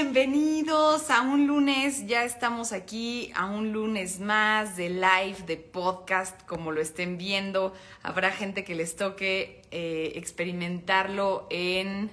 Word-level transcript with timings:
Bienvenidos 0.00 1.10
a 1.10 1.22
un 1.22 1.48
lunes, 1.48 2.06
ya 2.06 2.22
estamos 2.22 2.70
aquí 2.70 3.32
a 3.34 3.46
un 3.46 3.72
lunes 3.72 4.20
más 4.20 4.76
de 4.76 4.90
live, 4.90 5.38
de 5.44 5.56
podcast, 5.56 6.40
como 6.46 6.70
lo 6.70 6.80
estén 6.80 7.18
viendo. 7.18 7.74
Habrá 8.04 8.30
gente 8.30 8.62
que 8.62 8.76
les 8.76 8.94
toque 8.94 9.60
eh, 9.72 10.12
experimentarlo 10.14 11.48
en... 11.50 12.12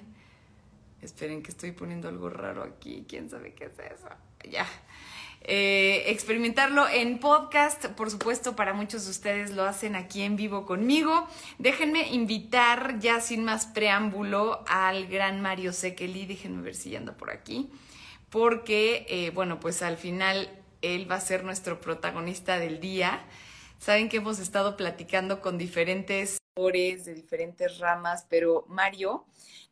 Esperen 1.03 1.43
que 1.43 1.51
estoy 1.51 1.73
poniendo 1.73 2.07
algo 2.07 2.27
raro 2.27 2.63
aquí, 2.63 3.05
quién 3.07 3.29
sabe 3.29 3.53
qué 3.53 3.65
es 3.65 3.77
eso. 3.77 4.09
Ya. 4.49 4.65
Eh, 5.47 6.05
experimentarlo 6.07 6.89
en 6.89 7.19
podcast, 7.19 7.85
por 7.89 8.09
supuesto, 8.09 8.55
para 8.55 8.73
muchos 8.73 9.05
de 9.05 9.11
ustedes 9.11 9.51
lo 9.51 9.63
hacen 9.63 9.95
aquí 9.95 10.23
en 10.23 10.35
vivo 10.35 10.65
conmigo. 10.65 11.27
Déjenme 11.59 12.07
invitar, 12.09 12.97
ya 12.99 13.21
sin 13.21 13.43
más 13.43 13.67
preámbulo, 13.67 14.63
al 14.67 15.05
gran 15.05 15.41
Mario 15.41 15.71
Sekeli. 15.71 16.25
Déjenme 16.25 16.63
ver 16.63 16.73
si 16.73 16.95
anda 16.95 17.15
por 17.15 17.29
aquí. 17.29 17.69
Porque, 18.31 19.05
eh, 19.07 19.29
bueno, 19.29 19.59
pues 19.59 19.83
al 19.83 19.97
final 19.97 20.49
él 20.81 21.09
va 21.09 21.15
a 21.15 21.21
ser 21.21 21.43
nuestro 21.43 21.79
protagonista 21.79 22.57
del 22.57 22.79
día. 22.79 23.23
Saben 23.77 24.09
que 24.09 24.17
hemos 24.17 24.39
estado 24.39 24.75
platicando 24.75 25.41
con 25.41 25.59
diferentes 25.59 26.39
de 26.55 27.13
diferentes 27.13 27.79
ramas, 27.79 28.25
pero 28.29 28.63
Mario 28.69 29.25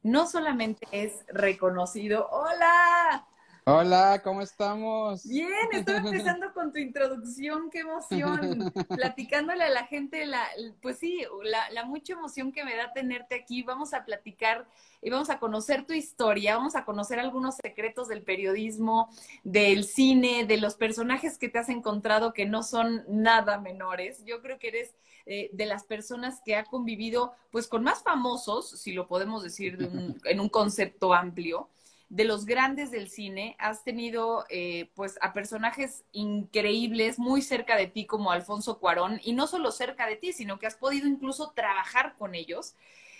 no 0.03 0.27
solamente 0.27 0.85
es 0.91 1.23
reconocido. 1.29 2.29
¡Hola! 2.29 3.25
Hola, 3.65 4.19
¿cómo 4.21 4.41
estamos? 4.41 5.25
Bien, 5.25 5.49
estoy 5.71 5.95
empezando 5.95 6.53
con 6.53 6.73
tu 6.73 6.79
introducción, 6.79 7.69
qué 7.69 7.79
emoción, 7.79 8.73
platicándole 8.89 9.63
a 9.63 9.69
la 9.69 9.85
gente, 9.85 10.25
la, 10.25 10.45
pues 10.81 10.99
sí, 10.99 11.23
la, 11.43 11.69
la, 11.71 11.85
mucha 11.85 12.11
emoción 12.11 12.51
que 12.51 12.65
me 12.65 12.75
da 12.75 12.91
tenerte 12.91 13.35
aquí. 13.35 13.63
Vamos 13.63 13.93
a 13.93 14.03
platicar 14.03 14.67
y 15.01 15.09
vamos 15.09 15.29
a 15.29 15.39
conocer 15.39 15.85
tu 15.85 15.93
historia, 15.93 16.57
vamos 16.57 16.75
a 16.75 16.83
conocer 16.83 17.19
algunos 17.19 17.55
secretos 17.55 18.09
del 18.09 18.23
periodismo, 18.23 19.07
del 19.45 19.85
cine, 19.85 20.45
de 20.45 20.57
los 20.57 20.75
personajes 20.75 21.37
que 21.37 21.47
te 21.47 21.59
has 21.59 21.69
encontrado 21.69 22.33
que 22.33 22.45
no 22.45 22.63
son 22.63 23.05
nada 23.07 23.61
menores. 23.61 24.25
Yo 24.25 24.41
creo 24.41 24.59
que 24.59 24.67
eres 24.67 24.93
eh, 25.25 25.49
de 25.53 25.65
las 25.67 25.85
personas 25.85 26.41
que 26.43 26.57
ha 26.57 26.65
convivido 26.65 27.33
pues 27.49 27.69
con 27.69 27.81
más 27.83 28.03
famosos, 28.03 28.71
si 28.71 28.91
lo 28.91 29.07
podemos 29.07 29.41
decir 29.41 29.77
en 30.25 30.39
un 30.41 30.49
concepto 30.49 31.13
amplio 31.13 31.69
de 32.09 32.25
los 32.25 32.45
grandes 32.45 32.91
del 32.91 33.09
cine, 33.09 33.55
has 33.59 33.83
tenido 33.83 34.45
eh, 34.49 34.91
pues 34.95 35.17
a 35.21 35.33
personajes 35.33 36.03
increíbles 36.11 37.17
muy 37.19 37.41
cerca 37.41 37.75
de 37.75 37.87
ti 37.87 38.05
como 38.05 38.31
Alfonso 38.31 38.79
Cuarón, 38.79 39.19
y 39.23 39.33
no 39.33 39.47
solo 39.47 39.71
cerca 39.71 40.07
de 40.07 40.15
ti, 40.15 40.33
sino 40.33 40.59
que 40.59 40.67
has 40.67 40.75
podido 40.75 41.07
incluso 41.07 41.51
trabajar 41.55 42.15
con 42.17 42.35
ellos. 42.35 42.75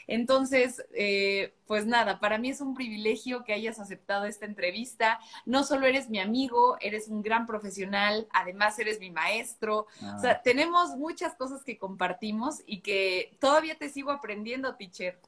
Entonces, 0.07 0.83
eh, 0.93 1.53
pues 1.65 1.85
nada, 1.85 2.19
para 2.19 2.37
mí 2.37 2.49
es 2.49 2.61
un 2.61 2.75
privilegio 2.75 3.43
que 3.43 3.53
hayas 3.53 3.79
aceptado 3.79 4.25
esta 4.25 4.45
entrevista. 4.45 5.19
No 5.45 5.63
solo 5.63 5.87
eres 5.87 6.09
mi 6.09 6.19
amigo, 6.19 6.77
eres 6.81 7.07
un 7.07 7.21
gran 7.21 7.45
profesional, 7.45 8.27
además 8.33 8.77
eres 8.79 8.99
mi 8.99 9.11
maestro. 9.11 9.87
O 10.15 10.19
sea, 10.19 10.31
ah. 10.31 10.41
tenemos 10.43 10.97
muchas 10.97 11.35
cosas 11.35 11.63
que 11.63 11.77
compartimos 11.77 12.61
y 12.65 12.81
que 12.81 13.37
todavía 13.39 13.77
te 13.77 13.89
sigo 13.89 14.11
aprendiendo, 14.11 14.75
teacher. 14.75 15.19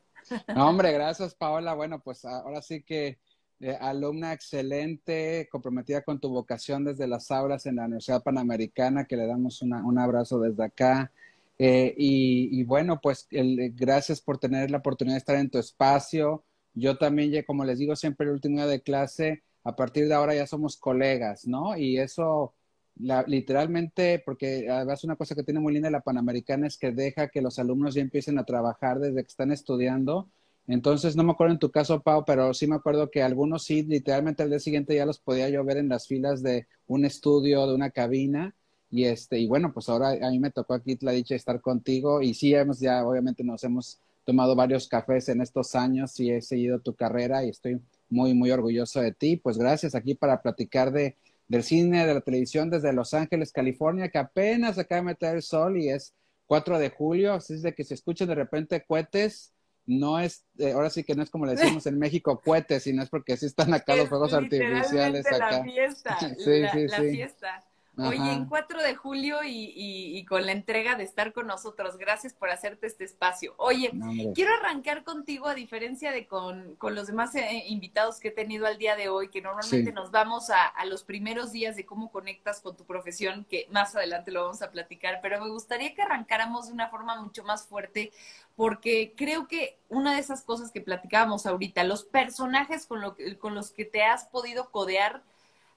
No, 0.56 0.70
hombre, 0.70 0.92
gracias, 0.92 1.36
Paola. 1.36 1.74
Bueno, 1.74 2.00
pues 2.00 2.26
ahora 2.26 2.62
sí 2.62 2.82
que 2.82 3.20
eh, 3.60 3.78
alumna 3.80 4.34
excelente, 4.34 5.48
comprometida 5.50 6.02
con 6.02 6.20
tu 6.20 6.30
vocación 6.30 6.84
desde 6.84 7.08
las 7.08 7.32
aulas 7.32 7.66
en 7.66 7.78
la 7.78 7.86
Universidad 7.86 8.24
Panamericana, 8.24 9.06
que 9.06 9.16
le 9.16 9.28
damos 9.28 9.62
un 9.62 10.00
abrazo 10.00 10.40
desde 10.40 10.64
acá. 10.64 11.12
Eh, 11.58 11.94
y, 11.98 12.64
bueno, 12.64 13.00
pues 13.02 13.28
gracias 13.32 14.20
por 14.20 14.38
tener 14.38 14.72
la 14.72 14.80
oportunidad 14.80 15.16
de 15.16 15.20
estar 15.20 15.38
en 15.38 15.50
tu 15.50 15.58
espacio. 15.58 16.44
Yo 16.74 16.98
también, 16.98 17.32
ya, 17.32 17.46
como 17.46 17.64
les 17.64 17.80
digo 17.80 17.96
siempre 17.96 18.28
el 18.28 18.34
último 18.34 18.58
día 18.58 18.68
de 18.68 18.82
clase, 18.82 19.44
a 19.64 19.76
partir 19.76 20.08
de 20.08 20.14
ahora 20.14 20.36
ya 20.36 20.48
somos 20.48 20.78
colegas, 20.78 21.48
¿no? 21.48 21.78
Y 21.78 21.98
eso 21.98 22.54
literalmente, 22.98 24.22
porque 24.26 24.70
además 24.70 25.04
una 25.04 25.16
cosa 25.16 25.36
que 25.36 25.44
tiene 25.44 25.60
muy 25.60 25.74
linda 25.74 25.90
la 25.90 26.02
Panamericana 26.02 26.68
es 26.68 26.78
que 26.78 26.92
deja 26.92 27.28
que 27.28 27.42
los 27.42 27.60
alumnos 27.60 27.94
ya 27.96 28.02
empiecen 28.02 28.40
a 28.40 28.46
trabajar 28.46 29.00
desde 29.00 29.22
que 29.22 29.28
están 29.28 29.52
estudiando 29.52 30.30
entonces, 30.68 31.16
no 31.16 31.24
me 31.24 31.32
acuerdo 31.32 31.54
en 31.54 31.60
tu 31.60 31.70
caso, 31.72 32.02
Pau, 32.02 32.24
pero 32.26 32.54
sí 32.54 32.66
me 32.66 32.76
acuerdo 32.76 33.12
que 33.12 33.22
algunos 33.22 33.64
sí, 33.64 33.84
literalmente 33.84 34.42
al 34.44 34.50
día 34.50 34.60
siguiente 34.60 34.96
ya 34.96 35.06
los 35.06 35.20
podía 35.20 35.50
yo 35.50 35.64
ver 35.64 35.78
en 35.78 35.90
las 35.90 36.08
filas 36.08 36.42
de 36.42 36.68
un 36.88 37.06
estudio, 37.06 37.68
de 37.68 37.76
una 37.76 37.92
cabina. 37.92 38.56
Y 38.90 39.06
este, 39.06 39.40
y 39.40 39.48
bueno, 39.48 39.74
pues 39.74 39.90
ahora 39.90 40.12
a 40.22 40.32
mí 40.32 40.40
me 40.40 40.52
tocó 40.52 40.74
aquí 40.74 40.98
la 41.02 41.12
dicha 41.12 41.34
de 41.36 41.38
estar 41.38 41.62
contigo. 41.62 42.22
Y 42.22 42.34
sí, 42.34 42.54
hemos 42.56 42.80
ya, 42.80 43.06
obviamente 43.06 43.44
nos 43.44 43.64
hemos 43.64 44.00
tomado 44.26 44.56
varios 44.56 44.88
cafés 44.88 45.30
en 45.30 45.42
estos 45.42 45.76
años 45.76 46.20
y 46.20 46.32
he 46.32 46.42
seguido 46.42 46.80
tu 46.80 46.96
carrera 46.96 47.46
y 47.46 47.50
estoy 47.50 47.80
muy, 48.10 48.34
muy 48.34 48.50
orgulloso 48.52 49.02
de 49.02 49.12
ti. 49.12 49.38
Pues 49.38 49.58
gracias 49.60 49.94
aquí 49.94 50.16
para 50.16 50.42
platicar 50.42 50.92
de, 50.92 51.16
del 51.48 51.64
cine, 51.64 52.08
de 52.08 52.14
la 52.16 52.22
televisión 52.22 52.72
desde 52.72 52.92
Los 52.94 53.14
Ángeles, 53.14 53.52
California, 53.52 54.10
que 54.10 54.18
apenas 54.18 54.80
acaba 54.80 55.02
de 55.02 55.06
meter 55.06 55.36
el 55.36 55.44
sol 55.44 55.78
y 55.78 55.90
es 55.90 56.14
4 56.48 56.80
de 56.80 56.90
julio, 56.90 57.34
así 57.34 57.54
es 57.54 57.62
de 57.62 57.74
que 57.74 57.84
se 57.84 57.94
escuchan 57.96 58.28
de 58.28 58.36
repente 58.36 58.84
cohetes 58.88 59.55
no 59.88 60.20
es, 60.20 60.46
eh, 60.58 60.72
ahora 60.72 60.90
sí 60.90 61.04
que 61.04 61.16
no 61.16 61.24
es 61.24 61.30
como 61.30 61.46
le 61.46 61.56
decimos 61.56 61.86
en 61.86 62.00
México 62.00 62.42
cohetes, 62.44 62.84
sino 62.84 63.04
es 63.04 63.10
porque 63.10 63.38
sí 63.38 63.46
están 63.46 63.74
acá 63.74 63.96
los 63.96 64.10
fuegos 64.10 64.34
artificiales. 64.34 65.26
Acá. 65.28 65.52
La 65.52 65.64
fiesta, 65.64 66.20
sí, 66.38 66.60
la, 66.62 66.72
sí, 66.72 66.88
la 66.88 67.02
fiesta. 67.02 67.64
Oye, 67.98 68.34
en 68.34 68.46
4 68.46 68.82
de 68.82 68.96
julio 68.96 69.44
y, 69.44 69.72
y, 69.76 70.26
con 70.26 70.46
la 70.46 70.52
entrega 70.52 70.96
de 70.96 71.04
estar 71.04 71.34
con 71.34 71.48
nosotros. 71.48 71.98
Gracias 71.98 72.34
por 72.34 72.50
hacerte 72.50 72.88
este 72.88 73.06
espacio. 73.06 73.54
Oye, 73.58 73.92
quiero 74.34 74.54
arrancar 74.56 75.04
contigo, 75.04 75.48
a 75.48 75.56
diferencia 75.56 76.12
de 76.12 76.28
con, 76.28 76.76
con 76.76 76.96
los 76.96 77.08
demás 77.08 77.34
eh, 77.36 77.64
invitados 77.68 78.20
que 78.20 78.30
he 78.30 78.32
tenido 78.32 78.66
al 78.66 78.78
día 78.78 78.96
de 78.96 79.08
hoy, 79.08 79.30
que 79.30 79.42
normalmente 79.42 79.94
nos 79.94 80.12
vamos 80.12 80.50
a, 80.50 80.66
a, 80.66 80.86
los 80.86 81.04
primeros 81.04 81.52
días 81.52 81.76
de 81.76 81.86
cómo 81.86 82.12
conectas 82.12 82.60
con 82.60 82.76
tu 82.76 82.86
profesión, 82.86 83.46
que 83.46 83.68
más 83.72 83.96
adelante 83.96 84.32
lo 84.32 84.44
vamos 84.44 84.62
a 84.62 84.72
platicar, 84.72 85.20
pero 85.22 85.42
me 85.42 85.50
gustaría 85.50 85.94
que 85.94 86.02
arrancáramos 86.02 86.68
de 86.68 86.74
una 86.74 86.90
forma 86.90 87.22
mucho 87.22 87.44
más 87.44 87.66
fuerte, 87.66 88.12
porque 88.56 89.14
creo 89.16 89.48
que 89.48 89.78
una 89.90 90.14
de 90.14 90.20
esas 90.20 90.42
cosas 90.44 90.72
que 90.72 90.82
platicábamos 90.82 91.46
ahorita, 91.46 91.84
los 91.84 92.04
personajes 92.04 92.86
con, 92.86 93.02
lo, 93.02 93.16
con 93.40 93.56
los 93.56 93.72
que 93.72 93.86
te 93.86 94.04
has 94.04 94.26
podido 94.26 94.70
codear, 94.72 95.24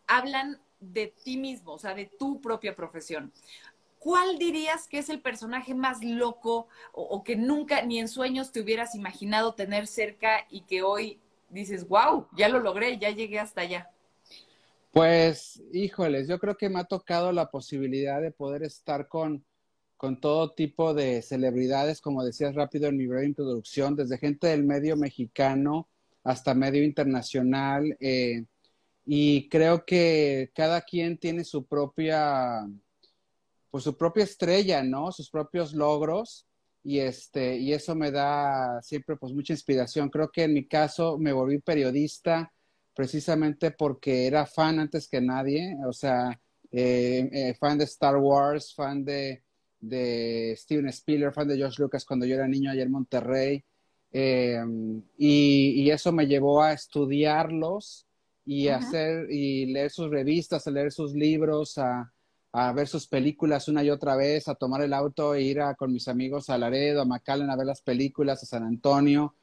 hablan 0.07 0.61
de 0.81 1.13
ti 1.25 1.37
mismo, 1.37 1.73
o 1.73 1.79
sea, 1.79 1.95
de 1.95 2.07
tu 2.07 2.41
propia 2.41 2.75
profesión. 2.75 3.33
¿Cuál 3.99 4.39
dirías 4.39 4.87
que 4.87 4.99
es 4.99 5.09
el 5.09 5.21
personaje 5.21 5.75
más 5.75 6.05
loco 6.05 6.69
o, 6.93 7.25
que 7.25 7.37
nunca 7.37 7.83
ni 7.83 7.99
en 7.99 8.09
sueños 8.09 8.53
te 8.53 8.61
hubieras 8.61 8.95
imaginado 8.95 9.55
tener 9.55 9.87
cerca 9.87 10.47
y 10.51 10.61
que 10.63 10.83
hoy 10.83 11.19
dices, 11.51 11.89
wow, 11.89 12.27
ya 12.37 12.49
lo 12.49 12.61
logré, 12.61 12.99
ya 12.99 13.11
llegué 13.11 13.41
hasta 13.41 13.63
allá? 13.63 13.91
Pues, 14.93 15.61
híjoles, 15.73 16.29
yo 16.29 16.39
creo 16.39 16.57
que 16.57 16.69
me 16.69 16.79
ha 16.79 16.85
tocado 16.85 17.33
la 17.33 17.51
posibilidad 17.51 18.23
de 18.23 18.31
poder 18.31 18.63
estar 18.63 19.09
con, 19.09 19.45
con 19.97 20.21
todo 20.21 20.53
tipo 20.53 20.95
de 20.95 21.21
celebridades, 21.21 22.01
como 22.01 22.25
decías 22.25 22.55
rápido 22.55 22.89
en 22.89 22.97
mi 22.97 23.07
breve 23.07 23.27
introducción, 23.27 23.97
desde 23.97 24.19
gente 24.19 24.47
del 24.47 24.65
medio 24.65 24.97
mexicano 24.97 25.89
hasta 26.23 26.55
medio 26.55 26.85
internacional. 26.85 27.97
Eh, 28.01 28.45
y 29.11 29.49
creo 29.49 29.87
que 29.87 30.51
cada 30.55 30.83
quien 30.83 31.17
tiene 31.17 31.43
su 31.43 31.65
propia, 31.67 32.69
pues 33.71 33.85
su 33.85 33.97
propia 33.97 34.25
estrella, 34.25 34.83
¿no? 34.83 35.11
Sus 35.13 35.31
propios 35.31 35.73
logros 35.73 36.47
y 36.85 36.99
este 36.99 37.57
y 37.57 37.73
eso 37.73 37.95
me 37.95 38.11
da 38.11 38.83
siempre 38.83 39.17
pues 39.17 39.33
mucha 39.33 39.55
inspiración. 39.55 40.11
Creo 40.11 40.31
que 40.31 40.43
en 40.43 40.53
mi 40.53 40.69
caso 40.69 41.17
me 41.19 41.33
volví 41.33 41.59
periodista 41.59 42.53
precisamente 42.95 43.71
porque 43.71 44.27
era 44.27 44.45
fan 44.45 44.79
antes 44.79 45.09
que 45.09 45.23
nadie, 45.23 45.75
o 45.87 45.93
sea, 45.95 46.39
eh, 46.71 47.31
eh, 47.33 47.55
fan 47.55 47.79
de 47.79 47.85
Star 47.85 48.17
Wars, 48.19 48.75
fan 48.75 49.05
de, 49.07 49.43
de 49.81 50.55
Steven 50.55 50.89
Spielberg, 50.89 51.33
fan 51.33 51.49
de 51.49 51.57
George 51.57 51.81
Lucas 51.81 52.05
cuando 52.05 52.27
yo 52.27 52.35
era 52.35 52.47
niño 52.47 52.71
allá 52.71 52.83
en 52.83 52.93
Monterrey. 52.93 53.65
Eh, 54.13 54.63
y, 55.17 55.83
y, 55.83 55.91
eso 55.91 56.13
me 56.13 56.27
llevó 56.27 56.63
a 56.63 56.73
estudiarlos 56.73 58.08
y 58.49 58.69
hacer 58.69 59.31
y 59.31 59.67
leer 59.67 59.91
sus 59.91 60.09
revistas, 60.09 60.67
a 60.67 60.71
leer 60.71 60.91
sus 60.91 61.13
libros, 61.13 61.77
a, 61.77 62.11
a, 62.53 62.73
ver 62.73 62.89
sus 62.89 63.07
películas 63.07 63.69
una 63.69 63.85
y 63.85 63.91
otra 63.91 64.17
vez, 64.17 64.49
a 64.49 64.55
tomar 64.55 64.81
el 64.81 64.95
auto 64.95 65.35
e 65.35 65.43
ir 65.43 65.61
a, 65.61 65.75
con 65.75 65.93
mis 65.93 66.09
amigos 66.09 66.49
a 66.49 66.57
Laredo, 66.57 67.03
a 67.03 67.05
McAllen 67.05 67.51
a 67.51 67.57
ver 67.57 67.67
las 67.67 67.83
películas, 67.83 68.43
a 68.43 68.47
San 68.47 68.63
Antonio, 68.63 69.35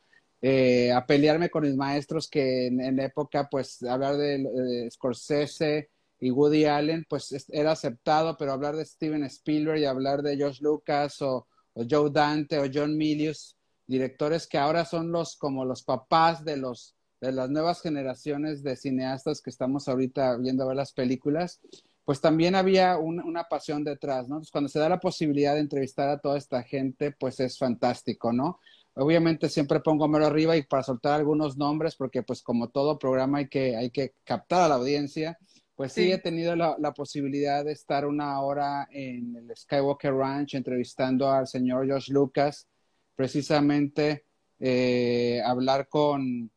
eh, 0.42 0.92
a 0.92 1.06
pelearme 1.06 1.52
con 1.52 1.66
mis 1.66 1.76
maestros 1.76 2.28
que 2.28 2.66
en, 2.66 3.00
época, 3.00 3.48
pues, 3.48 3.84
hablar 3.84 4.18
de, 4.18 4.90
Scorsese 4.90 5.92
y 6.20 6.32
Woody 6.32 6.66
Allen, 6.66 7.06
pues, 7.08 7.48
era 7.50 7.74
aceptado, 7.74 8.36
pero 8.38 8.54
hablar 8.54 8.76
de 8.76 8.86
Steven 8.86 9.24
Spielberg 9.26 9.82
y 9.82 9.86
hablar 9.86 10.24
de 10.24 10.36
George 10.36 10.64
Lucas 10.64 11.22
o, 11.22 11.46
o 11.74 11.84
Joe 11.88 12.10
Dante 12.10 12.58
o 12.58 12.66
John 12.74 12.98
Milius, 12.98 13.56
directores 13.86 14.48
que 14.48 14.58
ahora 14.58 14.84
son 14.84 15.12
los 15.12 15.36
como 15.36 15.64
los 15.64 15.84
papás 15.84 16.44
de 16.44 16.58
los 16.58 16.96
de 17.22 17.32
las 17.32 17.50
nuevas 17.50 17.82
generaciones 17.82 18.64
de 18.64 18.76
cineastas 18.76 19.42
que 19.42 19.50
estamos 19.50 19.88
ahorita 19.88 20.38
viendo 20.38 20.64
a 20.64 20.68
ver 20.68 20.76
las 20.76 20.94
películas, 20.94 21.62
pues 22.04 22.22
también 22.22 22.54
había 22.54 22.98
una 22.98 23.46
pasión 23.46 23.84
detrás, 23.84 24.28
¿no? 24.28 24.36
Entonces, 24.36 24.52
cuando 24.52 24.70
se 24.70 24.78
da 24.78 24.88
la 24.88 25.00
posibilidad 25.00 25.56
de 25.56 25.62
entrevistar 25.62 26.08
a 26.10 26.20
toda 26.20 26.38
esta 26.38 26.62
gente, 26.62 27.12
pues 27.12 27.40
es 27.40 27.58
fantástico, 27.58 28.32
¿no? 28.32 28.60
Obviamente 28.94 29.50
siempre 29.50 29.80
pongo 29.80 30.08
mero 30.08 30.28
arriba 30.28 30.56
y 30.56 30.64
para 30.64 30.84
soltar 30.84 31.14
algunos 31.14 31.58
nombres, 31.58 31.96
porque 31.96 32.22
pues 32.22 32.44
como 32.44 32.70
todo 32.70 33.00
programa 33.00 33.40
hay 33.40 33.50
que, 33.50 33.76
hay 33.76 33.90
que 33.90 34.14
captar 34.24 34.62
a 34.62 34.70
la 34.70 34.76
audiencia, 34.76 35.38
pues 35.76 35.92
sí, 35.92 36.12
he 36.12 36.20
tenido 36.20 36.56
la, 36.56 36.78
la, 36.80 36.94
posibilidad 36.94 37.66
de 37.66 37.74
estar 37.74 38.06
una 38.06 38.40
hora 38.40 38.88
en 38.92 39.36
el 39.36 39.52
Skywalker 39.58 40.14
Ranch 40.14 40.54
entrevistando 40.54 41.30
al 41.30 41.48
señor 41.48 41.92
Josh 41.92 42.12
Lucas, 42.12 42.70
precisamente 43.16 44.24
eh, 44.60 45.42
hablar 45.46 45.90
con, 45.90 46.50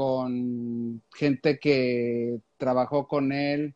con 0.00 1.02
gente 1.14 1.58
que 1.58 2.40
trabajó 2.56 3.06
con 3.06 3.32
él, 3.32 3.74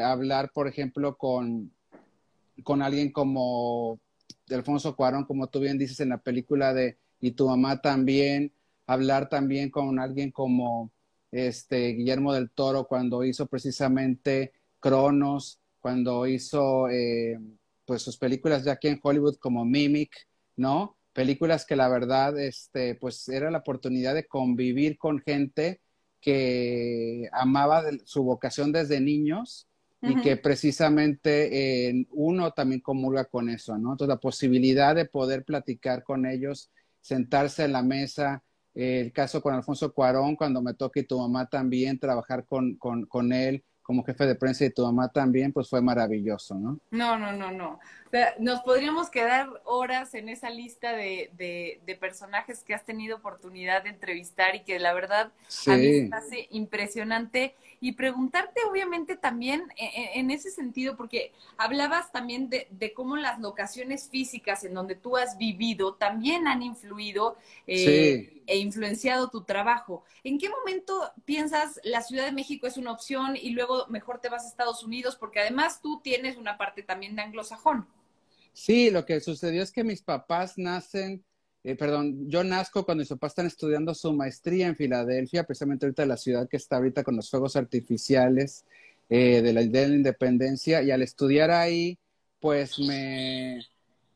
hablar, 0.00 0.52
por 0.52 0.68
ejemplo, 0.68 1.18
con, 1.18 1.72
con 2.62 2.82
alguien 2.82 3.10
como 3.10 3.98
Alfonso 4.48 4.94
Cuarón, 4.94 5.24
como 5.24 5.48
tú 5.48 5.58
bien 5.58 5.76
dices 5.76 5.98
en 5.98 6.10
la 6.10 6.18
película 6.18 6.72
de 6.72 6.98
Y 7.18 7.32
tu 7.32 7.48
mamá 7.48 7.80
también, 7.80 8.52
hablar 8.86 9.28
también 9.28 9.70
con 9.70 9.98
alguien 9.98 10.30
como 10.30 10.92
este, 11.32 11.94
Guillermo 11.94 12.32
del 12.32 12.52
Toro 12.52 12.84
cuando 12.84 13.24
hizo 13.24 13.46
precisamente 13.46 14.52
Cronos, 14.78 15.58
cuando 15.80 16.28
hizo 16.28 16.88
eh, 16.90 17.40
pues 17.86 18.02
sus 18.02 18.16
películas 18.16 18.62
ya 18.62 18.74
aquí 18.74 18.86
en 18.86 19.00
Hollywood 19.02 19.34
como 19.40 19.64
Mimic, 19.64 20.12
¿no? 20.54 20.96
Películas 21.12 21.66
que 21.66 21.76
la 21.76 21.88
verdad, 21.88 22.38
este, 22.38 22.94
pues 22.94 23.28
era 23.28 23.50
la 23.50 23.58
oportunidad 23.58 24.14
de 24.14 24.26
convivir 24.26 24.96
con 24.96 25.20
gente 25.20 25.80
que 26.20 27.28
amaba 27.32 27.82
su 28.04 28.22
vocación 28.22 28.72
desde 28.72 29.00
niños 29.00 29.66
y 30.02 30.20
que 30.22 30.36
precisamente 30.38 31.88
eh, 31.88 32.06
uno 32.12 32.52
también 32.52 32.80
comulga 32.80 33.26
con 33.26 33.50
eso, 33.50 33.76
¿no? 33.76 33.92
Entonces 33.92 34.08
la 34.08 34.20
posibilidad 34.20 34.94
de 34.94 35.04
poder 35.04 35.44
platicar 35.44 36.04
con 36.04 36.24
ellos, 36.24 36.70
sentarse 37.02 37.64
en 37.64 37.72
la 37.72 37.82
mesa, 37.82 38.42
el 38.74 39.12
caso 39.12 39.42
con 39.42 39.52
Alfonso 39.52 39.92
Cuarón, 39.92 40.36
cuando 40.36 40.62
me 40.62 40.72
toque 40.72 41.02
tu 41.02 41.18
mamá 41.18 41.46
también, 41.46 41.98
trabajar 41.98 42.46
con, 42.46 42.76
con, 42.76 43.04
con 43.06 43.32
él 43.32 43.62
como 43.82 44.04
jefe 44.04 44.24
de 44.24 44.36
prensa 44.36 44.64
y 44.64 44.70
tu 44.70 44.84
mamá 44.84 45.08
también, 45.08 45.52
pues 45.52 45.68
fue 45.68 45.82
maravilloso, 45.82 46.54
¿no? 46.54 46.78
No, 46.92 47.18
no, 47.18 47.32
no, 47.32 47.50
no 47.50 47.80
nos 48.38 48.60
podríamos 48.60 49.08
quedar 49.08 49.48
horas 49.64 50.14
en 50.14 50.28
esa 50.28 50.50
lista 50.50 50.92
de, 50.92 51.30
de, 51.36 51.96
personajes 51.96 52.62
que 52.62 52.74
has 52.74 52.84
tenido 52.84 53.16
oportunidad 53.16 53.84
de 53.84 53.90
entrevistar 53.90 54.54
y 54.54 54.60
que 54.60 54.78
la 54.78 54.94
verdad 54.94 55.32
a 55.66 55.76
mí 55.76 56.02
me 56.02 56.16
hace 56.16 56.48
impresionante. 56.50 57.54
Y 57.82 57.92
preguntarte, 57.92 58.60
obviamente, 58.70 59.16
también 59.16 59.64
e, 59.76 59.86
e, 59.86 60.18
en, 60.18 60.30
ese 60.30 60.50
sentido, 60.50 60.96
porque 60.96 61.32
hablabas 61.56 62.12
también 62.12 62.50
de, 62.50 62.66
de, 62.70 62.92
cómo 62.92 63.16
las 63.16 63.38
locaciones 63.38 64.08
físicas 64.10 64.64
en 64.64 64.74
donde 64.74 64.96
tú 64.96 65.16
has 65.16 65.38
vivido 65.38 65.94
también 65.94 66.46
han 66.46 66.62
influido 66.62 67.38
eh, 67.66 68.42
e 68.46 68.58
influenciado 68.58 69.30
tu 69.30 69.44
trabajo. 69.44 70.04
¿En 70.24 70.38
qué 70.38 70.50
momento 70.50 71.10
piensas 71.24 71.80
la 71.82 72.02
Ciudad 72.02 72.26
de 72.26 72.32
México 72.32 72.66
es 72.66 72.76
una 72.76 72.92
opción 72.92 73.36
y 73.36 73.50
luego 73.50 73.86
mejor 73.88 74.20
te 74.20 74.28
vas 74.28 74.44
a 74.44 74.48
Estados 74.48 74.82
Unidos? 74.82 75.16
Porque 75.16 75.40
además 75.40 75.80
tú 75.80 76.00
tienes 76.02 76.36
una 76.36 76.58
parte 76.58 76.82
también 76.82 77.16
de 77.16 77.22
anglosajón. 77.22 77.86
Sí, 78.52 78.90
lo 78.90 79.04
que 79.06 79.20
sucedió 79.20 79.62
es 79.62 79.72
que 79.72 79.84
mis 79.84 80.02
papás 80.02 80.58
nacen, 80.58 81.24
eh, 81.64 81.76
perdón, 81.76 82.28
yo 82.28 82.44
nazco 82.44 82.84
cuando 82.84 83.02
mis 83.02 83.08
papás 83.08 83.32
están 83.32 83.46
estudiando 83.46 83.94
su 83.94 84.12
maestría 84.12 84.66
en 84.66 84.76
Filadelfia, 84.76 85.44
precisamente 85.44 85.86
ahorita 85.86 86.06
la 86.06 86.16
ciudad 86.16 86.48
que 86.48 86.56
está 86.56 86.76
ahorita 86.76 87.02
con 87.04 87.16
los 87.16 87.30
fuegos 87.30 87.56
artificiales 87.56 88.64
eh, 89.08 89.40
de, 89.42 89.52
la, 89.52 89.62
de 89.62 89.88
la 89.88 89.94
independencia, 89.94 90.82
y 90.82 90.90
al 90.90 91.02
estudiar 91.02 91.50
ahí, 91.50 91.98
pues 92.38 92.78
me, 92.78 93.60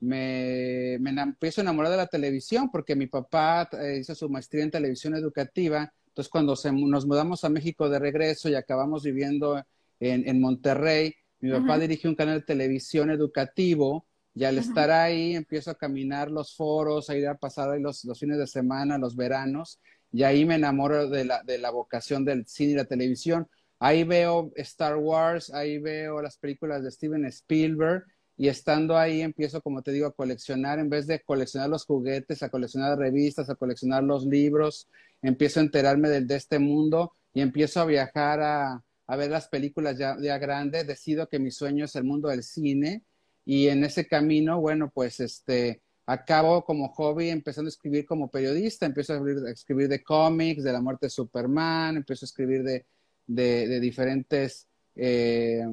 me, 0.00 0.98
me 1.00 1.10
empiezo 1.10 1.60
a 1.60 1.64
enamorar 1.64 1.90
de 1.90 1.98
la 1.98 2.06
televisión, 2.06 2.70
porque 2.70 2.96
mi 2.96 3.06
papá 3.06 3.68
eh, 3.72 3.98
hizo 4.00 4.14
su 4.14 4.28
maestría 4.28 4.64
en 4.64 4.70
televisión 4.70 5.14
educativa, 5.14 5.92
entonces 6.08 6.30
cuando 6.30 6.54
nos 6.72 7.06
mudamos 7.06 7.44
a 7.44 7.48
México 7.48 7.88
de 7.88 7.98
regreso 7.98 8.48
y 8.48 8.54
acabamos 8.54 9.02
viviendo 9.02 9.64
en, 10.00 10.28
en 10.28 10.40
Monterrey, 10.40 11.14
mi 11.40 11.50
papá 11.50 11.78
dirige 11.78 12.08
un 12.08 12.14
canal 12.14 12.38
de 12.40 12.46
televisión 12.46 13.10
educativo 13.10 14.06
y 14.34 14.44
al 14.44 14.58
estar 14.58 14.90
ahí 14.90 15.36
empiezo 15.36 15.70
a 15.70 15.76
caminar 15.76 16.30
los 16.30 16.56
foros, 16.56 17.08
a 17.08 17.16
ir 17.16 17.28
a 17.28 17.36
pasar 17.36 17.70
ahí 17.70 17.80
los, 17.80 18.04
los, 18.04 18.18
fines 18.18 18.36
de 18.36 18.48
semana, 18.48 18.98
los 18.98 19.14
veranos, 19.14 19.78
y 20.10 20.24
ahí 20.24 20.44
me 20.44 20.56
enamoro 20.56 21.08
de 21.08 21.24
la, 21.24 21.42
de 21.44 21.58
la 21.58 21.70
vocación 21.70 22.24
del 22.24 22.44
cine 22.46 22.72
y 22.72 22.76
la 22.76 22.84
televisión. 22.84 23.48
Ahí 23.78 24.02
veo 24.02 24.52
Star 24.56 24.96
Wars, 24.96 25.52
ahí 25.54 25.78
veo 25.78 26.20
las 26.20 26.36
películas 26.36 26.82
de 26.82 26.90
Steven 26.90 27.24
Spielberg, 27.26 28.04
y 28.36 28.48
estando 28.48 28.98
ahí 28.98 29.20
empiezo, 29.20 29.62
como 29.62 29.82
te 29.82 29.92
digo, 29.92 30.08
a 30.08 30.12
coleccionar, 30.12 30.80
en 30.80 30.90
vez 30.90 31.06
de 31.06 31.20
coleccionar 31.20 31.68
los 31.68 31.84
juguetes, 31.84 32.42
a 32.42 32.48
coleccionar 32.48 32.98
revistas, 32.98 33.48
a 33.48 33.54
coleccionar 33.54 34.02
los 34.02 34.26
libros, 34.26 34.88
empiezo 35.22 35.60
a 35.60 35.62
enterarme 35.62 36.08
del, 36.08 36.26
de 36.26 36.34
este 36.34 36.58
mundo 36.58 37.12
y 37.32 37.40
empiezo 37.40 37.80
a 37.80 37.84
viajar 37.84 38.40
a, 38.40 38.82
a 39.06 39.16
ver 39.16 39.30
las 39.30 39.46
películas 39.46 39.96
ya, 39.96 40.16
ya 40.20 40.38
grande, 40.38 40.82
decido 40.82 41.28
que 41.28 41.38
mi 41.38 41.52
sueño 41.52 41.84
es 41.84 41.94
el 41.94 42.02
mundo 42.02 42.28
del 42.28 42.42
cine 42.42 43.04
y 43.44 43.68
en 43.68 43.84
ese 43.84 44.06
camino, 44.06 44.60
bueno, 44.60 44.90
pues 44.92 45.20
este, 45.20 45.82
acabo 46.06 46.64
como 46.64 46.88
hobby 46.88 47.30
empezando 47.30 47.68
a 47.68 47.70
escribir 47.70 48.06
como 48.06 48.30
periodista, 48.30 48.86
empiezo 48.86 49.14
a 49.14 49.50
escribir, 49.50 49.88
de 49.88 50.02
cómics, 50.02 50.62
de 50.62 50.72
la 50.72 50.80
muerte 50.80 51.06
de 51.06 51.10
Superman, 51.10 51.96
empiezo 51.96 52.24
a 52.24 52.28
escribir 52.28 52.62
de, 52.62 52.86
de, 53.26 53.80
diferentes, 53.80 54.66
eh, 54.96 55.64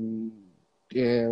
eh, 0.91 1.29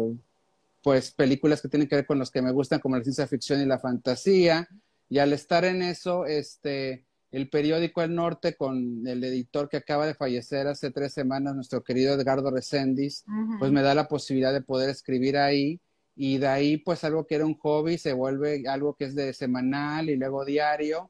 pues, 0.81 1.11
películas 1.11 1.61
que 1.61 1.67
tienen 1.67 1.87
que 1.87 1.95
ver 1.95 2.05
con 2.05 2.19
los 2.19 2.31
que 2.31 2.41
me 2.41 2.51
gustan, 2.51 2.79
como 2.79 2.97
la 2.97 3.03
ciencia 3.03 3.27
ficción 3.27 3.61
y 3.61 3.65
la 3.65 3.79
fantasía. 3.79 4.67
Y 5.09 5.17
al 5.19 5.33
estar 5.33 5.65
en 5.65 5.81
eso, 5.81 6.25
este, 6.25 7.05
el 7.31 7.49
periódico 7.49 8.01
El 8.01 8.15
Norte, 8.15 8.55
con 8.55 9.05
el 9.07 9.23
editor 9.23 9.67
que 9.67 9.77
acaba 9.77 10.05
de 10.05 10.13
fallecer 10.13 10.67
hace 10.67 10.91
tres 10.91 11.13
semanas, 11.13 11.55
nuestro 11.55 11.83
querido 11.83 12.13
Edgardo 12.13 12.51
Recendis, 12.51 13.25
pues 13.59 13.71
me 13.71 13.81
da 13.81 13.93
la 13.93 14.07
posibilidad 14.07 14.53
de 14.53 14.61
poder 14.61 14.89
escribir 14.89 15.37
ahí 15.37 15.81
y 16.21 16.37
de 16.37 16.47
ahí 16.47 16.77
pues 16.77 17.05
algo 17.05 17.25
que 17.25 17.35
era 17.35 17.45
un 17.45 17.57
hobby 17.57 17.97
se 17.97 18.11
vuelve 18.11 18.63
algo 18.67 18.93
que 18.93 19.05
es 19.05 19.15
de 19.15 19.31
semanal 19.33 20.09
y 20.09 20.17
luego 20.17 20.43
diario 20.43 21.09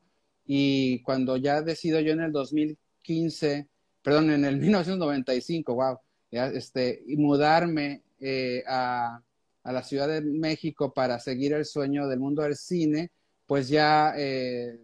y 0.52 1.04
cuando 1.04 1.38
ya 1.38 1.62
decido 1.62 2.00
yo 2.00 2.14
en 2.14 2.22
el 2.22 2.32
2015, 2.32 3.70
perdón, 4.02 4.32
en 4.32 4.46
el 4.46 4.58
1995, 4.62 5.76
wow, 5.76 5.98
este, 6.32 7.04
y 7.06 7.18
mudarme 7.18 8.02
eh, 8.20 8.64
a, 8.68 9.22
a, 9.64 9.72
la 9.72 9.84
Ciudad 9.84 10.08
de 10.08 10.22
México 10.22 10.92
para 10.92 11.20
seguir 11.20 11.54
el 11.54 11.66
sueño 11.66 12.08
del 12.08 12.20
mundo 12.20 12.42
del 12.42 12.56
cine, 12.56 13.12
pues 13.46 13.68
ya 13.70 14.14
eh, 14.18 14.80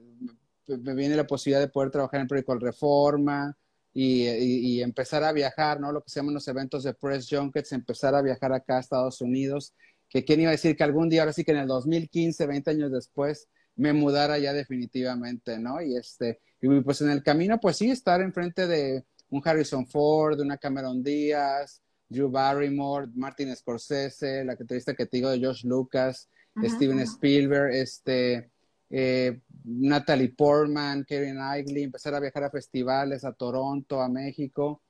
me 0.68 0.94
viene 0.94 1.16
la 1.16 1.26
posibilidad 1.26 1.62
de 1.62 1.72
poder 1.72 1.90
trabajar 1.90 2.22
en 2.22 2.28
proyecto 2.28 2.60
Reforma 2.60 3.58
y, 3.92 4.28
y, 4.28 4.78
y, 4.78 4.82
empezar 4.84 5.24
a 5.24 5.32
viajar, 5.32 5.80
¿no? 5.80 5.92
Lo 5.92 6.04
que 6.04 6.12
se 6.12 6.20
llaman 6.20 6.36
los 6.36 6.48
eventos 6.48 6.84
de 6.84 6.94
press 6.94 7.28
junkets, 7.28 7.72
empezar 7.72 8.14
a 8.14 8.22
viajar 8.22 8.54
acá 8.54 8.78
a 8.78 8.82
Estados 8.82 9.20
Unidos 9.20 9.74
que 10.16 10.24
quién 10.24 10.40
iba 10.40 10.50
a 10.50 10.54
decir 10.54 10.78
que 10.78 10.84
algún 10.86 11.10
día, 11.10 11.24
ahora 11.24 11.34
sí 11.34 11.44
que 11.44 11.52
en 11.52 11.58
el 11.58 11.68
2015, 11.68 12.48
20 12.48 12.72
años 12.72 12.90
después, 12.90 13.50
me 13.76 13.92
mudara 13.92 14.40
ya 14.40 14.54
definitivamente, 14.54 15.60
¿no? 15.60 15.82
Y 15.82 15.98
este, 15.98 16.40
y 16.62 16.70
pues 16.80 17.02
en 17.02 17.10
el 17.10 17.22
camino, 17.22 17.60
pues 17.60 17.76
sí, 17.76 17.92
estar 17.92 18.22
enfrente 18.22 18.66
de 18.66 19.04
un 19.28 19.42
Harrison 19.44 19.86
Ford, 19.86 20.38
de 20.38 20.44
una 20.44 20.58
Cameron 20.58 21.04
Díaz, 21.04 21.82
Drew 22.08 22.30
Barrymore, 22.30 23.12
Martin 23.14 23.54
Scorsese, 23.54 24.46
la 24.46 24.56
que 24.56 24.64
te 24.64 24.80
que 24.96 25.06
te 25.06 25.18
digo 25.18 25.30
de 25.30 25.46
Josh 25.46 25.66
Lucas, 25.66 26.30
Steven 26.64 27.00
Spielberg, 27.00 27.74
este, 27.74 28.52
eh, 28.90 29.42
Natalie 29.66 30.30
Portman, 30.30 31.04
Karen 31.04 31.36
Knightley, 31.36 31.84
empezar 31.84 32.16
a 32.16 32.22
viajar 32.22 32.46
a 32.46 32.50
festivales, 32.50 33.26
a 33.26 33.34
Toronto, 33.34 34.02
a 34.02 34.08
México, 34.08 34.82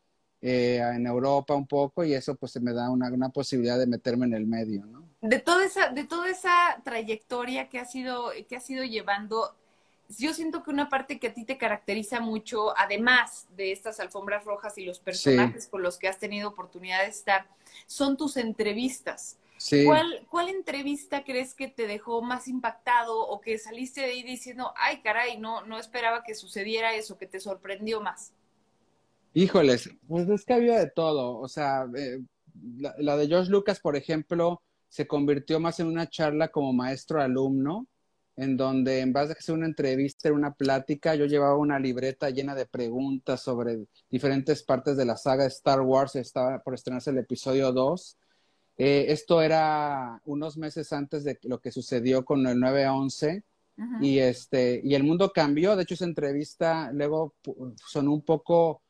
eh, 0.48 0.78
en 0.78 1.08
Europa 1.08 1.56
un 1.56 1.66
poco 1.66 2.04
y 2.04 2.14
eso 2.14 2.36
pues 2.36 2.62
me 2.62 2.72
da 2.72 2.92
una, 2.92 3.12
una, 3.12 3.30
posibilidad 3.30 3.80
de 3.80 3.88
meterme 3.88 4.28
en 4.28 4.36
el 4.36 4.46
medio, 4.46 4.86
¿no? 4.86 5.04
De 5.22 5.40
toda 5.40 5.66
esa, 5.66 5.90
de 5.90 6.04
toda 6.04 6.30
esa 6.30 6.80
trayectoria 6.84 7.68
que 7.68 7.80
ha 7.80 7.86
sido, 7.86 8.30
que 8.48 8.56
ha 8.56 8.60
sido 8.60 8.84
llevando, 8.84 9.56
yo 10.20 10.36
siento 10.36 10.62
que 10.62 10.70
una 10.70 10.88
parte 10.88 11.20
que 11.20 11.30
a 11.30 11.34
ti 11.34 11.46
te 11.46 11.58
caracteriza 11.58 12.20
mucho, 12.20 12.78
además 12.78 13.48
de 13.58 13.72
estas 13.72 14.00
alfombras 14.00 14.46
rojas 14.46 14.78
y 14.78 14.86
los 14.86 15.00
personajes 15.00 15.68
con 15.68 15.82
los 15.82 15.98
que 15.98 16.08
has 16.08 16.20
tenido 16.20 16.50
oportunidad 16.50 17.02
de 17.02 17.10
estar, 17.10 17.48
son 17.88 18.16
tus 18.16 18.38
entrevistas. 18.38 19.40
Sí. 19.58 19.84
¿Cuál, 19.84 20.28
¿Cuál 20.30 20.50
entrevista 20.50 21.24
crees 21.24 21.56
que 21.56 21.70
te 21.70 21.88
dejó 21.88 22.22
más 22.22 22.48
impactado 22.48 23.20
o 23.20 23.42
que 23.42 23.58
saliste 23.58 24.02
de 24.02 24.12
ahí 24.12 24.22
diciendo, 24.22 24.76
ay 24.78 25.02
caray, 25.02 25.40
no, 25.40 25.66
no 25.66 25.80
esperaba 25.80 26.22
que 26.22 26.36
sucediera 26.36 26.94
eso, 26.94 27.18
que 27.18 27.26
te 27.26 27.40
sorprendió 27.40 28.00
más? 28.00 28.35
Híjoles, 29.38 29.90
pues 30.08 30.30
es 30.30 30.46
que 30.46 30.54
había 30.54 30.80
de 30.80 30.90
todo. 30.90 31.38
O 31.40 31.50
sea, 31.50 31.86
eh, 31.98 32.22
la, 32.78 33.18
de 33.18 33.28
George 33.28 33.52
Lucas, 33.52 33.82
por 33.82 33.98
ejemplo, 33.98 34.62
se 34.88 35.08
convirtió 35.08 35.60
más 35.60 35.82
en 35.82 35.88
una 35.88 36.10
charla 36.10 36.48
como 36.48 36.72
maestro-alumno, 36.72 37.86
en 38.38 38.56
donde 38.56 39.02
en 39.02 39.12
vez 39.12 39.28
de 39.28 39.34
hacer 39.34 39.54
una 39.54 39.66
entrevista, 39.66 40.32
una 40.32 40.54
plática, 40.54 41.16
yo 41.16 41.26
llevaba 41.26 41.58
una 41.58 41.80
libreta 41.80 42.30
llena 42.30 42.56
de 42.56 42.66
preguntas 42.66 43.42
sobre 43.42 43.88
diferentes 44.10 44.64
partes 44.64 44.96
de 44.96 45.04
la 45.04 45.18
saga 45.18 45.44
de 45.44 45.50
Star 45.50 45.82
Wars. 45.82 46.16
Estaba 46.16 46.60
por 46.60 46.74
estrenarse 46.74 47.10
el 47.10 47.18
episodio 47.18 47.74
2. 47.74 48.18
Eh, 48.78 49.08
esto 49.10 49.42
era 49.42 50.22
unos 50.24 50.56
meses 50.56 50.94
antes 50.94 51.26
de 51.26 51.40
lo 51.44 51.60
que 51.60 51.74
sucedió 51.74 52.24
con 52.24 52.48
el 52.48 52.58
9-11 52.58 53.44
y 54.00 54.20
este, 54.20 54.80
y 54.82 54.96
el 54.96 55.04
mundo 55.04 55.34
cambió. 55.34 55.76
De 55.76 55.84
hecho, 55.84 55.96
esa 55.96 56.06
entrevista 56.06 56.90
luego 56.94 57.36
sonó 57.86 58.14
un 58.14 58.22
poco 58.22 58.82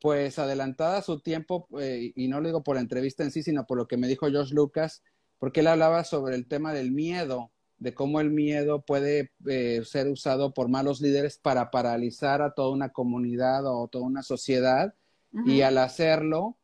pues 0.00 0.38
adelantada 0.38 0.98
a 0.98 1.02
su 1.02 1.20
tiempo, 1.20 1.68
eh, 1.80 2.12
y 2.14 2.28
no 2.28 2.40
lo 2.40 2.48
digo 2.48 2.62
por 2.62 2.76
la 2.76 2.82
entrevista 2.82 3.22
en 3.24 3.30
sí, 3.30 3.42
sino 3.42 3.66
por 3.66 3.78
lo 3.78 3.88
que 3.88 3.96
me 3.96 4.08
dijo 4.08 4.28
George 4.28 4.54
Lucas, 4.54 5.02
porque 5.38 5.60
él 5.60 5.66
hablaba 5.66 6.04
sobre 6.04 6.34
el 6.34 6.46
tema 6.46 6.72
del 6.72 6.92
miedo, 6.92 7.50
de 7.78 7.94
cómo 7.94 8.20
el 8.20 8.30
miedo 8.30 8.84
puede 8.84 9.32
eh, 9.46 9.82
ser 9.84 10.08
usado 10.08 10.54
por 10.54 10.68
malos 10.68 11.00
líderes 11.00 11.38
para 11.38 11.70
paralizar 11.70 12.40
a 12.40 12.52
toda 12.52 12.70
una 12.70 12.90
comunidad 12.90 13.66
o 13.66 13.88
toda 13.88 14.04
una 14.04 14.22
sociedad, 14.22 14.94
y 15.44 15.60
al 15.60 15.76
hacerlo, 15.76 16.56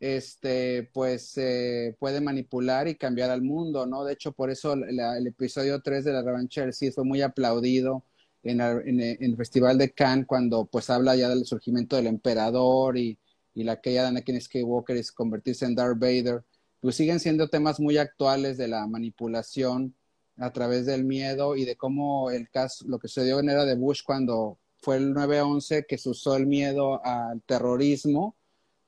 este, 0.00 0.90
pues 0.92 1.32
eh, 1.38 1.96
puede 1.98 2.20
manipular 2.20 2.86
y 2.86 2.96
cambiar 2.96 3.30
al 3.30 3.40
mundo, 3.40 3.86
¿no? 3.86 4.04
De 4.04 4.12
hecho, 4.12 4.32
por 4.32 4.50
eso 4.50 4.74
el 4.74 5.26
episodio 5.26 5.80
3 5.80 6.04
de 6.04 6.12
la 6.12 6.22
revancha 6.22 6.60
del 6.60 6.74
sí 6.74 6.90
fue 6.90 7.04
muy 7.04 7.22
aplaudido 7.22 8.04
en, 8.50 9.00
el 9.00 9.36
Festival 9.36 9.78
de 9.78 9.92
Cannes 9.92 10.26
cuando 10.26 10.64
pues 10.66 10.90
habla 10.90 11.16
ya 11.16 11.28
del 11.28 11.44
surgimiento 11.44 11.96
del 11.96 12.06
emperador 12.06 12.96
y, 12.96 13.18
y 13.54 13.64
la 13.64 13.80
que 13.80 13.90
de 13.90 14.00
Anakin 14.00 14.40
Skywalker 14.40 14.96
es 14.96 15.12
convertirse 15.12 15.66
en 15.66 15.74
Darth 15.74 15.98
Vader, 15.98 16.44
pues 16.80 16.96
siguen 16.96 17.20
siendo 17.20 17.48
temas 17.48 17.80
muy 17.80 17.98
actuales 17.98 18.56
de 18.56 18.68
la 18.68 18.86
manipulación 18.86 19.94
a 20.36 20.52
través 20.52 20.86
del 20.86 21.04
miedo 21.04 21.56
y 21.56 21.64
de 21.64 21.76
cómo 21.76 22.30
el 22.30 22.48
caso, 22.48 22.84
lo 22.86 22.98
que 22.98 23.08
sucedió 23.08 23.40
en 23.40 23.50
era 23.50 23.64
de 23.64 23.74
Bush 23.74 24.02
cuando 24.04 24.58
fue 24.80 24.96
el 24.96 25.14
9-11 25.14 25.86
que 25.86 25.98
se 25.98 26.08
usó 26.08 26.36
el 26.36 26.46
miedo 26.46 27.04
al 27.04 27.42
terrorismo 27.42 28.36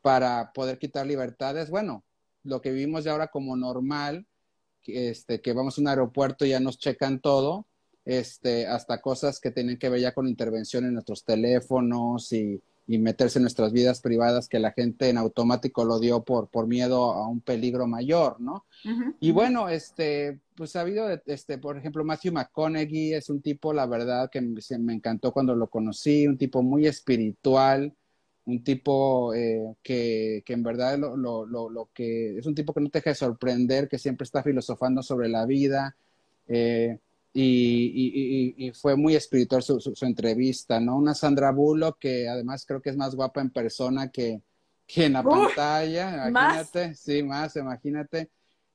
para 0.02 0.52
poder 0.52 0.78
quitar 0.78 1.06
libertades. 1.06 1.70
Bueno, 1.70 2.04
lo 2.44 2.60
que 2.60 2.70
vivimos 2.70 3.04
ya 3.04 3.12
ahora 3.12 3.28
como 3.28 3.56
normal, 3.56 4.26
este, 4.86 5.40
que 5.40 5.52
vamos 5.52 5.76
a 5.76 5.80
un 5.80 5.88
aeropuerto 5.88 6.44
y 6.44 6.50
ya 6.50 6.60
nos 6.60 6.78
checan 6.78 7.20
todo, 7.20 7.66
este, 8.04 8.66
hasta 8.66 9.00
cosas 9.00 9.40
que 9.40 9.50
tienen 9.50 9.78
que 9.78 9.88
ver 9.88 10.00
ya 10.00 10.12
con 10.12 10.28
intervención 10.28 10.84
en 10.84 10.94
nuestros 10.94 11.24
teléfonos 11.24 12.32
y, 12.32 12.60
meterse 12.86 13.38
en 13.38 13.44
nuestras 13.44 13.72
vidas 13.72 14.00
privadas 14.00 14.48
que 14.48 14.58
la 14.58 14.72
gente 14.72 15.08
en 15.08 15.16
automático 15.16 15.84
lo 15.84 16.00
dio 16.00 16.24
por, 16.24 16.48
por 16.48 16.66
miedo 16.66 17.12
a 17.12 17.28
un 17.28 17.40
peligro 17.40 17.86
mayor, 17.86 18.40
¿no? 18.40 18.64
y 19.20 19.30
bueno, 19.30 19.68
este, 19.68 20.40
pues 20.56 20.74
ha 20.74 20.80
habido, 20.80 21.08
este, 21.26 21.58
por 21.58 21.78
ejemplo, 21.78 22.04
Matthew 22.04 22.32
McConaughey 22.32 23.14
es 23.14 23.30
un 23.30 23.42
tipo, 23.42 23.72
la 23.72 23.86
verdad, 23.86 24.28
que 24.28 24.40
me, 24.40 24.60
me 24.80 24.92
encantó 24.92 25.30
cuando 25.30 25.54
lo 25.54 25.68
conocí, 25.68 26.26
un 26.26 26.36
tipo 26.36 26.64
muy 26.64 26.88
espiritual, 26.88 27.94
un 28.46 28.64
tipo 28.64 29.34
eh, 29.34 29.74
que, 29.82 30.42
que, 30.44 30.52
en 30.52 30.62
verdad 30.62 30.98
lo, 30.98 31.16
lo, 31.16 31.46
lo, 31.46 31.88
que 31.94 32.38
es 32.38 32.46
un 32.46 32.54
tipo 32.54 32.74
que 32.74 32.80
no 32.80 32.90
te 32.90 32.98
deja 32.98 33.10
de 33.10 33.14
sorprender, 33.14 33.88
que 33.88 33.98
siempre 33.98 34.24
está 34.24 34.42
filosofando 34.42 35.02
sobre 35.02 35.28
la 35.28 35.46
vida. 35.46 35.96
Eh, 36.48 36.98
y, 37.32 38.66
y, 38.66 38.72
fue 38.72 38.96
muy 38.96 39.14
espiritual 39.14 39.62
su, 39.62 39.80
su, 39.80 40.04
entrevista, 40.04 40.80
¿no? 40.80 40.96
Una 40.96 41.14
Sandra 41.14 41.52
Bullock 41.52 41.98
que 41.98 42.28
además 42.28 42.64
creo 42.66 42.82
que 42.82 42.90
es 42.90 42.96
más 42.96 43.14
guapa 43.14 43.40
en 43.40 43.50
persona 43.50 44.10
que, 44.10 44.42
que 44.86 45.04
en 45.06 45.12
la 45.12 45.22
pantalla, 45.22 46.28
imagínate, 46.28 46.94
sí, 46.94 47.22
más, 47.22 47.54
imagínate. 47.56 48.30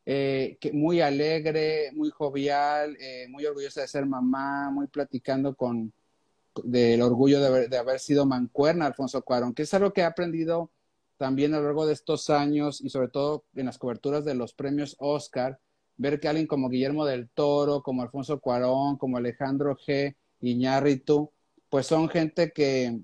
Eh, 0.06 0.58
que 0.62 0.72
muy 0.72 1.02
alegre, 1.02 1.92
muy 1.94 2.12
jovial, 2.12 2.96
muy 3.30 3.46
orgullosa 3.46 3.82
de 3.82 3.88
ser 3.88 4.06
mamá, 4.06 4.70
muy 4.70 4.88
platicando 4.88 5.56
con, 5.56 5.92
del 6.64 7.02
orgullo 7.02 7.42
de 7.42 7.48
haber, 7.48 7.70
de 7.70 7.78
haber, 7.78 8.00
sido 8.00 8.26
mancuerna 8.26 8.86
Alfonso 8.86 9.22
Cuarón, 9.24 9.54
que 9.54 9.64
es 9.64 9.74
algo 9.74 9.92
que 9.92 10.02
he 10.02 10.06
aprendido 10.06 10.72
también 11.18 11.54
a 11.54 11.58
lo 11.58 11.66
largo 11.66 11.86
de 11.86 11.94
estos 11.94 12.30
años 12.30 12.82
y 12.82 12.90
sobre 12.90 13.08
todo 13.08 13.46
en 13.56 13.66
las 13.66 13.78
coberturas 13.78 14.26
de 14.26 14.36
los 14.36 14.54
premios 14.54 14.96
Oscar, 15.00 15.60
ver 15.98 16.20
que 16.20 16.28
alguien 16.28 16.48
como 16.48 16.70
Guillermo 16.70 17.06
del 17.06 17.30
Toro, 17.30 17.82
como 17.82 18.02
Alfonso 18.02 18.40
Cuarón, 18.40 18.98
como 18.98 19.18
Alejandro 19.18 19.76
G. 19.76 20.16
Iñárritu, 20.42 21.32
pues 21.70 21.88
son 21.88 22.10
gente 22.10 22.52
que, 22.52 23.00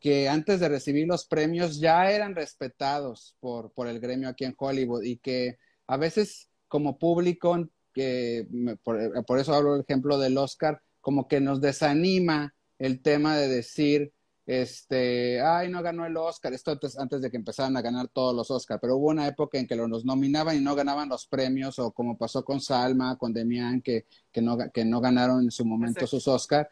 que 0.00 0.28
antes 0.28 0.60
de 0.60 0.68
recibir 0.68 1.06
los 1.06 1.26
premios 1.26 1.80
ya 1.80 2.10
eran 2.10 2.34
respetados 2.34 3.36
por, 3.40 3.72
por 3.72 3.86
el 3.86 4.00
gremio 4.00 4.28
aquí 4.28 4.44
en 4.44 4.54
Hollywood 4.56 5.02
y 5.02 5.16
que 5.18 5.58
a 5.86 5.96
veces 5.96 6.48
como 6.68 6.98
público, 6.98 7.68
que 7.92 8.46
por, 8.82 9.24
por 9.24 9.38
eso 9.38 9.54
hablo 9.54 9.72
del 9.72 9.82
ejemplo 9.82 10.18
del 10.18 10.38
Oscar, 10.38 10.80
como 11.00 11.28
que 11.28 11.40
nos 11.40 11.60
desanima 11.60 12.54
el 12.78 13.00
tema 13.02 13.36
de 13.36 13.48
decir, 13.48 14.12
este, 14.44 15.40
ay, 15.40 15.68
no 15.68 15.82
ganó 15.82 16.04
el 16.04 16.16
Oscar, 16.16 16.52
esto 16.52 16.78
antes, 16.98 17.20
de 17.20 17.30
que 17.30 17.36
empezaran 17.36 17.76
a 17.76 17.82
ganar 17.82 18.08
todos 18.08 18.34
los 18.34 18.50
Oscar, 18.50 18.78
pero 18.80 18.96
hubo 18.96 19.10
una 19.10 19.26
época 19.26 19.58
en 19.58 19.66
que 19.66 19.76
los 19.76 20.04
nominaban 20.04 20.56
y 20.56 20.60
no 20.60 20.74
ganaban 20.74 21.08
los 21.08 21.26
premios, 21.26 21.78
o 21.78 21.92
como 21.92 22.18
pasó 22.18 22.44
con 22.44 22.60
Salma, 22.60 23.16
con 23.16 23.32
Demian, 23.32 23.80
que, 23.80 24.06
que, 24.32 24.42
no, 24.42 24.58
que 24.72 24.84
no 24.84 25.00
ganaron 25.00 25.42
en 25.42 25.50
su 25.50 25.64
momento 25.64 26.06
sus 26.06 26.26
Oscar, 26.26 26.68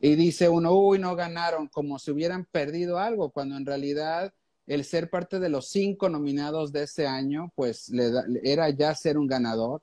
y 0.00 0.14
dice 0.16 0.48
uno, 0.48 0.72
uy, 0.72 0.98
no 0.98 1.16
ganaron, 1.16 1.68
como 1.68 1.98
si 1.98 2.10
hubieran 2.10 2.44
perdido 2.44 2.98
algo, 2.98 3.30
cuando 3.30 3.56
en 3.56 3.64
realidad 3.64 4.32
el 4.66 4.84
ser 4.84 5.10
parte 5.10 5.40
de 5.40 5.48
los 5.48 5.68
cinco 5.68 6.08
nominados 6.08 6.72
de 6.72 6.84
ese 6.84 7.06
año, 7.06 7.52
pues 7.54 7.88
le 7.90 8.10
era 8.42 8.70
ya 8.70 8.94
ser 8.94 9.18
un 9.18 9.26
ganador, 9.26 9.82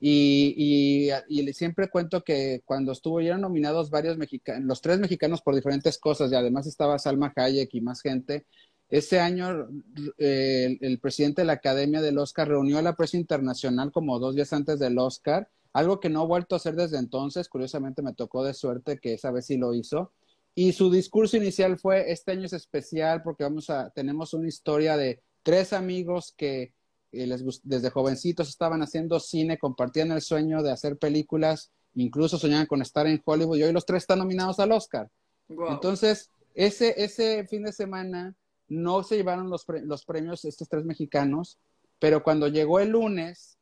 y, 0.00 1.10
y, 1.28 1.52
siempre 1.52 1.88
cuento 1.88 2.22
que 2.22 2.62
cuando 2.64 2.92
estuvo, 2.92 3.20
ya 3.20 3.36
nominados 3.36 3.90
varios 3.90 4.16
mexicanos, 4.16 4.64
los 4.64 4.80
tres 4.80 5.00
mexicanos 5.00 5.42
por 5.42 5.54
diferentes 5.56 5.98
cosas, 5.98 6.30
y 6.30 6.36
además 6.36 6.66
estaba 6.66 6.98
Salma 6.98 7.32
Hayek 7.34 7.74
y 7.74 7.80
más 7.80 8.00
gente. 8.00 8.46
Ese 8.88 9.20
año 9.20 9.68
eh, 10.16 10.78
el, 10.80 10.98
presidente 11.00 11.42
de 11.42 11.46
la 11.46 11.54
Academia 11.54 12.00
del 12.00 12.18
Oscar 12.18 12.48
reunió 12.48 12.78
a 12.78 12.82
la 12.82 12.96
prensa 12.96 13.16
internacional 13.18 13.92
como 13.92 14.18
dos 14.18 14.34
días 14.34 14.52
antes 14.52 14.78
del 14.78 14.98
Oscar, 14.98 15.50
algo 15.72 16.00
que 16.00 16.08
no 16.08 16.22
ha 16.22 16.26
vuelto 16.26 16.54
a 16.54 16.58
hacer 16.58 16.74
desde 16.74 16.98
entonces. 16.98 17.48
Curiosamente 17.48 18.00
me 18.00 18.14
tocó 18.14 18.44
de 18.44 18.54
suerte 18.54 18.98
que 18.98 19.14
esa 19.14 19.30
vez 19.30 19.46
sí 19.46 19.58
lo 19.58 19.74
hizo. 19.74 20.12
Y 20.54 20.72
su 20.72 20.90
discurso 20.90 21.36
inicial 21.36 21.78
fue, 21.78 22.10
este 22.10 22.32
año 22.32 22.46
es 22.46 22.52
especial 22.52 23.22
porque 23.22 23.44
vamos 23.44 23.68
a, 23.68 23.90
tenemos 23.90 24.32
una 24.32 24.48
historia 24.48 24.96
de 24.96 25.20
tres 25.42 25.72
amigos 25.72 26.32
que 26.36 26.72
desde 27.10 27.90
jovencitos 27.90 28.48
estaban 28.48 28.82
haciendo 28.82 29.18
cine, 29.20 29.58
compartían 29.58 30.12
el 30.12 30.20
sueño 30.20 30.62
de 30.62 30.72
hacer 30.72 30.98
películas, 30.98 31.70
incluso 31.94 32.38
soñaban 32.38 32.66
con 32.66 32.82
estar 32.82 33.06
en 33.06 33.22
Hollywood 33.24 33.58
y 33.58 33.62
hoy 33.62 33.72
los 33.72 33.86
tres 33.86 34.02
están 34.02 34.18
nominados 34.18 34.60
al 34.60 34.72
Oscar. 34.72 35.10
Entonces, 35.48 36.30
ese, 36.54 36.94
ese 37.02 37.46
fin 37.46 37.62
de 37.62 37.72
semana 37.72 38.34
no 38.68 39.02
se 39.02 39.16
llevaron 39.16 39.48
los, 39.48 39.64
los 39.84 40.04
premios 40.04 40.44
estos 40.44 40.68
tres 40.68 40.84
mexicanos, 40.84 41.58
pero 41.98 42.22
cuando 42.22 42.48
llegó 42.48 42.80
el 42.80 42.90
lunes, 42.90 43.58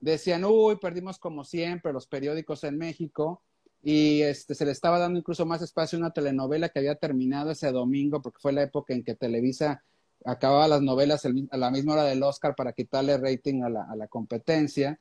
decían, 0.00 0.44
uy, 0.44 0.76
perdimos 0.76 1.18
como 1.18 1.44
siempre 1.44 1.92
los 1.92 2.06
periódicos 2.06 2.64
en 2.64 2.78
México 2.78 3.42
y 3.82 4.22
este, 4.22 4.54
se 4.54 4.66
le 4.66 4.72
estaba 4.72 4.98
dando 4.98 5.18
incluso 5.18 5.46
más 5.46 5.62
espacio 5.62 5.96
a 5.96 6.00
una 6.00 6.12
telenovela 6.12 6.68
que 6.68 6.78
había 6.78 6.96
terminado 6.96 7.50
ese 7.50 7.70
domingo 7.72 8.20
porque 8.20 8.40
fue 8.40 8.52
la 8.52 8.62
época 8.62 8.92
en 8.92 9.04
que 9.04 9.14
Televisa 9.14 9.82
acababa 10.24 10.68
las 10.68 10.82
novelas 10.82 11.24
a 11.24 11.56
la 11.56 11.70
misma 11.70 11.94
hora 11.94 12.04
del 12.04 12.22
Oscar 12.22 12.54
para 12.54 12.72
quitarle 12.72 13.16
rating 13.18 13.62
a 13.62 13.70
la, 13.70 13.84
a 13.84 13.96
la 13.96 14.06
competencia. 14.08 14.98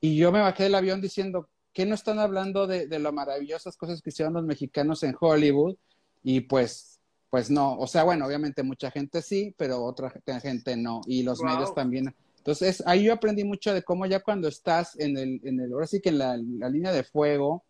Y 0.00 0.16
yo 0.16 0.32
me 0.32 0.40
bajé 0.40 0.64
del 0.64 0.74
avión 0.74 1.00
diciendo, 1.00 1.48
¿qué 1.72 1.86
no 1.86 1.94
están 1.94 2.18
hablando 2.18 2.66
de, 2.66 2.86
de 2.86 2.98
las 2.98 3.12
maravillosas 3.12 3.76
cosas 3.76 4.00
que 4.02 4.10
hicieron 4.10 4.34
los 4.34 4.44
mexicanos 4.44 5.02
en 5.02 5.14
Hollywood? 5.18 5.76
Y 6.22 6.40
pues, 6.40 7.00
pues 7.30 7.50
no, 7.50 7.76
o 7.78 7.86
sea, 7.86 8.04
bueno, 8.04 8.26
obviamente 8.26 8.62
mucha 8.62 8.90
gente 8.90 9.22
sí, 9.22 9.54
pero 9.56 9.82
otra 9.84 10.12
gente 10.40 10.76
no, 10.76 11.00
y 11.06 11.22
los 11.22 11.42
medios 11.42 11.74
también. 11.74 12.14
Entonces, 12.38 12.82
ahí 12.86 13.04
yo 13.04 13.12
aprendí 13.12 13.42
mucho 13.42 13.72
de 13.72 13.82
cómo 13.82 14.04
ya 14.06 14.20
cuando 14.20 14.48
estás 14.48 14.98
en 15.00 15.16
el, 15.16 15.40
en 15.44 15.60
el 15.60 15.72
ahora 15.72 15.86
sí 15.86 16.00
que 16.00 16.10
en 16.10 16.18
la, 16.18 16.36
la 16.36 16.68
línea 16.68 16.92
de 16.92 17.02
fuego, 17.02 17.64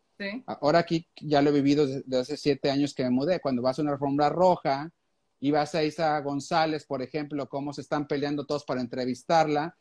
ahora 0.47 0.81
aquí 0.81 1.07
ya 1.21 1.43
lo 1.43 1.51
he 1.51 1.53
vivido 1.53 1.87
desde 1.87 2.19
hace 2.19 2.37
siete 2.37 2.71
años 2.71 2.93
que 2.95 3.05
me 3.05 3.11
mudé, 3.11 3.41
cuando 3.41 3.63
vas 3.63 3.79
a 3.79 3.83
una 3.83 3.93
alfombra 3.93 4.29
roja, 4.29 4.91
y 5.41 5.51
vas 5.51 5.75
a 5.75 5.85
Isa 5.85 6.19
González, 6.21 6.87
por 6.87 7.03
ejemplo, 7.03 7.49
cómo 7.49 7.73
se 7.73 7.81
están 7.83 8.07
peleando 8.07 8.47
todos 8.47 8.65
para 8.65 8.81
entrevistarla, 8.81 9.77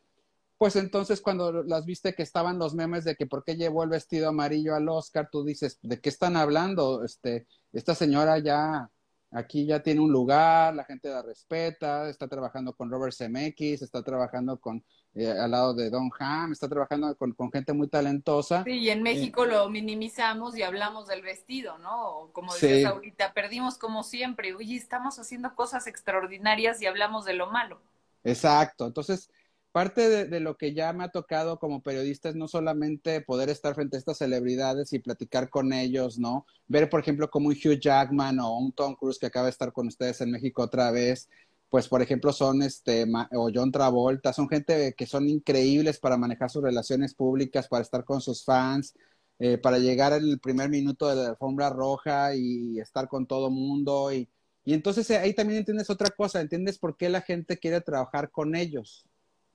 pues 0.58 0.76
entonces 0.76 1.20
cuando 1.20 1.62
las 1.64 1.84
viste 1.84 2.14
que 2.14 2.22
estaban 2.22 2.58
los 2.58 2.74
memes 2.74 3.04
de 3.04 3.16
que 3.16 3.26
por 3.26 3.44
qué 3.44 3.56
llevó 3.56 3.82
el 3.82 3.90
vestido 3.90 4.28
amarillo 4.28 4.74
al 4.74 4.88
Oscar, 4.88 5.28
tú 5.30 5.44
dices, 5.44 5.78
¿de 5.82 6.00
qué 6.00 6.08
están 6.08 6.36
hablando? 6.36 7.04
Este, 7.04 7.46
esta 7.72 7.94
señora 7.94 8.38
ya 8.38 8.90
aquí 9.34 9.66
ya 9.66 9.82
tiene 9.82 10.00
un 10.00 10.12
lugar, 10.12 10.74
la 10.74 10.84
gente 10.84 11.08
la 11.08 11.20
respeta, 11.20 12.08
está 12.08 12.28
trabajando 12.28 12.72
con 12.72 12.90
Robert 12.90 13.14
Zemeckis, 13.14 13.82
está 13.82 14.02
trabajando 14.02 14.60
con 14.60 14.84
eh, 15.14 15.28
al 15.28 15.50
lado 15.50 15.74
de 15.74 15.90
Don 15.90 16.10
Ham, 16.18 16.52
está 16.52 16.68
trabajando 16.68 17.16
con, 17.16 17.34
gente 17.52 17.72
muy 17.72 17.88
talentosa. 17.88 18.62
Sí, 18.64 18.78
y 18.78 18.90
en 18.90 19.02
México 19.02 19.44
lo 19.44 19.68
minimizamos 19.68 20.56
y 20.56 20.62
hablamos 20.62 21.08
del 21.08 21.22
vestido, 21.22 21.78
¿no? 21.78 22.30
Como 22.32 22.54
decías 22.54 22.92
ahorita, 22.92 23.32
perdimos 23.32 23.76
como 23.76 24.04
siempre, 24.04 24.54
oye, 24.54 24.76
estamos 24.76 25.18
haciendo 25.18 25.54
cosas 25.54 25.88
extraordinarias 25.88 26.80
y 26.80 26.86
hablamos 26.86 27.24
de 27.24 27.34
lo 27.34 27.50
malo. 27.50 27.80
Exacto, 28.22 28.86
entonces 28.86 29.30
parte 29.74 30.26
de, 30.28 30.38
lo 30.40 30.56
que 30.56 30.72
ya 30.72 30.92
me 30.92 31.02
ha 31.02 31.08
tocado 31.08 31.58
como 31.58 31.82
periodista 31.82 32.28
es 32.28 32.36
no 32.36 32.46
solamente 32.46 33.20
poder 33.22 33.48
estar 33.50 33.74
frente 33.74 33.96
a 33.96 33.98
estas 33.98 34.18
celebridades 34.18 34.92
y 34.92 35.00
platicar 35.00 35.50
con 35.50 35.72
ellos, 35.72 36.16
¿no? 36.16 36.46
Ver, 36.68 36.88
por 36.88 37.00
ejemplo, 37.00 37.28
como 37.28 37.48
un 37.48 37.54
Hugh 37.54 37.80
Jackman 37.80 38.38
o 38.38 38.56
un 38.56 38.72
Tom 38.72 38.94
Cruise 38.94 39.18
que 39.18 39.26
acaba 39.26 39.46
de 39.46 39.50
estar 39.50 39.72
con 39.72 39.88
ustedes 39.88 40.20
en 40.20 40.30
México 40.30 40.62
otra 40.62 40.92
vez, 40.92 41.28
pues 41.70 41.88
por 41.88 42.02
ejemplo 42.02 42.32
son 42.32 42.62
este 42.62 43.04
o 43.32 43.50
John 43.52 43.72
Travolta, 43.72 44.32
son 44.32 44.48
gente 44.48 44.94
que 44.96 45.06
son 45.06 45.28
increíbles 45.28 45.98
para 45.98 46.16
manejar 46.16 46.50
sus 46.50 46.62
relaciones 46.62 47.12
públicas, 47.14 47.66
para 47.66 47.82
estar 47.82 48.04
con 48.04 48.20
sus 48.20 48.44
fans, 48.44 48.94
eh, 49.40 49.58
para 49.58 49.78
llegar 49.80 50.12
al 50.12 50.38
primer 50.40 50.70
minuto 50.70 51.08
de 51.08 51.16
la 51.16 51.30
alfombra 51.30 51.70
roja 51.70 52.36
y 52.36 52.78
estar 52.78 53.08
con 53.08 53.26
todo 53.26 53.50
mundo. 53.50 54.12
Y, 54.12 54.28
y 54.64 54.72
entonces 54.74 55.10
eh, 55.10 55.18
ahí 55.18 55.34
también 55.34 55.58
entiendes 55.58 55.90
otra 55.90 56.10
cosa, 56.10 56.40
entiendes 56.40 56.78
por 56.78 56.96
qué 56.96 57.08
la 57.08 57.22
gente 57.22 57.58
quiere 57.58 57.80
trabajar 57.80 58.30
con 58.30 58.54
ellos, 58.54 59.04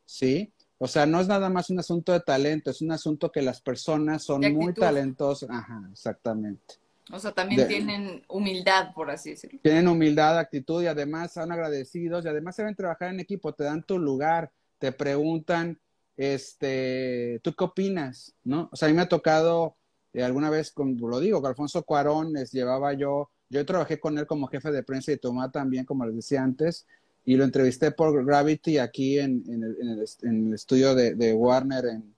¿sí? 0.10 0.52
O 0.80 0.88
sea, 0.88 1.06
no 1.06 1.20
es 1.22 1.28
nada 1.28 1.50
más 1.50 1.70
un 1.70 1.78
asunto 1.80 2.14
de 2.14 2.22
talento, 2.22 2.72
es 2.72 2.82
un 2.82 2.92
asunto 2.92 3.32
que 3.32 3.42
las 3.42 3.62
personas 3.62 4.24
son 4.24 4.42
muy 4.54 4.74
talentosas. 4.74 5.50
Ajá, 5.52 5.88
exactamente. 5.92 6.76
O 7.12 7.20
sea, 7.20 7.32
también 7.32 7.68
tienen 7.68 8.24
humildad, 8.28 8.94
por 8.94 9.12
así 9.12 9.32
decirlo. 9.32 9.60
Tienen 9.62 9.88
humildad, 9.88 10.40
actitud 10.40 10.82
y 10.82 10.88
además 10.88 11.34
son 11.34 11.52
agradecidos 11.52 12.26
y 12.26 12.28
además 12.28 12.56
saben 12.56 12.76
trabajar 12.76 13.14
en 13.14 13.20
equipo, 13.20 13.54
te 13.54 13.66
dan 13.66 13.84
tu 13.84 14.00
lugar, 14.00 14.52
te 14.80 14.92
preguntan, 14.92 15.80
este, 16.18 17.40
¿tú 17.44 17.54
qué 17.54 17.64
opinas? 17.64 18.34
¿No? 18.44 18.70
O 18.72 18.76
sea, 18.76 18.88
a 18.88 18.92
mí 18.92 18.96
me 18.96 19.04
ha 19.04 19.10
tocado 19.10 19.76
eh, 20.14 20.24
alguna 20.24 20.50
vez, 20.50 20.72
como 20.72 21.08
lo 21.08 21.20
digo, 21.20 21.42
con 21.42 21.50
Alfonso 21.50 21.84
Cuarón 21.84 22.34
les 22.34 22.52
llevaba 22.52 22.94
yo, 22.94 23.30
yo 23.50 23.66
trabajé 23.66 24.00
con 24.00 24.18
él 24.18 24.26
como 24.26 24.48
jefe 24.48 24.72
de 24.72 24.84
prensa 24.84 25.12
y 25.12 25.18
Tomás 25.18 25.52
también, 25.52 25.86
como 25.86 26.06
les 26.06 26.16
decía 26.16 26.42
antes, 26.42 26.88
y 27.26 27.36
lo 27.36 27.44
entrevisté 27.44 27.92
por 27.92 28.26
Gravity 28.26 28.78
aquí 28.78 29.20
en, 29.20 29.44
el, 29.48 30.54
estudio 30.54 30.96
de 30.96 31.34
Warner 31.34 31.86
en, 31.86 32.16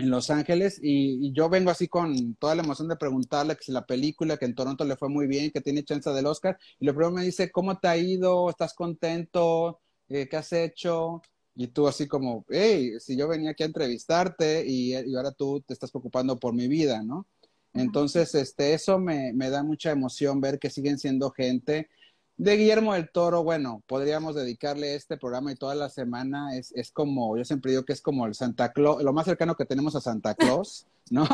en 0.00 0.10
Los 0.10 0.30
Ángeles 0.30 0.80
y, 0.82 1.32
yo 1.32 1.48
vengo 1.48 1.70
así 1.70 1.88
con 1.88 2.34
toda 2.34 2.54
la 2.54 2.62
emoción 2.62 2.88
de 2.88 2.96
preguntarle 2.96 3.56
que 3.56 3.64
si 3.64 3.72
la 3.72 3.86
película, 3.86 4.36
que 4.36 4.46
en 4.46 4.54
Toronto 4.54 4.84
le 4.84 4.96
fue 4.96 5.08
muy 5.08 5.26
bien, 5.26 5.50
que 5.50 5.60
tiene 5.60 5.84
chance 5.84 6.10
del 6.10 6.26
Oscar, 6.26 6.58
y 6.78 6.86
lo 6.86 6.92
primero 6.92 7.12
me 7.12 7.24
dice, 7.24 7.50
¿cómo 7.50 7.78
te 7.78 7.88
ha 7.88 7.96
ido? 7.96 8.50
¿Estás 8.50 8.74
contento? 8.74 9.80
Eh, 10.08 10.28
¿Qué 10.28 10.36
has 10.36 10.52
hecho? 10.52 11.22
Y 11.54 11.68
tú 11.68 11.86
así 11.86 12.08
como, 12.08 12.44
hey, 12.48 12.92
si 12.98 13.16
yo 13.16 13.28
venía 13.28 13.50
aquí 13.50 13.62
a 13.62 13.66
entrevistarte 13.66 14.64
y, 14.66 14.94
ahora 15.14 15.32
tú 15.32 15.62
te 15.66 15.74
estás 15.74 15.90
preocupando 15.90 16.38
por 16.38 16.54
mi 16.54 16.68
vida, 16.68 17.02
¿no? 17.02 17.26
Entonces, 17.72 18.34
este, 18.34 18.74
eso 18.74 18.98
me, 18.98 19.32
me 19.32 19.48
da 19.48 19.62
mucha 19.62 19.92
emoción 19.92 20.40
ver 20.40 20.58
que 20.58 20.70
siguen 20.70 20.98
siendo 20.98 21.30
gente 21.30 21.88
de 22.40 22.56
Guillermo 22.56 22.94
del 22.94 23.10
Toro, 23.10 23.44
bueno, 23.44 23.82
podríamos 23.86 24.34
dedicarle 24.34 24.94
este 24.94 25.18
programa 25.18 25.52
y 25.52 25.56
toda 25.56 25.74
la 25.74 25.90
semana. 25.90 26.56
Es, 26.56 26.72
es 26.72 26.90
como, 26.90 27.36
yo 27.36 27.44
siempre 27.44 27.72
digo 27.72 27.84
que 27.84 27.92
es 27.92 28.00
como 28.00 28.24
el 28.24 28.34
Santa 28.34 28.72
Claus, 28.72 29.02
lo 29.02 29.12
más 29.12 29.26
cercano 29.26 29.54
que 29.54 29.66
tenemos 29.66 29.94
a 29.94 30.00
Santa 30.00 30.34
Claus, 30.34 30.86
¿no? 31.10 31.26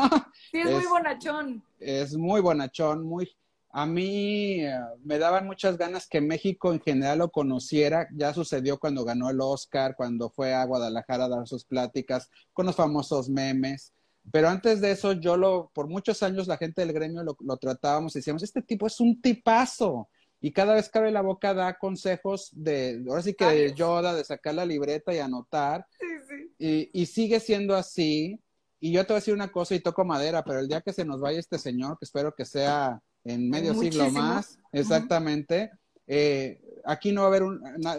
Sí, 0.51 0.59
es, 0.59 0.69
muy 0.69 0.85
bonachón. 0.85 1.63
Es 1.79 2.17
muy 2.17 2.41
bonachón, 2.41 3.05
muy... 3.05 3.31
A 3.69 3.85
mí 3.85 4.59
eh, 4.59 4.77
me 5.05 5.17
daban 5.17 5.45
muchas 5.45 5.77
ganas 5.77 6.07
que 6.07 6.19
México 6.19 6.73
en 6.73 6.81
general 6.81 7.19
lo 7.19 7.31
conociera. 7.31 8.09
Ya 8.13 8.33
sucedió 8.33 8.77
cuando 8.77 9.05
ganó 9.05 9.29
el 9.29 9.39
Oscar, 9.39 9.95
cuando 9.95 10.29
fue 10.29 10.53
a 10.53 10.65
Guadalajara 10.65 11.25
a 11.25 11.29
dar 11.29 11.47
sus 11.47 11.63
pláticas 11.63 12.29
con 12.51 12.65
los 12.65 12.75
famosos 12.75 13.29
memes. 13.29 13.93
Pero 14.29 14.49
antes 14.49 14.81
de 14.81 14.91
eso, 14.91 15.13
yo 15.13 15.37
lo, 15.37 15.71
por 15.73 15.87
muchos 15.87 16.21
años 16.21 16.47
la 16.47 16.57
gente 16.57 16.81
del 16.81 16.91
gremio 16.91 17.23
lo, 17.23 17.37
lo 17.39 17.55
tratábamos 17.55 18.13
y 18.13 18.19
decíamos, 18.19 18.43
este 18.43 18.61
tipo 18.61 18.87
es 18.87 18.99
un 18.99 19.21
tipazo 19.21 20.09
y 20.39 20.51
cada 20.51 20.75
vez 20.75 20.89
que 20.89 20.97
abre 20.99 21.11
la 21.11 21.21
boca 21.21 21.53
da 21.53 21.77
consejos 21.77 22.49
de, 22.53 23.03
ahora 23.07 23.23
sí 23.23 23.33
que 23.33 23.45
de 23.45 23.73
Yoda, 23.73 24.13
de 24.13 24.23
sacar 24.23 24.53
la 24.53 24.65
libreta 24.65 25.13
y 25.13 25.19
anotar. 25.19 25.87
Sí, 25.99 26.05
sí. 26.27 26.53
Y, 26.93 27.01
y, 27.01 27.05
sigue 27.07 27.39
siendo 27.39 27.75
así. 27.75 28.39
Y 28.79 28.91
yo 28.91 29.01
te 29.01 29.13
voy 29.13 29.17
a 29.17 29.21
decir 29.21 29.33
una 29.33 29.51
cosa 29.51 29.73
y 29.73 29.79
toco 29.79 30.05
madera, 30.05 30.43
pero 30.43 30.59
el 30.59 30.67
día 30.67 30.81
que 30.81 30.93
se 30.93 31.05
nos 31.05 31.19
vaya 31.19 31.39
este 31.39 31.57
señor, 31.57 31.97
que 31.97 32.05
espero 32.05 32.35
que 32.35 32.45
sea 32.45 33.01
en 33.23 33.49
medio 33.49 33.73
siglo 33.73 34.09
más, 34.11 34.59
exactamente, 34.71 35.71
eh, 36.05 36.61
aquí 36.85 37.11
no 37.11 37.21
va 37.21 37.27
a 37.27 37.29
haber 37.31 37.43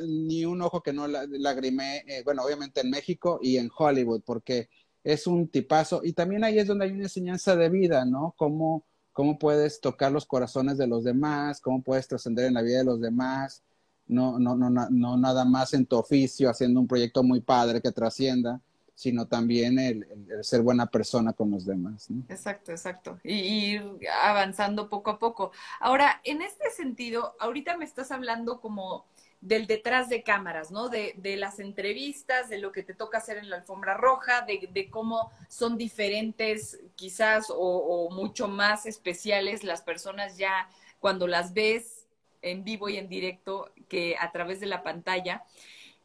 ni 0.03 0.45
un 0.45 0.63
ojo 0.63 0.83
que 0.83 0.93
no 0.93 1.07
lagrime, 1.07 2.05
eh, 2.07 2.23
bueno, 2.25 2.43
obviamente 2.43 2.81
en 2.81 2.91
México 2.91 3.39
y 3.43 3.59
en 3.59 3.71
Hollywood, 3.77 4.23
porque 4.25 4.69
es 5.05 5.27
un 5.27 5.49
tipazo. 5.49 6.01
Y 6.03 6.15
también 6.15 6.45
ahí 6.45 6.59
es 6.59 6.67
donde 6.67 6.87
hay 6.87 6.93
una 6.93 7.05
enseñanza 7.05 7.55
de 7.55 7.69
vida, 7.69 8.05
¿no? 8.05 8.35
Como 8.37 8.87
cómo 9.19 9.37
puedes 9.37 9.81
tocar 9.81 10.13
los 10.13 10.27
corazones 10.27 10.79
de 10.79 10.87
los 10.87 11.03
demás, 11.03 11.61
cómo 11.61 11.83
puedes 11.83 12.07
trascender 12.07 12.45
en 12.45 12.55
la 12.55 12.63
vida 12.63 12.79
de 12.79 12.85
los 12.85 13.01
demás, 13.01 13.65
no, 14.07 14.39
no, 14.39 14.55
no, 14.55 14.71
no 14.71 15.17
nada 15.17 15.45
más 15.45 15.75
en 15.75 15.87
tu 15.87 15.97
oficio, 15.97 16.49
haciendo 16.49 16.79
un 16.79 16.87
proyecto 16.87 17.25
muy 17.25 17.41
padre 17.41 17.83
que 17.83 17.91
trascienda, 17.91 18.61
sino 18.95 19.27
también 19.27 19.77
el, 19.81 20.07
ser 20.43 20.63
buena 20.63 20.87
persona 20.87 21.33
con 21.33 21.51
los 21.51 21.67
demás. 21.67 22.07
Exacto, 22.29 22.71
exacto. 22.71 23.19
Y 23.25 23.33
ir 23.33 23.83
avanzando 24.23 24.89
poco 24.89 25.11
a 25.11 25.19
poco. 25.19 25.51
Ahora, 25.81 26.21
en 26.23 26.41
este 26.41 26.71
sentido, 26.71 27.35
ahorita 27.41 27.77
me 27.77 27.87
estás 27.87 28.13
hablando 28.13 28.61
como 28.61 29.05
del 29.41 29.67
detrás 29.67 30.09
de 30.09 30.23
cámaras, 30.23 30.71
¿no? 30.71 30.89
De, 30.89 31.15
de, 31.17 31.37
las 31.37 31.61
entrevistas, 31.61 32.49
de 32.49 32.59
lo 32.59 32.73
que 32.73 32.83
te 32.83 32.95
toca 32.95 33.19
hacer 33.19 33.39
en 33.39 33.51
la 33.51 33.57
alfombra 33.57 33.95
roja, 33.95 34.43
de, 34.43 34.69
de 34.73 34.91
cómo 34.91 35.31
son 35.49 35.79
diferentes 35.79 36.81
quizás 36.97 37.47
o, 37.51 38.09
mucho 38.11 38.49
más 38.49 38.87
especiales 38.87 39.63
las 39.63 39.83
personas 39.83 40.37
ya 40.37 40.69
cuando 40.99 41.27
las 41.29 41.55
ves 41.55 42.07
en 42.43 42.65
vivo 42.65 42.89
y 42.89 42.97
en 42.97 43.09
directo 43.09 43.71
que 43.89 44.17
a 44.19 44.33
través 44.33 44.61
de 44.61 44.67
la 44.67 44.83
pantalla. 44.83 45.45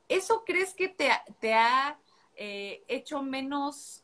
¿Eso 0.10 0.44
crees 0.46 0.74
que 0.74 0.90
te, 0.90 1.10
te 1.40 1.54
ha 1.54 1.98
eh, 2.36 2.84
hecho 2.88 3.24
menos, 3.24 4.04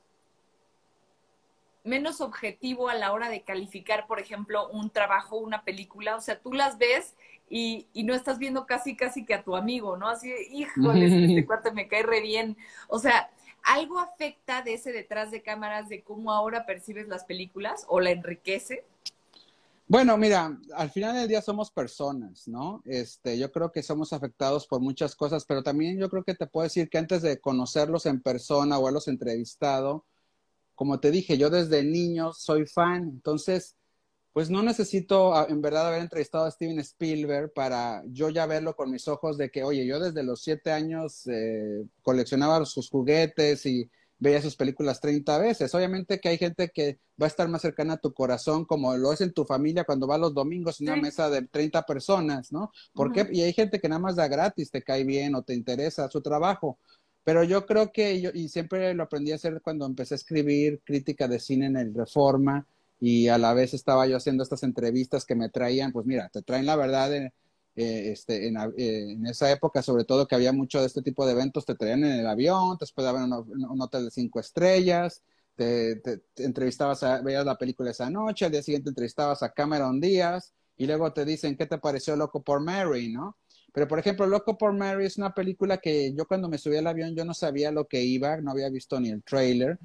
menos 1.83 2.19
objetivo 2.19 2.89
a 2.89 2.95
la 2.95 3.13
hora 3.13 3.29
de 3.29 3.43
calificar, 3.43 4.07
por 4.07 4.19
ejemplo, 4.19 4.69
un 4.69 4.89
trabajo, 4.89 5.37
una 5.37 5.63
película? 5.63 6.15
O 6.15 6.21
sea, 6.21 6.39
tú 6.39 6.53
las 6.53 6.79
ves 6.79 7.15
y, 7.49 7.87
y, 7.93 8.03
no 8.03 8.13
estás 8.13 8.37
viendo 8.37 8.65
casi, 8.65 8.95
casi 8.95 9.25
que 9.25 9.33
a 9.33 9.43
tu 9.43 9.55
amigo, 9.55 9.97
¿no? 9.97 10.07
Así, 10.07 10.31
híjole, 10.51 11.05
este 11.05 11.45
cuate 11.45 11.71
me 11.71 11.87
cae 11.87 12.03
re 12.03 12.21
bien. 12.21 12.57
O 12.87 12.99
sea, 12.99 13.29
¿algo 13.63 13.99
afecta 13.99 14.61
de 14.61 14.75
ese 14.75 14.91
detrás 14.91 15.31
de 15.31 15.41
cámaras 15.41 15.89
de 15.89 16.03
cómo 16.03 16.31
ahora 16.31 16.65
percibes 16.65 17.07
las 17.07 17.25
películas 17.25 17.85
o 17.87 17.99
la 17.99 18.11
enriquece? 18.11 18.85
Bueno, 19.87 20.15
mira, 20.17 20.55
al 20.75 20.91
final 20.91 21.15
del 21.15 21.27
día 21.27 21.41
somos 21.41 21.71
personas, 21.71 22.47
¿no? 22.47 22.83
Este, 22.85 23.39
yo 23.39 23.51
creo 23.51 23.71
que 23.71 23.81
somos 23.81 24.13
afectados 24.13 24.67
por 24.67 24.81
muchas 24.81 25.15
cosas, 25.15 25.45
pero 25.45 25.63
también 25.63 25.97
yo 25.97 26.11
creo 26.11 26.23
que 26.23 26.35
te 26.35 26.45
puedo 26.45 26.65
decir 26.65 26.89
que 26.89 26.99
antes 26.99 27.23
de 27.23 27.41
conocerlos 27.41 28.05
en 28.05 28.21
persona 28.21 28.77
o 28.77 28.83
haberlos 28.83 29.07
entrevistado, 29.07 30.05
como 30.75 30.99
te 30.99 31.09
dije, 31.09 31.39
yo 31.39 31.49
desde 31.49 31.83
niño 31.83 32.33
soy 32.33 32.67
fan, 32.67 33.09
entonces 33.09 33.78
pues 34.33 34.49
no 34.49 34.61
necesito 34.61 35.33
ah, 35.33 35.47
en 35.49 35.61
verdad 35.61 35.87
haber 35.87 36.01
entrevistado 36.01 36.45
a 36.45 36.51
Steven 36.51 36.79
Spielberg 36.79 37.51
para 37.53 38.03
yo 38.07 38.29
ya 38.29 38.45
verlo 38.45 38.75
con 38.75 38.91
mis 38.91 39.07
ojos 39.07 39.37
de 39.37 39.49
que, 39.49 39.63
oye, 39.63 39.85
yo 39.85 39.99
desde 39.99 40.23
los 40.23 40.41
siete 40.41 40.71
años 40.71 41.27
eh, 41.27 41.83
coleccionaba 42.01 42.63
sus 42.65 42.89
juguetes 42.89 43.65
y 43.65 43.89
veía 44.19 44.41
sus 44.41 44.55
películas 44.55 44.99
30 44.99 45.39
veces. 45.39 45.73
Obviamente 45.73 46.19
que 46.19 46.29
hay 46.29 46.37
gente 46.37 46.69
que 46.69 46.99
va 47.21 47.25
a 47.25 47.27
estar 47.27 47.47
más 47.47 47.61
cercana 47.61 47.93
a 47.93 47.97
tu 47.97 48.13
corazón, 48.13 48.65
como 48.65 48.95
lo 48.97 49.13
es 49.13 49.21
en 49.21 49.33
tu 49.33 49.45
familia 49.45 49.85
cuando 49.85 50.07
va 50.07 50.17
los 50.17 50.33
domingos 50.33 50.79
en 50.79 50.89
una 50.89 51.01
mesa 51.01 51.29
de 51.29 51.47
30 51.47 51.83
personas, 51.83 52.51
¿no? 52.51 52.71
Porque 52.93 53.27
Y 53.31 53.41
hay 53.41 53.53
gente 53.53 53.79
que 53.79 53.89
nada 53.89 53.99
más 53.99 54.15
da 54.15 54.27
gratis, 54.27 54.69
te 54.69 54.83
cae 54.83 55.03
bien 55.03 55.35
o 55.35 55.43
te 55.43 55.53
interesa 55.53 56.09
su 56.09 56.21
trabajo. 56.21 56.77
Pero 57.23 57.43
yo 57.43 57.65
creo 57.65 57.91
que 57.91 58.21
yo, 58.21 58.31
y 58.33 58.49
siempre 58.49 58.93
lo 58.93 59.03
aprendí 59.03 59.31
a 59.31 59.35
hacer 59.35 59.61
cuando 59.61 59.85
empecé 59.85 60.15
a 60.15 60.17
escribir 60.17 60.81
crítica 60.83 61.27
de 61.27 61.39
cine 61.39 61.67
en 61.67 61.77
el 61.77 61.93
Reforma, 61.93 62.65
y 62.99 63.27
a 63.29 63.37
la 63.37 63.53
vez 63.53 63.73
estaba 63.73 64.07
yo 64.07 64.17
haciendo 64.17 64.43
estas 64.43 64.63
entrevistas 64.63 65.25
que 65.25 65.35
me 65.35 65.49
traían, 65.49 65.91
pues 65.91 66.05
mira, 66.05 66.29
te 66.29 66.41
traen 66.41 66.65
la 66.65 66.75
verdad 66.75 67.13
en, 67.15 67.33
eh, 67.75 68.11
este, 68.11 68.47
en, 68.47 68.57
eh, 68.57 69.11
en, 69.13 69.25
esa 69.27 69.49
época, 69.51 69.81
sobre 69.81 70.03
todo 70.03 70.27
que 70.27 70.35
había 70.35 70.51
mucho 70.51 70.81
de 70.81 70.87
este 70.87 71.01
tipo 71.01 71.25
de 71.25 71.31
eventos, 71.31 71.65
te 71.65 71.75
traían 71.75 72.03
en 72.03 72.19
el 72.19 72.27
avión, 72.27 72.77
te 72.77 72.83
hospedaban 72.83 73.25
en 73.25 73.33
un, 73.65 73.81
hotel 73.81 74.05
de 74.05 74.11
cinco 74.11 74.39
estrellas, 74.39 75.23
te, 75.55 75.97
te, 75.97 76.21
entrevistabas, 76.37 77.03
a, 77.03 77.21
veías 77.21 77.45
la 77.45 77.57
película 77.57 77.91
esa 77.91 78.09
noche, 78.09 78.45
al 78.45 78.51
día 78.51 78.63
siguiente 78.63 78.89
entrevistabas 78.89 79.43
a 79.43 79.53
Cameron 79.53 80.01
Díaz 80.01 80.53
y 80.77 80.87
luego 80.87 81.13
te 81.13 81.25
dicen, 81.25 81.55
¿qué 81.55 81.65
te 81.65 81.77
pareció 81.77 82.15
Loco 82.15 82.43
por 82.43 82.61
Mary, 82.61 83.11
no? 83.11 83.37
Pero, 83.73 83.87
por 83.87 83.99
ejemplo, 83.99 84.25
Loco 84.27 84.57
por 84.57 84.73
Mary 84.73 85.05
es 85.05 85.17
una 85.17 85.33
película 85.33 85.77
que 85.77 86.13
yo 86.13 86.25
cuando 86.27 86.49
me 86.49 86.57
subí 86.57 86.77
al 86.77 86.87
avión 86.87 87.15
yo 87.15 87.23
no 87.23 87.33
sabía 87.33 87.71
lo 87.71 87.87
que 87.87 88.01
iba, 88.01 88.37
no 88.41 88.51
había 88.51 88.69
visto 88.69 88.99
ni 88.99 89.09
el 89.09 89.23
trailer. 89.23 89.79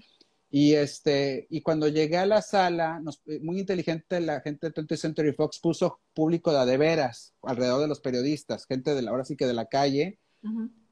Y, 0.56 0.74
este, 0.76 1.48
y 1.50 1.62
cuando 1.62 1.88
llegué 1.88 2.16
a 2.16 2.26
la 2.26 2.40
sala, 2.40 3.02
eh, 3.26 3.40
muy 3.42 3.58
inteligente 3.58 4.20
la 4.20 4.40
gente 4.40 4.70
de 4.70 4.72
20th 4.72 4.96
Century 4.96 5.32
Fox 5.32 5.58
puso 5.58 5.98
público 6.14 6.52
de, 6.52 6.64
de 6.64 6.76
veras 6.76 7.34
alrededor 7.42 7.80
de 7.80 7.88
los 7.88 7.98
periodistas, 7.98 8.64
gente 8.64 8.94
de 8.94 9.02
la, 9.02 9.10
ahora 9.10 9.24
sí 9.24 9.34
que 9.34 9.48
de 9.48 9.52
la 9.52 9.66
calle, 9.66 10.20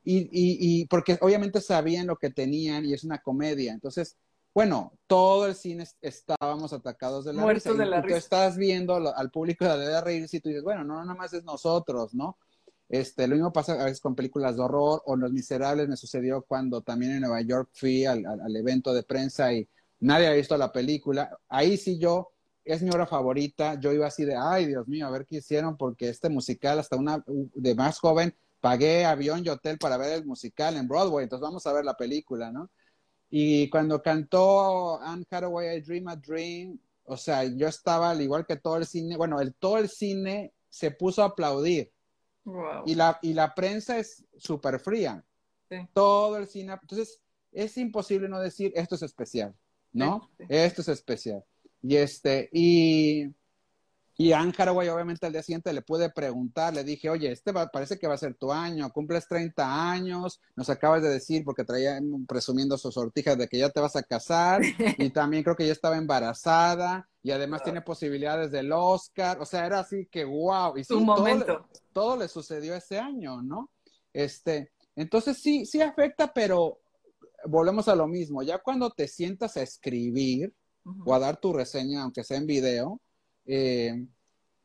y, 0.02 0.18
y, 0.18 0.28
y, 0.32 0.86
porque 0.86 1.16
obviamente 1.20 1.60
sabían 1.60 2.08
lo 2.08 2.16
que 2.16 2.30
tenían 2.30 2.84
y 2.84 2.92
es 2.92 3.04
una 3.04 3.18
comedia. 3.18 3.72
Entonces, 3.72 4.16
bueno, 4.52 4.94
todo 5.06 5.46
el 5.46 5.54
cine 5.54 5.86
estábamos 6.00 6.72
atacados 6.72 7.24
de 7.24 7.32
la 7.32 7.42
Muertos 7.42 7.78
De 7.78 7.86
la 7.86 8.00
y, 8.00 8.08
tú 8.08 8.14
estás 8.16 8.56
viendo 8.56 8.96
al 9.14 9.30
público 9.30 9.64
de 9.64 9.86
la 9.86 10.00
reírse 10.00 10.38
y 10.38 10.40
tú 10.40 10.48
dices, 10.48 10.64
bueno, 10.64 10.82
no, 10.82 10.96
nada 11.04 11.14
más 11.14 11.32
es 11.34 11.44
nosotros, 11.44 12.14
¿no? 12.14 12.36
Este, 12.92 13.26
lo 13.26 13.36
mismo 13.36 13.54
pasa 13.54 13.72
a 13.80 13.86
veces 13.86 14.02
con 14.02 14.14
películas 14.14 14.54
de 14.54 14.60
horror 14.60 15.02
o 15.06 15.16
Los 15.16 15.32
Miserables 15.32 15.88
me 15.88 15.96
sucedió 15.96 16.42
cuando 16.42 16.82
también 16.82 17.12
en 17.12 17.20
Nueva 17.22 17.40
York 17.40 17.70
fui 17.72 18.04
al, 18.04 18.26
al, 18.26 18.54
evento 18.54 18.92
de 18.92 19.02
prensa 19.02 19.50
y 19.50 19.66
nadie 20.00 20.26
había 20.26 20.36
visto 20.36 20.58
la 20.58 20.70
película. 20.72 21.38
Ahí 21.48 21.78
sí 21.78 21.98
yo, 21.98 22.32
es 22.66 22.82
mi 22.82 22.90
obra 22.90 23.06
favorita, 23.06 23.80
yo 23.80 23.94
iba 23.94 24.06
así 24.06 24.26
de, 24.26 24.36
ay 24.36 24.66
Dios 24.66 24.86
mío, 24.88 25.06
a 25.06 25.10
ver 25.10 25.24
qué 25.24 25.36
hicieron 25.36 25.78
porque 25.78 26.10
este 26.10 26.28
musical 26.28 26.80
hasta 26.80 26.96
una 26.96 27.24
de 27.26 27.74
más 27.74 27.98
joven 27.98 28.34
pagué 28.60 29.06
avión 29.06 29.42
y 29.42 29.48
hotel 29.48 29.78
para 29.78 29.96
ver 29.96 30.12
el 30.12 30.26
musical 30.26 30.76
en 30.76 30.86
Broadway, 30.86 31.22
entonces 31.24 31.42
vamos 31.42 31.66
a 31.66 31.72
ver 31.72 31.86
la 31.86 31.96
película, 31.96 32.52
¿no? 32.52 32.70
Y 33.30 33.70
cuando 33.70 34.02
cantó 34.02 35.00
Anne 35.00 35.24
Hathaway, 35.30 35.78
I 35.78 35.80
Dream 35.80 36.08
a 36.08 36.16
Dream, 36.16 36.78
o 37.04 37.16
sea, 37.16 37.44
yo 37.44 37.68
estaba 37.68 38.10
al 38.10 38.20
igual 38.20 38.44
que 38.44 38.56
todo 38.56 38.76
el 38.76 38.84
cine, 38.84 39.16
bueno, 39.16 39.40
el, 39.40 39.54
todo 39.54 39.78
el 39.78 39.88
cine 39.88 40.52
se 40.68 40.90
puso 40.90 41.22
a 41.22 41.28
aplaudir. 41.28 41.91
Y, 42.86 42.94
la, 42.94 43.18
y 43.22 43.34
la 43.34 43.54
prensa 43.54 43.98
es 43.98 44.24
súper 44.36 44.80
fría. 44.80 45.24
Todo 45.94 46.36
el 46.36 46.46
cine. 46.46 46.74
Entonces, 46.80 47.20
es 47.52 47.76
imposible 47.78 48.28
no 48.28 48.40
decir 48.40 48.72
esto 48.74 48.94
es 48.94 49.02
especial, 49.02 49.54
¿no? 49.92 50.30
Esto 50.48 50.82
es 50.82 50.88
especial. 50.88 51.44
Y 51.82 51.96
este, 51.96 52.48
y 52.52 53.26
y 54.16 54.32
Anne 54.32 54.52
Haraway, 54.56 54.88
obviamente, 54.88 55.26
al 55.26 55.32
día 55.32 55.42
siguiente 55.42 55.72
le 55.72 55.82
pude 55.82 56.10
preguntar, 56.10 56.74
le 56.74 56.84
dije, 56.84 57.08
oye, 57.08 57.32
este 57.32 57.52
parece 57.52 57.98
que 57.98 58.06
va 58.06 58.14
a 58.14 58.18
ser 58.18 58.34
tu 58.34 58.52
año, 58.52 58.90
cumples 58.92 59.26
30 59.26 59.90
años, 59.90 60.40
nos 60.54 60.68
acabas 60.68 61.02
de 61.02 61.08
decir, 61.08 61.44
porque 61.44 61.64
traía 61.64 61.98
presumiendo 62.28 62.76
sus 62.76 62.94
sortijas 62.94 63.38
de 63.38 63.48
que 63.48 63.58
ya 63.58 63.70
te 63.70 63.80
vas 63.80 63.96
a 63.96 64.02
casar, 64.02 64.60
y 64.98 65.10
también 65.10 65.42
creo 65.42 65.56
que 65.56 65.66
ya 65.66 65.72
estaba 65.72 65.96
embarazada, 65.96 67.08
y 67.22 67.30
además 67.30 67.62
tiene 67.62 67.80
posibilidades 67.80 68.50
del 68.50 68.70
Oscar, 68.72 69.40
o 69.40 69.46
sea, 69.46 69.64
era 69.64 69.80
así 69.80 70.06
que 70.10 70.24
wow, 70.24 70.76
y 70.76 70.84
sí, 70.84 70.94
momento. 70.94 71.66
Todo, 71.92 72.16
le 72.16 72.28
sucedió 72.28 72.74
ese 72.74 72.98
año, 72.98 73.42
¿no? 73.42 73.70
Este, 74.12 74.72
entonces 74.94 75.38
sí, 75.38 75.64
sí 75.64 75.80
afecta, 75.80 76.32
pero 76.32 76.80
volvemos 77.46 77.88
a 77.88 77.96
lo 77.96 78.06
mismo, 78.06 78.42
ya 78.42 78.58
cuando 78.58 78.90
te 78.90 79.08
sientas 79.08 79.56
a 79.56 79.62
escribir 79.62 80.52
o 81.04 81.14
a 81.14 81.18
dar 81.18 81.38
tu 81.38 81.52
reseña, 81.52 82.02
aunque 82.02 82.24
sea 82.24 82.36
en 82.36 82.46
video, 82.46 83.00
eh, 83.46 84.06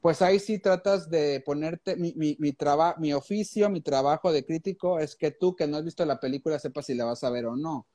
pues 0.02 0.22
ahí 0.22 0.40
sí 0.40 0.60
tratas 0.60 1.10
de 1.10 1.42
ponerte, 1.42 1.96
mi, 1.96 2.14
mi, 2.16 2.38
mi, 2.40 2.56
mi 3.00 3.14
oficio, 3.14 3.70
mi 3.70 3.82
trabajo 3.82 4.32
de 4.32 4.46
crítico 4.46 5.00
es 5.00 5.16
que 5.16 5.32
tú 5.32 5.56
que 5.56 5.68
no 5.68 5.78
has 5.78 5.84
visto 5.84 6.06
la 6.06 6.20
película 6.20 6.60
sepas 6.60 6.86
si 6.86 6.94
la 6.94 7.06
vas 7.06 7.24
a 7.24 7.30
ver 7.30 7.46
o 7.46 7.56
no. 7.56 7.88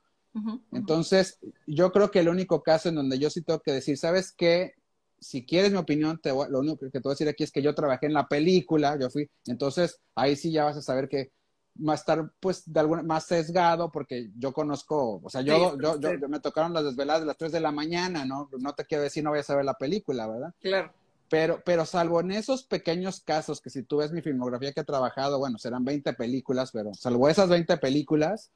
Entonces, 0.71 1.39
yo 1.67 1.91
creo 1.91 2.11
que 2.11 2.19
el 2.19 2.29
único 2.29 2.61
caso 2.61 2.89
en 2.89 2.95
donde 2.95 3.19
yo 3.19 3.29
sí 3.29 3.41
tengo 3.41 3.59
que 3.61 3.71
decir, 3.71 3.97
¿sabes 3.97 4.33
qué? 4.35 4.73
Si 5.19 5.45
quieres 5.45 5.71
mi 5.71 5.77
opinión, 5.77 6.19
te 6.19 6.29
lo 6.29 6.59
único 6.59 6.77
que 6.77 6.89
te 6.89 6.99
voy 6.99 7.11
a 7.11 7.13
decir 7.13 7.29
aquí 7.29 7.43
es 7.43 7.51
que 7.51 7.61
yo 7.61 7.73
trabajé 7.73 8.07
en 8.07 8.13
la 8.13 8.27
película, 8.27 8.97
yo 8.99 9.09
fui, 9.09 9.29
entonces 9.45 9.99
ahí 10.15 10.35
sí 10.35 10.51
ya 10.51 10.65
vas 10.65 10.77
a 10.77 10.81
saber 10.81 11.07
que 11.07 11.31
va 11.75 11.93
a 11.93 11.95
estar 11.95 12.31
pues 12.39 12.71
de 12.71 12.79
alguna 12.79 13.03
más 13.03 13.25
sesgado 13.25 13.91
porque 13.91 14.29
yo 14.37 14.53
conozco, 14.53 15.19
o 15.23 15.29
sea, 15.29 15.41
yo, 15.41 15.77
yo, 15.79 15.99
yo, 15.99 16.29
me 16.29 16.39
tocaron 16.39 16.73
las 16.73 16.83
desveladas 16.83 17.21
de 17.21 17.27
las 17.27 17.37
3 17.37 17.51
de 17.51 17.59
la 17.59 17.71
mañana, 17.71 18.25
¿no? 18.25 18.49
No 18.59 18.73
te 18.73 18.85
quiero 18.85 19.03
decir 19.03 19.23
no 19.23 19.31
voy 19.31 19.39
a 19.39 19.43
saber 19.43 19.65
la 19.65 19.73
película, 19.73 20.27
¿verdad? 20.27 20.53
Claro. 20.61 20.93
Pero, 21.29 21.61
pero 21.65 21.85
salvo 21.85 22.19
en 22.19 22.31
esos 22.31 22.63
pequeños 22.63 23.21
casos 23.21 23.59
que 23.59 23.71
si 23.71 23.81
tú 23.83 23.97
ves 23.97 24.11
mi 24.11 24.21
filmografía 24.21 24.71
que 24.71 24.81
he 24.81 24.85
trabajado, 24.85 25.39
bueno, 25.39 25.57
serán 25.57 25.83
20 25.83 26.13
películas, 26.13 26.71
pero 26.71 26.93
salvo 26.93 27.27
esas 27.27 27.49
20 27.49 27.77
películas, 27.77 28.51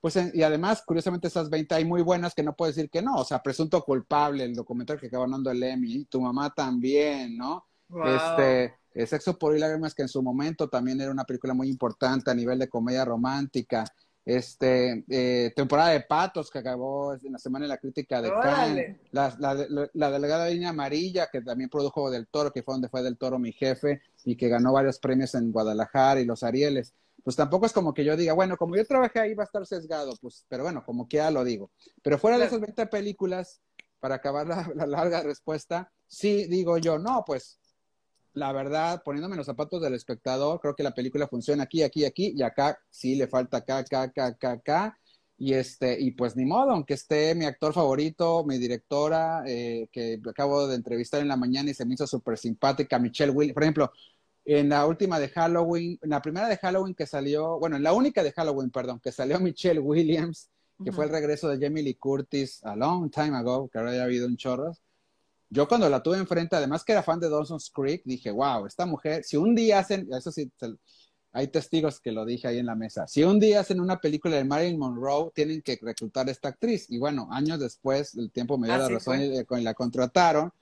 pues 0.00 0.18
y 0.34 0.42
además, 0.42 0.82
curiosamente, 0.84 1.28
esas 1.28 1.48
20 1.48 1.74
hay 1.74 1.84
muy 1.84 2.02
buenas 2.02 2.34
que 2.34 2.42
no 2.42 2.54
puedo 2.54 2.70
decir 2.70 2.90
que 2.90 3.02
no, 3.02 3.16
o 3.16 3.24
sea, 3.24 3.42
Presunto 3.42 3.82
Culpable, 3.82 4.44
el 4.44 4.54
documental 4.54 5.00
que 5.00 5.06
acaba 5.06 5.26
dando 5.26 5.50
el 5.50 5.62
Emmy, 5.62 6.04
tu 6.04 6.20
mamá 6.20 6.54
también, 6.54 7.36
¿no? 7.36 7.66
Este, 8.04 8.74
eh, 8.98 9.06
Sexo 9.06 9.38
por 9.38 9.56
y 9.56 9.60
lágrimas, 9.60 9.94
que 9.94 10.02
en 10.02 10.08
su 10.08 10.20
momento 10.24 10.68
también 10.68 11.00
era 11.00 11.12
una 11.12 11.22
película 11.22 11.54
muy 11.54 11.68
importante 11.68 12.32
a 12.32 12.34
nivel 12.34 12.58
de 12.58 12.68
comedia 12.68 13.04
romántica. 13.04 13.84
Este, 14.24 15.04
eh, 15.08 15.52
temporada 15.54 15.90
de 15.90 16.00
Patos, 16.00 16.50
que 16.50 16.58
acabó 16.58 17.14
en 17.14 17.30
la 17.30 17.38
Semana 17.38 17.66
de 17.66 17.68
la 17.68 17.78
Crítica 17.78 18.20
de 18.20 18.32
Cannes. 18.42 18.96
La, 19.12 19.36
la, 19.38 19.88
la, 19.94 20.10
delegada 20.10 20.48
Línea 20.48 20.70
Amarilla, 20.70 21.28
que 21.30 21.42
también 21.42 21.70
produjo 21.70 22.10
Del 22.10 22.26
Toro, 22.26 22.50
que 22.50 22.64
fue 22.64 22.74
donde 22.74 22.88
fue 22.88 23.04
Del 23.04 23.16
Toro 23.16 23.38
mi 23.38 23.52
jefe, 23.52 24.02
y 24.24 24.36
que 24.36 24.48
ganó 24.48 24.72
varios 24.72 24.98
premios 24.98 25.32
en 25.36 25.52
Guadalajara 25.52 26.20
y 26.20 26.24
los 26.24 26.42
Arieles. 26.42 26.92
Pues 27.22 27.36
tampoco 27.36 27.66
es 27.66 27.72
como 27.72 27.94
que 27.94 28.04
yo 28.04 28.16
diga, 28.16 28.32
bueno, 28.32 28.56
como 28.56 28.74
yo 28.74 28.84
trabajé 28.84 29.20
ahí 29.20 29.34
va 29.34 29.44
a 29.44 29.46
estar 29.46 29.64
sesgado, 29.64 30.12
pues, 30.20 30.44
pero 30.48 30.64
bueno, 30.64 30.84
como 30.84 31.06
quiera 31.06 31.30
lo 31.30 31.44
digo. 31.44 31.70
Pero 32.02 32.18
fuera 32.18 32.36
de 32.36 32.46
esas 32.46 32.60
20 32.60 32.86
películas, 32.86 33.60
para 34.00 34.16
acabar 34.16 34.48
la 34.74 34.86
larga 34.86 35.22
respuesta, 35.22 35.92
sí 36.08 36.48
digo 36.48 36.78
yo, 36.78 36.98
no, 36.98 37.22
pues 37.24 37.60
la 38.38 38.52
verdad, 38.52 39.02
poniéndome 39.04 39.36
los 39.36 39.46
zapatos 39.46 39.82
del 39.82 39.94
espectador, 39.94 40.60
creo 40.60 40.74
que 40.74 40.82
la 40.82 40.94
película 40.94 41.26
funciona 41.28 41.64
aquí, 41.64 41.82
aquí, 41.82 42.04
aquí, 42.04 42.32
y 42.36 42.42
acá 42.42 42.78
sí 42.90 43.14
le 43.16 43.26
falta 43.26 43.58
acá, 43.58 43.78
acá, 43.78 44.02
acá, 44.02 44.26
acá, 44.26 44.52
acá. 44.52 44.98
Y 45.36 45.54
este, 45.54 46.00
y 46.00 46.12
pues 46.12 46.36
ni 46.36 46.44
modo, 46.44 46.72
aunque 46.72 46.94
esté 46.94 47.34
mi 47.34 47.44
actor 47.44 47.72
favorito, 47.72 48.44
mi 48.44 48.58
directora, 48.58 49.42
eh, 49.46 49.88
que 49.92 50.20
acabo 50.28 50.66
de 50.66 50.76
entrevistar 50.76 51.20
en 51.20 51.28
la 51.28 51.36
mañana 51.36 51.70
y 51.70 51.74
se 51.74 51.84
me 51.84 51.94
hizo 51.94 52.06
súper 52.06 52.38
simpática, 52.38 52.98
Michelle 52.98 53.30
Williams, 53.30 53.54
por 53.54 53.62
ejemplo, 53.62 53.92
en 54.44 54.68
la 54.70 54.86
última 54.86 55.20
de 55.20 55.28
Halloween, 55.28 55.98
en 56.02 56.10
la 56.10 56.22
primera 56.22 56.48
de 56.48 56.56
Halloween 56.56 56.94
que 56.94 57.06
salió, 57.06 57.58
bueno, 57.58 57.76
en 57.76 57.82
la 57.82 57.92
única 57.92 58.22
de 58.22 58.32
Halloween, 58.32 58.70
perdón, 58.70 59.00
que 59.00 59.12
salió 59.12 59.38
Michelle 59.40 59.80
Williams, 59.80 60.50
que 60.84 60.92
fue 60.92 61.04
el 61.04 61.10
regreso 61.10 61.48
de 61.48 61.58
Jamie 61.64 61.82
Lee 61.82 61.94
Curtis 61.94 62.64
a 62.64 62.76
long 62.76 63.10
time 63.10 63.36
ago, 63.36 63.68
que 63.68 63.78
ahora 63.78 63.94
ya 63.94 64.02
ha 64.02 64.04
habido 64.04 64.26
un 64.26 64.36
chorros 64.36 64.80
yo 65.50 65.66
cuando 65.66 65.88
la 65.88 66.02
tuve 66.02 66.18
enfrente, 66.18 66.56
además 66.56 66.84
que 66.84 66.92
era 66.92 67.02
fan 67.02 67.20
de 67.20 67.30
Dawson's 67.30 67.70
Creek, 67.70 68.02
dije, 68.04 68.30
wow, 68.30 68.66
esta 68.66 68.86
mujer, 68.86 69.24
si 69.24 69.36
un 69.36 69.54
día 69.54 69.78
hacen, 69.78 70.08
eso 70.12 70.30
sí, 70.30 70.50
hay 71.32 71.48
testigos 71.48 72.00
que 72.00 72.12
lo 72.12 72.24
dije 72.24 72.48
ahí 72.48 72.58
en 72.58 72.66
la 72.66 72.74
mesa, 72.74 73.06
si 73.06 73.22
un 73.22 73.38
día 73.38 73.60
hacen 73.60 73.80
una 73.80 74.00
película 74.00 74.36
de 74.36 74.44
Marilyn 74.44 74.78
Monroe, 74.78 75.30
tienen 75.34 75.62
que 75.62 75.78
reclutar 75.80 76.28
a 76.28 76.30
esta 76.30 76.48
actriz. 76.48 76.86
Y 76.90 76.98
bueno, 76.98 77.28
años 77.30 77.60
después, 77.60 78.14
el 78.16 78.30
tiempo 78.30 78.58
me 78.58 78.68
dio 78.68 78.78
la 78.78 78.88
razón 78.88 79.20
y, 79.20 79.62
la 79.62 79.74
contrataron. 79.74 80.52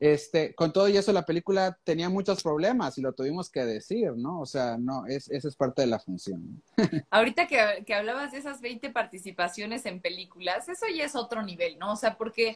Este, 0.00 0.54
con 0.54 0.72
todo 0.72 0.88
y 0.88 0.96
eso, 0.96 1.12
la 1.12 1.24
película 1.24 1.76
tenía 1.82 2.08
muchos 2.08 2.40
problemas 2.40 2.96
y 2.98 3.02
lo 3.02 3.14
tuvimos 3.14 3.50
que 3.50 3.64
decir, 3.64 4.12
¿no? 4.16 4.40
O 4.40 4.46
sea, 4.46 4.78
no, 4.78 5.06
es, 5.06 5.28
esa 5.28 5.48
es 5.48 5.56
parte 5.56 5.82
de 5.82 5.88
la 5.88 5.98
función. 5.98 6.62
Ahorita 7.10 7.48
que, 7.48 7.82
que 7.84 7.94
hablabas 7.94 8.30
de 8.30 8.38
esas 8.38 8.60
20 8.60 8.90
participaciones 8.90 9.86
en 9.86 10.00
películas, 10.00 10.68
eso 10.68 10.86
ya 10.94 11.04
es 11.04 11.16
otro 11.16 11.42
nivel, 11.42 11.80
¿no? 11.80 11.94
O 11.94 11.96
sea, 11.96 12.16
porque 12.16 12.52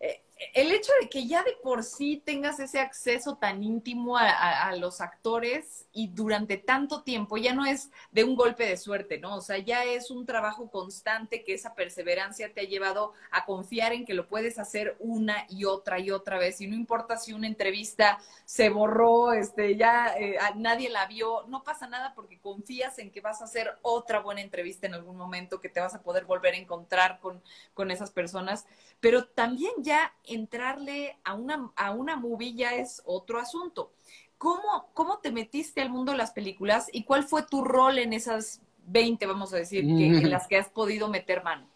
eh, 0.00 0.22
el 0.52 0.70
hecho 0.70 0.92
de 1.00 1.08
que 1.08 1.26
ya 1.26 1.42
de 1.42 1.56
por 1.62 1.82
sí 1.82 2.22
tengas 2.22 2.60
ese 2.60 2.78
acceso 2.78 3.36
tan 3.36 3.62
íntimo 3.62 4.18
a, 4.18 4.74
los 4.76 5.00
actores 5.00 5.86
y 5.92 6.08
durante 6.08 6.58
tanto 6.58 7.02
tiempo 7.02 7.38
ya 7.38 7.54
no 7.54 7.64
es 7.64 7.90
de 8.10 8.24
un 8.24 8.34
golpe 8.34 8.66
de 8.66 8.76
suerte, 8.76 9.18
¿no? 9.18 9.36
O 9.36 9.40
sea, 9.40 9.56
ya 9.58 9.84
es 9.84 10.10
un 10.10 10.26
trabajo 10.26 10.70
constante 10.70 11.42
que 11.42 11.54
esa 11.54 11.74
perseverancia 11.74 12.52
te 12.52 12.60
ha 12.60 12.64
llevado 12.64 13.14
a 13.30 13.46
confiar 13.46 13.94
en 13.94 14.04
que 14.04 14.12
lo 14.12 14.28
puedes 14.28 14.58
hacer 14.58 14.96
una 14.98 15.46
y 15.48 15.64
otra 15.64 15.98
y 15.98 16.10
otra 16.10 16.38
vez. 16.38 16.60
Y 16.60 16.66
no 16.66 16.74
importa 16.74 17.16
si 17.16 17.32
una 17.32 17.46
entrevista 17.46 18.18
se 18.44 18.68
borró, 18.68 19.32
este, 19.32 19.76
ya 19.76 20.14
eh, 20.18 20.36
nadie 20.56 20.90
la 20.90 21.06
vio, 21.06 21.44
no 21.48 21.62
pasa 21.62 21.88
nada 21.88 22.12
porque 22.14 22.38
confías 22.38 22.98
en 22.98 23.10
que 23.10 23.22
vas 23.22 23.40
a 23.40 23.44
hacer 23.44 23.78
otra 23.80 24.20
buena 24.20 24.42
entrevista 24.42 24.86
en 24.86 24.94
algún 24.94 25.16
momento, 25.16 25.60
que 25.60 25.70
te 25.70 25.80
vas 25.80 25.94
a 25.94 26.02
poder 26.02 26.26
volver 26.26 26.52
a 26.54 26.58
encontrar 26.58 27.20
con, 27.20 27.42
con 27.72 27.90
esas 27.90 28.10
personas. 28.10 28.66
Pero 29.00 29.26
también 29.26 29.72
ya 29.78 30.14
entrarle 30.26 31.18
a 31.24 31.34
una, 31.34 31.70
a 31.76 31.90
una 31.92 32.16
movie 32.16 32.54
ya 32.54 32.74
es 32.74 33.02
otro 33.04 33.38
asunto. 33.38 33.92
¿Cómo, 34.38 34.90
¿Cómo 34.92 35.18
te 35.18 35.32
metiste 35.32 35.80
al 35.80 35.90
mundo 35.90 36.12
de 36.12 36.18
las 36.18 36.32
películas 36.32 36.88
y 36.92 37.04
cuál 37.04 37.24
fue 37.24 37.42
tu 37.42 37.64
rol 37.64 37.98
en 37.98 38.12
esas 38.12 38.60
20, 38.86 39.24
vamos 39.26 39.52
a 39.52 39.56
decir, 39.56 39.84
en 39.84 40.30
las 40.30 40.46
que 40.46 40.58
has 40.58 40.68
podido 40.68 41.08
meter 41.08 41.42
mano? 41.42 41.66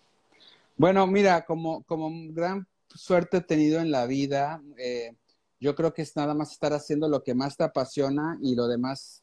Bueno, 0.77 1.07
mira, 1.07 1.45
como, 1.45 1.83
como 1.85 2.11
gran 2.33 2.67
suerte 2.89 3.39
he 3.39 3.41
tenido 3.43 3.81
en 3.81 3.91
la 3.91 4.07
vida, 4.07 4.63
eh, 4.79 5.15
yo 5.59 5.75
creo 5.75 5.93
que 5.93 6.03
es 6.03 6.17
nada 6.17 6.35
más 6.35 6.53
estar 6.53 6.73
haciendo 6.73 7.09
lo 7.09 7.23
que 7.23 7.35
más 7.35 7.57
te 7.57 7.65
apasiona 7.65 8.39
y 8.43 8.55
lo 8.55 8.67
demás 8.67 9.23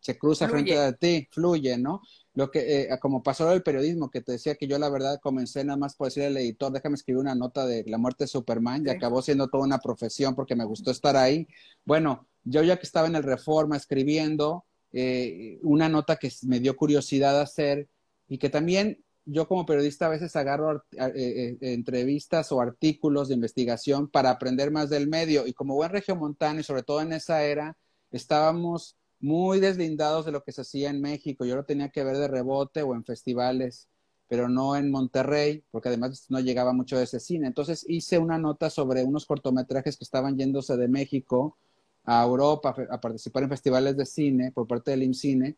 se 0.00 0.18
cruza 0.18 0.48
frente 0.48 0.78
a 0.78 0.92
ti, 0.92 1.28
fluye, 1.30 1.76
¿no? 1.76 2.02
Lo 2.38 2.52
que, 2.52 2.82
eh, 2.82 2.98
como 3.00 3.20
pasó 3.20 3.50
el 3.50 3.64
periodismo, 3.64 4.12
que 4.12 4.20
te 4.20 4.30
decía 4.30 4.54
que 4.54 4.68
yo 4.68 4.78
la 4.78 4.88
verdad 4.88 5.18
comencé 5.20 5.64
nada 5.64 5.76
más 5.76 5.96
por 5.96 6.06
decir 6.06 6.22
al 6.22 6.36
editor, 6.36 6.70
déjame 6.70 6.94
escribir 6.94 7.18
una 7.18 7.34
nota 7.34 7.66
de 7.66 7.82
la 7.88 7.98
muerte 7.98 8.24
de 8.24 8.28
Superman, 8.28 8.86
y 8.86 8.90
acabó 8.90 9.22
siendo 9.22 9.48
toda 9.48 9.64
una 9.64 9.80
profesión 9.80 10.36
porque 10.36 10.54
me 10.54 10.64
gustó 10.64 10.92
estar 10.92 11.16
ahí. 11.16 11.48
Bueno, 11.84 12.28
yo 12.44 12.62
ya 12.62 12.76
que 12.76 12.86
estaba 12.86 13.08
en 13.08 13.16
el 13.16 13.24
Reforma 13.24 13.76
escribiendo, 13.76 14.64
eh, 14.92 15.58
una 15.64 15.88
nota 15.88 16.14
que 16.14 16.30
me 16.42 16.60
dio 16.60 16.76
curiosidad 16.76 17.40
hacer 17.40 17.88
y 18.28 18.38
que 18.38 18.50
también 18.50 19.02
yo 19.24 19.48
como 19.48 19.66
periodista 19.66 20.06
a 20.06 20.10
veces 20.10 20.36
agarro 20.36 20.84
eh, 20.92 21.56
entrevistas 21.60 22.52
o 22.52 22.60
artículos 22.60 23.26
de 23.26 23.34
investigación 23.34 24.06
para 24.06 24.30
aprender 24.30 24.70
más 24.70 24.90
del 24.90 25.08
medio 25.08 25.44
y 25.44 25.54
como 25.54 25.74
buen 25.74 25.90
regiomontano 25.90 26.60
y 26.60 26.62
sobre 26.62 26.84
todo 26.84 27.00
en 27.00 27.14
esa 27.14 27.42
era 27.42 27.76
estábamos 28.12 28.96
muy 29.20 29.60
deslindados 29.60 30.26
de 30.26 30.32
lo 30.32 30.42
que 30.42 30.52
se 30.52 30.62
hacía 30.62 30.90
en 30.90 31.00
México. 31.00 31.44
Yo 31.44 31.56
lo 31.56 31.64
tenía 31.64 31.88
que 31.88 32.04
ver 32.04 32.16
de 32.16 32.28
rebote 32.28 32.82
o 32.82 32.94
en 32.94 33.04
festivales, 33.04 33.88
pero 34.28 34.48
no 34.48 34.76
en 34.76 34.90
Monterrey, 34.90 35.64
porque 35.70 35.88
además 35.88 36.26
no 36.28 36.40
llegaba 36.40 36.72
mucho 36.72 36.96
de 36.96 37.04
ese 37.04 37.20
cine. 37.20 37.46
Entonces 37.46 37.84
hice 37.88 38.18
una 38.18 38.38
nota 38.38 38.70
sobre 38.70 39.04
unos 39.04 39.26
cortometrajes 39.26 39.96
que 39.96 40.04
estaban 40.04 40.36
yéndose 40.36 40.76
de 40.76 40.88
México 40.88 41.56
a 42.04 42.24
Europa 42.24 42.74
a 42.90 43.00
participar 43.00 43.42
en 43.42 43.50
festivales 43.50 43.96
de 43.96 44.06
cine 44.06 44.52
por 44.52 44.66
parte 44.66 44.92
del 44.92 45.02
IMCINE. 45.02 45.56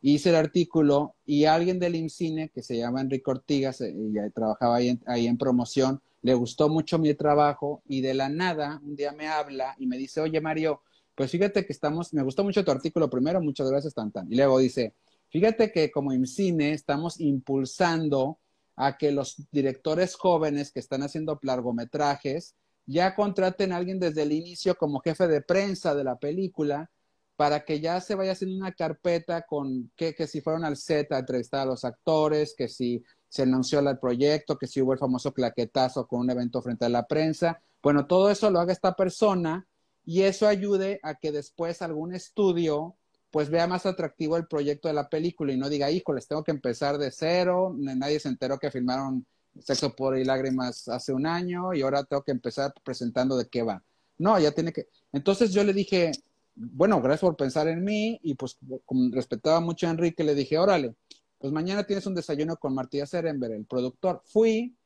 Hice 0.00 0.30
el 0.30 0.36
artículo 0.36 1.14
y 1.24 1.44
alguien 1.44 1.78
del 1.78 1.94
IMCINE, 1.94 2.48
que 2.48 2.62
se 2.62 2.76
llama 2.76 3.00
Enrique 3.00 3.30
Ortigas, 3.30 3.80
eh, 3.82 3.94
y 3.94 4.30
trabajaba 4.30 4.76
ahí 4.76 4.98
ahí 5.06 5.26
en 5.28 5.38
promoción, 5.38 6.00
le 6.22 6.34
gustó 6.34 6.68
mucho 6.68 6.98
mi 6.98 7.12
trabajo 7.14 7.82
y 7.86 8.00
de 8.00 8.14
la 8.14 8.28
nada 8.28 8.80
un 8.84 8.96
día 8.96 9.12
me 9.12 9.28
habla 9.28 9.74
y 9.78 9.86
me 9.86 9.98
dice, 9.98 10.20
oye 10.20 10.40
Mario, 10.40 10.80
pues 11.14 11.30
fíjate 11.30 11.66
que 11.66 11.72
estamos, 11.72 12.12
me 12.14 12.22
gustó 12.22 12.44
mucho 12.44 12.64
tu 12.64 12.70
artículo 12.70 13.10
primero, 13.10 13.40
muchas 13.40 13.70
gracias, 13.70 13.94
Tantan. 13.94 14.32
Y 14.32 14.36
luego 14.36 14.58
dice, 14.58 14.94
fíjate 15.30 15.72
que 15.72 15.90
como 15.90 16.12
IMCINE 16.12 16.72
estamos 16.72 17.20
impulsando 17.20 18.38
a 18.76 18.96
que 18.96 19.12
los 19.12 19.46
directores 19.50 20.14
jóvenes 20.14 20.72
que 20.72 20.80
están 20.80 21.02
haciendo 21.02 21.38
largometrajes 21.42 22.54
ya 22.86 23.14
contraten 23.14 23.72
a 23.72 23.76
alguien 23.76 24.00
desde 24.00 24.22
el 24.22 24.32
inicio 24.32 24.74
como 24.74 25.00
jefe 25.00 25.28
de 25.28 25.42
prensa 25.42 25.94
de 25.94 26.04
la 26.04 26.16
película 26.16 26.90
para 27.36 27.64
que 27.64 27.80
ya 27.80 28.00
se 28.00 28.14
vaya 28.14 28.32
haciendo 28.32 28.56
una 28.56 28.72
carpeta 28.72 29.42
con 29.42 29.90
que, 29.96 30.14
que 30.14 30.26
si 30.26 30.40
fueron 30.40 30.64
al 30.64 30.76
set 30.76 31.12
a 31.12 31.18
entrevistar 31.18 31.60
a 31.60 31.66
los 31.66 31.84
actores, 31.84 32.54
que 32.56 32.68
si 32.68 33.02
se 33.28 33.42
anunció 33.42 33.80
el 33.80 33.98
proyecto, 33.98 34.58
que 34.58 34.66
si 34.66 34.80
hubo 34.80 34.92
el 34.92 34.98
famoso 34.98 35.32
claquetazo 35.32 36.06
con 36.06 36.20
un 36.20 36.30
evento 36.30 36.60
frente 36.62 36.84
a 36.84 36.88
la 36.88 37.06
prensa. 37.06 37.60
Bueno, 37.82 38.06
todo 38.06 38.30
eso 38.30 38.50
lo 38.50 38.60
haga 38.60 38.72
esta 38.72 38.94
persona 38.94 39.66
y 40.04 40.22
eso 40.22 40.46
ayude 40.46 41.00
a 41.02 41.14
que 41.14 41.32
después 41.32 41.82
algún 41.82 42.14
estudio 42.14 42.96
pues 43.30 43.48
vea 43.48 43.66
más 43.66 43.86
atractivo 43.86 44.36
el 44.36 44.46
proyecto 44.46 44.88
de 44.88 44.94
la 44.94 45.08
película 45.08 45.52
y 45.52 45.56
no 45.56 45.70
diga, 45.70 45.90
híjoles, 45.90 46.28
tengo 46.28 46.44
que 46.44 46.50
empezar 46.50 46.98
de 46.98 47.10
cero, 47.10 47.74
nadie 47.78 48.20
se 48.20 48.28
enteró 48.28 48.58
que 48.58 48.70
filmaron 48.70 49.26
Sexo, 49.58 49.94
por 49.96 50.18
y 50.18 50.24
Lágrimas 50.24 50.86
hace 50.88 51.12
un 51.12 51.26
año 51.26 51.72
y 51.72 51.80
ahora 51.82 52.04
tengo 52.04 52.22
que 52.22 52.32
empezar 52.32 52.74
presentando 52.84 53.36
de 53.36 53.48
qué 53.48 53.62
va. 53.62 53.82
No, 54.18 54.38
ya 54.38 54.52
tiene 54.52 54.72
que... 54.72 54.88
Entonces 55.12 55.52
yo 55.52 55.64
le 55.64 55.72
dije, 55.72 56.12
bueno, 56.54 57.00
gracias 57.00 57.22
por 57.22 57.36
pensar 57.36 57.68
en 57.68 57.82
mí 57.82 58.20
y 58.22 58.34
pues 58.34 58.58
como 58.84 59.10
respetaba 59.14 59.60
mucho 59.60 59.86
a 59.86 59.90
Enrique, 59.90 60.24
le 60.24 60.34
dije, 60.34 60.58
órale, 60.58 60.94
pues 61.38 61.52
mañana 61.52 61.84
tienes 61.84 62.06
un 62.06 62.14
desayuno 62.14 62.56
con 62.56 62.74
Martínez 62.74 63.10
Serenber, 63.10 63.52
el 63.52 63.64
productor. 63.64 64.22
Fui, 64.26 64.76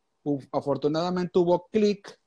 afortunadamente 0.52 1.38
hubo 1.38 1.66
clic. 1.66 2.18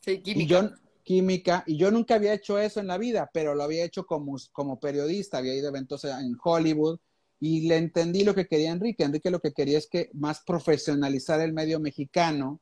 Sí, 0.00 0.22
química. 0.22 0.42
Y 0.42 0.46
yo, 0.46 0.70
química, 1.10 1.64
y 1.66 1.76
yo 1.76 1.90
nunca 1.90 2.14
había 2.14 2.34
hecho 2.34 2.56
eso 2.60 2.78
en 2.78 2.86
la 2.86 2.96
vida, 2.96 3.28
pero 3.34 3.56
lo 3.56 3.64
había 3.64 3.84
hecho 3.84 4.06
como, 4.06 4.36
como 4.52 4.78
periodista, 4.78 5.38
había 5.38 5.56
ido 5.56 5.66
a 5.66 5.70
eventos 5.70 6.04
en 6.04 6.36
Hollywood 6.40 7.00
y 7.40 7.66
le 7.66 7.78
entendí 7.78 8.22
lo 8.22 8.32
que 8.32 8.46
quería 8.46 8.70
Enrique. 8.70 9.02
Enrique 9.02 9.28
lo 9.28 9.40
que 9.40 9.52
quería 9.52 9.78
es 9.78 9.88
que 9.88 10.10
más 10.12 10.44
profesionalizar 10.46 11.40
el 11.40 11.52
medio 11.52 11.80
mexicano, 11.80 12.60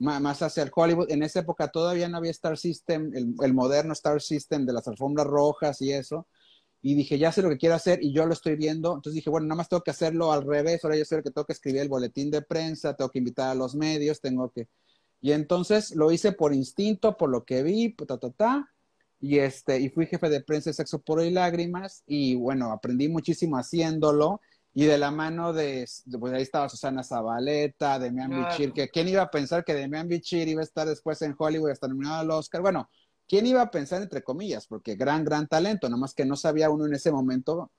más, 0.00 0.42
hacia 0.42 0.64
el 0.64 0.70
Hollywood. 0.74 1.10
En 1.10 1.22
esa 1.22 1.40
época 1.40 1.68
todavía 1.68 2.10
no 2.10 2.18
había 2.18 2.30
Star 2.32 2.58
System, 2.58 3.10
el, 3.14 3.34
el 3.40 3.54
moderno 3.54 3.94
Star 3.94 4.20
System 4.20 4.66
de 4.66 4.74
las 4.74 4.86
alfombras 4.86 5.26
rojas 5.26 5.80
y 5.80 5.90
eso 5.90 6.26
y 6.82 6.94
dije, 6.94 7.18
ya 7.18 7.32
sé 7.32 7.40
lo 7.40 7.48
que 7.48 7.56
quiero 7.56 7.74
hacer 7.74 8.00
y 8.02 8.12
yo 8.12 8.26
lo 8.26 8.34
estoy 8.34 8.54
viendo. 8.54 8.96
Entonces 8.96 9.14
dije, 9.14 9.30
bueno, 9.30 9.46
nada 9.46 9.56
más 9.56 9.68
tengo 9.70 9.82
que 9.82 9.92
hacerlo 9.92 10.30
al 10.30 10.44
revés. 10.44 10.84
Ahora 10.84 10.96
yo 10.98 11.06
sé 11.06 11.22
que 11.22 11.30
tengo 11.30 11.46
que 11.46 11.54
escribir 11.54 11.80
el 11.80 11.88
boletín 11.88 12.30
de 12.30 12.42
prensa, 12.42 12.94
tengo 12.94 13.10
que 13.10 13.18
invitar 13.18 13.50
a 13.50 13.54
los 13.54 13.74
medios, 13.74 14.20
tengo 14.20 14.50
que... 14.50 14.68
Y 15.20 15.32
entonces 15.32 15.94
lo 15.94 16.12
hice 16.12 16.32
por 16.32 16.54
instinto, 16.54 17.16
por 17.16 17.30
lo 17.30 17.44
que 17.44 17.62
vi, 17.62 17.94
ta, 17.94 18.18
ta, 18.18 18.30
ta. 18.30 18.72
Y, 19.20 19.38
este, 19.38 19.80
y 19.80 19.88
fui 19.88 20.06
jefe 20.06 20.28
de 20.28 20.42
prensa 20.42 20.70
de 20.70 20.74
Sexo, 20.74 21.00
Puro 21.00 21.24
y 21.24 21.30
Lágrimas. 21.30 22.02
Y 22.06 22.36
bueno, 22.36 22.72
aprendí 22.72 23.08
muchísimo 23.08 23.56
haciéndolo. 23.56 24.40
Y 24.74 24.84
de 24.84 24.98
la 24.98 25.10
mano 25.10 25.52
de, 25.52 25.88
pues 26.20 26.32
ahí 26.32 26.42
estaba 26.42 26.68
Susana 26.68 27.02
Zabaleta, 27.02 27.98
Demian 27.98 28.30
Bichir, 28.30 28.72
que 28.72 28.88
quién 28.88 29.08
iba 29.08 29.22
a 29.22 29.30
pensar 29.30 29.64
que 29.64 29.74
Demian 29.74 30.06
Bichir 30.06 30.46
iba 30.46 30.60
a 30.60 30.64
estar 30.64 30.86
después 30.86 31.20
en 31.22 31.34
Hollywood 31.36 31.70
hasta 31.70 31.88
nominado 31.88 32.20
al 32.20 32.30
Oscar. 32.30 32.60
Bueno, 32.62 32.88
¿Quién 33.28 33.44
iba 33.46 33.60
a 33.60 33.70
pensar, 33.70 34.00
entre 34.00 34.22
comillas? 34.22 34.66
Porque 34.66 34.96
gran, 34.96 35.22
gran 35.22 35.46
talento, 35.46 35.86
nada 35.88 36.00
más 36.00 36.14
que 36.14 36.24
no 36.24 36.34
sabía 36.34 36.70
uno 36.70 36.86
en 36.86 36.94
ese 36.94 37.12
momento 37.12 37.70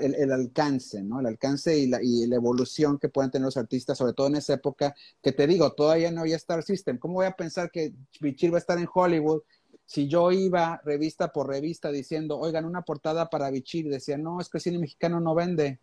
el, 0.00 0.32
alcance, 0.32 1.02
¿no? 1.02 1.20
El 1.20 1.26
alcance 1.26 1.78
y 1.78 1.86
la, 1.86 2.02
y 2.02 2.26
la, 2.26 2.36
evolución 2.36 2.98
que 2.98 3.08
pueden 3.08 3.30
tener 3.30 3.44
los 3.44 3.56
artistas, 3.56 3.98
sobre 3.98 4.12
todo 4.12 4.26
en 4.28 4.36
esa 4.36 4.54
época, 4.54 4.94
que 5.22 5.32
te 5.32 5.46
digo, 5.46 5.72
todavía 5.72 6.10
no 6.10 6.22
había 6.22 6.36
Star 6.36 6.62
System. 6.62 6.98
¿Cómo 6.98 7.14
voy 7.14 7.26
a 7.26 7.36
pensar 7.36 7.70
que 7.70 7.94
Bichir 8.20 8.52
va 8.52 8.56
a 8.56 8.60
estar 8.60 8.78
en 8.78 8.88
Hollywood 8.92 9.42
si 9.86 10.08
yo 10.08 10.32
iba 10.32 10.80
revista 10.84 11.32
por 11.32 11.48
revista 11.48 11.90
diciendo, 11.90 12.38
oigan, 12.38 12.64
una 12.64 12.82
portada 12.82 13.28
para 13.28 13.50
Bichir, 13.50 13.88
decía, 13.88 14.16
no, 14.16 14.40
es 14.40 14.48
que 14.48 14.58
el 14.58 14.62
cine 14.62 14.78
mexicano 14.78 15.20
no 15.20 15.34
vende. 15.34 15.78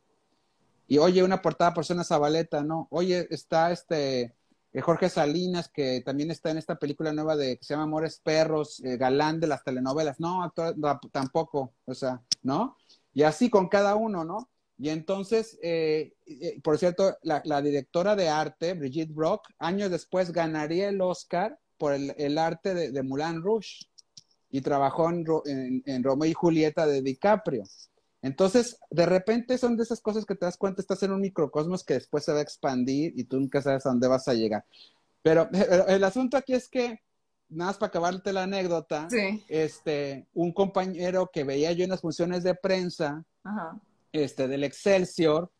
Y 0.87 0.97
oye, 0.97 1.23
una 1.23 1.41
portada 1.41 1.73
por 1.73 1.85
Zona 1.85 2.03
Zabaleta, 2.03 2.63
no. 2.63 2.87
Oye, 2.89 3.27
está 3.29 3.71
este 3.71 4.33
eh, 4.73 4.81
Jorge 4.81 5.09
Salinas, 5.09 5.69
que 5.69 6.01
también 6.01 6.31
está 6.31 6.49
en 6.51 6.57
esta 6.57 6.75
película 6.79 7.13
nueva 7.13 7.35
de 7.35 7.57
que 7.57 7.63
se 7.63 7.73
llama 7.73 7.83
Amores 7.83 8.19
Perros, 8.23 8.81
eh, 8.83 8.97
galán 8.97 9.39
de 9.39 9.47
las 9.47 9.63
telenovelas. 9.63 10.19
No, 10.19 10.43
actor, 10.43 10.75
tampoco, 11.11 11.73
o 11.85 11.93
sea, 11.93 12.21
¿no? 12.41 12.75
Y 13.13 13.23
así 13.23 13.49
con 13.49 13.67
cada 13.67 13.95
uno, 13.95 14.23
¿no? 14.23 14.49
Y 14.77 14.89
entonces, 14.89 15.59
eh, 15.61 16.13
por 16.63 16.77
cierto, 16.77 17.15
la, 17.21 17.61
directora 17.61 18.15
de 18.15 18.29
arte, 18.29 18.73
Brigitte 18.73 19.13
Brock, 19.13 19.47
años 19.59 19.91
después 19.91 20.31
ganaría 20.31 20.89
el 20.89 21.01
Oscar 21.01 21.59
por 21.77 21.93
el, 21.93 22.37
arte 22.37 22.73
de, 22.73 23.03
Moulin 23.03 23.43
Rouge 23.43 23.85
y 24.49 24.61
trabajó 24.61 25.09
en, 25.09 25.23
en, 25.45 25.83
en 25.85 26.03
Romeo 26.03 26.29
y 26.29 26.33
Julieta 26.33 26.87
de 26.87 27.01
DiCaprio. 27.01 27.63
Entonces, 28.21 28.77
de 28.89 29.05
repente 29.05 29.57
son 29.57 29.77
de 29.77 29.83
esas 29.83 29.99
cosas 29.99 30.25
que 30.25 30.35
te 30.35 30.45
das 30.45 30.57
cuenta, 30.57 30.81
estás 30.81 31.01
en 31.03 31.11
un 31.11 31.21
microcosmos 31.21 31.83
que 31.83 31.95
después 31.95 32.23
se 32.23 32.31
va 32.31 32.39
a 32.39 32.43
expandir 32.43 33.13
y 33.15 33.23
tú 33.23 33.39
nunca 33.39 33.61
sabes 33.61 33.85
a 33.85 33.89
dónde 33.89 34.07
vas 34.07 34.27
a 34.27 34.33
llegar. 34.33 34.65
Pero 35.21 35.49
el 35.87 36.03
asunto 36.03 36.37
aquí 36.37 36.53
es 36.53 36.69
que, 36.69 37.01
nada 37.51 37.69
más 37.69 37.77
para 37.77 37.89
acabarte 37.89 38.33
la 38.33 38.43
anécdota, 38.43 39.07
este, 39.47 40.25
un 40.33 40.51
compañero 40.51 41.29
que 41.31 41.43
veía 41.43 41.71
yo 41.73 41.83
en 41.83 41.91
las 41.91 42.01
funciones 42.01 42.43
de 42.43 42.55
prensa, 42.55 43.23
este, 44.11 44.47
del 44.47 44.63
Excelsior, 44.63 45.51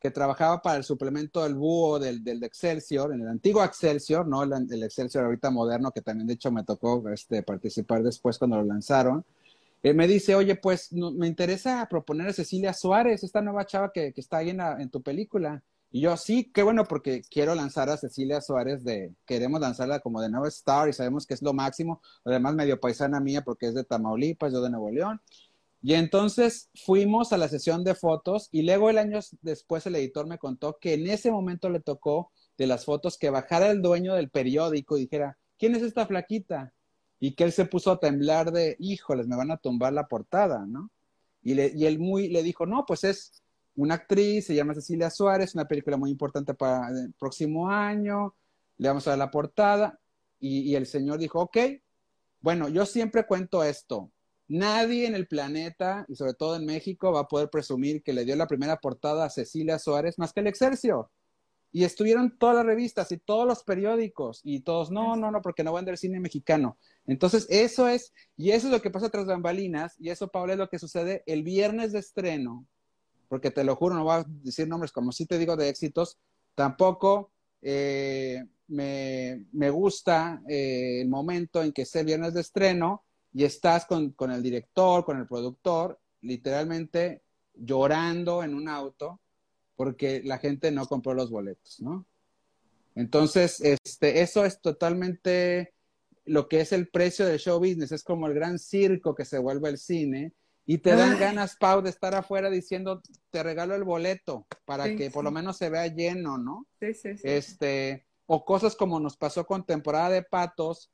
que 0.00 0.10
trabajaba 0.10 0.62
para 0.62 0.78
el 0.78 0.84
suplemento 0.84 1.42
del 1.42 1.54
búho 1.54 1.98
del, 1.98 2.24
del 2.24 2.42
Excelsior, 2.42 3.12
en 3.12 3.20
el 3.20 3.28
antiguo 3.28 3.62
Excelsior, 3.62 4.26
¿no? 4.26 4.42
El, 4.42 4.52
el, 4.70 4.82
Excelsior 4.82 5.24
ahorita 5.24 5.50
moderno, 5.50 5.90
que 5.90 6.00
también 6.00 6.26
de 6.26 6.34
hecho 6.34 6.50
me 6.50 6.64
tocó 6.64 7.06
este, 7.10 7.42
participar 7.42 8.02
después 8.02 8.38
cuando 8.38 8.56
lo 8.56 8.64
lanzaron. 8.64 9.24
Eh, 9.82 9.92
me 9.92 10.06
dice, 10.06 10.34
oye, 10.34 10.56
pues 10.56 10.92
me 10.92 11.26
interesa 11.26 11.86
proponer 11.88 12.28
a 12.28 12.32
Cecilia 12.32 12.72
Suárez, 12.72 13.24
esta 13.24 13.42
nueva 13.42 13.66
chava 13.66 13.92
que, 13.92 14.12
está 14.16 14.38
ahí 14.38 14.50
en, 14.50 14.90
tu 14.90 15.02
película. 15.02 15.62
Y 15.90 16.02
yo, 16.02 16.16
sí, 16.16 16.50
qué 16.52 16.62
bueno, 16.62 16.84
porque 16.84 17.22
quiero 17.28 17.54
lanzar 17.54 17.90
a 17.90 17.96
Cecilia 17.96 18.40
Suárez 18.40 18.84
de, 18.84 19.12
queremos 19.26 19.60
lanzarla 19.60 20.00
como 20.00 20.20
de 20.20 20.30
nuevo 20.30 20.46
star 20.46 20.88
y 20.88 20.92
sabemos 20.92 21.26
que 21.26 21.34
es 21.34 21.42
lo 21.42 21.52
máximo, 21.52 22.00
además 22.24 22.54
medio 22.54 22.78
paisana 22.78 23.18
mía 23.20 23.42
porque 23.42 23.66
es 23.66 23.74
de 23.74 23.84
Tamaulipas, 23.84 24.52
yo 24.52 24.60
de 24.60 24.70
Nuevo 24.70 24.90
León. 24.90 25.20
Y 25.82 25.94
entonces 25.94 26.70
fuimos 26.84 27.32
a 27.32 27.38
la 27.38 27.48
sesión 27.48 27.84
de 27.84 27.94
fotos 27.94 28.48
y 28.52 28.62
luego 28.62 28.90
el 28.90 28.98
año 28.98 29.18
después 29.42 29.86
el 29.86 29.96
editor 29.96 30.26
me 30.26 30.38
contó 30.38 30.78
que 30.80 30.94
en 30.94 31.08
ese 31.08 31.30
momento 31.30 31.70
le 31.70 31.80
tocó 31.80 32.30
de 32.58 32.66
las 32.66 32.84
fotos 32.84 33.18
que 33.18 33.30
bajara 33.30 33.70
el 33.70 33.82
dueño 33.82 34.14
del 34.14 34.30
periódico 34.30 34.96
y 34.96 35.02
dijera, 35.02 35.38
¿quién 35.58 35.74
es 35.74 35.82
esta 35.82 36.06
flaquita? 36.06 36.72
y 37.20 37.34
que 37.34 37.44
él 37.44 37.52
se 37.52 37.66
puso 37.66 37.92
a 37.92 38.00
temblar 38.00 38.50
de, 38.50 38.76
híjoles, 38.80 39.28
me 39.28 39.36
van 39.36 39.50
a 39.50 39.58
tumbar 39.58 39.92
la 39.92 40.08
portada, 40.08 40.64
¿no? 40.66 40.90
Y, 41.42 41.54
le, 41.54 41.70
y 41.74 41.84
él 41.84 41.98
muy 41.98 42.28
le 42.28 42.42
dijo, 42.42 42.66
no, 42.66 42.84
pues 42.86 43.04
es 43.04 43.42
una 43.82 43.94
actriz, 43.94 44.46
se 44.46 44.54
llama 44.54 44.74
Cecilia 44.74 45.08
Suárez, 45.08 45.54
una 45.54 45.66
película 45.66 45.96
muy 45.96 46.10
importante 46.10 46.52
para 46.52 46.88
el 46.90 47.14
próximo 47.14 47.70
año, 47.70 48.34
le 48.76 48.88
vamos 48.88 49.06
a 49.06 49.10
dar 49.10 49.18
la 49.18 49.30
portada, 49.30 49.98
y, 50.38 50.74
el 50.74 50.86
señor 50.86 51.18
dijo, 51.18 51.40
ok, 51.40 51.56
bueno, 52.40 52.68
yo 52.68 52.84
siempre 52.84 53.26
cuento 53.26 53.62
esto, 53.64 54.10
nadie 54.48 55.06
en 55.06 55.14
el 55.14 55.26
planeta, 55.26 56.04
y 56.08 56.16
sobre 56.16 56.34
todo 56.34 56.56
en 56.56 56.66
México, 56.66 57.12
va 57.12 57.20
a 57.20 57.28
poder 57.28 57.48
presumir 57.48 58.02
que 58.02 58.12
le 58.12 58.24
dio 58.24 58.36
la 58.36 58.46
primera 58.46 58.76
portada 58.76 59.24
a 59.24 59.30
Cecilia 59.30 59.78
Suárez 59.78 60.18
más 60.18 60.32
que 60.32 60.40
el 60.40 60.46
Excelsior. 60.46 61.08
Y 61.72 61.84
estuvieron 61.84 62.36
todas 62.36 62.56
las 62.56 62.66
revistas 62.66 63.12
y 63.12 63.18
todos 63.18 63.46
los 63.46 63.62
periódicos 63.62 64.40
y 64.42 64.60
todos, 64.60 64.90
no, 64.90 65.14
no, 65.14 65.30
no, 65.30 65.40
porque 65.40 65.62
no 65.62 65.72
van 65.72 65.84
del 65.84 65.98
cine 65.98 66.18
mexicano. 66.18 66.76
Entonces, 67.06 67.46
eso 67.48 67.86
es, 67.86 68.12
y 68.36 68.50
eso 68.50 68.66
es 68.66 68.72
lo 68.72 68.82
que 68.82 68.90
pasa 68.90 69.08
tras 69.08 69.26
bambalinas, 69.26 69.94
y 69.98 70.10
eso, 70.10 70.28
Pablo, 70.28 70.52
es 70.52 70.58
lo 70.58 70.68
que 70.68 70.78
sucede 70.78 71.22
el 71.26 71.42
viernes 71.44 71.92
de 71.92 72.00
estreno, 72.00 72.66
porque 73.30 73.52
te 73.52 73.62
lo 73.62 73.76
juro, 73.76 73.94
no 73.94 74.02
voy 74.02 74.14
a 74.14 74.24
decir 74.26 74.66
nombres 74.66 74.90
como 74.90 75.12
si 75.12 75.24
te 75.24 75.38
digo 75.38 75.56
de 75.56 75.68
éxitos, 75.68 76.18
tampoco 76.56 77.30
eh, 77.62 78.44
me, 78.66 79.46
me, 79.52 79.70
gusta 79.70 80.42
eh, 80.48 81.02
el 81.02 81.08
momento 81.08 81.62
en 81.62 81.70
que 81.70 81.82
es 81.82 81.94
el 81.94 82.06
viernes 82.06 82.34
de 82.34 82.40
estreno 82.40 83.04
y 83.32 83.44
estás 83.44 83.86
con, 83.86 84.10
con 84.14 84.32
el 84.32 84.42
director, 84.42 85.04
con 85.04 85.16
el 85.16 85.28
productor, 85.28 86.00
literalmente 86.22 87.22
llorando 87.54 88.42
en 88.42 88.52
un 88.52 88.68
auto 88.68 89.20
porque 89.76 90.22
la 90.24 90.38
gente 90.38 90.72
no 90.72 90.86
compró 90.86 91.14
los 91.14 91.30
boletos, 91.30 91.80
¿no? 91.80 92.06
Entonces, 92.96 93.60
este, 93.60 94.22
eso 94.22 94.44
es 94.44 94.60
totalmente 94.60 95.72
lo 96.24 96.48
que 96.48 96.62
es 96.62 96.72
el 96.72 96.88
precio 96.88 97.26
del 97.26 97.38
show 97.38 97.60
business, 97.60 97.92
es 97.92 98.02
como 98.02 98.26
el 98.26 98.34
gran 98.34 98.58
circo 98.58 99.14
que 99.14 99.24
se 99.24 99.38
vuelve 99.38 99.68
el 99.68 99.78
cine 99.78 100.34
y 100.72 100.78
te 100.78 100.94
dan 100.94 101.18
ganas, 101.18 101.56
Pau, 101.56 101.82
de 101.82 101.90
estar 101.90 102.14
afuera 102.14 102.48
diciendo, 102.48 103.02
te 103.30 103.42
regalo 103.42 103.74
el 103.74 103.82
boleto 103.82 104.46
para 104.64 104.84
que 104.94 105.10
por 105.10 105.24
lo 105.24 105.32
menos 105.32 105.56
se 105.56 105.68
vea 105.68 105.88
lleno, 105.88 106.38
¿no? 106.38 106.64
Sí, 106.78 106.94
sí, 106.94 107.16
sí. 107.16 107.22
Este, 107.24 108.06
o 108.26 108.44
cosas 108.44 108.76
como 108.76 109.00
nos 109.00 109.16
pasó 109.16 109.44
con 109.44 109.66
temporada 109.66 110.10
de 110.10 110.22
patos, 110.22 110.92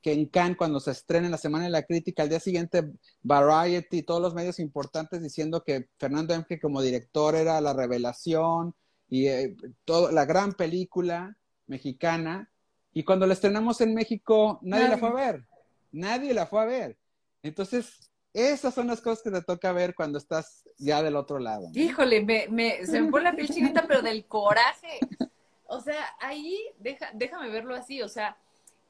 que 0.00 0.14
en 0.14 0.24
Cannes, 0.24 0.56
cuando 0.56 0.80
se 0.80 0.92
estrena 0.92 1.26
en 1.26 1.32
la 1.32 1.36
Semana 1.36 1.64
de 1.64 1.70
la 1.70 1.82
Crítica, 1.82 2.22
al 2.22 2.30
día 2.30 2.40
siguiente 2.40 2.90
Variety, 3.20 4.04
todos 4.04 4.22
los 4.22 4.32
medios 4.32 4.58
importantes 4.58 5.20
diciendo 5.20 5.62
que 5.64 5.90
Fernando 5.98 6.32
Emke 6.32 6.58
como 6.58 6.80
director 6.80 7.34
era 7.34 7.60
la 7.60 7.74
revelación 7.74 8.74
y 9.06 9.26
eh, 9.26 9.54
todo, 9.84 10.10
la 10.12 10.24
gran 10.24 10.54
película 10.54 11.36
mexicana. 11.66 12.50
Y 12.94 13.04
cuando 13.04 13.26
la 13.26 13.34
estrenamos 13.34 13.82
en 13.82 13.92
México, 13.92 14.60
nadie, 14.62 14.88
la 14.88 14.96
fue 14.96 15.10
a 15.10 15.12
ver. 15.12 15.44
Nadie 15.92 16.32
la 16.32 16.46
fue 16.46 16.62
a 16.62 16.64
ver. 16.64 16.98
Entonces, 17.42 18.07
esas 18.34 18.74
son 18.74 18.86
las 18.86 19.00
cosas 19.00 19.22
que 19.22 19.30
te 19.30 19.42
toca 19.42 19.72
ver 19.72 19.94
cuando 19.94 20.18
estás 20.18 20.64
ya 20.78 21.02
del 21.02 21.16
otro 21.16 21.38
lado. 21.38 21.70
Híjole, 21.74 22.24
me, 22.24 22.46
me, 22.48 22.86
se 22.86 23.00
me 23.00 23.10
pone 23.10 23.24
la 23.24 23.36
piel 23.36 23.48
chinita, 23.48 23.84
pero 23.86 24.02
del 24.02 24.26
coraje 24.26 25.00
o 25.68 25.80
sea, 25.80 26.16
ahí 26.18 26.58
deja, 26.78 27.10
déjame 27.12 27.50
verlo 27.50 27.74
así, 27.74 28.00
o 28.00 28.08
sea, 28.08 28.38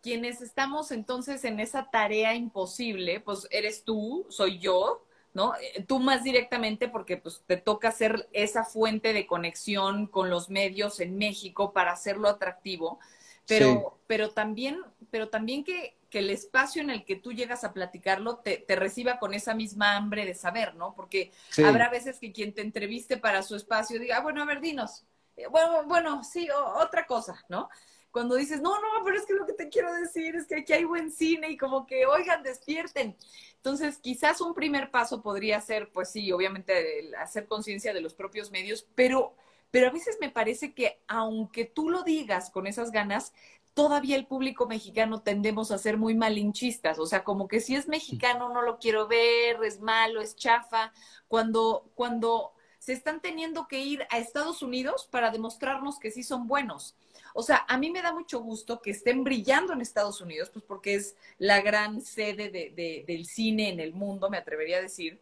quienes 0.00 0.40
estamos 0.40 0.92
entonces 0.92 1.44
en 1.44 1.58
esa 1.58 1.90
tarea 1.90 2.34
imposible, 2.34 3.18
pues 3.18 3.48
eres 3.50 3.82
tú, 3.82 4.26
soy 4.30 4.60
yo, 4.60 5.04
¿no? 5.34 5.56
Eh, 5.56 5.84
tú 5.88 5.98
más 5.98 6.22
directamente 6.22 6.88
porque 6.88 7.16
pues 7.16 7.42
te 7.48 7.56
toca 7.56 7.90
ser 7.90 8.28
esa 8.32 8.64
fuente 8.64 9.12
de 9.12 9.26
conexión 9.26 10.06
con 10.06 10.30
los 10.30 10.50
medios 10.50 11.00
en 11.00 11.18
México 11.18 11.72
para 11.72 11.92
hacerlo 11.92 12.28
atractivo, 12.28 13.00
pero, 13.48 13.98
pero 14.06 14.30
también, 14.30 14.80
pero 15.10 15.28
también 15.28 15.64
que, 15.64 15.96
que, 16.10 16.20
el 16.20 16.30
espacio 16.30 16.82
en 16.82 16.90
el 16.90 17.04
que 17.04 17.16
tú 17.16 17.32
llegas 17.32 17.64
a 17.64 17.72
platicarlo 17.72 18.36
te, 18.36 18.58
te 18.58 18.76
reciba 18.76 19.18
con 19.18 19.34
esa 19.34 19.54
misma 19.54 19.96
hambre 19.96 20.26
de 20.26 20.34
saber, 20.34 20.74
¿no? 20.74 20.94
Porque 20.94 21.32
habrá 21.64 21.88
veces 21.88 22.18
que 22.20 22.32
quien 22.32 22.52
te 22.52 22.60
entreviste 22.60 23.16
para 23.16 23.42
su 23.42 23.56
espacio 23.56 23.98
diga, 23.98 24.18
ah, 24.18 24.22
bueno, 24.22 24.42
a 24.42 24.46
ver, 24.46 24.60
dinos. 24.60 25.04
Eh, 25.36 25.46
bueno, 25.48 25.84
bueno, 25.86 26.22
sí, 26.24 26.48
otra 26.76 27.06
cosa, 27.06 27.44
¿no? 27.48 27.68
cuando 28.10 28.36
dices, 28.36 28.60
no, 28.60 28.74
no, 28.80 29.04
pero 29.04 29.16
es 29.16 29.26
que 29.26 29.34
lo 29.34 29.46
que 29.46 29.52
te 29.52 29.68
quiero 29.68 29.92
decir 29.94 30.34
es 30.34 30.46
que 30.46 30.56
aquí 30.56 30.72
hay 30.72 30.84
buen 30.84 31.12
cine 31.12 31.50
y 31.50 31.56
como 31.56 31.86
que, 31.86 32.06
oigan, 32.06 32.42
despierten. 32.42 33.16
Entonces, 33.56 33.98
quizás 33.98 34.40
un 34.40 34.54
primer 34.54 34.90
paso 34.90 35.22
podría 35.22 35.60
ser, 35.60 35.90
pues 35.92 36.10
sí, 36.10 36.32
obviamente, 36.32 37.12
hacer 37.18 37.46
conciencia 37.46 37.92
de 37.92 38.00
los 38.00 38.14
propios 38.14 38.50
medios, 38.50 38.86
pero, 38.94 39.34
pero 39.70 39.88
a 39.88 39.92
veces 39.92 40.18
me 40.20 40.30
parece 40.30 40.74
que 40.74 41.00
aunque 41.08 41.64
tú 41.64 41.90
lo 41.90 42.02
digas 42.02 42.50
con 42.50 42.66
esas 42.66 42.90
ganas, 42.90 43.32
todavía 43.74 44.16
el 44.16 44.26
público 44.26 44.66
mexicano 44.66 45.22
tendemos 45.22 45.70
a 45.70 45.78
ser 45.78 45.98
muy 45.98 46.14
malinchistas, 46.14 46.98
o 46.98 47.06
sea, 47.06 47.22
como 47.22 47.46
que 47.46 47.60
si 47.60 47.76
es 47.76 47.86
mexicano 47.86 48.48
no 48.48 48.62
lo 48.62 48.78
quiero 48.78 49.06
ver, 49.06 49.62
es 49.62 49.80
malo, 49.80 50.20
es 50.20 50.34
chafa, 50.34 50.92
cuando, 51.28 51.90
cuando 51.94 52.52
se 52.78 52.92
están 52.92 53.20
teniendo 53.20 53.68
que 53.68 53.80
ir 53.80 54.06
a 54.10 54.18
Estados 54.18 54.62
Unidos 54.62 55.08
para 55.10 55.30
demostrarnos 55.30 55.98
que 55.98 56.10
sí 56.10 56.22
son 56.22 56.46
buenos. 56.46 56.96
O 57.34 57.42
sea, 57.42 57.64
a 57.68 57.78
mí 57.78 57.90
me 57.90 58.02
da 58.02 58.12
mucho 58.12 58.40
gusto 58.40 58.80
que 58.80 58.90
estén 58.90 59.22
brillando 59.22 59.72
en 59.72 59.80
Estados 59.80 60.20
Unidos, 60.20 60.50
pues 60.50 60.64
porque 60.64 60.94
es 60.94 61.14
la 61.38 61.60
gran 61.60 62.00
sede 62.00 62.50
de, 62.50 63.04
del 63.06 63.26
cine 63.26 63.68
en 63.68 63.78
el 63.78 63.92
mundo, 63.92 64.28
me 64.30 64.38
atrevería 64.38 64.78
a 64.78 64.82
decir. 64.82 65.20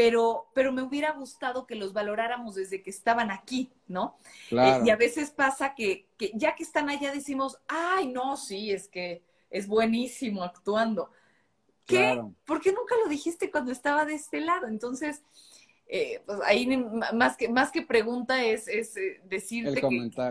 Pero, 0.00 0.46
pero 0.54 0.72
me 0.72 0.80
hubiera 0.80 1.12
gustado 1.12 1.66
que 1.66 1.74
los 1.74 1.92
valoráramos 1.92 2.54
desde 2.54 2.82
que 2.82 2.88
estaban 2.88 3.30
aquí, 3.30 3.70
¿no? 3.86 4.16
Eh, 4.50 4.80
y 4.86 4.88
a 4.88 4.96
veces 4.96 5.30
pasa 5.30 5.74
que, 5.74 6.06
que 6.16 6.30
ya 6.32 6.54
que 6.54 6.62
están 6.62 6.88
allá 6.88 7.12
decimos, 7.12 7.58
ay, 7.68 8.08
no, 8.08 8.38
sí, 8.38 8.70
es 8.70 8.88
que 8.88 9.22
es 9.50 9.68
buenísimo 9.68 10.42
actuando. 10.42 11.10
¿Qué? 11.84 12.18
¿Por 12.46 12.62
qué 12.62 12.72
nunca 12.72 12.94
lo 13.04 13.10
dijiste 13.10 13.50
cuando 13.50 13.72
estaba 13.72 14.06
de 14.06 14.14
este 14.14 14.40
lado? 14.40 14.68
Entonces, 14.68 15.22
eh, 15.86 16.22
pues 16.24 16.38
ahí 16.46 16.66
más 17.12 17.36
que, 17.36 17.50
más 17.50 17.70
que 17.70 17.82
pregunta 17.82 18.42
es, 18.42 18.68
es 18.68 18.96
eh, 18.96 19.20
decirte 19.24 19.82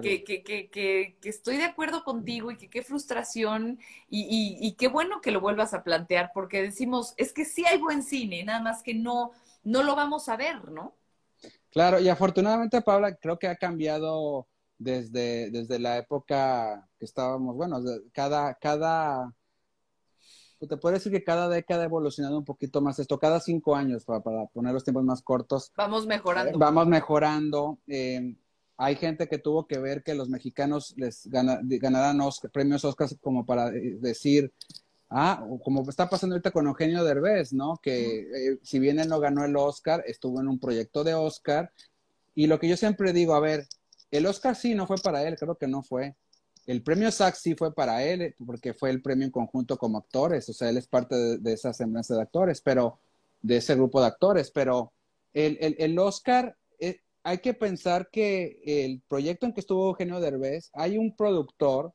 que, 0.02 0.24
que, 0.24 0.42
que, 0.42 0.70
que, 0.72 1.30
estoy 1.30 1.58
de 1.58 1.66
acuerdo 1.66 2.04
contigo 2.04 2.50
y 2.50 2.58
que 2.58 2.72
qué 2.72 2.82
frustración 2.82 3.78
y, 4.10 4.58
y, 4.60 4.72
qué 4.80 4.88
bueno 4.88 5.22
que 5.22 5.30
lo 5.30 5.42
vuelvas 5.42 5.76
a 5.76 5.84
plantear, 5.84 6.32
porque 6.34 6.64
decimos, 6.64 7.14
es 7.18 7.34
que 7.34 7.46
sí 7.46 7.66
hay 7.66 7.78
buen 7.78 8.02
cine, 8.02 8.44
nada 8.44 8.62
más 8.62 8.82
que 8.82 8.96
no, 8.96 9.34
no 9.64 9.84
lo 9.84 9.96
vamos 9.96 10.30
a 10.30 10.38
ver, 10.38 10.72
¿no? 10.72 10.96
Claro, 11.72 12.00
y 12.00 12.10
afortunadamente, 12.10 12.82
Paula, 12.82 13.16
creo 13.16 13.38
que 13.38 13.48
ha 13.48 13.56
cambiado 13.56 14.48
desde, 14.78 15.52
desde 15.52 15.80
la 15.80 15.98
época 15.98 16.90
que 16.98 17.06
estábamos, 17.06 17.56
bueno, 17.56 17.80
cada, 18.14 18.56
cada 18.56 19.34
te 20.68 20.78
puedo 20.78 20.94
decir 20.94 21.12
que 21.12 21.24
cada 21.24 21.48
década 21.48 21.84
ha 21.84 21.86
evolucionado 21.86 22.38
un 22.38 22.44
poquito 22.44 22.82
más 22.82 23.00
esto, 23.00 23.18
cada 23.18 23.40
cinco 23.40 23.76
años, 23.76 24.04
para, 24.04 24.22
poner 24.48 24.74
los 24.74 24.84
tiempos 24.84 25.06
más 25.06 25.22
cortos. 25.22 25.72
Vamos 25.78 26.06
mejorando. 26.06 26.58
vamos 26.58 26.88
mejorando. 26.88 27.80
Eh, 27.88 28.36
hay 28.76 28.96
gente 28.96 29.28
que 29.28 29.38
tuvo 29.38 29.68
que 29.68 29.80
ver 29.80 30.04
que 30.04 30.16
los 30.16 30.30
mexicanos 30.30 30.94
les 30.98 31.30
ganaran 31.30 32.20
premios 32.52 32.84
Oscar 32.84 33.10
como 33.22 33.46
para 33.46 33.70
eh, 33.70 33.98
decir, 34.00 34.54
ah, 35.10 35.46
como 35.64 35.88
está 35.90 36.10
pasando 36.10 36.36
ahorita 36.36 36.52
con 36.52 36.68
Eugenio 36.68 37.04
Derbez, 37.04 37.54
¿no? 37.54 37.80
Que 37.82 38.20
eh, 38.22 38.60
si 38.64 38.80
bien 38.80 39.00
él 39.00 39.10
no 39.10 39.20
ganó 39.20 39.44
el 39.44 39.56
Oscar, 39.56 40.04
estuvo 40.06 40.40
en 40.40 40.48
un 40.48 40.60
proyecto 40.60 41.04
de 41.04 41.14
Oscar. 41.14 41.72
Y 42.36 42.48
lo 42.48 42.60
que 42.60 42.70
yo 42.70 42.78
siempre 42.78 43.14
digo, 43.14 43.34
a 43.34 43.40
ver, 43.40 43.68
el 44.12 44.26
Oscar 44.26 44.56
sí 44.56 44.76
no 44.76 44.88
fue 44.88 44.98
para 44.98 45.28
él, 45.28 45.36
creo 45.38 45.56
que 45.56 45.68
no 45.68 45.84
fue. 45.84 46.16
El 46.66 46.84
premio 46.84 47.12
SAC 47.12 47.36
sí 47.36 47.56
fue 47.56 47.74
para 47.74 48.04
él, 48.04 48.22
eh, 48.22 48.36
porque 48.46 48.74
fue 48.74 48.92
el 48.92 49.02
premio 49.02 49.26
en 49.26 49.32
conjunto 49.32 49.78
como 49.78 49.98
actores, 49.98 50.48
o 50.50 50.54
sea, 50.54 50.70
él 50.70 50.78
es 50.78 50.88
parte 50.88 51.16
de, 51.40 51.54
esa 51.54 51.74
semblanza 51.74 52.16
de 52.16 52.22
actores, 52.22 52.62
pero 52.62 53.00
de 53.42 53.58
ese 53.58 53.76
grupo 53.76 54.02
de 54.02 54.08
actores, 54.08 54.52
pero 54.52 54.94
el, 55.34 55.58
el, 55.80 55.98
Oscar, 55.98 56.56
eh, 56.80 57.02
hay 57.24 57.40
que 57.40 57.54
pensar 57.54 58.10
que 58.12 58.62
el 58.66 59.02
proyecto 59.08 59.46
en 59.46 59.54
que 59.54 59.62
estuvo 59.62 59.88
Eugenio 59.90 60.20
Derbez, 60.20 60.70
hay 60.74 60.98
un 60.98 61.16
productor 61.16 61.94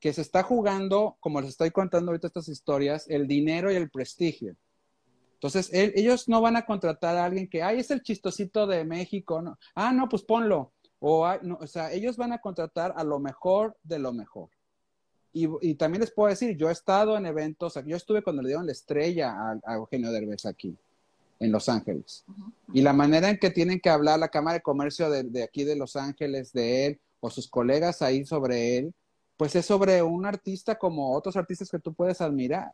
que 0.00 0.12
se 0.12 0.22
está 0.22 0.42
jugando, 0.42 1.16
como 1.20 1.40
les 1.40 1.50
estoy 1.50 1.70
contando 1.70 2.10
ahorita 2.10 2.26
estas 2.26 2.48
historias, 2.48 3.06
el 3.08 3.26
dinero 3.26 3.72
y 3.72 3.76
el 3.76 3.90
prestigio. 3.90 4.56
Entonces, 5.34 5.70
ellos 5.72 6.28
no 6.28 6.40
van 6.40 6.56
a 6.56 6.64
contratar 6.64 7.16
a 7.16 7.24
alguien 7.24 7.48
que, 7.48 7.62
ay, 7.62 7.80
es 7.80 7.90
el 7.90 8.02
chistosito 8.02 8.66
de 8.66 8.84
México, 8.84 9.42
no. 9.42 9.58
Ah, 9.74 9.92
no, 9.92 10.08
pues 10.08 10.22
ponlo. 10.22 10.72
O, 10.98 11.26
o 11.26 11.66
sea, 11.66 11.92
ellos 11.92 12.16
van 12.16 12.32
a 12.32 12.40
contratar 12.40 12.94
a 12.96 13.04
lo 13.04 13.18
mejor 13.18 13.76
de 13.82 13.98
lo 13.98 14.12
mejor. 14.12 14.48
Y, 15.32 15.46
y, 15.60 15.74
también 15.74 16.00
les 16.00 16.10
puedo 16.10 16.30
decir, 16.30 16.56
yo 16.56 16.70
he 16.70 16.72
estado 16.72 17.18
en 17.18 17.26
eventos, 17.26 17.74
yo 17.84 17.96
estuve 17.96 18.22
cuando 18.22 18.40
le 18.40 18.48
dieron 18.48 18.64
la 18.64 18.72
estrella 18.72 19.34
a, 19.66 19.74
Eugenio 19.74 20.10
Derbez 20.10 20.46
aquí, 20.46 20.74
en 21.38 21.52
Los 21.52 21.68
Ángeles. 21.68 22.24
Y 22.72 22.80
la 22.80 22.94
manera 22.94 23.28
en 23.28 23.38
que 23.38 23.50
tienen 23.50 23.78
que 23.78 23.90
hablar 23.90 24.18
la 24.18 24.30
Cámara 24.30 24.54
de 24.54 24.62
Comercio 24.62 25.10
de, 25.10 25.24
de, 25.24 25.42
aquí 25.42 25.64
de 25.64 25.76
Los 25.76 25.96
Ángeles, 25.96 26.54
de 26.54 26.86
él, 26.86 27.00
o 27.20 27.28
sus 27.28 27.48
colegas 27.48 28.00
ahí 28.00 28.24
sobre 28.24 28.78
él, 28.78 28.94
pues 29.36 29.54
es 29.54 29.66
sobre 29.66 30.02
un 30.02 30.26
artista 30.26 30.76
como 30.76 31.14
otros 31.14 31.36
artistas 31.36 31.70
que 31.70 31.78
tú 31.78 31.92
puedes 31.92 32.20
admirar. 32.20 32.72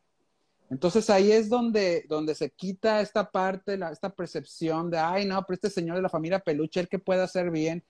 Entonces 0.70 1.10
ahí 1.10 1.30
es 1.30 1.48
donde, 1.48 2.06
donde 2.08 2.34
se 2.34 2.50
quita 2.50 3.00
esta 3.02 3.30
parte, 3.30 3.78
esta 3.90 4.08
percepción 4.08 4.90
de, 4.90 4.98
ay, 4.98 5.26
no, 5.26 5.44
pero 5.46 5.54
este 5.56 5.70
señor 5.70 5.96
de 5.96 6.02
la 6.02 6.08
familia 6.08 6.38
Peluche, 6.38 6.80
el 6.80 6.88
que 6.88 6.98
puede 6.98 7.22
hacer 7.22 7.50
bien, 7.50 7.84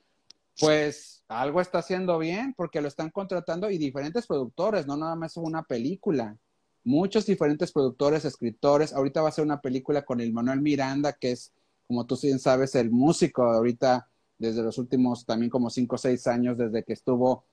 pues 0.59 1.23
algo 1.29 1.61
está 1.61 1.79
haciendo 1.79 2.19
bien 2.19 2.55
porque 2.57 2.81
lo 2.81 2.89
están 2.89 3.11
contratando 3.11 3.71
y 3.71 3.79
diferentes 3.79 4.27
productores, 4.27 4.87
no 4.87 4.97
nada 4.97 5.15
más 5.15 5.37
una 5.37 5.63
película. 5.63 6.37
Muchos 6.85 7.27
diferentes 7.27 7.71
productores, 7.71 8.25
escritores. 8.25 8.93
Ahorita 8.93 9.23
va 9.23 9.29
a 9.29 9.33
ser 9.33 9.45
una 9.45 9.61
película 9.61 10.05
con 10.05 10.21
el 10.21 10.33
Manuel 10.33 10.61
Miranda, 10.61 11.13
que 11.13 11.31
es, 11.33 11.53
como 11.87 12.05
tú 12.05 12.19
bien 12.21 12.41
sabes, 12.41 12.75
el 12.75 12.91
músico 12.91 13.45
ahorita 13.45 14.09
desde 14.39 14.63
los 14.63 14.77
últimos 14.79 15.25
también 15.25 15.51
como 15.51 15.71
cinco 15.71 15.95
o 15.95 15.99
seis 15.99 16.27
años, 16.27 16.59
desde 16.59 16.83
que 16.83 16.95
estuvo 16.95 17.45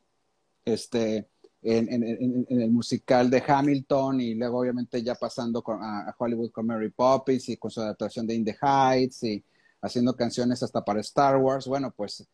este, 0.66 1.28
en, 1.62 2.48
el 2.50 2.72
musical 2.72 3.30
de 3.30 3.44
Hamilton 3.46 4.22
y 4.22 4.36
luego 4.36 4.60
obviamente 4.60 5.04
ya 5.04 5.16
pasando 5.16 5.64
a, 5.68 6.16
Hollywood 6.18 6.52
con 6.52 6.68
Mary 6.68 6.90
Poppins 6.90 7.50
y 7.50 7.58
con 7.58 7.72
su 7.72 7.82
adaptación 7.82 8.26
de 8.26 8.36
In 8.36 8.46
the 8.46 8.58
Heights 8.62 9.24
y 9.24 9.44
haciendo 9.82 10.16
canciones 10.16 10.64
hasta 10.64 10.84
para 10.84 11.02
Star 11.02 11.38
Wars. 11.38 11.68
Bueno, 11.68 11.92
pues 11.96 12.28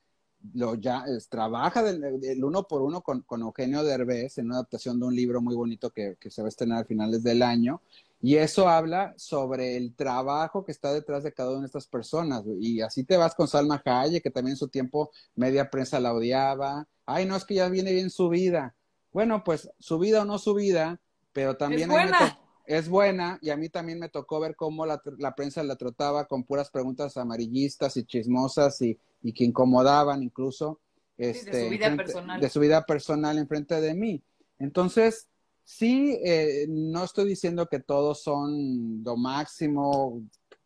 lo 0.53 0.75
ya 0.75 1.03
trabaja 1.29 1.81
del, 1.81 2.43
uno 2.43 2.67
por 2.67 2.83
uno 2.83 3.01
con, 3.01 3.21
con, 3.21 3.41
Eugenio 3.41 3.83
Derbez 3.83 4.37
en 4.37 4.47
una 4.47 4.55
adaptación 4.55 4.99
de 4.99 5.07
un 5.07 5.15
libro 5.15 5.41
muy 5.41 5.55
bonito 5.55 5.89
que, 5.89 6.17
que, 6.19 6.29
se 6.29 6.41
va 6.43 6.47
a 6.47 6.49
estrenar 6.49 6.83
a 6.83 6.85
finales 6.85 7.23
del 7.23 7.41
año. 7.41 7.81
Y 8.21 8.37
eso 8.37 8.69
habla 8.69 9.13
sobre 9.17 9.77
el 9.77 9.93
trabajo 9.95 10.65
que 10.65 10.71
está 10.71 10.93
detrás 10.93 11.23
de 11.23 11.33
cada 11.33 11.51
una 11.51 11.61
de 11.61 11.65
estas 11.67 11.87
personas. 11.87 12.43
Y 12.59 12.81
así 12.81 13.03
te 13.03 13.17
vas 13.17 13.35
con 13.35 13.47
Salma 13.47 13.81
Hayek, 13.83 14.23
que 14.23 14.31
también 14.31 14.53
en 14.53 14.57
su 14.57 14.67
tiempo 14.67 15.11
media 15.35 15.69
prensa 15.69 15.99
la 15.99 16.13
odiaba. 16.13 16.87
Ay, 17.05 17.25
no, 17.25 17.35
es 17.35 17.45
que 17.45 17.55
ya 17.55 17.69
viene 17.69 17.93
bien 17.93 18.09
su 18.09 18.29
vida. 18.29 18.75
Bueno, 19.11 19.43
pues 19.43 19.69
su 19.79 19.99
vida 19.99 20.23
o 20.23 20.25
no 20.25 20.37
su 20.37 20.53
vida, 20.53 20.99
pero 21.33 21.55
también... 21.57 21.89
Es 21.91 21.95
buena. 21.95 22.39
Es 22.67 22.89
buena 22.89 23.37
y 23.43 23.51
a 23.51 23.57
mí 23.57 23.69
también 23.69 23.99
me 23.99 24.09
tocó 24.09 24.39
ver 24.39 24.55
cómo 24.55 24.87
la, 24.87 24.99
la 25.19 25.35
prensa 25.35 25.61
la 25.61 25.75
trataba 25.75 26.25
con 26.25 26.43
puras 26.43 26.71
preguntas 26.71 27.15
amarillistas 27.15 27.95
y 27.95 28.05
chismosas 28.05 28.81
y, 28.81 28.97
y 29.21 29.33
que 29.33 29.43
incomodaban 29.43 30.23
incluso 30.23 30.79
este, 31.15 31.51
de 31.51 31.63
su 31.65 31.69
vida 31.69 31.95
personal. 31.95 32.41
De 32.41 32.49
su 32.49 32.59
vida 32.59 32.85
personal 32.85 33.37
enfrente 33.37 33.79
de 33.79 33.93
mí. 33.93 34.23
Entonces, 34.57 35.27
sí, 35.63 36.17
eh, 36.23 36.65
no 36.67 37.03
estoy 37.03 37.27
diciendo 37.27 37.67
que 37.67 37.79
todos 37.79 38.23
son 38.23 39.03
lo 39.03 39.15
máximo, 39.15 40.21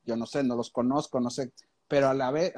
yo 0.06 0.16
no 0.16 0.26
sé, 0.26 0.44
no 0.44 0.56
los 0.56 0.70
conozco, 0.70 1.20
no 1.20 1.30
sé, 1.30 1.52
pero 1.88 2.10
a 2.10 2.14
la 2.14 2.32
vez, 2.32 2.54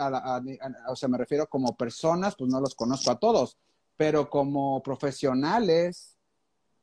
o 0.88 0.95
sea, 0.95 1.09
me 1.09 1.17
refiero 1.17 1.47
como 1.47 1.75
personas, 1.75 2.36
pues 2.36 2.51
no 2.51 2.59
los 2.59 2.75
conozco 2.75 3.11
a 3.11 3.19
todos, 3.19 3.57
pero 4.02 4.32
como 4.32 4.82
profesionales, 4.82 6.18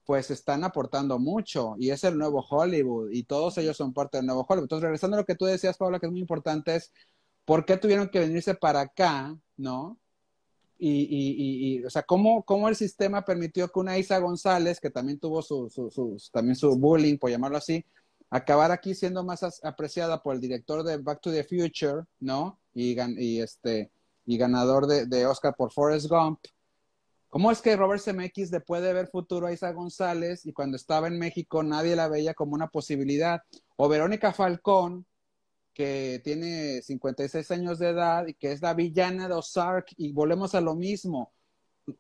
pues 0.04 0.30
están 0.30 0.62
aportando 0.62 1.18
mucho 1.18 1.74
y 1.76 1.90
es 1.90 2.04
el 2.04 2.16
nuevo 2.16 2.46
Hollywood 2.48 3.10
y 3.10 3.24
todos 3.24 3.58
ellos 3.58 3.76
son 3.76 3.92
parte 3.92 4.18
del 4.18 4.26
nuevo 4.26 4.46
Hollywood. 4.48 4.66
Entonces, 4.66 4.84
regresando 4.84 5.16
a 5.16 5.20
lo 5.22 5.26
que 5.26 5.34
tú 5.34 5.44
decías, 5.44 5.76
Paula, 5.76 5.98
que 5.98 6.06
es 6.06 6.12
muy 6.12 6.20
importante, 6.20 6.76
es 6.76 6.92
¿por 7.44 7.64
qué 7.64 7.76
tuvieron 7.76 8.08
que 8.08 8.20
venirse 8.20 8.54
para 8.54 8.82
acá, 8.82 9.36
no? 9.56 9.98
Y, 10.78 11.08
y, 11.10 11.78
y, 11.80 11.84
o 11.84 11.90
sea, 11.90 12.04
¿cómo, 12.04 12.44
¿cómo, 12.44 12.68
el 12.68 12.76
sistema 12.76 13.24
permitió 13.24 13.66
que 13.66 13.80
una 13.80 13.98
Isa 13.98 14.20
González, 14.20 14.78
que 14.78 14.90
también 14.90 15.18
tuvo 15.18 15.42
su, 15.42 15.68
su, 15.70 16.16
también 16.30 16.54
su 16.54 16.78
bullying, 16.78 17.18
por 17.18 17.32
llamarlo 17.32 17.58
así, 17.58 17.84
acabar 18.30 18.70
aquí 18.70 18.94
siendo 18.94 19.24
más 19.24 19.42
apreciada 19.64 20.22
por 20.22 20.36
el 20.36 20.40
director 20.40 20.84
de 20.84 20.98
Back 20.98 21.20
to 21.20 21.32
the 21.32 21.42
Future, 21.42 22.04
¿no? 22.20 22.60
Y, 22.74 22.96
y 23.20 23.40
este, 23.40 23.90
y 24.28 24.36
ganador 24.36 24.86
de, 24.86 25.26
Oscar 25.26 25.54
por 25.56 25.72
Forrest 25.72 26.06
Gump, 26.06 26.38
¿Cómo 27.30 27.50
es 27.50 27.60
que 27.60 27.76
Robert 27.76 28.00
Zemeckis 28.00 28.50
le 28.50 28.60
puede 28.60 28.92
ver 28.94 29.08
futuro 29.08 29.46
a 29.46 29.52
Isa 29.52 29.70
González 29.72 30.46
y 30.46 30.52
cuando 30.52 30.76
estaba 30.76 31.08
en 31.08 31.18
México 31.18 31.62
nadie 31.62 31.94
la 31.94 32.08
veía 32.08 32.32
como 32.32 32.54
una 32.54 32.68
posibilidad? 32.68 33.42
O 33.76 33.88
Verónica 33.88 34.32
Falcón, 34.32 35.06
que 35.74 36.20
tiene 36.24 36.80
56 36.82 37.50
años 37.50 37.78
de 37.78 37.90
edad 37.90 38.26
y 38.26 38.34
que 38.34 38.52
es 38.52 38.62
la 38.62 38.72
villana 38.72 39.28
de 39.28 39.34
Ozark 39.34 39.88
y 39.96 40.12
volvemos 40.12 40.54
a 40.54 40.62
lo 40.62 40.74
mismo. 40.74 41.32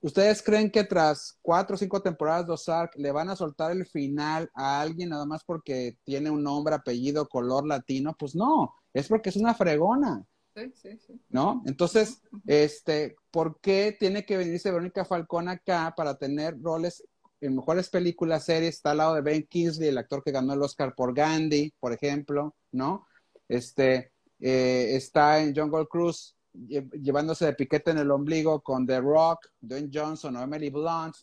¿Ustedes 0.00 0.42
creen 0.42 0.70
que 0.70 0.84
tras 0.84 1.38
cuatro 1.42 1.74
o 1.74 1.78
cinco 1.78 2.02
temporadas 2.02 2.46
de 2.46 2.52
Ozark 2.54 2.96
le 2.96 3.12
van 3.12 3.28
a 3.30 3.36
soltar 3.36 3.72
el 3.72 3.86
final 3.86 4.50
a 4.54 4.80
alguien 4.80 5.10
nada 5.10 5.26
más 5.26 5.44
porque 5.44 5.98
tiene 6.04 6.30
un 6.30 6.42
nombre, 6.42 6.74
apellido, 6.74 7.28
color 7.28 7.66
latino? 7.66 8.16
Pues 8.18 8.34
no, 8.34 8.74
es 8.94 9.08
porque 9.08 9.28
es 9.28 9.36
una 9.36 9.54
fregona. 9.54 10.24
Sí, 10.58 10.72
sí, 10.74 10.98
sí. 11.06 11.20
¿No? 11.28 11.62
Entonces, 11.66 12.20
este, 12.46 13.16
¿por 13.30 13.60
qué 13.60 13.96
tiene 13.98 14.24
que 14.24 14.36
venirse 14.36 14.70
Verónica 14.70 15.04
Falcón 15.04 15.48
acá 15.48 15.94
para 15.96 16.16
tener 16.16 16.60
roles 16.60 17.04
en 17.40 17.56
mejores 17.56 17.88
películas, 17.88 18.44
series? 18.44 18.76
Está 18.76 18.92
al 18.92 18.98
lado 18.98 19.14
de 19.14 19.20
Ben 19.20 19.46
Kingsley, 19.46 19.88
el 19.88 19.98
actor 19.98 20.22
que 20.22 20.32
ganó 20.32 20.54
el 20.54 20.62
Oscar 20.62 20.94
por 20.94 21.14
Gandhi, 21.14 21.72
por 21.78 21.92
ejemplo, 21.92 22.56
¿no? 22.72 23.06
Este, 23.48 24.12
eh, 24.40 24.96
está 24.96 25.40
en 25.40 25.54
Jungle 25.54 25.86
Cruise 25.88 26.34
llevándose 26.52 27.46
de 27.46 27.54
piquete 27.54 27.90
en 27.90 27.98
el 27.98 28.10
ombligo 28.10 28.60
con 28.60 28.86
The 28.86 29.00
Rock, 29.00 29.46
Dwayne 29.60 29.90
Johnson 29.92 30.36
o 30.36 30.42
Emily 30.42 30.70
Blunt, 30.70 31.16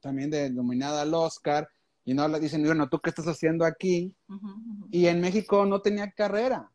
también 0.00 0.30
de, 0.30 0.50
nominada 0.50 1.02
al 1.02 1.14
Oscar, 1.14 1.68
y 2.04 2.14
no 2.14 2.26
le 2.28 2.40
dicen, 2.40 2.64
bueno, 2.64 2.88
¿tú 2.88 2.98
qué 3.00 3.10
estás 3.10 3.26
haciendo 3.26 3.64
aquí? 3.64 4.14
Y 4.90 5.06
en 5.06 5.20
México 5.20 5.64
no 5.66 5.80
tenía 5.80 6.10
carrera. 6.10 6.70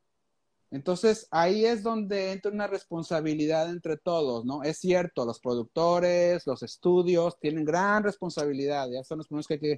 Entonces 0.76 1.30
ahí 1.32 1.66
es 1.66 1.84
donde 1.84 2.34
entra 2.34 2.52
una 2.52 2.68
responsabilidad 2.68 3.70
entre 3.70 3.96
todos, 3.96 4.44
¿no? 4.44 4.62
Es 4.62 4.78
cierto, 4.80 5.26
los 5.26 5.40
productores, 5.40 6.46
los 6.46 6.64
estudios 6.64 7.40
tienen 7.40 7.64
gran 7.64 8.04
responsabilidad, 8.04 8.90
ya 8.92 9.02
son 9.02 9.20
los 9.20 9.28
primeros 9.28 9.48
que 9.48 9.54
hay 9.54 9.60
que 9.62 9.72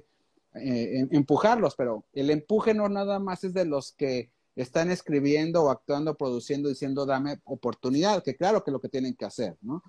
eh, 0.54 0.98
em, 0.98 1.08
empujarlos, 1.12 1.76
pero 1.76 2.04
el 2.12 2.30
empuje 2.30 2.74
no 2.74 2.88
nada 2.88 3.20
más 3.20 3.44
es 3.44 3.54
de 3.54 3.64
los 3.64 3.92
que 3.92 4.32
están 4.56 4.90
escribiendo 4.90 5.62
o 5.62 5.70
actuando, 5.70 6.16
produciendo, 6.16 6.68
diciendo 6.68 7.06
dame 7.06 7.38
oportunidad, 7.44 8.24
que 8.24 8.34
claro 8.34 8.64
que 8.64 8.70
es 8.70 8.72
lo 8.72 8.80
que 8.80 8.88
tienen 8.88 9.14
que 9.14 9.24
hacer, 9.24 9.56
¿no? 9.60 9.84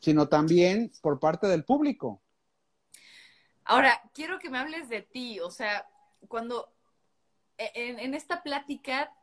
Sino 0.00 0.28
también 0.28 0.92
por 1.00 1.18
parte 1.18 1.46
del 1.46 1.64
público. 1.64 2.20
Ahora, 3.64 4.02
quiero 4.12 4.38
que 4.38 4.50
me 4.50 4.58
hables 4.58 4.90
de 4.90 5.00
ti, 5.00 5.40
o 5.40 5.50
sea, 5.50 5.86
cuando 6.28 6.74
e, 7.56 7.70
en, 7.74 8.12
esta 8.12 8.42
plática 8.42 9.14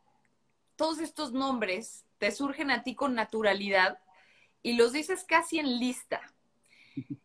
todos 0.80 0.98
estos 1.00 1.32
nombres 1.32 2.06
te 2.16 2.30
surgen 2.30 2.70
a 2.70 2.82
ti 2.82 2.94
con 2.94 3.14
naturalidad 3.14 3.98
y 4.62 4.78
los 4.78 4.94
dices 4.94 5.24
casi 5.24 5.58
en 5.58 5.78
lista. 5.78 6.22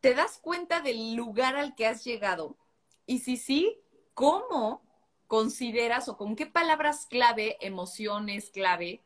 ¿Te 0.00 0.12
das 0.12 0.38
cuenta 0.38 0.80
del 0.80 1.14
lugar 1.14 1.54
al 1.54 1.76
que 1.76 1.86
has 1.86 2.02
llegado? 2.02 2.58
Y 3.06 3.20
si 3.20 3.36
sí, 3.36 3.80
¿cómo 4.12 4.82
consideras 5.28 6.08
o 6.08 6.16
con 6.16 6.34
qué 6.34 6.46
palabras 6.46 7.06
clave, 7.06 7.58
emociones 7.60 8.50
clave, 8.50 9.04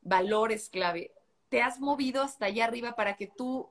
valores 0.00 0.70
clave, 0.70 1.12
te 1.50 1.60
has 1.60 1.80
movido 1.80 2.22
hasta 2.22 2.46
allá 2.46 2.64
arriba 2.64 2.96
para 2.96 3.18
que 3.18 3.26
tú 3.26 3.68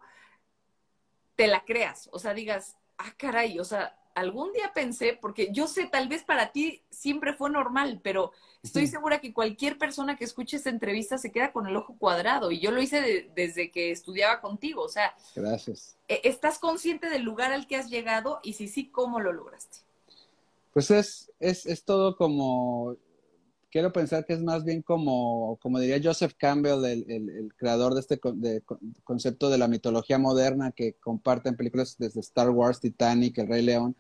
te 1.36 1.48
la 1.48 1.66
creas? 1.66 2.12
O 2.14 2.20
sea, 2.20 2.36
digas, 2.36 2.78
ah, 3.00 3.16
caray, 3.18 3.58
o 3.58 3.66
sea, 3.66 4.00
algún 4.16 4.52
día 4.54 4.72
pensé, 4.74 5.18
porque 5.20 5.50
yo 5.52 5.68
sé, 5.68 5.88
tal 5.88 6.08
vez 6.08 6.24
para 6.24 6.52
ti 6.52 6.84
siempre 6.90 7.34
fue 7.34 7.50
normal, 7.50 8.00
pero 8.04 8.32
estoy 8.64 8.88
segura 8.88 9.22
que 9.22 9.34
cualquier 9.34 9.78
persona 9.78 10.16
que 10.18 10.26
escuche 10.26 10.58
esta 10.58 10.70
entrevista 10.70 11.18
se 11.18 11.32
queda 11.32 11.52
con 11.52 11.68
el 11.68 11.76
ojo 11.76 11.96
cuadrado. 11.98 12.52
Y 12.52 12.60
yo 12.60 12.72
lo 12.72 12.82
hice 12.82 13.30
desde 13.36 13.72
que 13.72 13.92
estudiaba 13.92 14.42
contigo. 14.42 14.84
O 14.84 14.90
sea, 14.90 15.16
gracias. 15.36 15.98
E, 16.08 16.22
¿Estás 16.24 16.60
consciente 16.60 17.10
del 17.10 17.24
lugar 17.24 17.52
al 17.52 17.68
que 17.68 17.76
has 17.76 17.90
llegado? 17.90 18.40
Y 18.44 18.54
si 18.54 18.68
sí, 18.68 18.90
¿cómo 18.90 19.20
lo 19.20 19.34
lograste? 19.34 19.80
Pues 20.74 20.90
es, 20.92 21.32
es, 21.40 21.66
es 21.66 21.84
todo 21.84 22.16
como, 22.16 22.96
quiero 23.72 23.92
pensar 23.92 24.26
que 24.26 24.34
es 24.34 24.44
más 24.44 24.64
bien 24.64 24.82
como, 24.82 25.58
como 25.62 25.80
diría 25.80 26.00
Joseph 26.04 26.34
Campbell, 26.38 26.84
el, 26.86 27.10
el, 27.10 27.54
creador 27.56 27.94
de 27.94 28.02
este 28.02 28.20
concepto 29.04 29.50
de 29.50 29.58
la 29.58 29.68
mitología 29.68 30.18
moderna 30.18 30.72
que 30.72 30.94
comparten 30.96 31.56
películas 31.56 31.96
desde 31.98 32.20
Star 32.20 32.50
Wars, 32.50 32.80
Titanic, 32.80 33.38
El 33.38 33.48
Rey 33.48 33.64
León, 33.64 33.96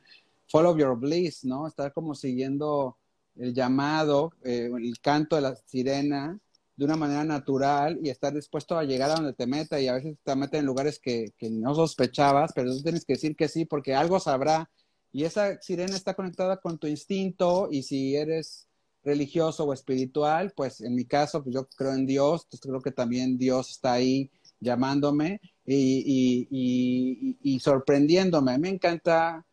Follow 0.50 0.78
Your 0.78 1.00
Bliss, 1.00 1.46
¿no? 1.46 1.68
Estar 1.68 1.94
como 1.94 2.14
siguiendo 2.14 2.98
el 3.38 3.54
llamado, 3.54 4.34
eh, 4.44 4.70
el 4.76 5.00
canto 5.00 5.38
de 5.38 5.42
la 5.44 5.56
sirena 5.56 6.38
de 6.76 6.86
una 6.86 6.98
manera 6.98 7.24
natural 7.24 8.00
y 8.04 8.10
estar 8.10 8.34
dispuesto 8.34 8.78
a 8.78 8.84
llegar 8.84 9.12
a 9.12 9.16
donde 9.16 9.34
te 9.34 9.48
meta 9.48 9.80
y 9.80 9.88
a 9.88 9.94
veces 9.94 10.18
te 10.24 10.36
meten 10.36 10.62
en 10.62 10.66
lugares 10.66 11.00
que, 11.00 11.34
que 11.38 11.50
no 11.50 11.76
sospechabas, 11.76 12.52
pero 12.54 12.76
tú 12.76 12.84
tienes 12.84 13.06
que 13.06 13.14
decir 13.14 13.36
que 13.36 13.48
sí 13.48 13.66
porque 13.66 13.96
algo 13.96 14.20
sabrá 14.20 14.70
y 15.14 15.24
esa 15.24 15.62
sirena 15.62 15.96
está 15.96 16.14
conectada 16.14 16.58
con 16.58 16.78
tu 16.78 16.88
instinto 16.88 17.70
y 17.72 17.84
si 17.84 18.16
eres 18.16 18.68
religioso 19.04 19.66
o 19.66 19.74
espiritual, 19.74 20.54
pues 20.56 20.82
en 20.82 20.96
mi 20.96 21.06
caso, 21.06 21.44
pues 21.44 21.56
yo 21.56 21.68
creo 21.76 21.94
en 21.94 22.06
Dios, 22.06 22.44
entonces 22.44 22.70
creo 22.70 22.82
que 22.82 22.92
también 22.92 23.38
Dios 23.38 23.72
está 23.72 23.94
ahí 23.94 24.30
llamándome 24.60 25.42
y, 25.66 26.48
y, 26.50 27.38
y, 27.42 27.60
sorprendiéndome. 27.60 28.52
A 28.52 28.58
mí 28.58 28.62
me 28.62 28.70
encanta, 28.70 29.46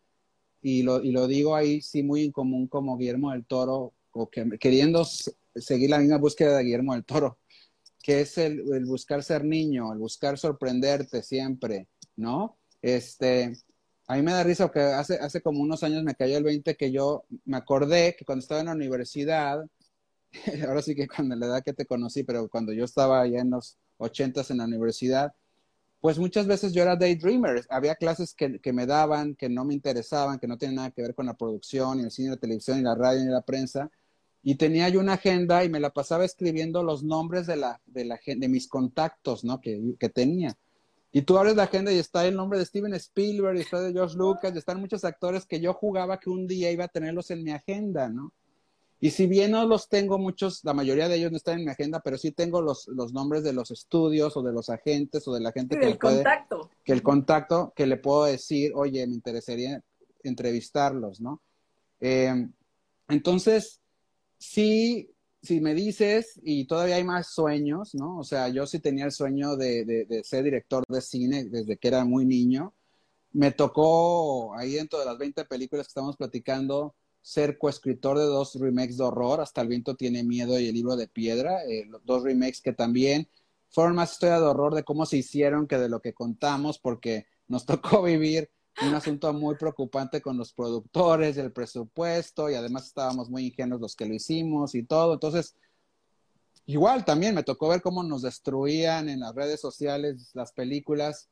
y 0.62 0.82
lo, 0.82 1.02
y 1.02 1.12
lo 1.12 1.26
digo 1.26 1.56
ahí 1.56 1.80
sí 1.80 2.02
muy 2.02 2.24
en 2.24 2.32
común 2.32 2.66
como 2.66 2.96
Guillermo 2.96 3.32
del 3.32 3.46
Toro, 3.46 3.94
o 4.12 4.28
que, 4.28 4.46
queriendo 4.58 5.04
seguir 5.54 5.90
la 5.90 5.98
misma 5.98 6.18
búsqueda 6.18 6.56
de 6.56 6.64
Guillermo 6.64 6.94
del 6.94 7.04
Toro, 7.04 7.38
que 8.02 8.20
es 8.20 8.38
el 8.38 8.84
buscar 8.84 9.22
ser 9.22 9.44
niño, 9.44 9.92
el 9.92 9.98
buscar 9.98 10.38
sorprenderte 10.38 11.22
siempre, 11.22 11.88
¿no? 12.16 12.58
Este, 12.82 13.56
a 14.08 14.16
mí 14.16 14.22
me 14.22 14.32
da 14.32 14.42
risa 14.42 14.66
porque 14.66 14.80
hace, 14.80 15.16
hace 15.18 15.42
como 15.42 15.60
unos 15.60 15.82
años 15.82 16.02
me 16.02 16.14
cayó 16.14 16.38
el 16.38 16.44
20 16.44 16.76
que 16.76 16.90
yo 16.90 17.24
me 17.44 17.58
acordé 17.58 18.16
que 18.18 18.24
cuando 18.24 18.40
estaba 18.40 18.60
en 18.60 18.66
la 18.66 18.72
universidad, 18.72 19.66
ahora 20.66 20.80
sí 20.80 20.94
que 20.94 21.06
cuando 21.06 21.36
la 21.36 21.46
edad 21.46 21.62
que 21.62 21.74
te 21.74 21.84
conocí, 21.84 22.24
pero 22.24 22.48
cuando 22.48 22.72
yo 22.72 22.86
estaba 22.86 23.26
ya 23.26 23.40
en 23.40 23.50
los 23.50 23.76
ochentas 23.98 24.50
en 24.50 24.58
la 24.58 24.64
universidad, 24.64 25.34
pues 26.00 26.18
muchas 26.18 26.46
veces 26.46 26.72
yo 26.72 26.82
era 26.82 26.96
daydreamer. 26.96 27.66
Había 27.68 27.96
clases 27.96 28.32
que, 28.34 28.58
que, 28.60 28.72
me 28.72 28.86
daban, 28.86 29.34
que 29.34 29.50
no 29.50 29.66
me 29.66 29.74
interesaban, 29.74 30.38
que 30.38 30.46
no 30.46 30.56
tenían 30.56 30.76
nada 30.76 30.90
que 30.90 31.02
ver 31.02 31.14
con 31.14 31.26
la 31.26 31.34
producción, 31.34 31.98
ni 31.98 32.04
el 32.04 32.10
cine, 32.10 32.30
la 32.30 32.36
televisión, 32.36 32.78
ni 32.78 32.84
la 32.84 32.94
radio, 32.94 33.20
ni 33.20 33.30
la 33.30 33.42
prensa. 33.42 33.90
Y 34.42 34.54
tenía 34.54 34.88
yo 34.88 35.00
una 35.00 35.14
agenda 35.14 35.64
y 35.64 35.68
me 35.68 35.80
la 35.80 35.90
pasaba 35.90 36.24
escribiendo 36.24 36.82
los 36.82 37.02
nombres 37.02 37.46
de, 37.46 37.56
la, 37.56 37.82
de, 37.84 38.06
la, 38.06 38.18
de 38.24 38.48
mis 38.48 38.68
contactos, 38.68 39.44
¿no? 39.44 39.60
Que, 39.60 39.96
que 39.98 40.08
tenía. 40.08 40.56
Y 41.10 41.22
tú 41.22 41.38
abres 41.38 41.56
la 41.56 41.64
agenda 41.64 41.92
y 41.92 41.98
está 41.98 42.26
el 42.26 42.36
nombre 42.36 42.58
de 42.58 42.66
Steven 42.66 42.94
Spielberg, 42.94 43.56
y 43.56 43.60
está 43.60 43.80
de 43.80 43.92
George 43.92 44.16
Lucas, 44.16 44.54
y 44.54 44.58
están 44.58 44.80
muchos 44.80 45.04
actores 45.04 45.46
que 45.46 45.60
yo 45.60 45.72
jugaba 45.72 46.18
que 46.20 46.28
un 46.28 46.46
día 46.46 46.70
iba 46.70 46.84
a 46.84 46.88
tenerlos 46.88 47.30
en 47.30 47.42
mi 47.42 47.50
agenda, 47.50 48.08
¿no? 48.08 48.32
Y 49.00 49.10
si 49.10 49.26
bien 49.26 49.52
no 49.52 49.64
los 49.64 49.88
tengo 49.88 50.18
muchos, 50.18 50.64
la 50.64 50.74
mayoría 50.74 51.08
de 51.08 51.16
ellos 51.16 51.30
no 51.30 51.36
están 51.36 51.58
en 51.58 51.64
mi 51.64 51.70
agenda, 51.70 52.00
pero 52.00 52.18
sí 52.18 52.32
tengo 52.32 52.60
los, 52.60 52.88
los 52.88 53.12
nombres 53.12 53.44
de 53.44 53.52
los 53.52 53.70
estudios 53.70 54.36
o 54.36 54.42
de 54.42 54.52
los 54.52 54.70
agentes 54.70 55.26
o 55.28 55.34
de 55.34 55.40
la 55.40 55.52
gente 55.52 55.78
que 55.78 55.86
el 55.86 55.98
contacto. 55.98 56.70
que 56.84 56.92
el 56.92 57.02
contacto 57.02 57.72
que 57.76 57.86
le 57.86 57.96
puedo 57.96 58.24
decir, 58.24 58.72
oye, 58.74 59.06
me 59.06 59.14
interesaría 59.14 59.80
entrevistarlos, 60.24 61.20
¿no? 61.20 61.40
Eh, 62.00 62.48
entonces, 63.08 63.80
sí, 64.36 65.10
si 65.48 65.62
me 65.62 65.74
dices, 65.74 66.38
y 66.42 66.66
todavía 66.66 66.96
hay 66.96 67.04
más 67.04 67.28
sueños, 67.28 67.94
¿no? 67.94 68.18
O 68.18 68.24
sea, 68.24 68.50
yo 68.50 68.66
sí 68.66 68.80
tenía 68.80 69.06
el 69.06 69.12
sueño 69.12 69.56
de, 69.56 70.20
ser 70.22 70.44
director 70.44 70.84
de 70.86 71.00
cine 71.00 71.44
desde 71.44 71.78
que 71.78 71.88
era 71.88 72.04
muy 72.04 72.26
niño. 72.26 72.74
Me 73.32 73.52
tocó 73.52 74.54
ahí 74.56 74.74
dentro 74.74 74.98
de 74.98 75.06
las 75.06 75.16
20 75.16 75.46
películas 75.46 75.86
que 75.86 75.92
estamos 75.92 76.18
platicando 76.18 76.94
ser 77.22 77.56
coescritor 77.56 78.18
de 78.18 78.24
dos 78.24 78.56
remakes 78.56 78.98
de 78.98 79.04
horror, 79.04 79.40
Hasta 79.40 79.62
el 79.62 79.68
viento 79.68 79.96
tiene 79.96 80.22
miedo 80.22 80.60
y 80.60 80.68
el 80.68 80.74
libro 80.74 80.96
de 80.96 81.08
piedra, 81.08 81.64
eh, 81.64 81.86
los 81.86 82.04
dos 82.04 82.24
remakes 82.24 82.60
que 82.60 82.74
también 82.74 83.28
fueron 83.70 83.94
más 83.96 84.12
historia 84.12 84.40
de 84.40 84.46
horror 84.46 84.74
de 84.74 84.84
cómo 84.84 85.06
se 85.06 85.16
hicieron 85.16 85.66
que 85.66 85.78
de 85.78 85.88
lo 85.88 86.00
que 86.00 86.12
contamos, 86.12 86.78
porque 86.78 87.26
nos 87.46 87.64
tocó 87.66 88.02
vivir 88.02 88.50
un 88.82 88.94
asunto 88.94 89.32
muy 89.32 89.56
preocupante 89.56 90.20
con 90.20 90.36
los 90.36 90.52
productores, 90.52 91.36
el 91.36 91.52
presupuesto, 91.52 92.48
y 92.50 92.54
además 92.54 92.86
estábamos 92.86 93.28
muy 93.28 93.46
ingenuos 93.46 93.80
los 93.80 93.96
que 93.96 94.06
lo 94.06 94.14
hicimos 94.14 94.74
y 94.74 94.84
todo. 94.84 95.14
Entonces, 95.14 95.56
igual 96.66 97.04
también 97.04 97.34
me 97.34 97.42
tocó 97.42 97.68
ver 97.68 97.82
cómo 97.82 98.02
nos 98.02 98.22
destruían 98.22 99.08
en 99.08 99.20
las 99.20 99.34
redes 99.34 99.60
sociales 99.60 100.30
las 100.34 100.52
películas, 100.52 101.28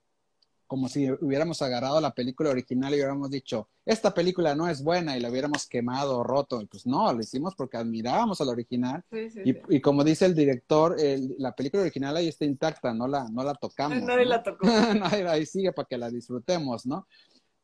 como 0.66 0.88
si 0.88 1.10
hubiéramos 1.10 1.62
agarrado 1.62 2.00
la 2.00 2.14
película 2.14 2.50
original 2.50 2.92
y 2.92 2.96
hubiéramos 2.96 3.30
dicho, 3.30 3.68
esta 3.84 4.12
película 4.12 4.54
no 4.54 4.68
es 4.68 4.82
buena 4.82 5.16
y 5.16 5.20
la 5.20 5.30
hubiéramos 5.30 5.66
quemado 5.66 6.18
o 6.18 6.24
roto. 6.24 6.60
Y 6.60 6.66
pues 6.66 6.86
no, 6.86 7.12
lo 7.12 7.20
hicimos 7.20 7.54
porque 7.54 7.76
admirábamos 7.76 8.40
al 8.40 8.48
original. 8.48 9.04
y, 9.12 9.56
y, 9.76 9.80
como 9.80 10.02
dice 10.04 10.26
el 10.26 10.34
director, 10.34 10.96
la 11.38 11.54
película 11.54 11.82
original 11.82 12.16
ahí 12.16 12.28
está 12.28 12.44
intacta, 12.44 12.92
no 12.92 13.06
la, 13.06 13.28
no 13.28 13.42
la 13.44 13.54
tocamos. 13.54 14.02
Nadie 14.02 14.24
la 14.26 14.42
tocó. 14.42 14.66
ahí 15.28 15.46
sigue 15.46 15.72
para 15.72 15.86
que 15.86 15.98
la 15.98 16.10
disfrutemos, 16.10 16.86
¿no? 16.86 17.06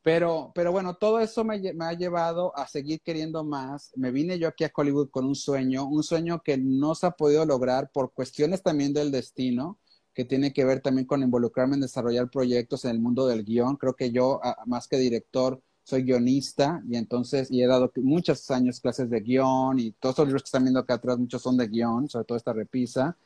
Pero, 0.03 0.51
pero 0.55 0.73
bueno, 0.73 0.97
todo 0.97 1.21
eso 1.21 1.45
me, 1.45 1.61
ha 1.79 1.93
llevado 1.93 2.57
a 2.57 2.67
seguir 2.67 3.01
queriendo 3.03 3.45
más. 3.45 3.93
Me 3.95 4.11
vine 4.11 4.39
yo 4.39 4.49
aquí 4.49 4.65
a 4.65 4.73
Hollywood 4.75 5.11
con 5.11 5.25
un 5.25 5.37
sueño, 5.37 5.87
un 5.87 6.03
sueño 6.03 6.43
que 6.43 6.59
no 6.59 6.97
se 6.97 7.07
ha 7.07 7.13
podido 7.13 7.47
lograr 7.47 7.91
por 7.93 8.13
cuestiones 8.13 8.63
también 8.63 8.93
del 8.93 9.13
destino, 9.13 9.79
que 10.15 10.25
tiene 10.25 10.53
que 10.53 10.65
ver 10.65 10.81
también 10.81 11.07
con 11.07 11.23
involucrarme 11.23 11.75
en 11.75 11.81
desarrollar 11.83 12.31
proyectos 12.31 12.85
en 12.85 12.93
el 12.93 13.01
mundo 13.01 13.27
del 13.27 13.45
guion. 13.45 13.77
Creo 13.77 13.95
que 13.95 14.11
yo, 14.11 14.41
más 14.67 14.89
que 14.89 14.99
director, 14.99 15.61
soy 15.85 16.03
guionista 16.03 16.83
y 16.89 16.97
entonces, 16.97 17.51
y 17.51 17.63
he 17.63 17.67
dado 17.67 17.91
muchos 17.97 18.51
años 18.51 18.81
clases 18.81 19.11
de 19.11 19.21
guion 19.21 19.79
y 19.79 19.93
todos 19.93 20.19
los 20.19 20.29
libros 20.29 20.43
que 20.43 20.49
están 20.49 20.65
viendo 20.65 20.81
acá 20.81 20.95
atrás, 20.95 21.19
muchos 21.19 21.43
son 21.43 21.57
de 21.57 21.67
guion, 21.69 22.09
sobre 22.09 22.25
todo 22.25 22.39
esta 22.39 22.53
repisa. 22.53 23.17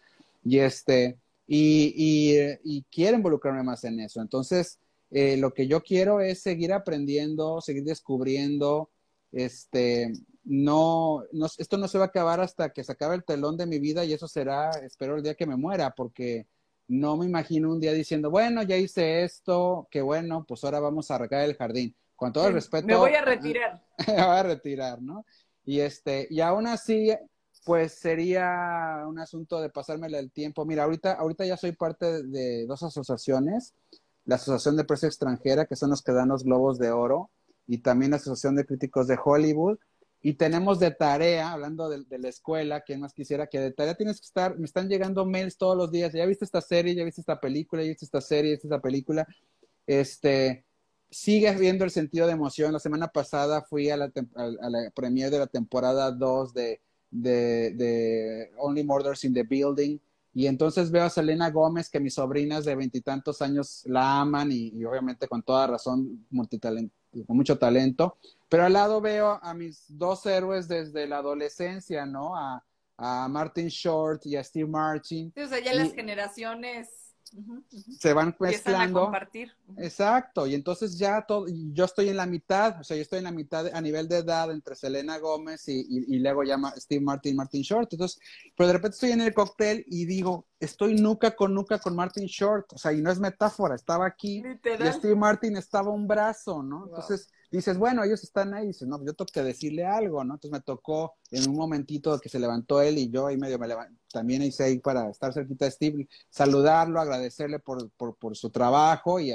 Y 0.45 0.59
este, 0.59 1.19
y, 1.47 2.59
y, 2.65 2.83
quiero 2.91 3.17
involucrarme 3.17 3.63
más 3.63 3.85
en 3.85 4.01
eso. 4.01 4.21
Entonces, 4.21 4.79
eh, 5.11 5.37
lo 5.37 5.53
que 5.55 5.67
yo 5.69 5.83
quiero 5.83 6.21
es 6.21 6.41
seguir 6.41 6.73
aprendiendo, 6.73 7.61
seguir 7.61 7.85
descubriendo, 7.85 8.91
este, 9.33 10.13
no, 10.45 11.25
no, 11.33 11.47
esto 11.59 11.77
no 11.79 11.89
se 11.89 11.99
va 11.99 12.05
a 12.05 12.09
acabar 12.09 12.41
hasta 12.41 12.71
que 12.73 12.85
se 12.85 12.93
acabe 12.93 13.17
el 13.17 13.25
telón 13.25 13.57
de 13.57 13.67
mi 13.67 13.79
vida 13.79 14.05
y 14.05 14.13
eso 14.13 14.29
será, 14.29 14.71
espero, 14.83 15.17
el 15.17 15.23
día 15.23 15.35
que 15.35 15.47
me 15.47 15.57
muera, 15.57 15.95
porque 15.95 16.47
no 16.89 17.17
me 17.17 17.27
imagino 17.27 17.71
un 17.71 17.81
día 17.81 17.93
diciendo, 17.93 18.31
bueno, 18.31 18.63
ya 18.63 18.77
hice 18.77 19.25
esto, 19.25 19.89
qué 19.91 20.03
bueno, 20.03 20.45
pues 20.47 20.63
ahora 20.65 20.81
vamos 20.81 21.11
a 21.11 21.19
recaer 21.19 21.51
el 21.51 21.57
jardín. 21.57 21.95
Con 22.15 22.33
todo 22.33 22.49
el 22.49 22.55
respeto. 22.55 22.87
Me 22.87 22.97
voy 22.97 23.15
a 23.15 23.23
retirar. 23.23 23.83
me 24.07 24.15
voy 24.15 24.23
a 24.23 24.43
retirar, 24.43 25.03
¿no? 25.03 25.27
Y 25.65 25.81
este, 25.81 26.27
y 26.31 26.41
aún 26.41 26.67
así, 26.67 27.13
pues 27.65 27.93
sería 27.93 29.03
un 29.07 29.19
asunto 29.19 29.61
de 29.61 29.69
pasármela 29.69 30.19
el 30.19 30.31
tiempo. 30.31 30.65
Mira, 30.65 30.85
ahorita, 30.85 31.13
ahorita 31.13 31.45
ya 31.45 31.57
soy 31.57 31.73
parte 31.73 32.23
de 32.23 32.65
dos 32.67 32.83
asociaciones, 32.83 33.75
la 34.25 34.37
Asociación 34.37 34.77
de 34.77 34.85
Prensa 34.85 35.09
Extranjera, 35.09 35.67
que 35.67 35.77
son 35.77 35.91
los 35.91 36.03
que 36.03 36.13
dan 36.13 36.29
los 36.29 36.45
globos 36.45 36.79
de 36.79 36.91
oro, 36.91 37.31
y 37.67 37.79
también 37.79 38.13
la 38.13 38.17
Asociación 38.19 38.57
de 38.57 38.65
Críticos 38.65 39.09
de 39.09 39.19
Hollywood. 39.23 39.79
Y 40.23 40.35
tenemos 40.35 40.79
de 40.81 40.91
tarea, 40.91 41.53
hablando 41.53 41.89
de, 41.89 42.19
la 42.19 42.29
escuela, 42.29 42.81
quien 42.81 43.01
más 43.01 43.13
quisiera 43.13 43.47
que 43.47 43.61
de 43.61 43.71
tarea 43.71 43.95
tienes 43.95 44.21
que 44.21 44.27
estar, 44.27 44.59
me 44.59 44.65
están 44.65 44.89
llegando 44.89 45.25
mails 45.25 45.57
todos 45.57 45.77
los 45.77 45.93
días, 45.93 46.13
ya 46.13 46.27
viste 46.27 46.45
esta 46.45 46.61
serie, 46.61 46.95
ya 46.95 47.05
viste 47.05 47.21
esta 47.21 47.41
película, 47.41 47.83
ya 47.83 47.89
viste 47.89 48.05
esta 48.05 48.21
serie, 48.21 48.51
ya 48.51 48.55
viste 48.55 48.67
esta 48.67 48.81
película. 48.81 49.27
Este, 49.87 50.65
sigues 51.11 51.59
viendo 51.59 51.85
el 51.85 51.91
sentido 51.91 52.27
de 52.27 52.33
emoción. 52.33 52.73
La 52.73 52.79
semana 52.79 53.09
pasada 53.09 53.63
fui 53.63 53.91
a 53.91 53.97
la, 53.97 54.13
a, 54.35 54.71
la 54.71 54.91
premiere 54.95 55.31
de 55.31 55.39
la 55.39 55.47
temporada 55.47 56.11
2 56.11 56.55
de, 56.55 56.81
de, 57.11 57.73
de 57.73 58.51
Only 58.59 58.85
Murders 58.85 59.25
in 59.25 59.35
the 59.35 59.43
Building. 59.43 59.99
Y 60.35 60.47
entonces 60.49 60.91
veo 60.91 61.05
a 61.05 61.11
Selena 61.11 61.51
Gómez, 61.51 61.89
que 61.89 62.01
mis 62.01 62.15
sobrinas 62.15 62.65
de 62.65 62.75
veintitantos 62.75 63.41
años 63.41 63.83
la 63.87 64.21
aman 64.21 64.53
y, 64.53 64.69
y, 64.69 64.85
obviamente 64.85 65.29
con 65.29 65.43
toda 65.43 65.67
razón, 65.67 66.27
con 67.25 67.37
mucho 67.37 67.59
talento. 67.59 68.19
Pero 68.49 68.65
al 68.65 68.73
lado 68.73 69.01
veo 69.01 69.39
a 69.43 69.55
mis 69.55 69.85
dos 69.89 70.25
héroes 70.27 70.69
desde 70.69 71.07
la 71.07 71.19
adolescencia, 71.19 72.07
¿no? 72.07 72.37
A, 72.37 72.65
a 72.97 73.29
Martin 73.29 73.69
Short 73.69 74.25
y 74.27 74.37
a 74.37 74.45
Steve 74.45 74.69
Martin. 74.69 75.33
o 75.37 75.47
sea, 75.47 75.61
ya 75.61 75.75
las 75.75 75.93
generaciones 75.93 77.06
se 77.99 78.13
van 78.13 78.37
mezclando. 78.39 79.01
A 79.01 79.05
compartir. 79.05 79.53
Exacto, 79.79 80.47
y 80.47 80.55
entonces 80.55 80.99
ya 80.99 81.25
todo, 81.27 81.47
yo 81.49 81.85
estoy 81.85 82.09
en 82.09 82.17
la 82.17 82.27
mitad, 82.27 82.81
o 82.81 82.85
sea, 82.85 82.97
yo 82.97 83.03
estoy 83.03 83.19
en 83.19 83.25
la 83.25 83.33
mitad 83.33 83.67
a 83.73 83.81
nivel 83.81 84.09
de 84.09 84.19
edad 84.19 84.51
entre 84.51 84.75
Selena 84.75 85.19
Gómez 85.19 85.69
y, 85.69 85.85
y, 85.89 86.19
luego 86.19 86.43
llama 86.43 86.73
Steve 86.77 87.05
Martin, 87.05 87.37
Martin 87.37 87.63
Short. 87.63 87.93
Entonces, 87.93 88.21
pero 88.57 88.69
de 88.69 88.73
repente 88.75 88.95
estoy 88.95 89.13
en 89.13 89.21
el 89.21 89.35
cóctel 89.35 89.85
y 89.89 90.07
digo, 90.07 90.47
estoy 90.61 90.95
nuca 90.95 91.35
con 91.35 91.55
nuca 91.55 91.79
con 91.79 91.95
Martin 91.95 92.27
Short, 92.27 92.73
o 92.73 92.79
sea, 92.79 92.93
y 92.93 93.03
no 93.03 93.11
es 93.11 93.19
metáfora, 93.19 93.75
estaba 93.75 94.07
aquí 94.07 94.43
y 94.43 94.93
Steve 94.93 95.15
Martin 95.15 95.57
estaba 95.57 95.91
un 95.91 96.07
brazo, 96.07 96.63
¿no? 96.63 96.87
Entonces, 96.87 97.29
dices, 97.51 97.77
bueno, 97.79 98.05
ellos 98.05 98.23
están 98.23 98.55
ahí, 98.55 98.69
dices, 98.69 98.89
no, 98.89 98.99
yo 99.05 99.15
tengo 99.15 99.29
que 99.33 99.43
decirle 99.43 99.85
algo, 99.85 100.25
¿no? 100.25 100.35
Entonces 100.35 100.53
me 100.53 100.63
tocó 100.63 101.15
en 101.31 101.49
un 101.49 101.57
momentito 101.57 102.19
que 102.19 102.29
se 102.29 102.39
levantó 102.39 102.81
él 102.81 102.99
y 102.99 103.11
yo 103.11 103.27
ahí 103.27 103.37
medio 103.37 103.59
me 103.59 103.69
levanté, 103.69 103.96
también 104.17 104.41
hice 104.41 104.65
ahí 104.65 104.79
para 104.79 105.11
estar 105.11 105.31
cerquita 105.35 105.67
de 105.67 105.71
Steve, 105.71 106.09
saludarlo, 106.31 106.99
agradecerle 106.99 107.59
por, 107.59 107.91
por, 107.91 108.35
su 108.35 108.49
trabajo 108.49 109.21
y 109.21 109.31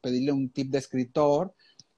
pedirle 0.00 0.30
un 0.30 0.50
tip 0.50 0.70
de 0.70 0.78
escritor. 0.78 1.52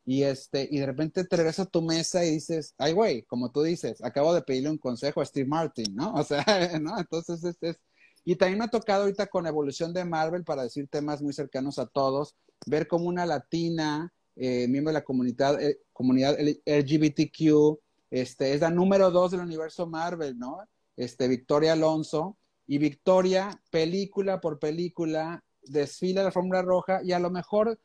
Y, 0.07 0.23
este, 0.23 0.67
y 0.71 0.79
de 0.79 0.87
repente 0.87 1.25
te 1.25 1.37
regresas 1.37 1.67
a 1.67 1.71
tu 1.71 1.83
mesa 1.83 2.25
y 2.25 2.31
dices, 2.31 2.75
ay, 2.79 2.95
güey, 2.95 3.23
como 3.25 3.51
tú 3.51 3.63
dices, 3.63 4.03
acabo 4.03 4.33
de 4.33 4.41
pedirle 4.41 4.71
un 4.71 4.79
consejo 4.79 5.21
a 5.21 5.27
Steve 5.27 5.47
Martin, 5.47 5.95
¿no? 5.95 6.15
O 6.15 6.25
sea, 6.25 6.43
¿no? 6.81 6.99
Entonces, 6.99 7.45
es, 7.45 7.59
es, 7.61 7.77
y 8.25 8.37
también 8.37 8.61
me 8.61 8.65
ha 8.65 8.69
tocado 8.69 9.03
ahorita 9.03 9.27
con 9.27 9.47
Evolución 9.47 9.93
de 9.93 10.07
Marvel, 10.07 10.43
para 10.43 10.63
decir 10.63 10.89
temas 10.89 11.21
muy 11.21 11.35
cercanos 11.35 11.79
a 11.79 11.85
todos, 11.85 12.35
ver 12.67 12.89
como 12.89 13.09
una 13.09 13.27
latina 13.27 14.11
eh, 14.37 14.67
miembro 14.69 14.91
de 14.91 15.01
la 15.01 15.05
comunidad, 15.05 15.61
eh, 15.61 15.81
comunidad 15.93 16.39
LGBTQ, 16.39 17.79
este, 18.11 18.55
es 18.55 18.61
la 18.63 18.71
número 18.71 19.11
dos 19.11 19.33
del 19.33 19.41
universo 19.41 19.87
Marvel, 19.87 20.39
¿no? 20.39 20.61
Este, 20.97 21.29
Victoria 21.29 21.73
Alonso, 21.73 22.39
y 22.67 22.79
Victoria, 22.79 23.63
película 23.71 24.41
por 24.41 24.59
película, 24.59 25.45
desfila 25.63 26.23
la 26.23 26.33
fórmula 26.33 26.63
roja, 26.63 27.01
y 27.03 27.13
a 27.13 27.19
lo 27.19 27.31
mejor 27.31 27.79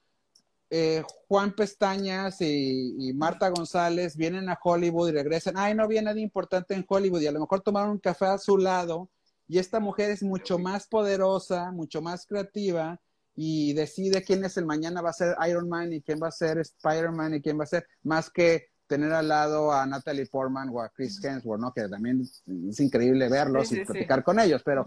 eh, 0.70 1.04
Juan 1.28 1.54
Pestañas 1.54 2.42
y, 2.42 3.12
Marta 3.14 3.50
González 3.50 4.16
vienen 4.16 4.50
a 4.50 4.58
Hollywood 4.62 5.10
y 5.10 5.12
regresan, 5.12 5.56
ay, 5.58 5.76
no 5.76 5.84
había 5.84 6.02
nadie 6.02 6.24
importante 6.24 6.74
en 6.74 6.86
Hollywood, 6.88 7.22
y 7.22 7.28
a 7.28 7.32
lo 7.32 7.42
mejor 7.42 7.62
tomaron 7.62 7.92
un 7.92 8.00
café 8.00 8.26
a 8.26 8.38
su 8.38 8.58
lado, 8.58 9.10
y 9.48 9.60
esta 9.60 9.80
mujer 9.80 10.12
es 10.12 10.24
mucho 10.24 10.58
más 10.58 10.88
poderosa, 10.88 11.72
mucho 11.72 12.02
más 12.02 12.26
creativa, 12.26 13.00
y 13.36 13.74
decide 13.74 14.24
quién 14.24 14.44
es 14.44 14.58
el 14.58 14.66
mañana 14.66 15.02
va 15.02 15.12
a 15.12 15.14
ser 15.14 15.36
Iron 15.48 15.70
Man 15.70 15.94
y 15.94 16.02
quién 16.02 16.20
va 16.22 16.28
a 16.28 16.32
ser 16.32 16.58
Spider-Man 16.58 17.36
y 17.36 17.42
quién 17.42 17.60
va 17.60 17.64
a 17.64 17.68
ser, 17.68 17.88
más 18.04 18.30
que 18.30 18.71
tener 18.92 19.14
al 19.14 19.30
lado 19.30 19.72
a 19.72 19.86
Natalie 19.86 20.26
Portman 20.26 20.68
o 20.74 20.82
a 20.82 20.90
Chris 20.90 21.24
Hemsworth, 21.24 21.62
¿no? 21.62 21.72
Que 21.72 21.88
también 21.88 22.22
es 22.22 22.80
increíble 22.82 23.30
verlos 23.30 23.72
y 23.72 23.86
platicar 23.86 24.22
con 24.22 24.38
ellos, 24.38 24.62
pero 24.66 24.86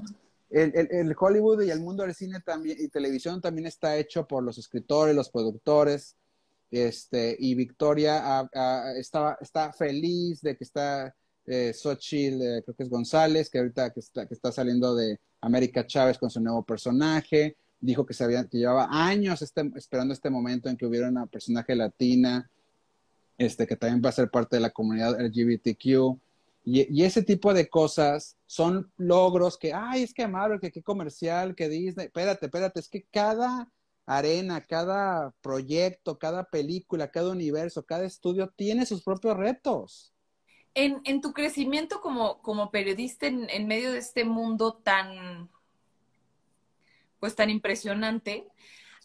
el, 0.51 0.73
el, 0.91 1.17
Hollywood 1.19 1.63
y 1.63 1.71
el 1.71 1.81
mundo 1.81 2.03
del 2.03 2.15
cine 2.15 2.41
también 2.41 2.77
y 2.79 2.89
televisión 2.89 3.41
también 3.41 3.67
está 3.67 3.97
hecho 3.97 4.27
por 4.27 4.43
los 4.43 4.59
escritores, 4.59 5.17
los 5.17 5.31
productores, 5.31 6.17
este, 6.71 7.35
y 7.39 7.55
Victoria 7.55 8.47
está, 8.97 9.39
está 9.41 9.73
feliz 9.73 10.43
de 10.43 10.55
que 10.55 10.65
está 10.65 11.15
eh, 11.47 11.73
Xochitl, 11.73 12.43
eh, 12.43 12.63
creo 12.63 12.77
que 12.77 12.83
es 12.83 12.91
González, 12.91 13.49
que 13.49 13.59
ahorita 13.59 13.91
que 13.91 14.01
está, 14.01 14.27
que 14.27 14.35
está 14.35 14.53
saliendo 14.53 14.95
de 14.95 15.19
América 15.41 15.87
Chávez 15.87 16.19
con 16.19 16.29
su 16.29 16.41
nuevo 16.41 16.63
personaje, 16.63 17.57
dijo 17.81 18.05
que, 18.05 18.13
sabía, 18.13 18.45
que 18.45 18.59
llevaba 18.59 18.89
años 18.91 19.41
este, 19.41 19.71
esperando 19.77 20.13
este 20.13 20.31
momento 20.31 20.69
en 20.69 20.77
que 20.77 20.87
hubiera 20.87 21.09
una 21.09 21.27
personaje 21.27 21.75
latina, 21.75 22.51
este, 23.39 23.67
que 23.67 23.77
también 23.77 24.03
va 24.05 24.11
a 24.11 24.13
ser 24.13 24.31
parte 24.31 24.57
de 24.57 24.63
la 24.63 24.71
comunidad 24.71 25.21
LGBTQ. 25.21 26.19
Y, 26.67 27.03
ese 27.03 27.23
tipo 27.23 27.53
de 27.53 27.69
cosas 27.69 28.39
son 28.47 28.91
logros 28.97 29.59
que, 29.59 29.75
ay, 29.75 30.03
es 30.03 30.15
que 30.15 30.27
Marvel, 30.27 30.61
que 30.61 30.73
qué 30.73 30.83
comercial, 30.83 31.55
que 31.55 31.69
Disney. 31.69 32.07
Espérate, 32.07 32.47
espérate, 32.47 32.81
es 32.81 32.89
que 32.89 33.03
cada 33.11 33.71
arena, 34.07 34.63
cada 34.63 35.33
proyecto, 35.43 36.19
cada 36.19 36.45
película, 36.45 37.11
cada 37.11 37.31
universo, 37.31 37.85
cada 37.85 38.05
estudio 38.05 38.49
tiene 38.49 38.87
sus 38.87 39.03
propios 39.03 39.37
retos. 39.37 40.13
En, 40.75 41.01
en 41.05 41.21
tu 41.21 41.33
crecimiento 41.33 42.01
como, 42.01 42.41
como 42.43 42.71
periodista 42.71 43.27
en, 43.27 43.49
en 43.51 43.67
medio 43.67 43.93
de 43.93 43.99
este 43.99 44.25
mundo 44.25 44.75
tan 44.83 45.49
pues 47.25 47.37
tan 47.37 47.49
impresionante, 47.49 48.47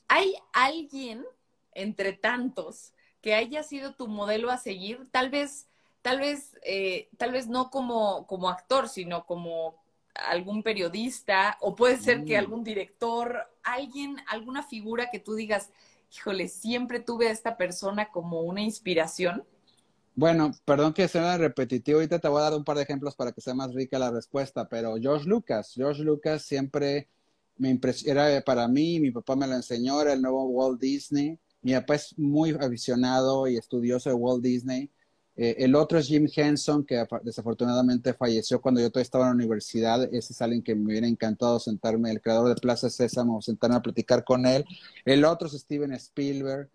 ¿hay 0.09 0.35
alguien 0.51 1.25
entre 1.73 2.11
tantos 2.11 2.93
que 3.21 3.33
haya 3.35 3.63
sido 3.63 3.93
tu 3.93 4.07
modelo 4.07 4.49
a 4.51 4.57
seguir? 4.57 5.07
Tal 5.11 5.29
vez, 5.29 5.67
tal 6.01 6.19
vez, 6.19 6.57
eh, 6.63 7.09
tal 7.17 7.31
vez 7.31 7.47
no 7.47 7.69
como, 7.69 8.25
como 8.27 8.49
actor, 8.49 8.89
sino 8.89 9.25
como 9.25 9.75
algún 10.13 10.63
periodista, 10.63 11.57
o 11.61 11.75
puede 11.75 11.97
ser 11.97 12.25
que 12.25 12.35
mm. 12.35 12.39
algún 12.39 12.63
director, 12.63 13.47
alguien, 13.63 14.17
alguna 14.27 14.63
figura 14.63 15.09
que 15.11 15.19
tú 15.19 15.35
digas, 15.35 15.69
híjole, 16.13 16.47
siempre 16.47 16.99
tuve 16.99 17.27
a 17.27 17.31
esta 17.31 17.57
persona 17.57 18.09
como 18.11 18.41
una 18.41 18.61
inspiración. 18.61 19.43
Bueno, 20.15 20.51
perdón 20.65 20.93
que 20.93 21.07
sea 21.07 21.37
repetitivo, 21.37 21.99
ahorita 21.99 22.19
te 22.19 22.27
voy 22.27 22.39
a 22.39 22.45
dar 22.45 22.53
un 22.53 22.65
par 22.65 22.75
de 22.75 22.83
ejemplos 22.83 23.15
para 23.15 23.31
que 23.31 23.39
sea 23.41 23.53
más 23.53 23.73
rica 23.73 23.97
la 23.99 24.11
respuesta, 24.11 24.67
pero 24.67 24.95
George 24.97 25.25
Lucas, 25.29 25.71
George 25.75 26.03
Lucas 26.03 26.43
siempre 26.43 27.07
me 27.57 27.79
era 28.05 28.41
para 28.41 28.67
mí, 28.67 28.99
mi 28.99 29.11
papá 29.11 29.35
me 29.35 29.47
lo 29.47 29.53
enseñó, 29.53 30.01
era 30.01 30.13
el 30.13 30.21
nuevo 30.21 30.45
Walt 30.45 30.79
Disney. 30.79 31.37
Mi 31.61 31.73
papá 31.73 31.95
es 31.95 32.17
muy 32.17 32.51
aficionado 32.51 33.47
y 33.47 33.57
estudioso 33.57 34.09
de 34.09 34.15
Walt 34.15 34.43
Disney. 34.43 34.89
Eh, 35.35 35.55
el 35.59 35.75
otro 35.75 35.97
es 35.99 36.07
Jim 36.07 36.27
Henson, 36.33 36.85
que 36.85 37.05
desafortunadamente 37.23 38.13
falleció 38.13 38.61
cuando 38.61 38.81
yo 38.81 38.89
todavía 38.89 39.03
estaba 39.03 39.25
en 39.25 39.29
la 39.31 39.35
universidad. 39.35 40.03
Ese 40.13 40.33
es 40.33 40.41
alguien 40.41 40.61
que 40.61 40.75
me 40.75 40.85
hubiera 40.85 41.07
encantado 41.07 41.59
sentarme, 41.59 42.11
el 42.11 42.21
creador 42.21 42.49
de 42.49 42.61
Plaza 42.61 42.89
Sésamo, 42.89 43.41
sentarme 43.41 43.77
a 43.77 43.81
platicar 43.81 44.23
con 44.23 44.45
él. 44.45 44.65
El 45.05 45.25
otro 45.25 45.47
es 45.47 45.53
Steven 45.53 45.93
Spielberg, 45.93 46.69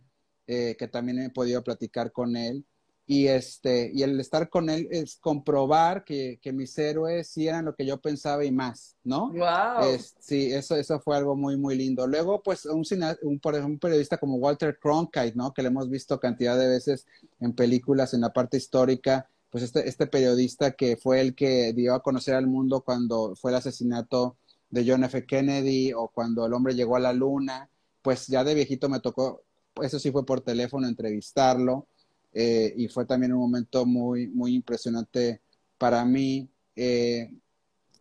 eh, 0.47 0.77
que 0.79 0.89
también 0.89 1.19
he 1.19 1.31
podido 1.31 1.63
platicar 1.63 2.13
con 2.13 2.37
él 2.37 2.65
y 3.07 3.27
este 3.27 3.91
y 3.93 4.03
el 4.03 4.19
estar 4.19 4.49
con 4.49 4.71
él 4.71 4.89
es 4.91 5.17
comprobar 5.17 6.05
que, 6.05 6.39
que, 6.41 6.53
mis 6.53 6.77
héroes 6.79 7.29
sí 7.29 7.47
eran 7.47 7.67
lo 7.67 7.75
que 7.75 7.85
yo 7.85 8.01
pensaba 8.01 8.45
y 8.45 8.51
más, 8.51 8.97
¿no? 9.05 9.31
Wow. 9.31 9.99
sí, 10.19 10.53
eso 10.53 10.77
eso 10.77 10.99
fue 11.01 11.17
algo 11.17 11.37
muy 11.37 11.57
muy 11.59 11.77
lindo. 11.77 12.07
Luego 12.07 12.43
pues 12.43 12.65
un, 12.65 12.83
un 13.23 13.39
por 13.41 13.55
ejemplo 13.55 13.75
un 13.75 13.79
periodista 13.79 14.17
como 14.17 14.37
Walter 14.37 14.79
Cronkite, 14.81 15.35
¿no? 15.35 15.53
Que 15.53 15.63
le 15.63 15.69
hemos 15.69 15.91
visto 15.91 16.19
cantidad 16.19 16.59
de 16.59 16.67
veces 16.67 17.07
en 17.41 17.53
películas 17.55 18.15
en 18.15 18.23
la 18.23 18.33
parte 18.33 18.57
histórica, 18.57 19.29
pues 19.51 19.65
este 19.65 19.87
este 19.87 20.07
periodista 20.07 20.73
que 20.73 20.97
fue 20.97 21.21
el 21.21 21.35
que 21.35 21.75
dio 21.75 21.95
a 21.95 22.03
conocer 22.03 22.35
al 22.35 22.47
mundo 22.47 22.83
cuando 22.83 23.35
fue 23.37 23.51
el 23.51 23.59
asesinato 23.59 24.37
de 24.71 24.85
John 24.89 25.05
F. 25.05 25.27
Kennedy 25.27 25.93
o 25.93 26.09
cuando 26.09 26.47
el 26.47 26.55
hombre 26.55 26.75
llegó 26.75 26.97
a 26.97 27.01
la 27.01 27.13
luna, 27.13 27.69
pues 28.03 28.29
ya 28.29 28.45
de 28.45 28.55
viejito 28.55 28.89
me 28.89 29.01
tocó, 29.01 29.43
eso 29.83 29.99
sí 29.99 30.11
fue 30.11 30.25
por 30.25 30.41
teléfono, 30.41 30.89
entrevistarlo 30.89 31.87
eh, 32.35 32.75
y 32.77 32.89
fue 32.89 33.07
también 33.07 33.33
un 33.33 33.39
momento 33.39 33.87
muy, 33.87 34.27
muy 34.27 34.55
impresionante 34.55 35.41
para 35.79 36.05
mí. 36.05 36.51
Eh, 36.75 37.31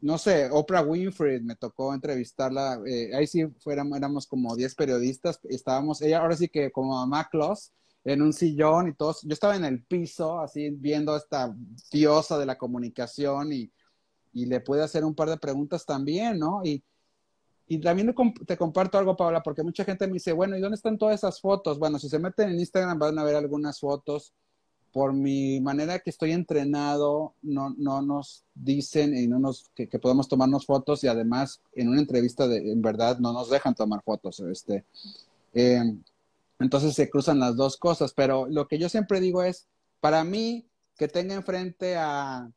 no 0.02 0.18
sé, 0.18 0.50
Oprah 0.52 0.82
Winfrey, 0.82 1.40
me 1.42 1.56
tocó 1.56 1.94
entrevistarla, 1.94 2.82
eh, 2.86 3.12
ahí 3.16 3.28
sí 3.28 3.46
fuéramos, 3.60 3.98
éramos 3.98 4.28
como 4.28 4.56
10 4.56 4.76
periodistas, 4.76 5.40
estábamos, 5.44 6.02
ella 6.02 6.20
ahora 6.20 6.36
sí 6.36 6.50
que 6.50 6.72
como 6.72 6.94
mamá 6.96 7.30
Claus, 7.32 7.72
en 8.04 8.22
un 8.22 8.34
sillón 8.34 8.90
y 8.90 8.94
todos, 8.96 9.22
yo 9.22 9.32
estaba 9.32 9.56
en 9.56 9.64
el 9.64 9.84
piso, 9.84 10.40
así 10.42 10.72
viendo 10.72 11.14
a 11.14 11.18
esta 11.20 11.56
diosa 11.92 12.38
de 12.38 12.46
la 12.46 12.58
comunicación 12.58 13.54
y, 13.54 13.72
y 14.34 14.46
le 14.48 14.60
pude 14.60 14.84
hacer 14.84 15.06
un 15.06 15.16
par 15.16 15.30
de 15.30 15.38
preguntas 15.38 15.86
también, 15.86 16.40
¿no? 16.40 16.62
Y, 16.66 16.84
y 17.68 17.80
también 17.80 18.14
te 18.46 18.58
comparto 18.58 18.98
algo, 18.98 19.16
Paola, 19.16 19.42
porque 19.42 19.64
mucha 19.64 19.86
gente 19.86 20.08
me 20.08 20.14
dice, 20.14 20.34
bueno, 20.34 20.58
¿y 20.58 20.62
dónde 20.62 20.76
están 20.76 20.98
todas 20.98 21.16
esas 21.16 21.40
fotos? 21.40 21.80
Bueno, 21.80 21.98
si 21.98 22.10
se 22.10 22.20
meten 22.20 22.50
en 22.50 22.60
Instagram 22.60 23.00
van 23.00 23.18
a 23.18 23.24
ver 23.24 23.36
algunas 23.36 23.80
fotos. 23.80 24.34
Por 24.92 25.12
mi 25.14 25.60
manera 25.60 25.98
que 26.00 26.12
estoy 26.12 26.34
entrenado, 26.34 27.34
no, 27.42 27.74
no 27.78 28.04
nos 28.04 28.44
dicen 28.54 29.18
y 29.18 29.28
no 29.28 29.40
nos, 29.40 29.72
que, 29.74 29.88
podemos 29.88 30.28
tomarnos 30.28 30.68
fotos 30.68 31.04
y 31.04 31.08
además 31.08 31.62
en 31.74 31.90
una 31.90 32.00
entrevista 32.00 32.48
de, 32.48 32.72
en 32.72 32.82
verdad 32.82 33.18
no 33.18 33.34
nos 33.34 33.50
dejan 33.50 33.74
tomar 33.74 34.04
fotos. 34.04 34.40
Este, 34.42 34.84
eh, 35.56 35.82
entonces 36.60 36.94
se 36.94 37.10
cruzan 37.10 37.40
las 37.40 37.56
dos 37.56 37.78
cosas, 37.78 38.14
pero 38.14 38.46
lo 38.48 38.68
que 38.68 38.78
yo 38.78 38.88
siempre 38.88 39.20
digo 39.20 39.42
es, 39.42 39.68
para 40.00 40.24
mí, 40.24 40.68
que 40.96 41.08
tenga 41.08 41.34
enfrente 41.34 41.96
a 41.98 42.52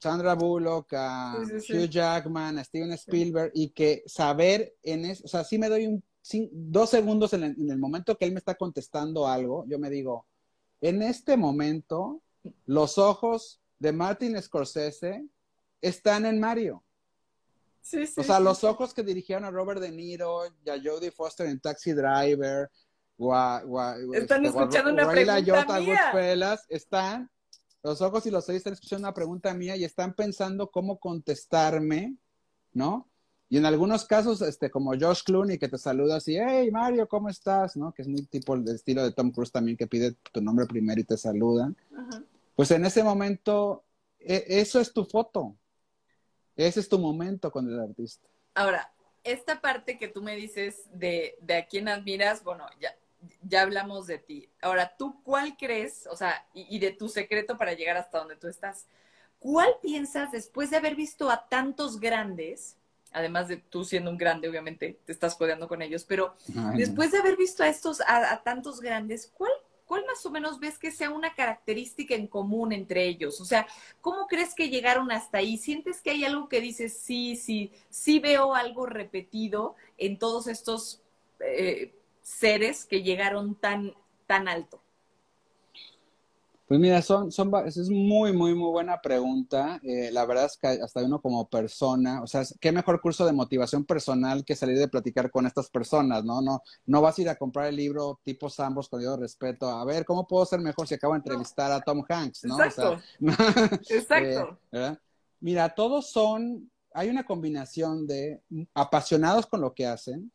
Sandra 0.00 0.34
Bullock, 0.34 0.94
a 0.94 1.36
Hugh 1.38 1.88
Jackman, 1.88 2.58
a 2.58 2.64
Steven 2.64 2.92
Spielberg, 2.92 3.52
y 3.54 3.70
que 3.70 4.02
saber 4.06 4.74
en 4.82 5.04
eso, 5.04 5.24
o 5.26 5.28
sea, 5.28 5.44
sí 5.44 5.58
me 5.58 5.68
doy 5.68 5.86
un, 5.86 6.02
dos 6.52 6.90
segundos 6.90 7.34
en 7.34 7.44
el, 7.44 7.78
momento 7.78 8.16
que 8.16 8.24
él 8.24 8.32
me 8.32 8.38
está 8.38 8.54
contestando 8.54 9.28
algo, 9.28 9.64
yo 9.68 9.78
me 9.78 9.90
digo, 9.90 10.26
en 10.80 11.02
este 11.02 11.36
momento, 11.36 12.22
los 12.64 12.96
ojos 12.96 13.60
de 13.78 13.92
Martin 13.92 14.40
Scorsese 14.40 15.26
están 15.82 16.24
en 16.24 16.40
Mario. 16.40 16.82
Sí, 17.82 18.06
sí, 18.06 18.20
o 18.20 18.22
sea, 18.22 18.40
los 18.40 18.64
ojos 18.64 18.94
que 18.94 19.02
dirigieron 19.02 19.44
a 19.44 19.50
Robert 19.50 19.80
De 19.80 19.90
Niro 19.90 20.42
y 20.64 20.70
a 20.70 20.80
Jodie 20.82 21.10
Foster 21.10 21.46
en 21.46 21.60
Taxi 21.60 21.92
Driver, 21.92 22.70
o 23.18 23.34
a, 23.34 23.62
están 24.14 24.46
este, 24.46 24.58
escuchando 24.58 24.92
una 24.92 25.10
pregunta 25.10 25.78
mía. 25.78 26.58
están 26.70 27.30
los 27.82 28.00
ojos 28.02 28.26
y 28.26 28.30
los 28.30 28.48
oídos 28.48 28.60
están 28.60 28.72
escuchando 28.74 29.08
una 29.08 29.14
pregunta 29.14 29.54
mía 29.54 29.76
y 29.76 29.84
están 29.84 30.14
pensando 30.14 30.70
cómo 30.70 30.98
contestarme, 30.98 32.16
¿no? 32.72 33.08
Y 33.48 33.58
en 33.58 33.66
algunos 33.66 34.04
casos, 34.04 34.42
este, 34.42 34.70
como 34.70 34.92
Josh 34.92 35.24
Clooney, 35.24 35.58
que 35.58 35.68
te 35.68 35.76
saluda 35.76 36.16
así, 36.16 36.36
hey 36.38 36.70
Mario, 36.70 37.08
¿cómo 37.08 37.28
estás? 37.28 37.76
¿No? 37.76 37.92
Que 37.92 38.02
es 38.02 38.08
muy 38.08 38.24
tipo 38.26 38.54
el 38.54 38.68
estilo 38.68 39.02
de 39.02 39.12
Tom 39.12 39.32
Cruise 39.32 39.50
también, 39.50 39.76
que 39.76 39.88
pide 39.88 40.12
tu 40.30 40.40
nombre 40.40 40.66
primero 40.66 41.00
y 41.00 41.04
te 41.04 41.16
saluda. 41.16 41.72
Pues 42.54 42.70
en 42.70 42.84
ese 42.84 43.02
momento, 43.02 43.84
e, 44.20 44.44
eso 44.46 44.78
es 44.78 44.92
tu 44.92 45.04
foto. 45.04 45.56
Ese 46.54 46.78
es 46.78 46.88
tu 46.88 46.98
momento 47.00 47.50
con 47.50 47.68
el 47.68 47.80
artista. 47.80 48.28
Ahora, 48.54 48.92
esta 49.24 49.60
parte 49.60 49.98
que 49.98 50.06
tú 50.06 50.22
me 50.22 50.36
dices 50.36 50.82
de, 50.92 51.36
de 51.40 51.56
a 51.56 51.66
quién 51.66 51.88
admiras, 51.88 52.44
bueno, 52.44 52.66
ya, 52.80 52.94
ya 53.42 53.62
hablamos 53.62 54.06
de 54.06 54.18
ti. 54.18 54.48
Ahora, 54.60 54.94
¿tú 54.96 55.22
cuál 55.22 55.56
crees, 55.56 56.06
o 56.06 56.16
sea, 56.16 56.46
y, 56.54 56.78
de 56.78 56.90
tu 56.90 57.08
secreto 57.08 57.56
para 57.56 57.74
llegar 57.74 57.96
hasta 57.96 58.18
donde 58.18 58.36
tú 58.36 58.48
estás? 58.48 58.86
¿Cuál 59.38 59.74
piensas 59.82 60.32
después 60.32 60.70
de 60.70 60.76
haber 60.76 60.94
visto 60.94 61.30
a 61.30 61.48
tantos 61.48 61.98
grandes, 61.98 62.76
además 63.12 63.48
de 63.48 63.56
tú 63.56 63.84
siendo 63.84 64.10
un 64.10 64.18
grande, 64.18 64.48
obviamente, 64.48 64.98
te 65.04 65.12
estás 65.12 65.34
jodeando 65.34 65.66
con 65.66 65.82
ellos, 65.82 66.04
pero 66.04 66.34
después 66.74 67.10
de 67.12 67.18
haber 67.18 67.36
visto 67.36 67.62
a 67.62 67.68
estos, 67.68 68.00
a, 68.06 68.42
tantos 68.42 68.80
grandes, 68.80 69.32
¿cuál, 69.34 69.52
¿cuál 69.86 70.04
más 70.06 70.24
o 70.26 70.30
menos 70.30 70.60
ves 70.60 70.78
que 70.78 70.90
sea 70.90 71.10
una 71.10 71.34
característica 71.34 72.14
en 72.14 72.26
común 72.26 72.72
entre 72.72 73.06
ellos? 73.06 73.40
O 73.40 73.44
sea, 73.44 73.66
¿cómo 74.00 74.26
crees 74.26 74.54
que 74.54 74.68
llegaron 74.68 75.10
hasta 75.10 75.38
ahí? 75.38 75.56
¿Sientes 75.56 76.02
que 76.02 76.10
hay 76.10 76.24
algo 76.24 76.48
que 76.48 76.60
dices, 76.60 76.98
sí, 76.98 77.34
sí, 77.36 77.72
sí 77.88 78.20
veo 78.20 78.54
algo 78.54 78.84
repetido 78.84 79.74
en 79.96 80.18
todos 80.18 80.46
estos 80.46 81.02
eh, 81.40 81.94
seres 82.22 82.84
que 82.84 83.02
llegaron 83.02 83.54
tan, 83.54 83.94
tan 84.26 84.48
alto? 84.48 84.80
Pues 86.70 86.78
mira, 86.78 87.02
son, 87.02 87.32
son, 87.32 87.50
es 87.66 87.90
muy, 87.90 88.32
muy, 88.32 88.54
muy 88.54 88.70
buena 88.70 89.00
pregunta. 89.00 89.80
Eh, 89.82 90.10
la 90.12 90.24
verdad 90.24 90.44
es 90.44 90.56
que 90.56 90.68
hasta 90.68 91.04
uno 91.04 91.20
como 91.20 91.48
persona, 91.50 92.22
o 92.22 92.28
sea, 92.28 92.44
qué 92.60 92.70
mejor 92.70 93.00
curso 93.00 93.26
de 93.26 93.32
motivación 93.32 93.84
personal 93.84 94.44
que 94.44 94.54
salir 94.54 94.78
de 94.78 94.86
platicar 94.86 95.32
con 95.32 95.46
estas 95.46 95.68
personas, 95.68 96.22
¿no? 96.24 96.40
No, 96.40 96.62
no 96.86 97.02
vas 97.02 97.18
a 97.18 97.22
ir 97.22 97.28
a 97.28 97.34
comprar 97.34 97.66
el 97.66 97.74
libro 97.74 98.20
tipo 98.22 98.48
Sambos 98.48 98.88
con 98.88 99.02
yo 99.02 99.16
respeto, 99.16 99.68
a 99.68 99.84
ver, 99.84 100.04
¿cómo 100.04 100.28
puedo 100.28 100.46
ser 100.46 100.60
mejor 100.60 100.86
si 100.86 100.94
acabo 100.94 101.14
de 101.14 101.18
entrevistar 101.18 101.72
a 101.72 101.80
Tom 101.80 102.04
Hanks, 102.08 102.44
¿no? 102.44 102.62
Exacto. 102.62 103.02
Exacto. 103.90 104.56
Eh, 104.70 104.96
mira, 105.40 105.74
todos 105.74 106.12
son, 106.12 106.70
hay 106.94 107.08
una 107.08 107.26
combinación 107.26 108.06
de 108.06 108.44
apasionados 108.74 109.44
con 109.46 109.60
lo 109.60 109.74
que 109.74 109.86
hacen, 109.86 110.30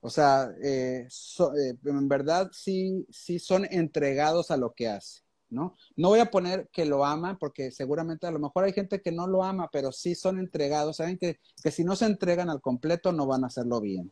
o 0.00 0.08
sea, 0.08 0.50
eh, 0.62 1.06
eh, 1.08 1.74
en 1.84 2.08
verdad 2.08 2.50
sí, 2.52 3.06
sí 3.10 3.38
son 3.38 3.66
entregados 3.70 4.50
a 4.50 4.56
lo 4.56 4.72
que 4.72 4.88
hace, 4.88 5.20
¿no? 5.50 5.76
No 5.94 6.08
voy 6.08 6.20
a 6.20 6.30
poner 6.30 6.68
que 6.72 6.86
lo 6.86 7.04
aman, 7.04 7.36
porque 7.38 7.70
seguramente 7.70 8.26
a 8.26 8.30
lo 8.30 8.38
mejor 8.38 8.64
hay 8.64 8.72
gente 8.72 9.02
que 9.02 9.12
no 9.12 9.26
lo 9.26 9.44
ama, 9.44 9.68
pero 9.70 9.92
sí 9.92 10.14
son 10.14 10.38
entregados. 10.38 10.96
Saben 10.96 11.18
que, 11.18 11.38
que 11.62 11.70
si 11.70 11.84
no 11.84 11.96
se 11.96 12.06
entregan 12.06 12.48
al 12.48 12.62
completo 12.62 13.12
no 13.12 13.26
van 13.26 13.44
a 13.44 13.48
hacerlo 13.48 13.80
bien. 13.80 14.10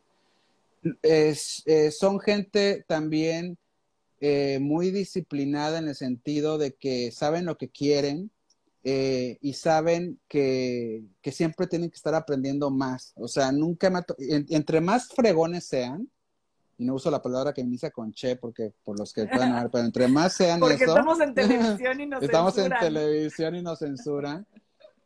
Eh, 1.01 1.35
son 1.91 2.19
gente 2.19 2.85
también 2.87 3.57
muy 4.59 4.91
disciplinada 4.91 5.79
en 5.79 5.87
el 5.87 5.95
sentido 5.95 6.57
de 6.57 6.73
que 6.73 7.11
saben 7.11 7.45
lo 7.45 7.57
que 7.57 7.69
quieren, 7.69 8.31
eh, 8.91 9.37
y 9.41 9.53
saben 9.53 10.19
que, 10.27 11.03
que, 11.21 11.31
siempre 11.31 11.67
tienen 11.67 11.91
que 11.91 11.95
estar 11.95 12.15
aprendiendo 12.15 12.71
más. 12.71 13.13
O 13.17 13.27
sea, 13.27 13.51
nunca 13.51 13.91
me 13.91 13.99
entre 14.17 14.81
más 14.81 15.09
fregones 15.09 15.65
sean, 15.65 16.09
y 16.75 16.85
no 16.85 16.95
uso 16.95 17.11
la 17.11 17.21
palabra 17.21 17.53
que 17.53 17.61
inicia 17.61 17.91
con 17.91 18.11
che 18.11 18.35
porque 18.35 18.73
por 18.83 18.97
los 18.97 19.13
que 19.13 19.27
puedan 19.27 19.53
ver, 19.53 19.69
pero 19.71 19.85
entre 19.85 20.07
más 20.07 20.33
sean 20.33 20.59
porque 20.59 20.85
estamos 20.85 21.19
en 21.19 21.35
televisión 21.35 22.01
y 22.01 22.07
nos 22.07 22.23
estamos 22.23 22.57
en 22.57 22.71
televisión 22.79 23.55
y 23.55 23.61
nos 23.61 23.77
censuran, 23.77 24.47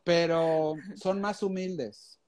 pero 0.02 0.76
son 0.94 1.20
más 1.20 1.42
humildes. 1.42 2.18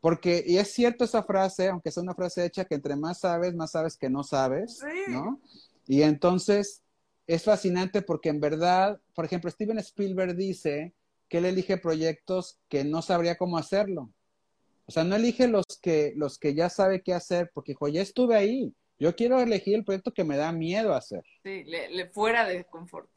Porque, 0.00 0.42
y 0.46 0.56
es 0.56 0.72
cierto 0.72 1.04
esa 1.04 1.22
frase, 1.22 1.68
aunque 1.68 1.90
sea 1.90 2.02
una 2.02 2.14
frase 2.14 2.46
hecha, 2.46 2.64
que 2.64 2.74
entre 2.74 2.96
más 2.96 3.20
sabes, 3.20 3.54
más 3.54 3.72
sabes 3.72 3.98
que 3.98 4.08
no 4.08 4.24
sabes, 4.24 4.80
¿no? 5.08 5.40
Y 5.86 6.02
entonces, 6.02 6.82
es 7.26 7.44
fascinante 7.44 8.00
porque 8.00 8.30
en 8.30 8.40
verdad, 8.40 8.98
por 9.14 9.26
ejemplo, 9.26 9.50
Steven 9.50 9.78
Spielberg 9.78 10.34
dice 10.34 10.94
que 11.32 11.38
él 11.38 11.46
elige 11.46 11.78
proyectos 11.78 12.60
que 12.68 12.84
no 12.84 13.00
sabría 13.00 13.38
cómo 13.38 13.56
hacerlo. 13.56 14.12
O 14.84 14.92
sea, 14.92 15.02
no 15.02 15.16
elige 15.16 15.48
los 15.48 15.64
que, 15.80 16.12
los 16.14 16.38
que 16.38 16.54
ya 16.54 16.68
sabe 16.68 17.02
qué 17.02 17.14
hacer, 17.14 17.50
porque 17.54 17.72
dijo, 17.72 17.88
ya 17.88 18.02
estuve 18.02 18.36
ahí. 18.36 18.74
Yo 18.98 19.16
quiero 19.16 19.40
elegir 19.40 19.76
el 19.76 19.82
proyecto 19.82 20.12
que 20.12 20.24
me 20.24 20.36
da 20.36 20.52
miedo 20.52 20.92
hacer. 20.92 21.24
Sí, 21.42 21.64
le, 21.64 22.06
fuera 22.10 22.46
de 22.46 22.66
confort. 22.66 23.08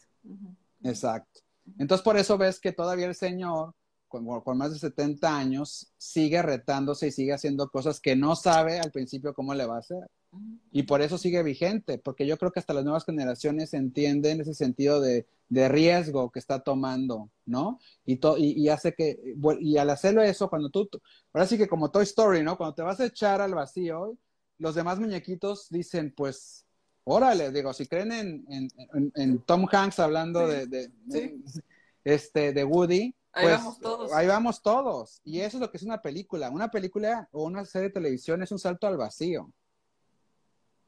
Exacto. 0.81 1.41
Entonces, 1.77 2.05
por 2.05 2.15
eso 2.15 2.37
ves 2.37 2.61
que 2.61 2.71
todavía 2.71 3.07
el 3.07 3.15
señor, 3.15 3.73
con, 4.07 4.25
con, 4.39 4.57
más 4.57 4.71
de 4.71 4.79
70 4.79 5.37
años, 5.37 5.91
sigue 5.97 6.41
retándose 6.41 7.07
y 7.07 7.11
sigue 7.11 7.33
haciendo 7.33 7.67
cosas 7.67 7.99
que 7.99 8.15
no 8.15 8.37
sabe 8.37 8.79
al 8.79 8.91
principio 8.91 9.33
cómo 9.33 9.53
le 9.53 9.65
va 9.65 9.75
a 9.75 9.79
hacer. 9.79 10.07
Y 10.71 10.83
por 10.83 11.01
eso 11.01 11.17
sigue 11.17 11.41
vigente, 11.43 11.97
porque 11.97 12.27
yo 12.27 12.37
creo 12.37 12.51
que 12.51 12.59
hasta 12.59 12.73
las 12.73 12.83
nuevas 12.83 13.05
generaciones 13.05 13.73
entienden 13.73 14.41
ese 14.41 14.53
sentido 14.53 14.99
de, 15.01 15.25
riesgo 15.49 16.31
que 16.31 16.39
está 16.39 16.59
tomando, 16.63 17.29
¿no? 17.45 17.79
Y, 18.05 18.19
y, 18.37 18.69
hace 18.69 18.93
que, 18.93 19.19
y 19.59 19.77
al 19.77 19.89
hacerlo 19.89 20.21
eso, 20.21 20.49
cuando 20.49 20.69
tú, 20.69 20.89
ahora 21.33 21.47
sí 21.47 21.57
que 21.57 21.67
como 21.67 21.91
Toy 21.91 22.03
Story, 22.03 22.43
¿no? 22.43 22.57
Cuando 22.57 22.75
te 22.75 22.81
vas 22.81 22.99
a 22.99 23.05
echar 23.05 23.41
al 23.41 23.53
vacío, 23.53 24.17
los 24.57 24.75
demás 24.75 24.99
muñequitos 24.99 25.69
dicen, 25.69 26.13
pues, 26.15 26.65
órale, 27.03 27.51
digo, 27.51 27.73
si 27.73 27.85
creen 27.85 28.11
en, 28.11 28.69
en, 29.15 29.39
Tom 29.39 29.67
Hanks 29.71 29.99
hablando 29.99 30.47
de, 30.47 30.91
este, 32.03 32.53
de 32.53 32.63
Woody, 32.63 33.13
Ahí 33.35 33.47
pues, 33.47 33.57
vamos 33.57 33.79
todos. 33.79 34.13
Ahí 34.13 34.27
vamos 34.27 34.61
todos. 34.61 35.21
Y 35.25 35.41
eso 35.41 35.57
es 35.57 35.61
lo 35.61 35.69
que 35.69 35.75
es 35.75 35.83
una 35.83 36.01
película. 36.01 36.49
Una 36.49 36.71
película 36.71 37.27
o 37.33 37.43
una 37.43 37.65
serie 37.65 37.89
de 37.89 37.93
televisión 37.93 38.41
es 38.41 38.51
un 38.51 38.59
salto 38.59 38.87
al 38.87 38.95
vacío. 38.95 39.51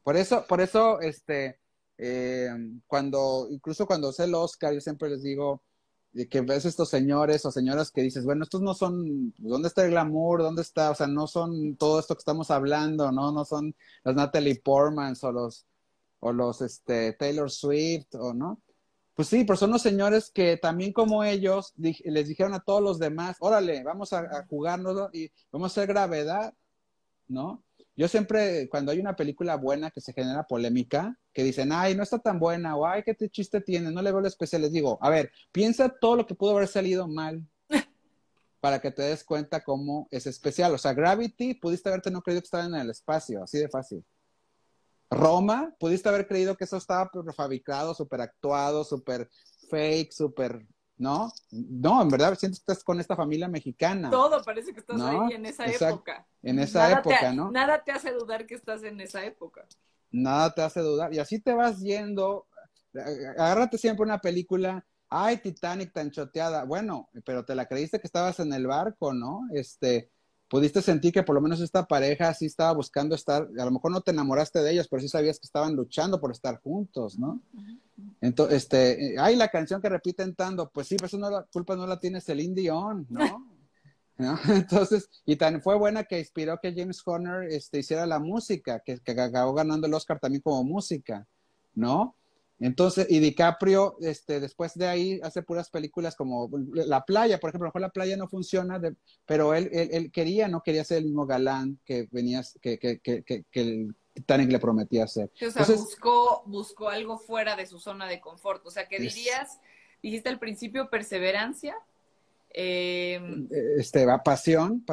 Por 0.08 0.16
eso, 0.16 0.46
por 0.48 0.62
eso, 0.62 1.02
este, 1.02 1.60
eh, 1.98 2.50
cuando, 2.88 3.50
incluso 3.52 3.86
cuando 3.86 4.14
sé 4.14 4.24
el 4.24 4.36
Oscar, 4.36 4.74
yo 4.74 4.80
siempre 4.80 5.10
les 5.10 5.22
digo 5.22 5.62
que 6.30 6.40
ves 6.40 6.64
estos 6.64 6.90
señores 6.90 7.46
o 7.46 7.52
señoras 7.52 7.92
que 7.92 8.04
dices, 8.04 8.24
bueno, 8.24 8.46
estos 8.46 8.62
no 8.62 8.74
son, 8.74 9.34
¿dónde 9.38 9.68
está 9.68 9.84
el 9.84 9.92
glamour? 9.92 10.44
¿Dónde 10.44 10.62
está? 10.62 10.92
O 10.92 10.96
sea, 10.96 11.08
no 11.08 11.28
son 11.28 11.76
todo 11.76 12.00
esto 12.00 12.16
que 12.16 12.20
estamos 12.20 12.52
hablando, 12.52 13.12
¿no? 13.12 13.34
No 13.34 13.44
son 13.44 13.76
los 14.06 14.16
Natalie 14.16 14.62
Portman 14.64 15.14
o 15.22 15.32
los, 15.34 15.66
o 16.22 16.32
los, 16.32 16.62
este, 16.62 17.12
Taylor 17.12 17.52
Swift, 17.52 18.16
o 18.16 18.34
no. 18.34 18.62
Pues 19.14 19.28
sí, 19.28 19.44
pero 19.44 19.58
son 19.58 19.72
los 19.72 19.82
señores 19.82 20.32
que 20.32 20.56
también 20.56 20.94
como 20.94 21.26
ellos 21.26 21.74
les 21.76 22.30
dijeron 22.30 22.54
a 22.54 22.62
todos 22.62 22.82
los 22.82 22.98
demás, 22.98 23.36
órale, 23.42 23.84
vamos 23.84 24.14
a 24.14 24.46
jugarnos 24.48 25.14
y 25.14 25.30
vamos 25.52 25.72
a 25.72 25.82
hacer 25.82 25.88
gravedad, 25.90 26.54
¿no? 27.28 27.62
Yo 27.98 28.08
siempre, 28.08 28.70
cuando 28.70 28.92
hay 28.92 29.00
una 29.00 29.16
película 29.16 29.56
buena 29.56 29.90
que 29.90 30.02
se 30.02 30.14
genera 30.14 30.46
polémica, 30.46 31.18
que 31.34 31.44
dicen, 31.44 31.72
ay, 31.72 31.96
no 31.96 32.04
está 32.04 32.20
tan 32.20 32.38
buena, 32.38 32.76
o 32.76 32.86
ay, 32.86 33.02
qué 33.02 33.16
chiste 33.28 33.60
tiene, 33.60 33.90
no 33.90 34.04
le 34.04 34.12
veo 34.12 34.22
lo 34.22 34.28
especial, 34.28 34.62
les 34.62 34.72
digo, 34.72 35.00
a 35.02 35.10
ver, 35.10 35.32
piensa 35.52 35.90
todo 35.90 36.16
lo 36.16 36.28
que 36.28 36.36
pudo 36.36 36.52
haber 36.56 36.68
salido 36.68 37.08
mal 37.08 37.44
para 38.62 38.80
que 38.80 38.92
te 38.92 39.02
des 39.02 39.24
cuenta 39.24 39.64
cómo 39.64 40.08
es 40.12 40.28
especial. 40.28 40.76
O 40.76 40.78
sea, 40.78 40.94
Gravity, 40.94 41.56
pudiste 41.56 41.90
haberte 41.90 42.12
no 42.12 42.22
creído 42.22 42.42
que 42.42 42.46
estaba 42.46 42.66
en 42.66 42.76
el 42.76 42.92
espacio, 42.92 43.44
así 43.44 43.58
de 43.58 43.68
fácil. 43.68 44.06
Roma, 45.10 45.74
pudiste 45.80 46.08
haber 46.08 46.28
creído 46.28 46.56
que 46.56 46.66
eso 46.66 46.78
estaba 46.78 47.10
fabricado, 47.36 47.96
súper 47.96 48.22
actuado, 48.22 48.84
súper 48.84 49.28
fake, 49.72 50.12
súper 50.12 50.68
¿no? 50.98 51.32
No, 51.52 52.02
en 52.02 52.10
verdad 52.10 52.38
sientes 52.38 52.60
que 52.60 52.72
estás 52.72 52.84
con 52.84 53.00
esta 53.00 53.16
familia 53.16 53.48
mexicana. 53.48 54.10
Todo 54.10 54.44
parece 54.44 54.74
que 54.74 54.80
estás 54.80 55.00
ahí 55.02 55.34
en 55.34 55.46
esa 55.46 55.66
época. 55.66 56.28
En 56.42 56.60
esa 56.60 56.92
época, 56.92 57.34
¿no? 57.34 57.52
Nada 57.52 57.84
te 57.84 57.92
hace 57.92 58.12
dudar 58.12 58.46
que 58.46 58.56
estás 58.56 58.84
en 58.84 59.00
esa 59.02 59.24
época. 59.26 59.66
Nada 60.12 60.54
te 60.54 60.62
hace 60.62 60.82
dudar. 60.82 61.14
Y 61.14 61.20
así 61.20 61.40
te 61.40 61.54
vas 61.54 61.80
yendo. 61.80 62.48
Agárrate 63.38 63.78
siempre 63.78 64.04
una 64.04 64.20
película. 64.20 64.86
Ay, 65.10 65.38
Titanic 65.38 65.94
tan 65.94 66.12
choteada. 66.12 66.66
Bueno, 66.66 67.10
pero 67.26 67.46
te 67.46 67.56
la 67.56 67.66
creíste 67.66 68.00
que 68.00 68.08
estabas 68.08 68.40
en 68.40 68.52
el 68.54 68.68
barco, 68.68 69.14
¿no? 69.14 69.42
Este, 69.54 70.12
pudiste 70.50 70.82
sentir 70.82 71.14
que 71.14 71.24
por 71.24 71.36
lo 71.36 71.42
menos 71.42 71.60
esta 71.62 71.86
pareja 71.86 72.34
sí 72.34 72.46
estaba 72.46 72.74
buscando 72.74 73.16
estar, 73.16 73.48
a 73.58 73.66
lo 73.66 73.72
mejor 73.72 73.92
no 73.92 74.02
te 74.02 74.12
enamoraste 74.12 74.60
de 74.60 74.72
ellos, 74.72 74.88
pero 74.90 75.02
sí 75.02 75.08
sabías 75.08 75.40
que 75.40 75.46
estaban 75.46 75.76
luchando 75.76 76.20
por 76.20 76.32
estar 76.32 76.60
juntos, 76.62 77.18
¿no? 77.20 77.42
Entonces, 78.22 78.58
este, 78.64 79.16
hay 79.20 79.36
la 79.36 79.48
canción 79.48 79.82
que 79.82 79.90
repiten 79.90 80.36
tanto, 80.36 80.70
pues 80.70 80.88
sí, 80.88 80.96
pero 80.96 81.08
eso 81.08 81.18
no 81.18 81.30
la 81.30 81.44
culpa 81.44 81.76
no 81.76 81.88
la 81.88 82.00
tiene 82.00 82.22
Celine 82.22 82.56
Dion, 82.56 83.08
¿no? 83.10 83.48
¿no? 84.18 84.38
Entonces, 84.50 85.10
y 85.26 85.36
tan 85.36 85.62
fue 85.62 85.78
buena 85.78 86.04
que 86.04 86.20
inspiró 86.20 86.60
que 86.62 86.74
James 86.76 87.02
Horner 87.06 87.52
este, 87.52 87.80
hiciera 87.80 88.06
la 88.06 88.20
música, 88.20 88.82
que, 88.86 89.00
que 89.00 89.12
acabó 89.12 89.54
ganando 89.54 89.88
el 89.88 89.94
Oscar 89.94 90.20
también 90.20 90.42
como 90.42 90.64
música, 90.64 91.28
¿no? 91.76 92.16
Entonces, 92.60 93.06
y 93.10 93.20
DiCaprio, 93.20 93.98
este, 94.02 94.40
después 94.40 94.74
de 94.74 94.88
ahí 94.88 95.20
hace 95.22 95.44
puras 95.44 95.70
películas 95.70 96.16
como 96.16 96.50
La 96.74 97.06
Playa, 97.06 97.40
por 97.40 97.50
ejemplo, 97.50 97.66
a 97.66 97.68
lo 97.68 97.70
mejor 97.70 97.82
La 97.82 97.90
Playa 97.90 98.18
no 98.18 98.28
funciona, 98.28 98.82
pero 99.28 99.54
él, 99.54 99.70
él, 99.72 100.12
quería, 100.12 100.48
no 100.48 100.64
quería 100.64 100.84
ser 100.84 101.00
el 101.00 101.06
mismo 101.06 101.28
galán 101.28 101.80
que 101.86 102.08
venías, 102.12 102.58
que, 102.60 102.80
que, 102.80 103.00
que, 103.00 103.24
que, 103.24 103.46
el 103.54 103.96
Titanic 104.18 104.52
le 104.52 104.60
prometía 104.60 105.04
hacer. 105.04 105.32
O 105.46 105.52
sea, 105.52 105.64
buscó, 105.64 106.42
buscó 106.48 106.90
algo 106.90 107.20
fuera 107.20 107.56
de 107.56 107.68
su 107.68 107.80
zona 107.80 108.08
de 108.08 108.20
confort. 108.20 108.66
O 108.66 108.72
sea, 108.72 108.88
que 108.88 109.00
dirías, 109.00 109.60
dijiste 110.02 110.30
al 110.30 110.40
principio, 110.40 110.90
perseverancia. 110.90 111.76
Eh, 112.50 113.20
este, 113.78 114.08
pasión, 114.26 114.84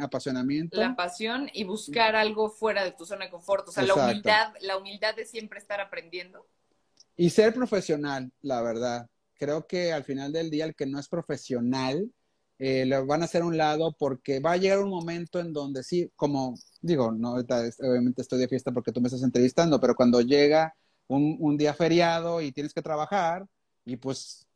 apasionamiento. 0.00 0.78
La 0.78 0.94
pasión 0.94 1.50
y 1.52 1.64
buscar 1.64 2.14
algo 2.14 2.50
fuera 2.50 2.84
de 2.84 2.92
tu 2.92 3.04
zona 3.04 3.24
de 3.24 3.30
confort. 3.32 3.68
O 3.68 3.72
sea, 3.72 3.82
la 3.82 3.94
humildad, 3.94 4.54
la 4.60 4.76
humildad 4.76 5.16
de 5.16 5.26
siempre 5.26 5.58
estar 5.58 5.80
aprendiendo. 5.80 6.46
Y 7.16 7.30
ser 7.30 7.52
profesional, 7.52 8.30
la 8.42 8.62
verdad. 8.62 9.08
Creo 9.34 9.66
que 9.66 9.92
al 9.92 10.04
final 10.04 10.32
del 10.32 10.50
día 10.50 10.66
el 10.66 10.76
que 10.76 10.86
no 10.86 11.00
es 11.00 11.08
profesional 11.08 12.12
eh, 12.58 12.88
van 13.06 13.22
a 13.22 13.26
hacer 13.26 13.42
un 13.44 13.56
lado 13.56 13.94
porque 13.98 14.40
va 14.40 14.52
a 14.52 14.56
llegar 14.56 14.80
un 14.80 14.90
momento 14.90 15.38
en 15.40 15.52
donde 15.52 15.82
sí, 15.82 16.10
como 16.16 16.54
digo, 16.80 17.12
no 17.12 17.34
obviamente 17.34 18.22
estoy 18.22 18.38
de 18.40 18.48
fiesta 18.48 18.72
porque 18.72 18.92
tú 18.92 19.00
me 19.00 19.08
estás 19.08 19.22
entrevistando, 19.22 19.80
pero 19.80 19.94
cuando 19.94 20.20
llega 20.20 20.74
un, 21.06 21.36
un 21.40 21.56
día 21.56 21.74
feriado 21.74 22.40
y 22.40 22.52
tienes 22.52 22.74
que 22.74 22.82
trabajar 22.82 23.46
y 23.84 23.96
pues 23.96 24.46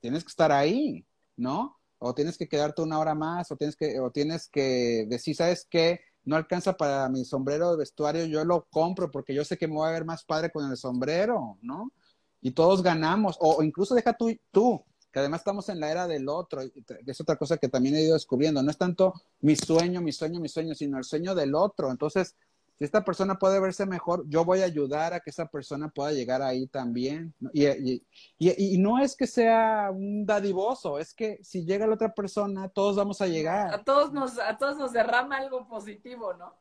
tienes 0.00 0.24
que 0.24 0.28
estar 0.30 0.52
ahí, 0.52 1.06
¿no? 1.36 1.78
O 1.98 2.14
tienes 2.14 2.38
que 2.38 2.48
quedarte 2.48 2.82
una 2.82 2.98
hora 2.98 3.14
más, 3.14 3.50
o 3.50 3.56
tienes 3.56 3.76
que, 3.76 4.00
o 4.00 4.10
tienes 4.10 4.48
que 4.48 5.06
decir, 5.08 5.36
¿sabes 5.36 5.66
qué? 5.70 6.00
No 6.24 6.36
alcanza 6.36 6.76
para 6.76 7.08
mi 7.08 7.24
sombrero 7.24 7.72
de 7.72 7.78
vestuario, 7.78 8.24
yo 8.26 8.44
lo 8.44 8.66
compro 8.70 9.10
porque 9.10 9.34
yo 9.34 9.44
sé 9.44 9.58
que 9.58 9.68
me 9.68 9.74
voy 9.74 9.88
a 9.88 9.92
ver 9.92 10.04
más 10.04 10.24
padre 10.24 10.50
con 10.50 10.70
el 10.70 10.76
sombrero, 10.76 11.58
¿no? 11.62 11.92
y 12.40 12.52
todos 12.52 12.82
ganamos, 12.82 13.36
o, 13.40 13.62
incluso 13.62 13.94
deja 13.94 14.14
tú, 14.14 14.34
tú, 14.50 14.84
que 15.12 15.18
además 15.18 15.40
estamos 15.40 15.68
en 15.68 15.80
la 15.80 15.90
era 15.90 16.06
del 16.06 16.28
otro, 16.28 16.62
es 16.62 17.20
otra 17.20 17.36
cosa 17.36 17.56
que 17.56 17.68
también 17.68 17.96
he 17.96 18.02
ido 18.02 18.14
descubriendo, 18.14 18.62
no 18.62 18.70
es 18.70 18.78
tanto 18.78 19.14
mi 19.40 19.56
sueño, 19.56 20.00
mi 20.00 20.12
sueño, 20.12 20.40
mi 20.40 20.48
sueño, 20.48 20.74
sino 20.74 20.98
el 20.98 21.04
sueño 21.04 21.34
del 21.34 21.54
otro. 21.54 21.90
Entonces, 21.90 22.36
si 22.78 22.84
esta 22.84 23.04
persona 23.04 23.38
puede 23.38 23.60
verse 23.60 23.84
mejor, 23.84 24.24
yo 24.28 24.44
voy 24.44 24.62
a 24.62 24.64
ayudar 24.64 25.12
a 25.12 25.20
que 25.20 25.30
esa 25.30 25.46
persona 25.46 25.90
pueda 25.90 26.12
llegar 26.12 26.40
ahí 26.42 26.66
también. 26.66 27.34
Y, 27.52 27.66
y, 27.66 28.02
y, 28.38 28.74
y, 28.74 28.78
no 28.78 28.98
es 28.98 29.16
que 29.16 29.26
sea 29.26 29.90
un 29.92 30.24
dadivoso, 30.24 30.98
es 30.98 31.12
que 31.12 31.38
si 31.42 31.66
llega 31.66 31.86
la 31.86 31.94
otra 31.94 32.14
persona, 32.14 32.68
todos 32.68 32.96
vamos 32.96 33.20
a 33.20 33.26
llegar. 33.26 33.74
A 33.74 33.84
todos 33.84 34.12
nos, 34.12 34.38
a 34.38 34.56
todos 34.56 34.78
nos 34.78 34.92
derrama 34.92 35.36
algo 35.36 35.68
positivo, 35.68 36.32
¿no? 36.34 36.54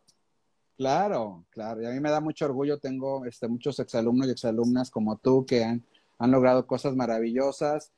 Claro, 0.75 1.45
claro. 1.51 1.81
Y 1.81 1.85
a 1.85 1.91
mí 1.91 1.99
me 1.99 2.09
da 2.09 2.19
mucho 2.19 2.45
orgullo. 2.45 2.79
Tengo 2.79 3.25
este, 3.25 3.47
muchos 3.47 3.79
exalumnos 3.79 4.27
y 4.27 4.31
exalumnas 4.31 4.89
como 4.89 5.17
tú 5.17 5.45
que 5.45 5.63
han, 5.63 5.85
han 6.17 6.31
logrado 6.31 6.65
cosas 6.67 6.95
maravillosas 6.95 7.93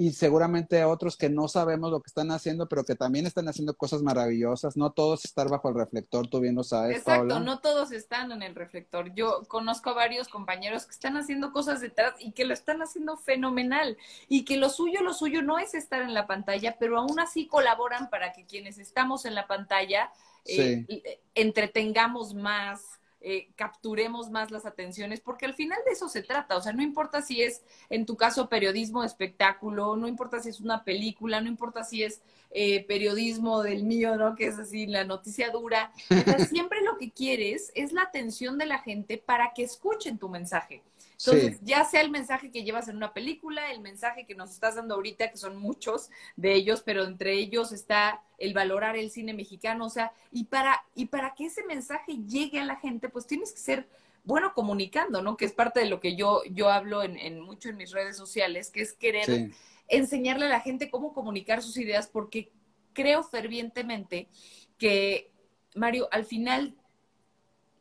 y 0.00 0.12
seguramente 0.12 0.84
otros 0.84 1.16
que 1.16 1.28
no 1.28 1.48
sabemos 1.48 1.90
lo 1.90 2.00
que 2.00 2.06
están 2.06 2.30
haciendo, 2.30 2.68
pero 2.68 2.84
que 2.84 2.94
también 2.94 3.26
están 3.26 3.48
haciendo 3.48 3.76
cosas 3.76 4.00
maravillosas. 4.00 4.76
No 4.76 4.92
todos 4.92 5.24
están 5.24 5.48
bajo 5.48 5.68
el 5.70 5.74
reflector, 5.74 6.28
tú 6.28 6.38
bien 6.38 6.54
lo 6.54 6.62
sabes. 6.62 6.98
Exacto, 6.98 7.40
no 7.40 7.58
todos 7.58 7.90
están 7.90 8.30
en 8.30 8.44
el 8.44 8.54
reflector. 8.54 9.12
Yo 9.14 9.42
conozco 9.48 9.90
a 9.90 9.94
varios 9.94 10.28
compañeros 10.28 10.86
que 10.86 10.92
están 10.92 11.16
haciendo 11.16 11.50
cosas 11.52 11.80
detrás 11.80 12.14
y 12.20 12.30
que 12.30 12.44
lo 12.44 12.54
están 12.54 12.80
haciendo 12.80 13.16
fenomenal 13.16 13.98
y 14.28 14.44
que 14.44 14.56
lo 14.56 14.70
suyo, 14.70 15.02
lo 15.02 15.12
suyo 15.14 15.42
no 15.42 15.58
es 15.58 15.74
estar 15.74 16.00
en 16.00 16.14
la 16.14 16.28
pantalla, 16.28 16.76
pero 16.78 16.96
aún 16.96 17.18
así 17.18 17.48
colaboran 17.48 18.08
para 18.08 18.32
que 18.32 18.46
quienes 18.46 18.78
estamos 18.78 19.24
en 19.24 19.34
la 19.34 19.48
pantalla 19.48 20.12
eh, 20.44 20.84
eh, 20.88 21.20
entretengamos 21.34 22.34
más, 22.34 22.97
eh, 23.20 23.48
capturemos 23.56 24.30
más 24.30 24.50
las 24.50 24.66
atenciones, 24.66 25.20
porque 25.20 25.46
al 25.46 25.54
final 25.54 25.78
de 25.86 25.92
eso 25.92 26.08
se 26.08 26.22
trata. 26.22 26.56
O 26.56 26.60
sea, 26.60 26.72
no 26.72 26.82
importa 26.82 27.22
si 27.22 27.42
es, 27.42 27.62
en 27.90 28.06
tu 28.06 28.16
caso, 28.16 28.48
periodismo 28.48 29.04
espectáculo, 29.04 29.96
no 29.96 30.08
importa 30.08 30.40
si 30.40 30.50
es 30.50 30.60
una 30.60 30.84
película, 30.84 31.40
no 31.40 31.48
importa 31.48 31.84
si 31.84 32.02
es 32.02 32.20
periodismo 32.50 33.62
del 33.62 33.84
mío, 33.84 34.16
¿no? 34.16 34.34
Que 34.34 34.46
es 34.46 34.58
así, 34.58 34.86
la 34.86 35.04
noticia 35.04 35.50
dura. 35.50 35.92
siempre 36.48 36.80
lo 36.82 36.96
que 36.96 37.10
quieres 37.10 37.70
es 37.74 37.92
la 37.92 38.02
atención 38.02 38.56
de 38.56 38.66
la 38.66 38.78
gente 38.78 39.18
para 39.18 39.52
que 39.54 39.64
escuchen 39.64 40.18
tu 40.18 40.28
mensaje. 40.28 40.82
Entonces, 41.18 41.58
ya 41.62 41.84
sea 41.84 42.00
el 42.00 42.10
mensaje 42.10 42.52
que 42.52 42.62
llevas 42.62 42.86
en 42.86 42.96
una 42.96 43.12
película, 43.12 43.72
el 43.72 43.80
mensaje 43.80 44.24
que 44.24 44.36
nos 44.36 44.50
estás 44.50 44.76
dando 44.76 44.94
ahorita, 44.94 45.30
que 45.30 45.36
son 45.36 45.56
muchos 45.56 46.10
de 46.36 46.54
ellos, 46.54 46.82
pero 46.84 47.04
entre 47.04 47.34
ellos 47.34 47.72
está 47.72 48.22
el 48.38 48.54
valorar 48.54 48.96
el 48.96 49.10
cine 49.10 49.34
mexicano, 49.34 49.86
o 49.86 49.90
sea, 49.90 50.12
y 50.30 50.44
para, 50.44 50.84
y 50.94 51.06
para 51.06 51.34
que 51.34 51.46
ese 51.46 51.64
mensaje 51.64 52.18
llegue 52.28 52.60
a 52.60 52.64
la 52.64 52.76
gente, 52.76 53.08
pues 53.08 53.26
tienes 53.26 53.52
que 53.52 53.58
ser 53.58 53.88
bueno 54.22 54.52
comunicando, 54.54 55.20
¿no? 55.20 55.36
Que 55.36 55.46
es 55.46 55.52
parte 55.52 55.80
de 55.80 55.86
lo 55.86 55.98
que 55.98 56.14
yo, 56.14 56.42
yo 56.52 56.70
hablo 56.70 57.02
en, 57.02 57.18
en 57.18 57.40
mucho 57.40 57.68
en 57.68 57.78
mis 57.78 57.90
redes 57.90 58.16
sociales, 58.16 58.70
que 58.70 58.82
es 58.82 58.92
querer 58.92 59.50
enseñarle 59.88 60.46
a 60.46 60.50
la 60.50 60.60
gente 60.60 60.88
cómo 60.88 61.14
comunicar 61.14 61.62
sus 61.62 61.78
ideas, 61.78 62.06
porque 62.06 62.52
creo 62.92 63.24
fervientemente 63.24 64.28
que, 64.76 65.32
Mario, 65.74 66.08
al 66.12 66.24
final 66.24 66.76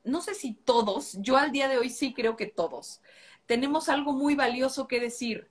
no 0.08 0.22
sé 0.22 0.34
si 0.34 0.54
todos, 0.54 1.18
yo 1.20 1.38
al 1.38 1.52
día 1.52 1.68
de 1.68 1.78
hoy 1.78 1.90
sí 1.90 2.14
creo 2.14 2.36
que 2.38 2.46
todos, 2.48 3.02
tenemos 3.48 3.90
algo 3.90 4.14
muy 4.14 4.36
valioso 4.36 4.88
que 4.88 5.00
decir, 5.00 5.48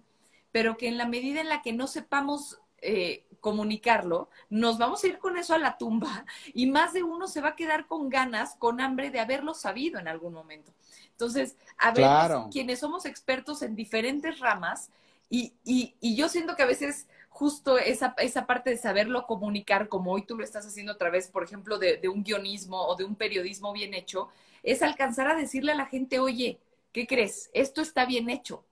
pero 0.52 0.76
que 0.76 0.86
en 0.86 0.96
la 0.96 1.06
medida 1.06 1.40
en 1.40 1.48
la 1.48 1.62
que 1.62 1.72
no 1.72 1.86
sepamos 1.86 2.60
eh, 2.78 3.24
comunicarlo, 3.40 4.28
nos 4.48 4.78
vamos 4.78 5.02
a 5.02 5.06
ir 5.08 5.18
con 5.18 5.36
eso 5.36 5.54
a 5.54 5.58
la 5.58 5.78
tumba 5.78 6.24
y 6.54 6.66
más 6.66 6.92
de 6.92 7.02
uno 7.02 7.26
se 7.26 7.40
va 7.40 7.50
a 7.50 7.56
quedar 7.56 7.86
con 7.86 8.08
ganas, 8.08 8.54
con 8.56 8.80
hambre 8.80 9.10
de 9.10 9.20
haberlo 9.20 9.54
sabido 9.54 9.98
en 9.98 10.08
algún 10.08 10.32
momento. 10.32 10.72
Entonces, 11.10 11.56
a 11.78 11.92
ver, 11.92 12.06
quienes 12.50 12.80
somos 12.80 13.06
expertos 13.06 13.62
en 13.62 13.74
diferentes 13.74 14.38
ramas, 14.38 14.90
y, 15.28 15.54
y, 15.64 15.96
y, 16.00 16.14
yo 16.14 16.28
siento 16.28 16.54
que 16.54 16.62
a 16.62 16.66
veces 16.66 17.08
justo 17.30 17.78
esa, 17.78 18.14
esa 18.18 18.46
parte 18.46 18.70
de 18.70 18.76
saberlo 18.76 19.26
comunicar, 19.26 19.88
como 19.88 20.12
hoy 20.12 20.22
tú 20.22 20.36
lo 20.36 20.44
estás 20.44 20.64
haciendo 20.66 20.92
a 20.92 20.98
través, 20.98 21.28
por 21.28 21.42
ejemplo, 21.42 21.78
de, 21.78 21.96
de 21.96 22.08
un 22.08 22.22
guionismo 22.22 22.80
o 22.86 22.94
de 22.94 23.04
un 23.04 23.16
periodismo 23.16 23.72
bien 23.72 23.92
hecho, 23.92 24.28
es 24.62 24.82
alcanzar 24.82 25.26
a 25.28 25.34
decirle 25.34 25.72
a 25.72 25.76
la 25.76 25.86
gente, 25.86 26.20
oye, 26.20 26.60
¿qué 26.96 27.06
crees? 27.06 27.50
Esto 27.52 27.82
está 27.82 28.06
bien 28.06 28.30
hecho. 28.30 28.64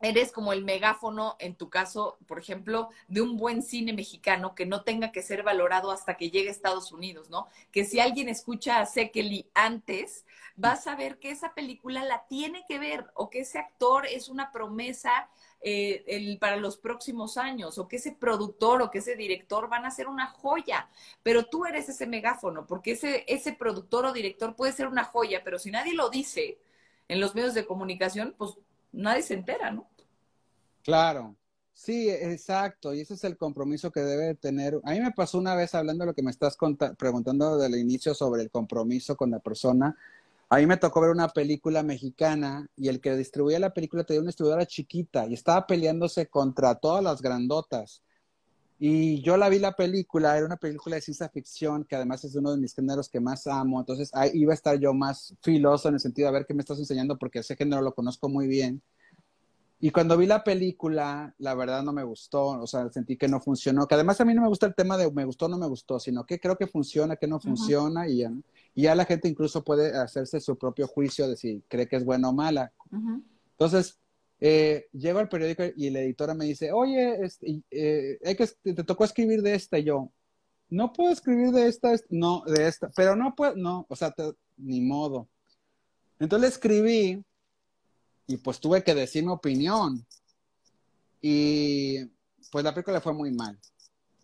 Eres 0.00 0.32
como 0.32 0.54
el 0.54 0.64
megáfono, 0.64 1.36
en 1.38 1.56
tu 1.56 1.68
caso, 1.68 2.16
por 2.26 2.38
ejemplo, 2.38 2.88
de 3.08 3.20
un 3.20 3.36
buen 3.36 3.62
cine 3.62 3.92
mexicano 3.92 4.54
que 4.54 4.64
no 4.64 4.82
tenga 4.82 5.12
que 5.12 5.20
ser 5.20 5.42
valorado 5.42 5.90
hasta 5.90 6.16
que 6.16 6.30
llegue 6.30 6.48
a 6.48 6.52
Estados 6.52 6.90
Unidos, 6.90 7.28
¿no? 7.28 7.48
Que 7.70 7.84
si 7.84 8.00
alguien 8.00 8.30
escucha 8.30 8.80
a 8.80 8.86
Sekeli 8.86 9.50
antes, 9.52 10.24
va 10.56 10.72
a 10.72 10.76
saber 10.76 11.18
que 11.18 11.30
esa 11.30 11.52
película 11.52 12.02
la 12.02 12.26
tiene 12.28 12.64
que 12.66 12.78
ver 12.78 13.10
o 13.12 13.28
que 13.28 13.40
ese 13.40 13.58
actor 13.58 14.06
es 14.06 14.30
una 14.30 14.52
promesa 14.52 15.28
eh, 15.60 16.38
para 16.40 16.56
los 16.56 16.78
próximos 16.78 17.36
años, 17.36 17.76
o 17.76 17.88
que 17.88 17.96
ese 17.96 18.12
productor 18.12 18.80
o 18.80 18.90
que 18.90 19.00
ese 19.00 19.16
director 19.16 19.68
van 19.68 19.84
a 19.84 19.90
ser 19.90 20.08
una 20.08 20.28
joya, 20.28 20.88
pero 21.22 21.44
tú 21.44 21.66
eres 21.66 21.90
ese 21.90 22.06
megáfono, 22.06 22.66
porque 22.66 22.92
ese, 22.92 23.26
ese 23.28 23.52
productor 23.52 24.06
o 24.06 24.14
director 24.14 24.56
puede 24.56 24.72
ser 24.72 24.86
una 24.86 25.04
joya, 25.04 25.42
pero 25.44 25.58
si 25.58 25.70
nadie 25.70 25.92
lo 25.92 26.08
dice 26.08 26.56
en 27.10 27.20
los 27.20 27.34
medios 27.34 27.54
de 27.54 27.66
comunicación, 27.66 28.34
pues 28.38 28.52
nadie 28.92 29.22
se 29.22 29.34
entera, 29.34 29.72
¿no? 29.72 29.88
Claro, 30.84 31.34
sí, 31.72 32.08
exacto, 32.08 32.94
y 32.94 33.00
ese 33.00 33.14
es 33.14 33.24
el 33.24 33.36
compromiso 33.36 33.90
que 33.90 34.00
debe 34.00 34.34
tener. 34.36 34.80
A 34.84 34.92
mí 34.92 35.00
me 35.00 35.10
pasó 35.10 35.38
una 35.38 35.56
vez 35.56 35.74
hablando 35.74 36.04
de 36.04 36.06
lo 36.06 36.14
que 36.14 36.22
me 36.22 36.30
estás 36.30 36.56
preguntando 36.96 37.58
del 37.58 37.74
inicio 37.74 38.14
sobre 38.14 38.42
el 38.42 38.50
compromiso 38.50 39.16
con 39.16 39.32
la 39.32 39.40
persona. 39.40 39.96
A 40.48 40.58
mí 40.58 40.66
me 40.66 40.76
tocó 40.76 41.00
ver 41.00 41.10
una 41.10 41.28
película 41.28 41.82
mexicana 41.82 42.68
y 42.76 42.88
el 42.88 43.00
que 43.00 43.16
distribuía 43.16 43.58
la 43.58 43.74
película 43.74 44.04
tenía 44.04 44.20
una 44.20 44.28
distribuidora 44.28 44.66
chiquita 44.66 45.26
y 45.26 45.34
estaba 45.34 45.66
peleándose 45.66 46.26
contra 46.26 46.76
todas 46.76 47.02
las 47.02 47.20
grandotas. 47.20 48.02
Y 48.82 49.20
yo 49.20 49.36
la 49.36 49.50
vi 49.50 49.58
la 49.58 49.76
película, 49.76 50.38
era 50.38 50.46
una 50.46 50.56
película 50.56 50.96
de 50.96 51.02
ciencia 51.02 51.28
ficción 51.28 51.84
que 51.84 51.96
además 51.96 52.24
es 52.24 52.34
uno 52.34 52.50
de 52.50 52.56
mis 52.56 52.74
géneros 52.74 53.10
que 53.10 53.20
más 53.20 53.46
amo, 53.46 53.78
entonces 53.78 54.08
ahí 54.14 54.30
iba 54.32 54.52
a 54.52 54.54
estar 54.54 54.80
yo 54.80 54.94
más 54.94 55.34
filoso 55.42 55.88
en 55.88 55.94
el 55.94 56.00
sentido 56.00 56.28
de 56.28 56.32
ver 56.32 56.46
qué 56.46 56.54
me 56.54 56.62
estás 56.62 56.78
enseñando 56.78 57.18
porque 57.18 57.40
ese 57.40 57.56
género 57.56 57.82
lo 57.82 57.94
conozco 57.94 58.30
muy 58.30 58.48
bien. 58.48 58.80
Y 59.80 59.90
cuando 59.90 60.16
vi 60.16 60.24
la 60.24 60.42
película, 60.42 61.34
la 61.36 61.54
verdad 61.54 61.82
no 61.82 61.92
me 61.92 62.04
gustó, 62.04 62.46
o 62.48 62.66
sea, 62.66 62.90
sentí 62.90 63.18
que 63.18 63.28
no 63.28 63.38
funcionó, 63.38 63.86
que 63.86 63.96
además 63.96 64.18
a 64.22 64.24
mí 64.24 64.32
no 64.32 64.40
me 64.40 64.48
gusta 64.48 64.64
el 64.64 64.74
tema 64.74 64.96
de 64.96 65.10
me 65.12 65.26
gustó 65.26 65.44
o 65.44 65.48
no 65.50 65.58
me 65.58 65.68
gustó, 65.68 66.00
sino 66.00 66.24
que 66.24 66.40
creo 66.40 66.56
que 66.56 66.66
funciona, 66.66 67.16
que 67.16 67.26
no 67.26 67.38
funciona, 67.38 68.08
y, 68.08 68.18
ya, 68.18 68.32
y, 68.74 68.82
ya, 68.82 68.94
la 68.94 69.04
gente 69.04 69.28
incluso 69.28 69.62
puede 69.62 69.94
hacerse 69.94 70.40
su 70.40 70.56
propio 70.56 70.86
juicio 70.86 71.28
de 71.28 71.36
si 71.36 71.62
cree 71.68 71.86
que 71.86 71.96
es 71.96 72.04
buena 72.04 72.30
o 72.30 72.32
mala. 72.32 72.72
Entonces, 73.52 73.98
eh, 74.40 74.88
llego 74.92 75.18
al 75.18 75.28
periódico 75.28 75.64
y 75.76 75.90
la 75.90 76.00
editora 76.00 76.34
me 76.34 76.46
dice, 76.46 76.72
oye, 76.72 77.24
este, 77.24 77.62
eh, 77.70 78.18
que, 78.36 78.72
te 78.74 78.84
tocó 78.84 79.04
escribir 79.04 79.42
de 79.42 79.54
esta, 79.54 79.78
yo, 79.78 80.10
no 80.70 80.92
puedo 80.92 81.12
escribir 81.12 81.50
de 81.50 81.68
esta, 81.68 81.94
no, 82.08 82.42
de 82.46 82.68
esta, 82.68 82.90
pero 82.96 83.16
no 83.16 83.34
puedo, 83.34 83.54
no, 83.56 83.86
o 83.88 83.96
sea, 83.96 84.14
ni 84.56 84.80
modo. 84.80 85.28
Entonces 86.18 86.52
escribí 86.52 87.22
y 88.26 88.36
pues 88.36 88.60
tuve 88.60 88.84
que 88.84 88.94
decir 88.94 89.24
mi 89.24 89.32
opinión. 89.32 90.06
Y 91.20 92.04
pues 92.50 92.64
la 92.64 92.72
película 92.72 93.00
fue 93.00 93.12
muy 93.12 93.32
mal. 93.32 93.58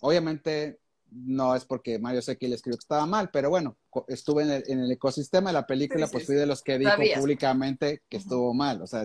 Obviamente 0.00 0.78
no 1.10 1.54
es 1.54 1.64
porque 1.64 1.98
Mario 1.98 2.22
Secchi 2.22 2.48
le 2.48 2.56
escribió 2.56 2.76
que 2.76 2.84
estaba 2.84 3.06
mal, 3.06 3.30
pero 3.32 3.50
bueno, 3.50 3.76
estuve 4.08 4.42
en 4.42 4.80
el, 4.80 4.90
ecosistema 4.90 5.50
de 5.50 5.54
la 5.54 5.66
película, 5.66 6.06
pues 6.08 6.26
fui 6.26 6.34
de 6.34 6.46
los 6.46 6.62
que 6.62 6.78
dijo 6.78 6.92
públicamente 7.16 8.02
que 8.08 8.16
estuvo 8.16 8.52
mal. 8.54 8.82
O 8.82 8.86
sea, 8.86 9.04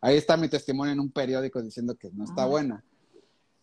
ahí, 0.00 0.16
está 0.16 0.36
mi 0.36 0.48
testimonio 0.48 0.92
en 0.92 1.00
un 1.00 1.10
periódico 1.10 1.62
diciendo 1.62 1.96
que 1.96 2.10
no 2.12 2.24
está 2.24 2.46
buena. 2.46 2.84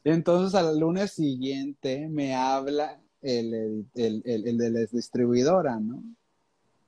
Entonces 0.03 0.55
al 0.55 0.80
lunes 0.80 1.11
siguiente 1.11 2.07
me 2.09 2.36
habla 2.36 3.01
el, 3.21 3.86
el, 3.95 4.21
el 4.25 4.57
de 4.57 4.69
la 4.71 4.80
distribuidora, 4.91 5.80
¿no? 5.80 6.03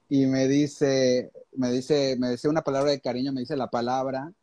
y 0.09 0.25
me 0.25 0.47
dice, 0.47 1.31
me 1.53 1.71
dice, 1.71 2.17
me 2.19 2.31
dice 2.31 2.49
una 2.49 2.63
palabra 2.63 2.89
de 2.89 2.99
cariño, 2.99 3.31
me 3.31 3.41
dice 3.41 3.55
la 3.55 3.69
palabra 3.69 4.33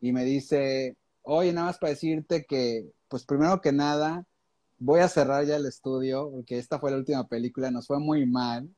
y 0.00 0.10
me 0.10 0.24
dice, 0.24 0.96
oye, 1.22 1.52
nada 1.52 1.68
más 1.68 1.78
para 1.78 1.90
decirte 1.90 2.44
que, 2.44 2.90
pues 3.06 3.24
primero 3.24 3.60
que 3.60 3.70
nada, 3.70 4.26
voy 4.82 5.00
a 5.00 5.08
cerrar 5.08 5.44
ya 5.46 5.56
el 5.56 5.66
estudio 5.66 6.28
porque 6.30 6.58
esta 6.58 6.78
fue 6.78 6.90
la 6.90 6.96
última 6.96 7.26
película, 7.28 7.70
nos 7.70 7.86
fue 7.86 7.98
muy 7.98 8.26
mal. 8.26 8.68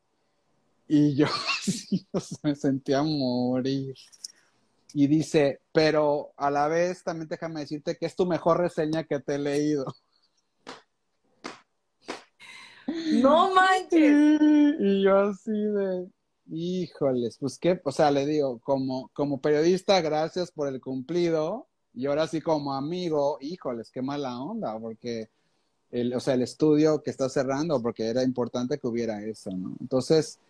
Y 0.87 1.17
yo 1.17 1.27
me 2.43 2.55
sentía 2.55 3.03
morir. 3.03 3.95
Y 4.93 5.07
dice, 5.07 5.61
pero 5.73 6.33
a 6.37 6.51
la 6.51 6.69
vez 6.69 7.03
también 7.03 7.29
déjame 7.29 7.61
decirte 7.61 7.97
que 7.97 8.07
es 8.07 8.15
tu 8.15 8.27
mejor 8.27 8.59
reseña 8.59 9.05
que 9.05 9.19
te 9.19 9.37
he 9.37 9.39
leído. 9.39 9.87
No 13.23 13.55
manches. 13.55 14.41
y 14.81 15.03
yo 15.03 15.19
así 15.19 15.51
de, 15.51 16.07
Híjoles, 16.47 17.39
pues 17.39 17.59
qué, 17.59 17.81
o 17.83 17.91
sea, 17.91 18.11
le 18.11 18.27
digo, 18.27 18.61
como, 18.61 19.09
como 19.15 19.41
periodista, 19.41 20.03
gracias 20.03 20.51
por 20.53 20.69
el 20.69 20.79
cumplido, 20.79 21.69
y 21.95 22.05
ahora 22.05 22.27
sí 22.27 22.43
como 22.43 22.75
amigo, 22.75 23.39
híjoles, 23.41 23.91
qué 23.91 24.03
mala 24.03 24.39
onda, 24.39 24.79
porque 24.79 25.31
el, 25.95 26.13
o 26.13 26.19
sea, 26.19 26.35
el 26.35 26.43
estudio 26.43 27.03
que 27.03 27.11
está 27.11 27.29
cerrando, 27.29 27.81
porque 27.81 28.09
era 28.09 28.25
importante 28.25 28.79
que 28.79 28.89
hubiera 28.89 29.23
eso, 29.23 29.51
¿no? 29.53 29.77
Entonces, 29.81 30.41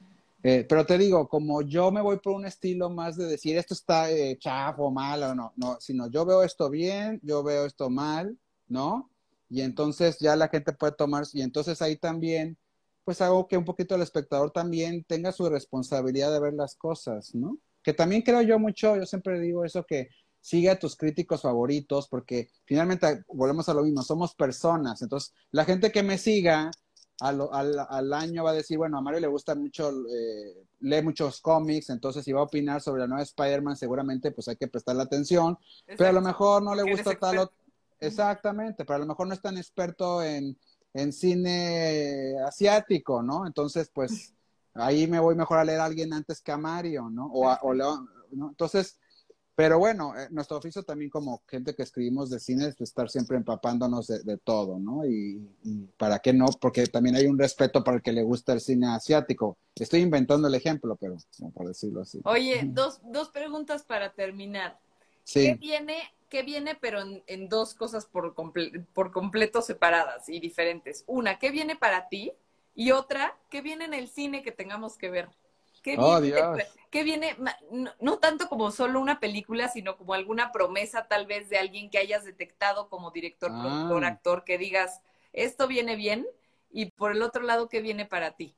eh, 0.42 0.64
pero 0.66 0.86
te 0.86 0.96
digo, 0.96 1.28
como 1.28 1.60
yo 1.60 1.92
me 1.92 2.00
voy 2.00 2.18
por 2.18 2.34
un 2.34 2.46
estilo 2.46 2.88
más 2.88 3.16
de 3.16 3.26
decir 3.26 3.56
esto 3.58 3.74
está 3.74 4.10
eh, 4.10 4.38
chafo, 4.38 4.90
malo, 4.90 5.34
no, 5.34 5.52
no, 5.56 5.76
sino 5.80 6.08
yo 6.08 6.24
veo 6.24 6.42
esto 6.42 6.70
bien, 6.70 7.20
yo 7.22 7.42
veo 7.42 7.66
esto 7.66 7.90
mal, 7.90 8.38
¿no? 8.68 9.10
Y 9.50 9.60
entonces 9.60 10.18
ya 10.18 10.34
la 10.34 10.48
gente 10.48 10.72
puede 10.72 10.92
tomar, 10.92 11.24
y 11.34 11.42
entonces 11.42 11.82
ahí 11.82 11.96
también 11.96 12.56
pues 13.04 13.20
hago 13.20 13.46
que 13.46 13.58
un 13.58 13.66
poquito 13.66 13.94
el 13.96 14.02
espectador 14.02 14.50
también 14.50 15.04
tenga 15.04 15.30
su 15.30 15.46
responsabilidad 15.50 16.32
de 16.32 16.40
ver 16.40 16.54
las 16.54 16.74
cosas, 16.74 17.34
¿no? 17.34 17.58
Que 17.82 17.92
también 17.92 18.22
creo 18.22 18.40
yo 18.40 18.58
mucho, 18.58 18.96
yo 18.96 19.04
siempre 19.04 19.38
digo 19.40 19.62
eso, 19.62 19.84
que 19.84 20.08
sigue 20.44 20.68
a 20.68 20.78
tus 20.78 20.94
críticos 20.94 21.40
favoritos, 21.40 22.06
porque 22.08 22.50
finalmente 22.66 23.24
volvemos 23.28 23.68
a 23.68 23.74
lo 23.74 23.82
mismo, 23.82 24.02
somos 24.02 24.34
personas, 24.34 25.00
entonces 25.00 25.32
la 25.50 25.64
gente 25.64 25.90
que 25.90 26.02
me 26.02 26.18
siga 26.18 26.70
al, 27.20 27.48
al, 27.50 28.12
año 28.12 28.44
va 28.44 28.50
a 28.50 28.54
decir, 28.54 28.76
bueno, 28.76 28.98
a 28.98 29.00
Mario 29.00 29.20
le 29.20 29.28
gusta 29.28 29.54
mucho, 29.54 29.90
eh, 29.90 30.66
lee 30.80 31.00
muchos 31.00 31.40
cómics, 31.40 31.88
entonces 31.88 32.24
si 32.24 32.32
va 32.32 32.40
a 32.40 32.44
opinar 32.44 32.82
sobre 32.82 33.00
la 33.00 33.06
nueva 33.06 33.22
Spider-Man, 33.22 33.76
seguramente 33.76 34.32
pues 34.32 34.48
hay 34.48 34.56
que 34.56 34.68
prestarle 34.68 35.02
atención, 35.02 35.56
pero 35.86 36.10
a 36.10 36.12
lo 36.12 36.20
mejor 36.20 36.62
no 36.62 36.74
le 36.74 36.82
gusta 36.82 37.14
tal 37.18 37.38
o... 37.38 37.50
Exactamente, 38.00 38.84
pero 38.84 38.96
a 38.96 38.98
lo 38.98 39.06
mejor 39.06 39.26
no 39.26 39.32
es 39.32 39.40
tan 39.40 39.56
experto 39.56 40.22
en 40.22 40.58
en 40.94 41.12
cine 41.12 42.36
asiático, 42.46 43.22
¿no? 43.22 43.46
Entonces, 43.46 43.90
pues 43.92 44.32
ahí 44.74 45.06
me 45.08 45.18
voy 45.18 45.34
mejor 45.34 45.58
a 45.58 45.64
leer 45.64 45.80
a 45.80 45.84
alguien 45.84 46.12
antes 46.12 46.40
que 46.40 46.52
a 46.52 46.56
Mario, 46.56 47.10
¿no? 47.10 47.26
O, 47.26 47.48
o 47.50 47.74
¿no? 47.74 48.08
Entonces, 48.32 48.98
pero 49.54 49.78
bueno, 49.78 50.18
eh, 50.18 50.28
nuestro 50.30 50.56
oficio 50.56 50.82
también 50.82 51.10
como 51.10 51.42
gente 51.48 51.74
que 51.74 51.82
escribimos 51.82 52.30
de 52.30 52.40
cine 52.40 52.68
es 52.68 52.80
estar 52.80 53.08
siempre 53.08 53.36
empapándonos 53.36 54.06
de, 54.06 54.38
todo, 54.38 54.78
¿no? 54.78 55.06
Y, 55.06 55.40
para 55.96 56.18
qué 56.18 56.32
no, 56.32 56.46
porque 56.60 56.86
también 56.86 57.16
hay 57.16 57.26
un 57.26 57.38
respeto 57.38 57.84
para 57.84 57.98
el 57.98 58.02
que 58.02 58.12
le 58.12 58.22
gusta 58.22 58.52
el 58.52 58.60
cine 58.60 58.88
asiático. 58.88 59.56
Estoy 59.74 60.00
inventando 60.00 60.48
el 60.48 60.54
ejemplo, 60.54 60.96
pero 60.96 61.16
por 61.52 61.68
decirlo 61.68 62.02
así. 62.02 62.20
Oye, 62.24 62.62
dos, 62.64 63.00
dos 63.04 63.30
preguntas 63.30 63.84
para 63.84 64.12
terminar. 64.12 64.78
Sí. 65.24 65.44
¿Qué 65.44 65.54
viene 65.54 65.96
¿qué 66.34 66.42
viene, 66.42 66.74
pero 66.74 67.00
en, 67.28 67.48
dos 67.48 67.74
cosas 67.74 68.06
por, 68.06 68.34
por 68.92 69.12
completo 69.12 69.62
separadas 69.62 70.28
y 70.28 70.40
diferentes? 70.40 71.04
Una, 71.06 71.38
¿qué 71.38 71.52
viene 71.52 71.76
para 71.76 72.08
ti? 72.08 72.32
Y 72.74 72.90
otra, 72.90 73.38
¿qué 73.50 73.60
viene 73.60 73.84
en 73.84 73.94
el 73.94 74.08
cine 74.08 74.42
que 74.42 74.50
tengamos 74.50 74.98
que 74.98 75.10
ver? 75.10 75.28
¿Qué 75.84 75.96
oh, 75.98 76.18
viene, 76.18 76.38
Dios. 76.38 76.58
¿qué 76.90 77.04
viene 77.04 77.36
no, 78.00 78.18
tanto 78.18 78.48
como 78.48 78.70
solo 78.70 79.00
una 79.00 79.20
película, 79.20 79.68
sino 79.68 79.98
como 79.98 80.14
alguna 80.14 80.50
promesa 80.50 81.08
tal 81.08 81.26
vez 81.26 81.50
de 81.50 81.58
alguien 81.58 81.90
que 81.90 81.98
hayas 81.98 82.24
detectado 82.24 82.88
como 82.88 83.10
director, 83.10 83.50
ah. 83.52 83.60
productor, 83.60 84.04
actor, 84.06 84.44
que 84.44 84.56
digas, 84.56 85.02
esto 85.34 85.68
viene 85.68 85.94
bien? 85.96 86.26
Y 86.70 86.86
por 86.92 87.12
el 87.12 87.20
otro 87.20 87.42
lado, 87.42 87.68
¿qué 87.68 87.82
viene 87.82 88.06
para 88.06 88.34
ti? 88.34 88.56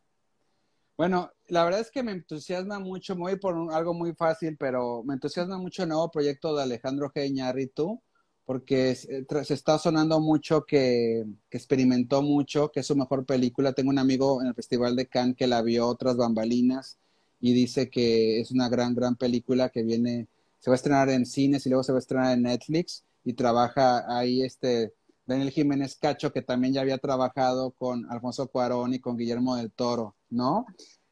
Bueno, 0.97 1.33
la 1.49 1.64
verdad 1.64 1.81
es 1.81 1.91
que 1.91 2.05
me 2.05 2.12
entusiasma 2.12 2.79
mucho, 2.79 3.16
me 3.16 3.22
voy 3.22 3.37
por 3.37 3.74
algo 3.74 3.93
muy 3.93 4.14
fácil, 4.14 4.57
pero 4.57 5.03
me 5.03 5.14
entusiasma 5.14 5.59
mucho 5.59 5.83
el 5.83 5.89
nuevo 5.89 6.09
proyecto 6.12 6.55
de 6.55 6.62
Alejandro 6.62 7.11
G. 7.11 7.27
Iñárritu, 7.27 8.01
porque 8.45 8.95
se, 8.95 9.27
está 9.53 9.81
sonando 9.81 10.20
mucho 10.20 10.64
que, 10.64 11.27
experimentó 11.51 12.22
mucho, 12.22 12.70
que 12.70 12.81
es 12.81 12.87
su 12.87 12.95
mejor 12.95 13.27
película. 13.27 13.72
Tengo 13.72 13.91
un 13.91 13.99
amigo 13.99 14.41
en 14.41 14.47
el 14.47 14.55
Festival 14.55 14.95
de 14.95 15.09
Cannes 15.09 15.37
que 15.37 15.49
la 15.49 15.61
vio 15.61 15.89
otras 15.89 16.16
bambalinas 16.16 17.01
y 17.41 17.53
dice 17.53 17.91
que 17.91 18.41
es 18.41 18.51
una 18.51 18.68
gran, 18.68 18.95
gran 18.95 19.16
película 19.16 19.68
que 19.68 19.82
viene, 19.82 20.28
se 20.59 20.70
va 20.70 20.74
a 20.74 20.76
estrenar 20.76 21.09
en 21.11 21.26
cines 21.26 21.66
y 21.66 21.68
luego 21.70 21.82
se 21.82 21.93
va 21.93 21.99
a 21.99 22.01
estrenar 22.01 22.32
en 22.32 22.43
Netflix 22.43 23.05
y 23.24 23.34
trabaja 23.34 24.05
ahí 24.09 24.43
este 24.43 24.93
Daniel 25.26 25.51
Jiménez 25.51 25.97
Cacho, 25.97 26.32
que 26.32 26.43
también 26.43 26.72
ya 26.72 26.80
había 26.80 26.99
trabajado 26.99 27.72
con 27.72 28.11
Alfonso 28.11 28.47
Cuarón 28.47 28.95
y 28.95 29.01
con 29.01 29.16
Guillermo 29.16 29.57
del 29.57 29.72
Toro, 29.72 30.14
¿no? 30.30 30.66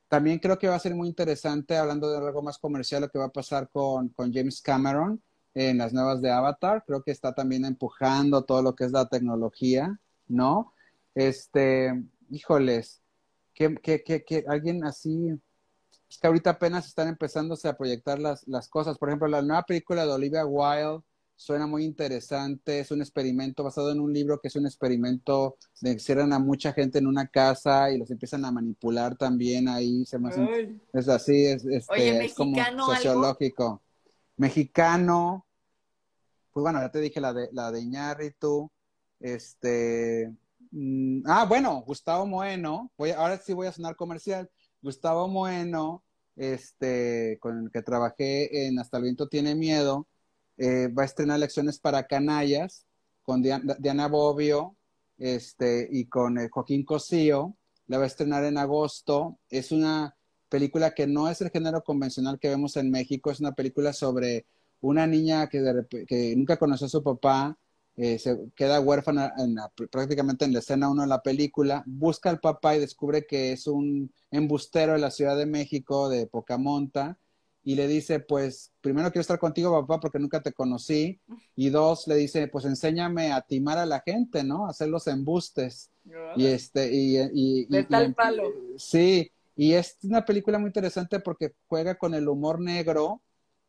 También 0.08 0.38
creo 0.38 0.58
que 0.58 0.68
va 0.68 0.76
a 0.76 0.80
ser 0.80 0.94
muy 0.94 1.08
interesante, 1.08 1.76
hablando 1.76 2.08
de 2.08 2.18
algo 2.18 2.40
más 2.40 2.58
comercial, 2.58 3.02
lo 3.02 3.08
que 3.08 3.18
va 3.18 3.24
a 3.26 3.32
pasar 3.32 3.68
con, 3.68 4.14
James 4.16 4.62
Cameron 4.62 5.20
en 5.54 5.78
las 5.78 5.92
nuevas 5.92 6.22
de 6.22 6.30
Avatar. 6.30 6.84
Creo 6.86 7.02
que 7.02 7.10
está 7.10 7.34
también 7.34 7.64
empujando 7.64 8.44
todo 8.44 8.62
lo 8.62 8.76
que 8.76 8.84
es 8.84 8.92
la 8.92 9.08
tecnología, 9.08 9.98
¿no? 10.28 10.72
Este, 11.16 12.00
híjoles, 12.30 13.02
que, 13.54 13.74
que, 13.74 14.04
que, 14.04 14.44
alguien 14.46 14.84
así, 14.84 15.36
es 16.14 16.18
que 16.20 16.28
ahorita 16.28 16.50
apenas 16.50 16.86
están 16.86 17.08
empezándose 17.08 17.66
a 17.66 17.76
proyectar 17.76 18.20
las, 18.20 18.46
las 18.46 18.68
cosas. 18.68 18.98
Por 18.98 19.08
ejemplo, 19.08 19.26
la 19.26 19.42
nueva 19.42 19.64
película 19.64 20.06
de 20.06 20.12
Olivia 20.12 20.46
Wilde, 20.46 21.02
suena 21.34 21.66
muy 21.66 21.84
interesante, 21.84 22.78
es 22.78 22.92
un 22.92 23.00
experimento 23.00 23.64
basado 23.64 23.90
en 23.90 23.98
un 23.98 24.12
libro 24.12 24.38
que 24.40 24.46
es 24.46 24.54
un 24.54 24.64
experimento 24.64 25.56
de 25.80 25.94
que 25.94 25.98
cierran 25.98 26.32
a 26.32 26.38
mucha 26.38 26.72
gente 26.72 27.00
en 27.00 27.08
una 27.08 27.26
casa 27.26 27.90
y 27.90 27.98
los 27.98 28.12
empiezan 28.12 28.44
a 28.44 28.52
manipular 28.52 29.16
también 29.16 29.68
ahí, 29.68 30.06
se 30.06 30.18
es 30.92 31.08
así, 31.08 31.46
es, 31.46 31.64
este, 31.64 32.26
es 32.26 32.34
como 32.34 32.56
sociológico. 32.86 33.82
Mexicano, 34.36 35.44
pues 36.52 36.62
bueno, 36.62 36.80
ya 36.80 36.92
te 36.92 37.00
dije 37.00 37.20
la 37.20 37.32
de 37.32 37.48
la 37.50 37.72
de 37.72 37.80
Iñárritu, 37.80 38.70
este, 39.18 40.32
mm, 40.70 41.22
ah, 41.26 41.44
bueno, 41.46 41.82
Gustavo 41.84 42.24
Moeno, 42.24 42.92
voy, 42.96 43.10
ahora 43.10 43.36
sí 43.38 43.52
voy 43.52 43.66
a 43.66 43.72
sonar 43.72 43.96
comercial, 43.96 44.48
Gustavo 44.80 45.26
Moeno, 45.26 46.03
este, 46.36 47.38
con 47.40 47.64
el 47.64 47.70
que 47.70 47.82
trabajé 47.82 48.66
en 48.66 48.78
Hasta 48.78 48.98
el 48.98 49.04
viento 49.04 49.28
tiene 49.28 49.54
miedo, 49.54 50.08
eh, 50.56 50.88
va 50.88 51.02
a 51.02 51.06
estrenar 51.06 51.40
Lecciones 51.40 51.78
para 51.78 52.06
Canallas 52.06 52.86
con 53.22 53.42
Diana, 53.42 54.08
Bobbio 54.08 54.76
este, 55.18 55.88
y 55.90 56.06
con 56.06 56.38
eh, 56.38 56.48
Joaquín 56.50 56.84
Cosío. 56.84 57.56
La 57.86 57.98
va 57.98 58.04
a 58.04 58.06
estrenar 58.06 58.44
en 58.44 58.58
agosto. 58.58 59.38
Es 59.50 59.72
una 59.72 60.16
película 60.48 60.94
que 60.94 61.06
no 61.06 61.28
es 61.28 61.40
el 61.40 61.50
género 61.50 61.82
convencional 61.82 62.38
que 62.38 62.48
vemos 62.48 62.76
en 62.76 62.90
México, 62.90 63.30
es 63.30 63.40
una 63.40 63.52
película 63.52 63.92
sobre 63.92 64.46
una 64.80 65.06
niña 65.06 65.48
que, 65.48 65.62
que 66.06 66.36
nunca 66.36 66.58
conoció 66.58 66.86
a 66.86 66.90
su 66.90 67.02
papá, 67.02 67.58
eh, 67.96 68.18
se 68.18 68.36
queda 68.56 68.80
huérfana 68.80 69.32
prácticamente 69.90 70.44
en 70.44 70.52
la 70.52 70.58
escena 70.58 70.90
uno 70.90 71.02
de 71.02 71.08
la 71.08 71.22
película, 71.22 71.84
busca 71.86 72.30
al 72.30 72.40
papá 72.40 72.74
y 72.74 72.80
descubre 72.80 73.26
que 73.26 73.52
es 73.52 73.66
un 73.66 74.12
embustero 74.30 74.94
de 74.94 74.98
la 74.98 75.10
Ciudad 75.10 75.36
de 75.36 75.46
México, 75.46 76.08
de 76.08 76.26
Pocamonta, 76.26 77.18
y 77.66 77.76
le 77.76 77.88
dice, 77.88 78.20
pues, 78.20 78.72
primero 78.82 79.10
quiero 79.10 79.22
estar 79.22 79.38
contigo, 79.38 79.72
papá, 79.80 79.98
porque 79.98 80.18
nunca 80.18 80.42
te 80.42 80.52
conocí, 80.52 81.20
y 81.56 81.70
dos, 81.70 82.06
le 82.06 82.16
dice, 82.16 82.46
pues, 82.48 82.66
enséñame 82.66 83.32
a 83.32 83.40
timar 83.40 83.78
a 83.78 83.86
la 83.86 84.02
gente, 84.04 84.44
¿no? 84.44 84.66
A 84.66 84.70
hacer 84.70 84.88
los 84.88 85.06
embustes. 85.06 85.90
Y 86.36 86.46
este, 86.46 86.92
y, 86.92 87.16
y, 87.32 87.64
de 87.66 87.84
tal 87.84 88.12
palo. 88.12 88.42
Sí, 88.76 89.32
y 89.56 89.72
es 89.72 89.96
una 90.02 90.24
película 90.24 90.58
muy 90.58 90.68
interesante 90.68 91.20
porque 91.20 91.54
juega 91.66 91.94
con 91.94 92.12
el 92.14 92.28
humor 92.28 92.60
negro, 92.60 93.22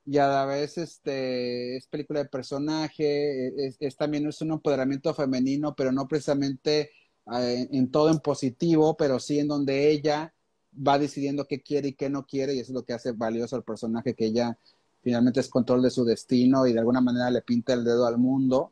y 0.05 0.17
a 0.19 0.27
la 0.27 0.45
vez 0.45 0.77
este, 0.77 1.77
es 1.77 1.87
película 1.87 2.19
de 2.19 2.29
personaje, 2.29 3.75
es, 3.79 3.97
también 3.97 4.27
es 4.27 4.39
un 4.41 4.51
empoderamiento 4.51 5.13
femenino, 5.15 5.75
pero 5.75 5.91
no 5.91 6.07
precisamente 6.07 6.91
eh, 7.33 7.67
en 7.71 7.89
todo 7.89 8.11
en 8.11 8.19
positivo, 8.19 8.95
pero 8.95 9.19
sí 9.19 9.39
en 9.39 9.47
donde 9.47 9.89
ella 9.89 10.31
va 10.75 10.99
decidiendo 10.99 11.47
qué 11.47 11.61
quiere 11.61 11.89
y 11.89 11.93
qué 11.93 12.09
no 12.09 12.25
quiere, 12.27 12.53
y 12.53 12.59
eso 12.59 12.71
es 12.71 12.75
lo 12.75 12.83
que 12.83 12.93
hace 12.93 13.13
valioso 13.13 13.55
al 13.55 13.63
personaje, 13.63 14.13
que 14.13 14.25
ella 14.25 14.57
finalmente 15.01 15.39
es 15.39 15.49
control 15.49 15.81
de 15.81 15.89
su 15.89 16.05
destino 16.05 16.67
y 16.67 16.73
de 16.73 16.79
alguna 16.79 17.01
manera 17.01 17.31
le 17.31 17.41
pinta 17.41 17.73
el 17.73 17.83
dedo 17.83 18.05
al 18.05 18.17
mundo. 18.17 18.71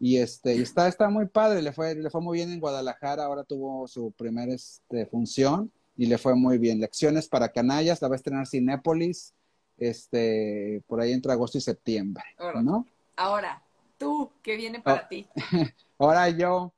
Y 0.00 0.18
este, 0.18 0.60
está, 0.60 0.86
está 0.86 1.08
muy 1.10 1.26
padre, 1.26 1.60
le 1.60 1.72
fue, 1.72 1.96
le 1.96 2.08
fue 2.10 2.20
muy 2.20 2.38
bien 2.38 2.52
en 2.52 2.60
Guadalajara, 2.60 3.24
ahora 3.24 3.42
tuvo 3.42 3.88
su 3.88 4.12
primera 4.12 4.54
este, 4.54 5.06
función 5.06 5.72
y 5.96 6.06
le 6.06 6.18
fue 6.18 6.36
muy 6.36 6.58
bien. 6.58 6.78
Lecciones 6.78 7.26
para 7.26 7.48
canallas, 7.48 8.00
la 8.00 8.06
va 8.06 8.14
a 8.14 8.16
estrenar 8.16 8.46
Cinépolis 8.46 9.34
este, 9.78 10.82
por 10.86 11.00
ahí 11.00 11.12
entre 11.12 11.32
agosto 11.32 11.58
y 11.58 11.60
septiembre, 11.60 12.24
¿no? 12.62 12.86
Ahora, 13.16 13.62
tú, 13.96 14.30
¿qué 14.42 14.56
viene 14.56 14.80
para 14.80 15.00
ah, 15.00 15.08
ti? 15.08 15.26
Ahora 15.98 16.28
yo, 16.30 16.72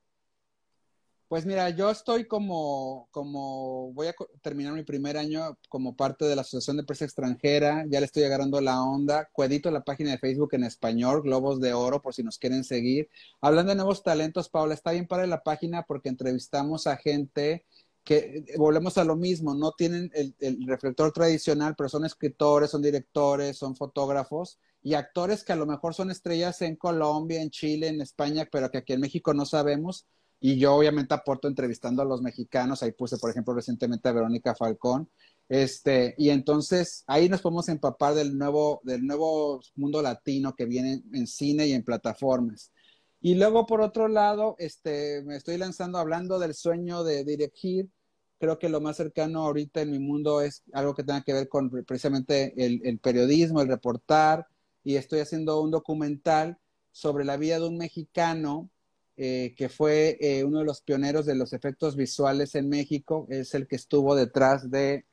pues 1.28 1.46
mira, 1.46 1.70
yo 1.70 1.90
estoy 1.90 2.26
como, 2.26 3.08
como, 3.10 3.92
voy 3.92 4.08
a 4.08 4.14
terminar 4.42 4.72
mi 4.72 4.82
primer 4.82 5.16
año 5.16 5.56
como 5.68 5.94
parte 5.94 6.24
de 6.24 6.34
la 6.34 6.42
Asociación 6.42 6.76
de 6.76 6.84
Prensa 6.84 7.04
Extranjera, 7.04 7.84
ya 7.88 8.00
le 8.00 8.06
estoy 8.06 8.24
agarrando 8.24 8.60
la 8.60 8.82
onda, 8.82 9.28
cuedito 9.32 9.70
la 9.70 9.84
página 9.84 10.10
de 10.10 10.18
Facebook 10.18 10.54
en 10.54 10.64
español, 10.64 11.22
Globos 11.22 11.60
de 11.60 11.72
Oro, 11.72 12.02
por 12.02 12.14
si 12.14 12.22
nos 12.22 12.38
quieren 12.38 12.64
seguir. 12.64 13.08
Hablando 13.40 13.70
de 13.70 13.76
nuevos 13.76 14.02
talentos, 14.02 14.48
Paula, 14.48 14.74
está 14.74 14.92
bien 14.92 15.06
para 15.06 15.26
la 15.26 15.42
página 15.42 15.84
porque 15.84 16.08
entrevistamos 16.08 16.86
a 16.86 16.96
gente 16.96 17.64
que 18.04 18.44
volvemos 18.56 18.98
a 18.98 19.04
lo 19.04 19.16
mismo, 19.16 19.54
no 19.54 19.72
tienen 19.72 20.10
el, 20.14 20.66
reflector 20.66 21.12
tradicional, 21.12 21.74
pero 21.76 21.88
son 21.88 22.04
escritores, 22.04 22.70
son 22.70 22.82
directores, 22.82 23.58
son 23.58 23.76
fotógrafos 23.76 24.58
y 24.82 24.94
actores 24.94 25.44
que 25.44 25.52
a 25.52 25.56
lo 25.56 25.66
mejor 25.66 25.94
son 25.94 26.10
estrellas 26.10 26.62
en 26.62 26.76
Colombia, 26.76 27.42
en 27.42 27.50
Chile, 27.50 27.88
en 27.88 28.00
España, 28.00 28.48
pero 28.50 28.70
que 28.70 28.78
aquí 28.78 28.94
en 28.94 29.00
México 29.00 29.34
no 29.34 29.44
sabemos. 29.44 30.06
Y 30.42 30.58
yo 30.58 30.74
obviamente 30.74 31.12
aporto 31.12 31.48
entrevistando 31.48 32.00
a 32.00 32.06
los 32.06 32.22
mexicanos, 32.22 32.82
ahí 32.82 32.92
puse, 32.92 33.18
por 33.18 33.30
ejemplo, 33.30 33.52
recientemente 33.52 34.08
a 34.08 34.12
Verónica 34.12 34.54
Falcón. 34.54 35.10
Este, 35.50 36.14
y 36.16 36.30
entonces 36.30 37.04
ahí 37.06 37.28
nos 37.28 37.42
podemos 37.42 37.68
empapar 37.68 38.14
del 38.14 38.38
nuevo, 38.38 38.80
del 38.84 39.04
nuevo 39.06 39.60
mundo 39.74 40.00
latino 40.00 40.54
que 40.54 40.64
viene 40.64 41.02
en 41.12 41.26
cine 41.26 41.66
y 41.66 41.72
en 41.72 41.84
plataformas. 41.84 42.72
Y 43.20 43.34
luego, 43.34 43.66
por 43.66 43.82
otro 43.82 44.08
lado, 44.08 44.56
este, 44.58 45.22
me 45.22 45.36
estoy 45.36 45.58
lanzando 45.58 45.98
hablando 45.98 46.38
del 46.38 46.54
sueño 46.54 47.04
de 47.04 47.24
dirigir. 47.24 47.90
Creo 48.38 48.58
que 48.58 48.70
lo 48.70 48.80
más 48.80 48.96
cercano 48.96 49.44
ahorita 49.44 49.82
en 49.82 49.90
mi 49.90 49.98
mundo 49.98 50.40
es 50.40 50.62
algo 50.72 50.94
que 50.94 51.04
tenga 51.04 51.22
que 51.22 51.34
ver 51.34 51.48
con 51.48 51.70
precisamente 51.84 52.54
el, 52.56 52.98
periodismo, 52.98 53.60
el 53.60 53.68
reportar. 53.68 54.46
Y 54.82 54.96
estoy 54.96 55.20
haciendo 55.20 55.60
un 55.60 55.70
documental 55.70 56.58
sobre 56.92 57.26
la 57.26 57.36
vida 57.36 57.58
de 57.58 57.68
un 57.68 57.76
mexicano 57.76 58.70
eh, 59.18 59.54
que 59.56 59.68
fue 59.68 60.16
eh, 60.20 60.42
uno 60.44 60.60
de 60.60 60.64
los 60.64 60.80
pioneros 60.80 61.26
de 61.26 61.34
los 61.34 61.52
efectos 61.52 61.96
visuales 61.96 62.54
en 62.54 62.70
México. 62.70 63.26
Es 63.28 63.54
el 63.54 63.68
que 63.68 63.76
estuvo 63.76 64.14
detrás 64.14 64.70
de, 64.70 65.04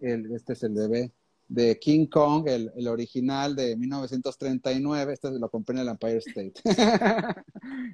el, 0.00 0.30
este 0.34 0.52
es 0.52 0.62
el 0.64 0.74
bebé, 0.74 1.12
de 1.48 1.78
King 1.78 2.06
Kong, 2.06 2.46
el, 2.46 2.86
original 2.86 3.56
de 3.56 3.74
1939, 3.74 5.14
este 5.14 5.30
lo 5.30 5.50
compré 5.50 5.76
en 5.76 5.80
el 5.80 5.88
Empire 5.88 6.18
State. 6.18 6.52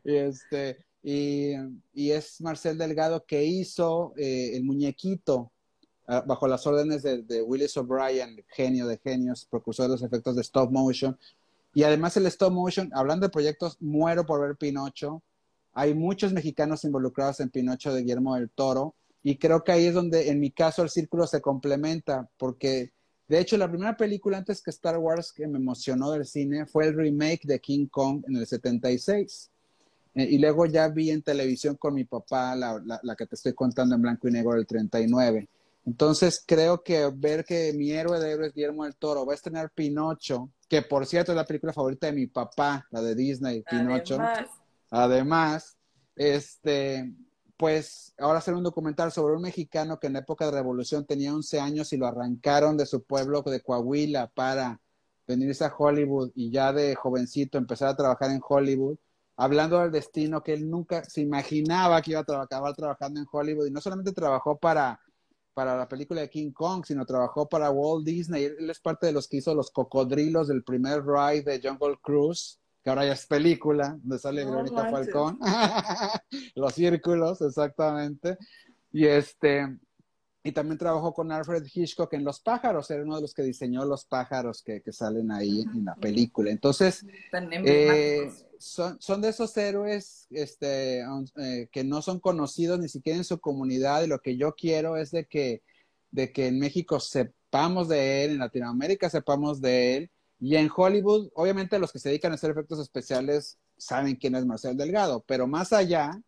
y, 0.04 0.14
este, 0.16 0.84
y, 1.02 2.10
es 2.10 2.40
Marcel 2.40 2.76
Delgado 2.76 3.24
que 3.24 3.44
hizo 3.44 4.12
eh, 4.16 4.56
el 4.56 4.64
muñequito 4.64 5.52
ah, 6.08 6.24
bajo 6.26 6.48
las 6.48 6.66
órdenes 6.66 7.02
de, 7.02 7.42
Willis 7.42 7.76
O'Brien, 7.76 8.44
genio 8.48 8.88
de 8.88 8.98
genios, 8.98 9.46
precursor 9.48 9.86
de 9.86 9.92
los 9.92 10.02
efectos 10.02 10.34
de 10.34 10.42
stop 10.42 10.72
motion. 10.72 11.16
Y 11.74 11.84
además 11.84 12.16
el 12.16 12.26
stop 12.26 12.52
motion, 12.52 12.90
hablando 12.92 13.26
de 13.26 13.32
proyectos, 13.32 13.76
muero 13.80 14.26
por 14.26 14.40
ver 14.40 14.56
Pinocho. 14.56 15.22
Hay 15.72 15.94
muchos 15.94 16.32
mexicanos 16.32 16.84
involucrados 16.84 17.40
en 17.40 17.50
Pinocho 17.50 17.94
de 17.94 18.02
Guillermo 18.02 18.34
del 18.34 18.50
Toro. 18.50 18.94
Y 19.22 19.38
creo 19.38 19.64
que 19.64 19.72
ahí 19.72 19.86
es 19.86 19.94
donde, 19.94 20.28
en 20.30 20.38
mi 20.38 20.50
caso, 20.50 20.82
el 20.82 20.90
círculo 20.90 21.26
se 21.26 21.40
complementa, 21.40 22.28
porque 22.36 22.92
de 23.26 23.40
hecho, 23.40 23.56
la 23.56 23.68
primera 23.68 23.96
película 23.96 24.38
antes 24.38 24.60
que 24.60 24.70
Star 24.70 24.98
Wars 24.98 25.32
que 25.32 25.46
me 25.46 25.58
emocionó 25.58 26.10
del 26.10 26.26
cine 26.26 26.66
fue 26.66 26.86
el 26.86 26.94
remake 26.94 27.44
de 27.44 27.58
King 27.58 27.86
Kong 27.86 28.22
en 28.28 28.36
el 28.36 28.46
76. 28.46 29.50
Eh, 30.14 30.28
y 30.30 30.38
luego 30.38 30.66
ya 30.66 30.88
vi 30.88 31.10
en 31.10 31.22
televisión 31.22 31.76
con 31.76 31.94
mi 31.94 32.04
papá 32.04 32.54
la, 32.54 32.80
la, 33.02 33.16
que 33.16 33.26
te 33.26 33.34
estoy 33.34 33.54
contando 33.54 33.94
en 33.94 34.02
blanco 34.02 34.28
y 34.28 34.32
negro 34.32 34.52
del 34.52 34.66
39. 34.66 35.48
Entonces 35.86 36.42
creo 36.46 36.82
que 36.82 37.10
ver 37.14 37.44
que 37.44 37.72
mi 37.74 37.90
héroe 37.90 38.20
de 38.20 38.30
héroes 38.30 38.54
Guillermo 38.54 38.84
del 38.84 38.96
Toro 38.96 39.26
va 39.26 39.32
a 39.32 39.36
estrenar 39.36 39.70
Pinocho, 39.70 40.50
que 40.68 40.82
por 40.82 41.06
cierto 41.06 41.32
es 41.32 41.36
la 41.36 41.44
película 41.44 41.72
favorita 41.72 42.06
de 42.06 42.12
mi 42.12 42.26
papá, 42.26 42.86
la 42.90 43.02
de 43.02 43.14
Disney, 43.14 43.62
Pinocho. 43.68 44.14
Además, 44.14 44.48
Además 44.90 45.76
este, 46.16 47.12
pues 47.56 48.14
ahora 48.18 48.38
hacer 48.38 48.54
un 48.54 48.64
documental 48.64 49.12
sobre 49.12 49.34
un 49.34 49.42
mexicano 49.42 49.98
que 49.98 50.08
en 50.08 50.14
la 50.14 50.20
época 50.20 50.46
de 50.46 50.52
revolución 50.52 51.06
tenía 51.06 51.34
11 51.34 51.60
años 51.60 51.92
y 51.92 51.96
lo 51.96 52.06
arrancaron 52.06 52.76
de 52.76 52.86
su 52.86 53.04
pueblo 53.04 53.42
de 53.42 53.60
Coahuila 53.60 54.28
para 54.28 54.80
venirse 55.26 55.64
a 55.64 55.74
Hollywood 55.76 56.32
y 56.34 56.50
ya 56.50 56.72
de 56.72 56.94
jovencito 56.94 57.58
empezar 57.58 57.88
a 57.88 57.96
trabajar 57.96 58.30
en 58.30 58.40
Hollywood, 58.46 58.98
hablando 59.36 59.78
del 59.80 59.92
destino 59.92 60.42
que 60.42 60.52
él 60.54 60.68
nunca 60.68 61.04
se 61.04 61.20
imaginaba 61.20 62.02
que 62.02 62.12
iba 62.12 62.20
a 62.20 62.42
acabar 62.42 62.74
trabajando 62.74 63.20
en 63.20 63.26
Hollywood 63.30 63.66
y 63.66 63.70
no 63.70 63.80
solamente 63.80 64.12
trabajó 64.12 64.58
para, 64.58 65.00
para 65.54 65.76
la 65.76 65.88
película 65.88 66.20
de 66.20 66.30
King 66.30 66.52
Kong, 66.52 66.84
sino 66.84 67.06
trabajó 67.06 67.48
para 67.48 67.70
Walt 67.70 68.04
Disney. 68.04 68.44
Él, 68.44 68.70
es 68.70 68.80
parte 68.80 69.06
de 69.06 69.12
los 69.12 69.28
que 69.28 69.38
hizo 69.38 69.54
los 69.54 69.70
cocodrilos 69.70 70.48
del 70.48 70.64
primer 70.64 71.04
ride 71.04 71.42
de 71.42 71.68
Jungle 71.68 71.98
Cruise 72.02 72.60
que 72.84 72.90
ahora 72.90 73.06
ya 73.06 73.14
es 73.14 73.26
película, 73.26 73.96
donde 74.02 74.18
sale 74.18 74.44
Verónica 74.44 74.90
Falcón. 74.90 75.38
Los 76.54 76.74
círculos, 76.74 77.40
exactamente. 77.40 78.36
Y 78.92 79.06
este, 79.06 79.78
y 80.42 80.52
también 80.52 80.76
trabajó 80.76 81.14
con 81.14 81.32
Alfred 81.32 81.64
Hitchcock 81.64 82.12
en 82.12 82.24
Los 82.24 82.40
pájaros, 82.40 82.90
era 82.90 83.02
uno 83.02 83.16
de 83.16 83.22
los 83.22 83.32
que 83.32 83.42
diseñó 83.42 83.86
los 83.86 84.04
pájaros 84.04 84.62
que, 84.62 84.82
salen 84.92 85.32
ahí 85.32 85.62
en 85.62 85.86
la 85.86 85.94
película. 85.94 86.50
Entonces, 86.50 87.06
eh, 87.64 88.30
son, 88.58 89.00
son, 89.00 89.22
de 89.22 89.30
esos 89.30 89.56
héroes 89.56 90.26
este, 90.28 91.00
eh, 91.38 91.68
que 91.72 91.84
no 91.84 92.02
son 92.02 92.20
conocidos 92.20 92.78
ni 92.78 92.90
siquiera 92.90 93.16
en 93.16 93.24
su 93.24 93.40
comunidad 93.40 94.02
y 94.02 94.08
lo 94.08 94.18
que 94.18 94.36
yo 94.36 94.54
quiero 94.54 94.98
es 94.98 95.10
de 95.10 95.24
que, 95.24 95.62
de 96.10 96.30
que 96.30 96.48
en 96.48 96.58
México 96.58 97.00
sepamos 97.00 97.88
de 97.88 98.24
él, 98.24 98.32
en 98.32 98.38
Latinoamérica 98.40 99.08
sepamos 99.08 99.62
de 99.62 99.96
él 99.96 100.10
y 100.44 100.56
en 100.56 100.68
Hollywood, 100.76 101.30
obviamente 101.36 101.78
los 101.78 101.90
que 101.90 101.98
se 101.98 102.10
dedican 102.10 102.30
a 102.30 102.34
hacer 102.34 102.50
efectos 102.50 102.78
especiales 102.78 103.56
saben 103.78 104.16
quién 104.16 104.34
es 104.34 104.44
Marcel 104.44 104.76
Delgado, 104.76 105.24
pero 105.26 105.46
más 105.46 105.72
allá 105.72 106.20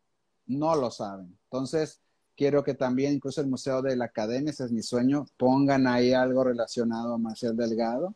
no 0.46 0.74
lo 0.74 0.90
saben. 0.90 1.38
Entonces, 1.50 2.00
quiero 2.34 2.64
que 2.64 2.72
también 2.72 3.12
incluso 3.12 3.42
el 3.42 3.46
Museo 3.46 3.82
de 3.82 3.94
la 3.94 4.06
Academia, 4.06 4.52
ese 4.52 4.64
es 4.64 4.72
mi 4.72 4.80
sueño, 4.80 5.26
pongan 5.36 5.86
ahí 5.86 6.14
algo 6.14 6.44
relacionado 6.44 7.12
a 7.12 7.18
Marcel 7.18 7.58
Delgado. 7.58 8.14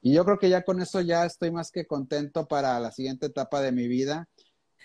Y 0.00 0.12
yo 0.12 0.24
creo 0.24 0.38
que 0.38 0.50
ya 0.50 0.62
con 0.62 0.80
eso 0.80 1.00
ya 1.00 1.26
estoy 1.26 1.50
más 1.50 1.72
que 1.72 1.84
contento 1.84 2.46
para 2.46 2.78
la 2.78 2.92
siguiente 2.92 3.26
etapa 3.26 3.60
de 3.60 3.72
mi 3.72 3.88
vida. 3.88 4.28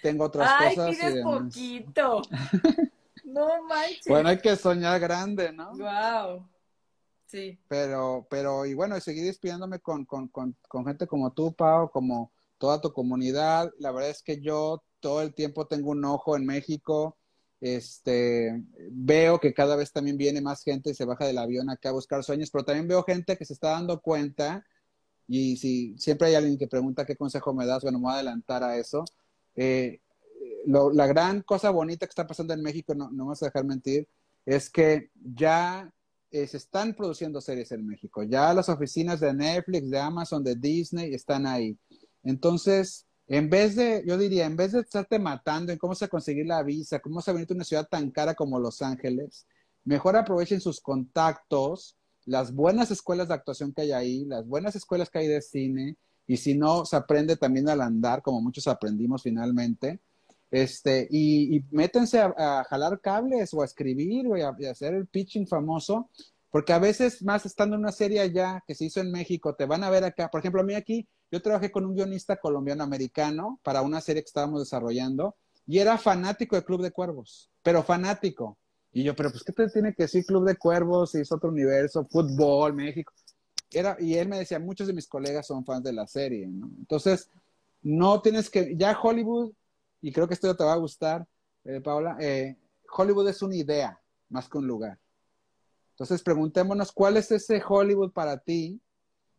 Tengo 0.01 0.23
otras 0.23 0.51
cosas. 0.51 0.97
Ay, 0.99 1.21
poquito. 1.21 2.23
no 3.23 3.63
manches. 3.65 4.07
Bueno, 4.07 4.29
hay 4.29 4.39
que 4.39 4.55
soñar 4.55 4.99
grande, 4.99 5.51
¿no? 5.53 5.77
Wow. 5.77 6.54
Pero, 7.67 8.27
pero, 8.29 8.65
y 8.65 8.73
bueno, 8.73 8.97
y 8.97 9.01
seguir 9.01 9.25
despidiéndome 9.25 9.79
con, 9.79 10.05
con, 10.05 10.27
con, 10.29 10.55
con 10.67 10.85
gente 10.85 11.07
como 11.07 11.33
tú, 11.33 11.53
Pau, 11.53 11.89
como 11.91 12.31
toda 12.57 12.81
tu 12.81 12.93
comunidad. 12.93 13.71
La 13.79 13.91
verdad 13.91 14.09
es 14.09 14.21
que 14.21 14.41
yo 14.41 14.83
todo 14.99 15.21
el 15.21 15.33
tiempo 15.33 15.67
tengo 15.67 15.91
un 15.91 16.05
ojo 16.05 16.35
en 16.35 16.45
México. 16.45 17.17
Este, 17.61 18.63
veo 18.91 19.39
que 19.39 19.53
cada 19.53 19.75
vez 19.75 19.91
también 19.91 20.17
viene 20.17 20.41
más 20.41 20.63
gente 20.63 20.91
y 20.91 20.93
se 20.93 21.05
baja 21.05 21.25
del 21.25 21.37
avión 21.37 21.69
acá 21.69 21.89
a 21.89 21.93
buscar 21.93 22.23
sueños, 22.23 22.51
pero 22.51 22.65
también 22.65 22.87
veo 22.87 23.03
gente 23.03 23.37
que 23.37 23.45
se 23.45 23.53
está 23.53 23.71
dando 23.71 24.01
cuenta 24.01 24.65
y 25.27 25.57
si 25.57 25.97
siempre 25.97 26.27
hay 26.27 26.35
alguien 26.35 26.57
que 26.57 26.67
pregunta 26.67 27.05
qué 27.05 27.15
consejo 27.15 27.53
me 27.53 27.65
das, 27.65 27.81
bueno, 27.81 27.97
me 27.97 28.03
voy 28.03 28.11
a 28.11 28.15
adelantar 28.15 28.63
a 28.63 28.77
eso. 28.77 29.05
Eh, 29.55 30.01
la 30.65 31.07
gran 31.07 31.41
cosa 31.41 31.69
bonita 31.69 32.05
que 32.05 32.11
está 32.11 32.27
pasando 32.27 32.53
en 32.53 32.61
México, 32.61 32.93
no, 32.93 33.09
no 33.11 33.27
vas 33.27 33.41
a 33.41 33.47
dejar 33.47 33.65
mentir, 33.65 34.07
es 34.45 34.69
que 34.69 35.09
ya 35.15 35.91
eh, 36.31 36.47
se 36.47 36.57
están 36.57 36.93
produciendo 36.93 37.41
series 37.41 37.71
en 37.71 37.85
México. 37.85 38.23
Ya 38.23 38.53
las 38.53 38.69
oficinas 38.69 39.19
de 39.19 39.33
Netflix, 39.33 39.89
de 39.89 39.99
Amazon, 39.99 40.43
de 40.43 40.55
Disney 40.55 41.13
están 41.13 41.45
ahí. 41.45 41.77
Entonces, 42.23 43.05
en 43.27 43.49
vez 43.49 43.75
de, 43.75 44.03
yo 44.05 44.17
diría, 44.17 44.45
en 44.45 44.55
vez 44.55 44.71
de 44.73 44.81
estarte 44.81 45.17
matando 45.19 45.71
en 45.71 45.77
cómo 45.77 45.95
se 45.95 46.07
conseguir 46.09 46.45
la 46.45 46.61
visa, 46.63 46.99
cómo 46.99 47.21
se 47.21 47.33
venir 47.33 47.47
a 47.49 47.53
una 47.53 47.63
ciudad 47.63 47.87
tan 47.87 48.11
cara 48.11 48.35
como 48.35 48.59
Los 48.59 48.81
Ángeles, 48.81 49.47
mejor 49.83 50.15
aprovechen 50.15 50.61
sus 50.61 50.79
contactos, 50.81 51.95
las 52.25 52.53
buenas 52.53 52.91
escuelas 52.91 53.27
de 53.27 53.35
actuación 53.35 53.73
que 53.73 53.83
hay 53.83 53.91
ahí, 53.91 54.25
las 54.25 54.47
buenas 54.47 54.75
escuelas 54.75 55.09
que 55.09 55.19
hay 55.19 55.27
de 55.27 55.41
cine, 55.41 55.97
y 56.27 56.37
si 56.37 56.55
no, 56.55 56.85
se 56.85 56.95
aprende 56.95 57.37
también 57.37 57.69
al 57.69 57.81
andar, 57.81 58.21
como 58.21 58.41
muchos 58.41 58.67
aprendimos 58.67 59.23
finalmente. 59.23 59.99
Este, 60.51 61.07
y, 61.11 61.63
métense 61.71 62.19
a, 62.19 62.63
jalar 62.69 63.01
cables 63.01 63.53
o 63.53 63.61
a 63.61 63.65
escribir 63.65 64.27
o 64.27 64.35
a, 64.35 64.55
hacer 64.69 64.93
el 64.93 65.07
pitching 65.07 65.47
famoso, 65.47 66.09
porque 66.51 66.73
a 66.73 66.79
veces 66.79 67.21
más 67.23 67.45
estando 67.45 67.75
en 67.75 67.81
una 67.81 67.91
serie 67.91 68.21
allá 68.21 68.63
que 68.65 68.75
se 68.75 68.85
hizo 68.85 69.01
en 69.01 69.11
México, 69.11 69.55
te 69.55 69.65
van 69.65 69.83
a 69.83 69.89
ver 69.89 70.03
acá. 70.03 70.29
Por 70.29 70.39
ejemplo, 70.39 70.61
a 70.61 70.63
mí 70.63 70.73
aquí, 70.73 71.07
yo 71.31 71.41
trabajé 71.41 71.71
con 71.71 71.85
un 71.85 71.95
guionista 71.95 72.37
colombiano-americano 72.37 73.59
para 73.63 73.81
una 73.81 73.99
serie 73.99 74.21
que 74.21 74.27
estábamos 74.27 74.61
desarrollando 74.61 75.35
y 75.67 75.79
era 75.79 75.97
fanático 75.97 76.55
de 76.55 76.63
Club 76.63 76.81
de 76.81 76.91
Cuervos, 76.91 77.49
pero 77.63 77.83
fanático. 77.83 78.57
Y 78.93 79.03
yo, 79.03 79.15
pero 79.15 79.29
pues, 79.31 79.43
¿qué 79.43 79.51
te 79.51 79.67
tiene 79.69 79.93
que 79.93 80.03
decir 80.03 80.25
Club 80.25 80.45
de 80.45 80.55
Cuervos? 80.55 81.11
Si 81.11 81.19
es 81.19 81.31
otro 81.31 81.49
universo, 81.49 82.07
fútbol, 82.09 82.73
México. 82.73 83.11
Era, 83.71 83.97
y 83.99 84.13
él 84.13 84.29
me 84.29 84.37
decía, 84.37 84.57
muchos 84.59 84.87
de 84.87 84.93
mis 84.93 85.07
colegas 85.07 85.47
son 85.47 85.65
fans 85.65 85.83
de 85.83 85.91
la 85.91 86.07
serie. 86.07 86.45
Entonces, 86.45 87.29
no 87.81 88.21
tienes 88.21 88.49
que, 88.49 88.73
ya 88.77 88.97
Hollywood, 88.97 89.51
y 90.05 90.11
creo 90.11 90.27
que 90.27 90.35
esto 90.35 90.55
te 90.55 90.63
va 90.63 90.73
a 90.73 90.77
gustar, 90.77 91.27
eh, 91.63 91.81
Paula, 91.81 92.15
eh, 92.19 92.55
Hollywood 92.95 93.27
es 93.27 93.41
una 93.41 93.55
idea 93.55 93.99
más 94.29 94.47
que 94.47 94.59
un 94.59 94.67
lugar. 94.67 94.99
Entonces, 95.93 96.21
preguntémonos, 96.21 96.91
¿cuál 96.91 97.17
es 97.17 97.31
ese 97.31 97.59
Hollywood 97.67 98.11
para 98.11 98.37
ti? 98.37 98.79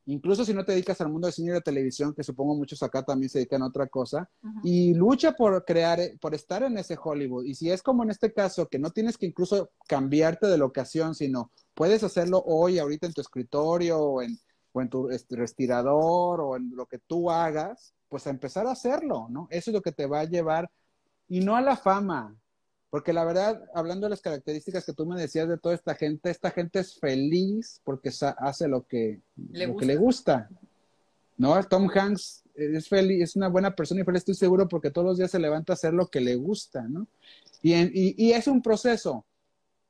incluso 0.07 0.45
si 0.45 0.55
no 0.55 0.65
te 0.65 0.71
dedicas 0.71 1.01
al 1.01 1.09
mundo 1.09 1.27
de 1.27 1.33
cine 1.33 1.51
y 1.51 1.55
de 1.55 1.61
televisión, 1.61 2.15
que 2.15 2.23
supongo 2.23 2.55
muchos 2.55 2.81
acá 2.83 3.05
también 3.05 3.29
se 3.29 3.39
dedican 3.39 3.63
a 3.63 3.67
otra 3.67 3.89
cosa, 3.89 4.31
y 4.63 4.95
lucha 4.95 5.33
por 5.33 5.65
crear, 5.65 5.99
por 6.21 6.33
estar 6.33 6.63
en 6.63 6.79
ese 6.79 6.97
Hollywood. 7.03 7.45
Y 7.45 7.55
si 7.55 7.71
es 7.71 7.83
como 7.83 8.05
en 8.05 8.11
este 8.11 8.33
caso, 8.33 8.69
que 8.69 8.79
no 8.79 8.91
tienes 8.91 9.19
que 9.19 9.27
incluso 9.27 9.71
cambiarte 9.89 10.47
de 10.47 10.59
locación, 10.59 11.17
sino 11.17 11.51
puedes 11.75 12.05
hacerlo 12.05 12.41
hoy, 12.47 12.79
ahorita 12.79 13.07
en 13.07 13.15
tu 13.15 13.21
escritorio, 13.21 13.99
o 13.99 14.23
en, 14.23 14.39
o 14.77 14.83
en 14.83 14.91
tu 14.91 15.09
este, 15.09 15.37
respirador, 15.37 16.39
o 16.43 16.57
en 16.57 16.77
lo 16.77 16.85
que 16.85 16.99
tú 16.99 17.31
hagas, 17.31 17.95
pues 18.11 18.27
a 18.27 18.31
empezar 18.31 18.67
a 18.67 18.73
hacerlo, 18.73 19.27
¿no? 19.31 19.49
Eso 19.51 19.71
es 19.71 19.75
lo 19.75 19.81
que 19.81 19.93
te 19.93 20.05
va 20.05 20.21
a 20.21 20.25
llevar, 20.25 20.71
y 21.29 21.41
no 21.41 21.57
a 21.57 21.63
la 21.63 21.77
fama, 21.77 22.37
porque 22.91 23.15
la 23.15 23.25
verdad, 23.25 23.63
hablando 23.75 24.05
de 24.05 24.11
las 24.11 24.21
características 24.21 24.85
que 24.85 24.93
tú 24.93 25.07
me 25.07 25.19
decías 25.19 25.49
de 25.49 25.57
toda 25.57 25.75
esta 25.75 25.95
gente, 25.95 26.29
esta 26.29 26.51
gente 26.51 26.81
es 26.81 26.95
feliz 26.99 27.81
porque 27.85 28.11
hace 28.39 28.69
lo 28.69 28.87
que 28.87 29.23
le, 29.37 29.67
gusta. 29.67 29.81
Que 29.81 29.87
le 29.87 29.97
gusta. 29.97 30.51
¿No? 31.39 31.63
Tom 31.65 31.89
Hanks 31.89 32.45
es 32.55 32.89
feliz, 32.89 33.23
es 33.23 33.37
una 33.37 33.49
buena 33.49 33.75
persona 33.75 34.03
y 34.03 34.05
feliz, 34.05 34.21
estoy 34.21 34.35
seguro, 34.35 34.69
porque 34.69 34.91
todos 34.91 35.07
los 35.07 35.19
días 35.19 35.31
se 35.31 35.39
levanta 35.39 35.73
a 35.73 35.75
hacer 35.75 35.95
lo 35.95 36.09
que 36.09 36.21
le 36.21 36.37
gusta, 36.37 36.83
¿no? 36.87 37.07
Y, 37.63 37.75
y, 37.75 38.15
y 38.19 38.33
es 38.33 38.47
un 38.47 38.61
proceso. 38.61 39.26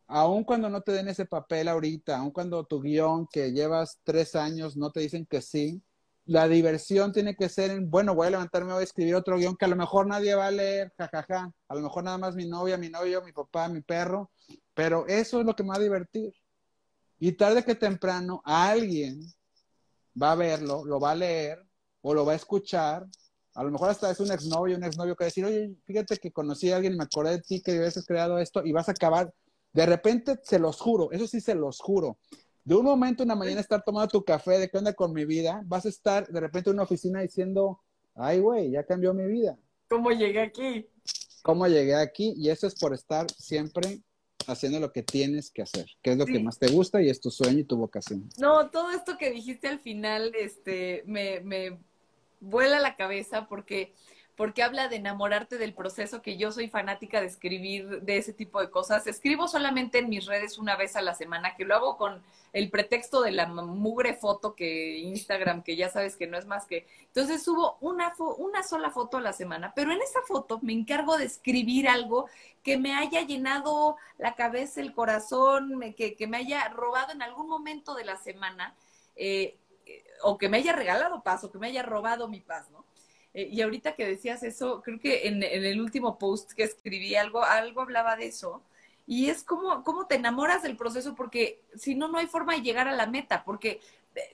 Aun 0.09 0.44
cuando 0.44 0.70
no 0.70 0.82
te 0.82 0.92
den 0.92 1.09
ese 1.09 1.26
papel 1.26 1.68
ahorita, 1.68 2.18
aun 2.18 2.30
cuando 2.30 2.64
tu 2.64 2.80
guion 2.80 3.26
que 3.26 3.52
llevas 3.52 3.98
tres 4.04 4.36
años 4.36 4.76
no 4.76 4.90
te 4.92 5.00
dicen 5.00 5.26
que 5.26 5.42
sí, 5.42 5.82
la 6.26 6.48
diversión 6.48 7.12
tiene 7.12 7.36
que 7.36 7.48
ser 7.48 7.70
en, 7.70 7.90
bueno, 7.90 8.14
voy 8.14 8.26
a 8.26 8.30
levantarme, 8.30 8.72
voy 8.72 8.80
a 8.80 8.84
escribir 8.84 9.14
otro 9.14 9.36
guion 9.36 9.57
que 9.57 9.64
a 9.64 9.68
lo 9.68 9.76
mejor 9.76 10.07
nadie 10.07 10.34
va 10.34 10.48
a 10.48 10.50
leer, 10.50 10.92
jajaja, 10.98 11.52
a 11.68 11.74
lo 11.74 11.80
mejor 11.80 12.04
nada 12.04 12.18
más 12.18 12.34
mi 12.34 12.46
novia, 12.46 12.76
mi 12.76 12.88
novio, 12.88 13.22
mi 13.22 13.32
papá, 13.32 13.68
mi 13.68 13.80
perro, 13.80 14.30
pero 14.74 15.07
eso 15.07 15.40
es 15.40 15.46
lo 15.46 15.54
que 15.54 15.62
me 15.62 15.70
va 15.70 15.76
a 15.76 15.80
divertir. 15.80 16.32
Y 17.18 17.32
tarde 17.32 17.64
que 17.64 17.74
temprano 17.74 18.42
alguien 18.44 19.20
va 20.20 20.32
a 20.32 20.34
verlo, 20.34 20.84
lo 20.84 21.00
va 21.00 21.12
a 21.12 21.14
leer 21.14 21.64
o 22.02 22.12
lo 22.14 22.24
va 22.24 22.32
a 22.32 22.36
escuchar. 22.36 23.07
A 23.54 23.64
lo 23.64 23.70
mejor 23.70 23.90
hasta 23.90 24.11
es 24.11 24.20
un 24.20 24.30
exnovio, 24.30 24.76
un 24.76 24.84
exnovio 24.84 25.16
que 25.16 25.24
va 25.24 25.26
a 25.26 25.32
decir, 25.32 25.44
oye, 25.44 25.74
fíjate 25.84 26.16
que 26.18 26.30
conocí 26.30 26.70
a 26.70 26.76
alguien 26.76 26.94
y 26.94 26.96
me 26.96 27.04
acordé 27.04 27.32
de 27.32 27.40
ti 27.40 27.62
que 27.62 27.72
habías 27.72 28.04
creado 28.04 28.38
esto 28.38 28.62
y 28.64 28.72
vas 28.72 28.88
a 28.88 28.92
acabar. 28.92 29.32
De 29.76 29.84
repente, 29.84 30.40
se 30.42 30.58
los 30.58 30.80
juro, 30.80 31.12
eso 31.12 31.26
sí 31.26 31.38
se 31.40 31.54
los 31.54 31.80
juro 31.80 32.18
de 32.64 32.74
un 32.74 32.84
momento 32.84 33.22
en 33.22 33.28
la 33.28 33.36
mañana 33.36 33.60
estar 33.60 33.84
tomando 33.84 34.08
tu 34.08 34.24
café, 34.24 34.58
de 34.58 34.70
qué 34.70 34.78
onda 34.78 34.94
con 34.94 35.12
mi 35.12 35.24
vida, 35.24 35.62
vas 35.66 35.84
a 35.84 35.90
estar 35.90 36.26
de 36.26 36.40
repente 36.40 36.70
en 36.70 36.76
una 36.76 36.82
oficina 36.82 37.20
diciendo, 37.20 37.80
ay, 38.14 38.40
güey, 38.40 38.70
ya 38.70 38.84
cambió 38.84 39.12
mi 39.12 39.24
vida. 39.26 39.56
¿Cómo 39.88 40.10
llegué 40.10 40.40
aquí? 40.40 40.88
¿Cómo 41.42 41.68
llegué 41.68 41.94
aquí? 41.94 42.32
Y 42.36 42.48
eso 42.48 42.66
es 42.66 42.74
por 42.74 42.94
estar 42.94 43.30
siempre 43.30 44.00
haciendo 44.48 44.80
lo 44.80 44.92
que 44.92 45.02
tienes 45.02 45.50
que 45.50 45.60
hacer, 45.60 45.86
que 46.02 46.12
es 46.12 46.16
lo 46.16 46.24
que 46.24 46.40
más 46.40 46.58
te 46.58 46.68
gusta 46.68 47.02
y 47.02 47.10
es 47.10 47.20
tu 47.20 47.30
sueño 47.30 47.58
y 47.58 47.64
tu 47.64 47.76
vocación. 47.76 48.28
No, 48.38 48.70
todo 48.70 48.90
esto 48.90 49.18
que 49.18 49.30
dijiste 49.30 49.68
al 49.68 49.78
final, 49.78 50.32
este, 50.34 51.04
me, 51.06 51.40
me 51.40 51.78
vuela 52.40 52.80
la 52.80 52.96
cabeza 52.96 53.46
porque 53.46 53.92
porque 54.37 54.62
habla 54.62 54.89
de 54.89 54.97
enamorarte 54.97 55.57
del 55.57 55.72
proceso, 55.72 56.20
que 56.20 56.37
yo 56.37 56.53
soy 56.53 56.68
fanática 56.68 57.20
de 57.20 57.26
escribir 57.26 58.03
de 58.03 58.18
ese 58.18 58.34
tipo 58.34 58.61
de 58.61 58.70
cosas. 58.70 59.07
Escribo 59.07 59.49
solamente 59.49 59.99
en 59.99 60.11
mis 60.11 60.26
redes 60.26 60.59
una 60.59 60.76
vez 60.76 60.95
a 60.95 61.03
la 61.03 61.14
semana, 61.14 61.57
que 61.57 61.64
lo 61.64 61.74
hago 61.74 61.97
con 61.97 62.22
el 62.53 62.70
pretexto 62.70 63.22
de 63.22 63.32
la 63.32 63.47
mugre 63.47 64.14
foto 64.14 64.55
que 64.55 64.99
Instagram, 64.99 65.62
que 65.62 65.74
ya 65.74 65.89
sabes 65.89 66.16
que 66.16 66.26
no 66.26 66.37
es 66.37 66.47
más 66.47 66.66
que... 66.66 66.87
Entonces 67.07 67.43
subo 67.43 67.78
una, 67.80 68.12
una 68.37 68.62
sola 68.62 68.91
foto 68.91 69.16
a 69.16 69.22
la 69.22 69.32
semana, 69.32 69.72
pero 69.74 69.91
en 69.91 70.03
esa 70.03 70.20
foto 70.22 70.59
me 70.62 70.74
encargo 70.74 71.16
de 71.16 71.24
escribir 71.24 71.89
algo 71.89 72.28
que 72.62 72.76
me 72.76 72.95
haya 72.95 73.22
llenado 73.22 73.97
la 74.18 74.34
cabeza, 74.34 74.82
el 74.82 74.93
corazón, 74.93 75.95
que, 75.97 76.14
que 76.14 76.26
me 76.26 76.37
haya 76.37 76.68
robado 76.68 77.12
en 77.12 77.22
algún 77.22 77.49
momento 77.49 77.95
de 77.95 78.05
la 78.05 78.18
semana. 78.18 78.74
Eh, 79.16 79.57
o 80.22 80.39
que 80.39 80.49
me 80.49 80.59
haya 80.59 80.72
regalado 80.72 81.22
paz, 81.22 81.45
o 81.45 81.51
que 81.51 81.59
me 81.59 81.68
haya 81.68 81.82
robado 81.82 82.28
mi 82.28 82.41
paz. 82.41 82.68
Eh, 83.37 83.51
y 83.53 83.61
ahorita 83.61 83.95
que 83.95 84.07
decías 84.07 84.43
eso, 84.43 84.80
creo 84.82 84.99
que 84.99 85.28
en, 85.28 85.43
el 85.43 85.78
último 85.78 86.18
post 86.18 86.53
que 86.53 86.62
escribí 86.62 87.16
algo, 87.16 87.45
algo 87.45 87.82
hablaba 87.82 88.16
de 88.16 88.28
eso. 88.28 88.62
Y 89.07 89.28
es 89.28 89.45
como, 89.45 89.84
te 90.09 90.14
enamoras 90.14 90.62
del 90.62 90.74
proceso, 90.76 91.14
porque 91.14 91.61
si 91.76 91.95
no, 91.95 92.09
no 92.09 92.16
hay 92.16 92.26
forma 92.26 92.55
de 92.55 92.62
llegar 92.62 92.89
a 92.89 92.97
la 92.97 93.07
meta, 93.07 93.45
porque 93.45 93.80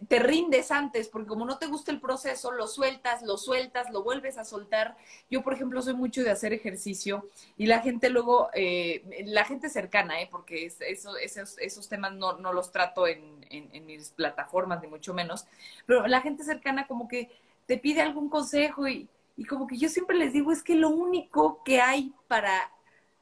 te 0.07 0.21
rindes 0.21 0.71
antes, 0.71 1.09
porque 1.09 1.27
como 1.27 1.45
no 1.45 1.59
te 1.59 1.67
gusta 1.67 1.91
el 1.91 2.01
proceso, 2.01 2.53
lo 2.53 2.69
sueltas, 2.69 3.23
lo 3.23 3.37
sueltas, 3.37 3.91
lo 3.91 4.05
vuelves 4.05 4.39
a 4.39 4.45
soltar. 4.45 4.97
Yo, 5.29 5.43
por 5.43 5.53
ejemplo, 5.53 5.83
soy 5.83 5.95
mucho 5.95 6.23
de 6.23 6.31
hacer 6.31 6.53
ejercicio 6.53 7.29
y 7.59 7.67
la 7.67 7.81
gente 7.81 8.09
luego, 8.09 8.51
eh, 8.55 9.25
la 9.27 9.45
gente 9.45 9.69
cercana, 9.69 10.23
eh, 10.23 10.29
porque 10.31 10.65
eso, 10.67 11.17
esos, 11.17 11.59
esos, 11.59 11.89
temas 11.89 12.15
no, 12.15 12.35
no 12.39 12.53
los 12.53 12.70
trato 12.70 13.09
en, 13.09 13.45
en, 13.51 13.85
mis 13.85 14.11
plataformas, 14.11 14.81
ni 14.81 14.87
mucho 14.87 15.12
menos, 15.12 15.47
pero 15.87 16.07
la 16.07 16.20
gente 16.20 16.45
cercana 16.45 16.87
como 16.87 17.09
que 17.09 17.29
te 17.73 17.78
pide 17.78 18.03
algún 18.03 18.28
consejo 18.28 18.86
y, 18.86 19.09
y 19.35 19.47
como 19.47 19.66
que 19.66 19.78
yo 19.78 19.89
siempre 19.89 20.19
les 20.19 20.35
digo, 20.35 20.53
es 20.53 20.62
que 20.62 20.74
lo 20.74 20.90
único 20.90 21.65
que 21.65 21.81
hay 21.81 22.12
para, 22.28 22.70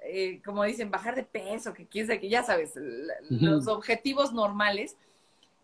eh, 0.00 0.42
como 0.44 0.64
dicen, 0.64 0.90
bajar 0.90 1.14
de 1.14 1.22
peso, 1.22 1.72
que 1.72 1.86
quién 1.86 2.08
que 2.08 2.28
ya 2.28 2.42
sabes, 2.42 2.72
los 3.28 3.68
objetivos 3.68 4.32
normales, 4.32 4.96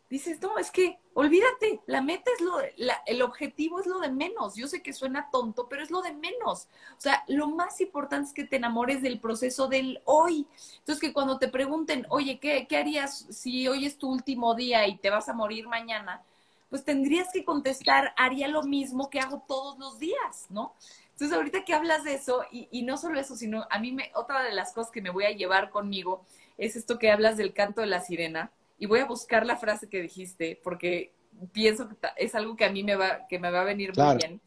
dices, 0.08 0.40
no, 0.40 0.56
es 0.56 0.70
que 0.70 1.00
olvídate, 1.14 1.80
la 1.86 2.00
meta 2.00 2.30
es 2.32 2.40
lo, 2.40 2.58
la, 2.76 3.02
el 3.06 3.22
objetivo 3.22 3.80
es 3.80 3.88
lo 3.88 3.98
de 3.98 4.12
menos. 4.12 4.54
Yo 4.54 4.68
sé 4.68 4.84
que 4.84 4.92
suena 4.92 5.30
tonto, 5.32 5.68
pero 5.68 5.82
es 5.82 5.90
lo 5.90 6.00
de 6.00 6.12
menos. 6.12 6.68
O 6.96 7.00
sea, 7.00 7.24
lo 7.26 7.48
más 7.48 7.80
importante 7.80 8.28
es 8.28 8.34
que 8.34 8.44
te 8.44 8.54
enamores 8.54 9.02
del 9.02 9.18
proceso 9.18 9.66
del 9.66 10.00
hoy. 10.04 10.46
Entonces, 10.78 11.00
que 11.00 11.12
cuando 11.12 11.40
te 11.40 11.48
pregunten, 11.48 12.06
oye, 12.08 12.38
¿qué, 12.38 12.68
qué 12.68 12.76
harías 12.76 13.26
si 13.30 13.66
hoy 13.66 13.84
es 13.84 13.98
tu 13.98 14.08
último 14.08 14.54
día 14.54 14.86
y 14.86 14.96
te 14.96 15.10
vas 15.10 15.28
a 15.28 15.34
morir 15.34 15.66
mañana? 15.66 16.22
Pues 16.68 16.84
tendrías 16.84 17.28
que 17.32 17.44
contestar, 17.44 18.12
haría 18.16 18.48
lo 18.48 18.62
mismo 18.62 19.10
que 19.10 19.20
hago 19.20 19.44
todos 19.46 19.78
los 19.78 19.98
días, 19.98 20.46
¿no? 20.48 20.74
Entonces, 21.12 21.36
ahorita 21.36 21.64
que 21.64 21.72
hablas 21.72 22.04
de 22.04 22.14
eso, 22.14 22.44
y, 22.50 22.82
no 22.82 22.98
solo 22.98 23.18
eso, 23.18 23.36
sino 23.36 23.66
a 23.70 23.78
mí 23.78 23.92
me, 23.92 24.10
otra 24.14 24.42
de 24.42 24.52
las 24.52 24.72
cosas 24.72 24.92
que 24.92 25.00
me 25.00 25.10
voy 25.10 25.24
a 25.24 25.30
llevar 25.30 25.70
conmigo 25.70 26.24
es 26.58 26.76
esto 26.76 26.98
que 26.98 27.10
hablas 27.10 27.36
del 27.36 27.54
canto 27.54 27.80
de 27.80 27.86
la 27.86 28.00
sirena, 28.00 28.52
y 28.78 28.86
voy 28.86 29.00
a 29.00 29.06
buscar 29.06 29.46
la 29.46 29.56
frase 29.56 29.88
que 29.88 30.02
dijiste, 30.02 30.60
porque 30.62 31.14
pienso 31.52 31.88
que 31.88 31.96
es 32.16 32.34
algo 32.34 32.56
que 32.56 32.66
a 32.66 32.70
mí 32.70 32.82
me 32.82 32.96
va, 32.96 33.26
que 33.28 33.38
me 33.38 33.50
va 33.50 33.62
a 33.62 33.64
venir 33.64 33.96
muy 33.96 34.16
bien. 34.16 34.40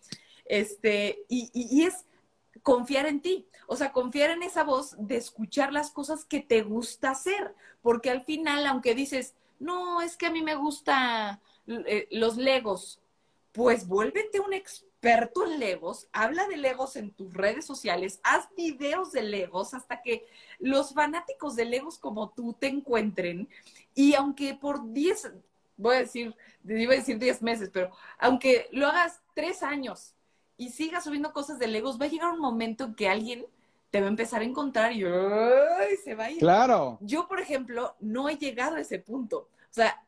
Este, 0.45 1.23
y, 1.27 1.49
y 1.53 1.83
es 1.83 2.05
confiar 2.61 3.07
en 3.07 3.21
ti, 3.21 3.47
o 3.65 3.75
sea, 3.75 3.91
confiar 3.91 4.31
en 4.31 4.43
esa 4.43 4.63
voz 4.63 4.95
de 4.99 5.15
escuchar 5.15 5.73
las 5.73 5.91
cosas 5.91 6.25
que 6.25 6.39
te 6.39 6.61
gusta 6.61 7.11
hacer, 7.11 7.55
porque 7.81 8.11
al 8.11 8.25
final, 8.25 8.67
aunque 8.67 8.93
dices, 8.93 9.33
no, 9.59 10.01
es 10.01 10.17
que 10.17 10.27
a 10.27 10.31
mí 10.31 10.41
me 10.41 10.55
gusta 10.55 11.41
eh, 11.69 12.07
los 12.11 12.37
Legos, 12.37 12.99
pues 13.51 13.87
vuélvete 13.87 14.39
un 14.39 14.53
experto 14.53 15.45
en 15.45 15.59
Legos, 15.59 16.07
habla 16.11 16.47
de 16.47 16.57
Legos 16.57 16.95
en 16.95 17.11
tus 17.11 17.33
redes 17.33 17.65
sociales, 17.65 18.19
haz 18.23 18.49
videos 18.55 19.11
de 19.11 19.21
Legos 19.21 19.73
hasta 19.73 20.01
que 20.01 20.25
los 20.59 20.93
fanáticos 20.93 21.55
de 21.55 21.65
Legos 21.65 21.99
como 21.99 22.31
tú 22.31 22.53
te 22.59 22.67
encuentren 22.67 23.47
y 23.93 24.15
aunque 24.15 24.55
por 24.55 24.91
10, 24.91 25.31
voy 25.77 25.95
a 25.95 25.99
decir, 25.99 26.35
iba 26.65 26.93
a 26.93 26.97
decir 26.97 27.17
10 27.19 27.41
meses, 27.41 27.69
pero 27.71 27.91
aunque 28.17 28.67
lo 28.71 28.87
hagas 28.87 29.21
tres 29.33 29.63
años 29.63 30.15
y 30.57 30.69
sigas 30.71 31.03
subiendo 31.03 31.31
cosas 31.31 31.59
de 31.59 31.67
Legos, 31.67 31.99
va 31.99 32.05
a 32.05 32.09
llegar 32.09 32.31
un 32.31 32.39
momento 32.39 32.85
en 32.85 32.95
que 32.95 33.07
alguien 33.07 33.45
te 33.91 34.01
va 34.01 34.07
a 34.07 34.09
empezar 34.09 34.41
a 34.41 34.45
encontrar 34.45 34.91
y 34.91 34.99
se 36.03 36.15
va 36.15 36.25
a 36.25 36.31
ir. 36.31 36.39
Claro. 36.39 36.97
Yo, 37.01 37.27
por 37.27 37.39
ejemplo, 37.39 37.95
no 37.99 38.29
he 38.29 38.37
llegado 38.37 38.75
a 38.75 38.81
ese 38.81 38.99
punto. 38.99 39.37
O 39.39 39.73
sea, 39.73 40.03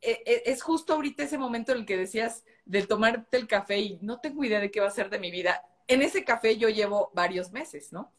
es 0.00 0.62
justo 0.62 0.94
ahorita 0.94 1.22
ese 1.22 1.38
momento 1.38 1.72
en 1.72 1.78
el 1.78 1.86
que 1.86 1.96
decías 1.96 2.44
de 2.64 2.86
tomarte 2.86 3.36
el 3.36 3.46
café 3.46 3.78
y 3.78 3.98
no 4.02 4.20
tengo 4.20 4.44
idea 4.44 4.60
de 4.60 4.70
qué 4.70 4.80
va 4.80 4.88
a 4.88 4.92
ser 4.92 5.10
de 5.10 5.18
mi 5.18 5.30
vida. 5.30 5.62
En 5.86 6.02
ese 6.02 6.24
café 6.24 6.56
yo 6.56 6.68
llevo 6.68 7.10
varios 7.14 7.52
meses, 7.52 7.92
¿no? 7.92 8.12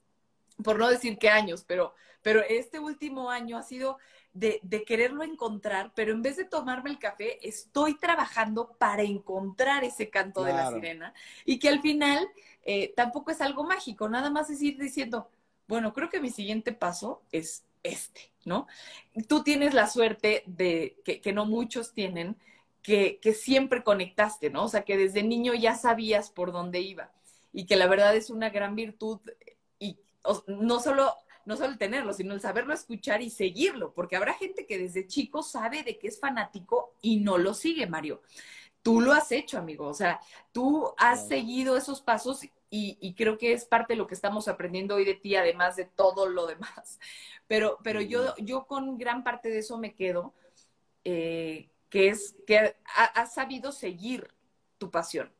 Por 0.63 0.77
no 0.77 0.89
decir 0.89 1.17
qué 1.17 1.29
años, 1.29 1.63
pero, 1.67 1.93
pero 2.21 2.41
este 2.41 2.79
último 2.79 3.29
año 3.29 3.57
ha 3.57 3.63
sido 3.63 3.97
de, 4.33 4.59
de, 4.63 4.83
quererlo 4.83 5.23
encontrar, 5.23 5.91
pero 5.95 6.11
en 6.11 6.21
vez 6.21 6.37
de 6.37 6.45
tomarme 6.45 6.89
el 6.89 6.99
café, 6.99 7.45
estoy 7.47 7.97
trabajando 7.97 8.75
para 8.77 9.03
encontrar 9.03 9.83
ese 9.83 10.09
canto 10.09 10.43
de 10.43 10.53
la 10.53 10.71
sirena 10.71 11.13
y 11.45 11.59
que 11.59 11.69
al 11.69 11.81
final 11.81 12.27
eh, 12.63 12.93
tampoco 12.95 13.31
es 13.31 13.41
algo 13.41 13.63
mágico, 13.63 14.09
nada 14.09 14.29
más 14.29 14.49
es 14.49 14.61
ir 14.61 14.77
diciendo, 14.77 15.29
bueno, 15.67 15.93
creo 15.93 16.09
que 16.09 16.19
mi 16.19 16.29
siguiente 16.29 16.73
paso 16.73 17.21
es 17.31 17.63
este, 17.83 18.31
¿no? 18.49 18.67
Tú 19.29 19.43
tienes 19.43 19.73
la 19.73 19.87
suerte 19.87 20.43
de 20.45 20.97
que, 21.05 21.21
que 21.21 21.31
no 21.31 21.45
muchos 21.45 21.93
tienen, 21.93 22.35
que, 22.81 23.19
que, 23.21 23.33
siempre 23.33 23.83
conectaste, 23.83 24.49
¿no? 24.49 24.65
O 24.65 24.67
sea, 24.67 24.83
que 24.83 24.97
desde 24.97 25.23
niño 25.23 25.53
ya 25.53 25.75
sabías 25.75 26.29
por 26.29 26.51
dónde 26.51 26.81
iba 26.81 27.11
y 27.53 27.65
que 27.65 27.77
la 27.77 27.87
verdad 27.87 28.15
es 28.15 28.29
una 28.29 28.49
gran 28.49 28.75
virtud 28.75 29.19
y 29.79 29.97
no 30.47 30.79
solo 30.79 31.13
no 31.49 31.57
solo 31.57 31.69
el 31.69 31.77
tenerlo, 31.79 32.13
sino 32.13 32.35
el 32.35 32.41
saberlo 32.41 32.75
escuchar 32.75 33.23
y 33.23 33.31
seguirlo, 33.31 33.91
porque 33.93 34.15
habrá 34.15 34.35
gente 34.35 34.67
que 34.67 34.77
desde 34.77 35.07
chico 35.07 35.41
sabe 35.41 35.81
de 35.81 35.97
que 35.97 36.07
es 36.07 36.19
fanático 36.19 36.93
y 37.01 37.21
no 37.21 37.39
lo 37.39 37.55
sigue, 37.55 37.87
Mario. 37.87 38.21
Tú 38.83 39.01
lo 39.01 39.13
has 39.13 39.31
hecho, 39.31 39.57
amigo, 39.57 39.87
o 39.87 39.93
sea, 39.95 40.19
tú 40.51 40.93
has 40.97 41.27
seguido 41.27 41.75
esos 41.75 42.01
pasos 42.01 42.41
y, 42.71 43.15
creo 43.15 43.37
que 43.37 43.53
es 43.53 43.65
parte 43.65 43.93
de 43.93 43.97
lo 43.97 44.07
que 44.07 44.13
estamos 44.13 44.47
aprendiendo 44.47 44.95
hoy 44.95 45.05
de 45.05 45.15
ti, 45.15 45.35
además 45.35 45.75
de 45.75 45.85
todo 45.85 46.27
lo 46.27 46.47
demás. 46.47 46.99
Pero, 47.47 47.79
pero 47.83 47.99
yo, 47.99 48.35
yo 48.37 48.67
con 48.67 48.99
gran 48.99 49.23
parte 49.23 49.49
de 49.49 49.57
eso 49.57 49.79
me 49.79 49.95
quedo, 49.95 50.35
eh, 51.03 51.71
que 51.89 52.09
es 52.09 52.35
que 52.45 52.75
has 52.85 53.33
sabido 53.33 53.71
seguir 53.71 54.27
tu 54.77 54.91
pasión. 54.91 55.31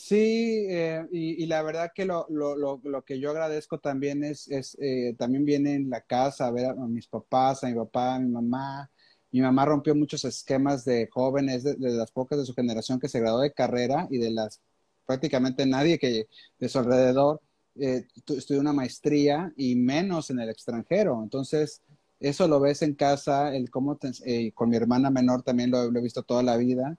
Sí, 0.00 0.66
eh, 0.68 1.08
y, 1.10 1.44
la 1.46 1.60
verdad 1.62 1.90
que 1.92 2.04
lo, 2.04 2.24
lo, 2.28 2.54
lo, 2.54 3.04
que 3.04 3.18
yo 3.18 3.30
agradezco 3.30 3.80
también 3.80 4.22
es, 4.22 4.46
es 4.48 4.76
eh, 4.80 5.16
también 5.18 5.44
viene 5.44 5.74
en 5.74 5.90
la 5.90 6.02
casa 6.02 6.46
a 6.46 6.52
ver 6.52 6.66
a, 6.66 6.74
mis 6.74 7.08
papás, 7.08 7.64
a 7.64 7.66
mi 7.66 7.74
papá, 7.74 8.14
a 8.14 8.20
mi 8.20 8.28
mamá. 8.30 8.88
Mi 9.32 9.40
mamá 9.40 9.64
rompió 9.64 9.96
muchos 9.96 10.24
esquemas 10.24 10.84
de 10.84 11.08
jóvenes, 11.10 11.64
de, 11.64 11.76
las 11.80 12.12
pocas 12.12 12.38
de 12.38 12.46
su 12.46 12.54
generación 12.54 13.00
que 13.00 13.08
se 13.08 13.18
graduó 13.18 13.40
de 13.40 13.52
carrera 13.52 14.06
y 14.08 14.18
de 14.18 14.30
las 14.30 14.62
prácticamente 15.08 15.66
nadie 15.66 15.98
que 15.98 16.28
de 16.60 16.68
su 16.68 16.78
alrededor 16.78 17.40
eh, 17.80 18.06
estudió 18.28 18.60
una 18.60 18.74
maestría 18.74 19.50
y 19.56 19.74
menos 19.74 20.28
en 20.28 20.38
el 20.38 20.50
extranjero. 20.50 21.20
Entonces, 21.22 21.80
eso 22.20 22.46
lo 22.46 22.60
ves 22.60 22.82
en 22.82 22.94
casa, 22.94 23.56
el 23.56 23.70
cómo 23.70 23.98
eh, 24.26 24.52
con 24.52 24.68
mi 24.68 24.76
hermana 24.76 25.10
menor 25.10 25.42
también 25.42 25.70
lo, 25.70 25.90
lo 25.90 25.98
he 25.98 26.02
visto 26.02 26.22
toda 26.22 26.42
la 26.42 26.58
vida 26.58 26.98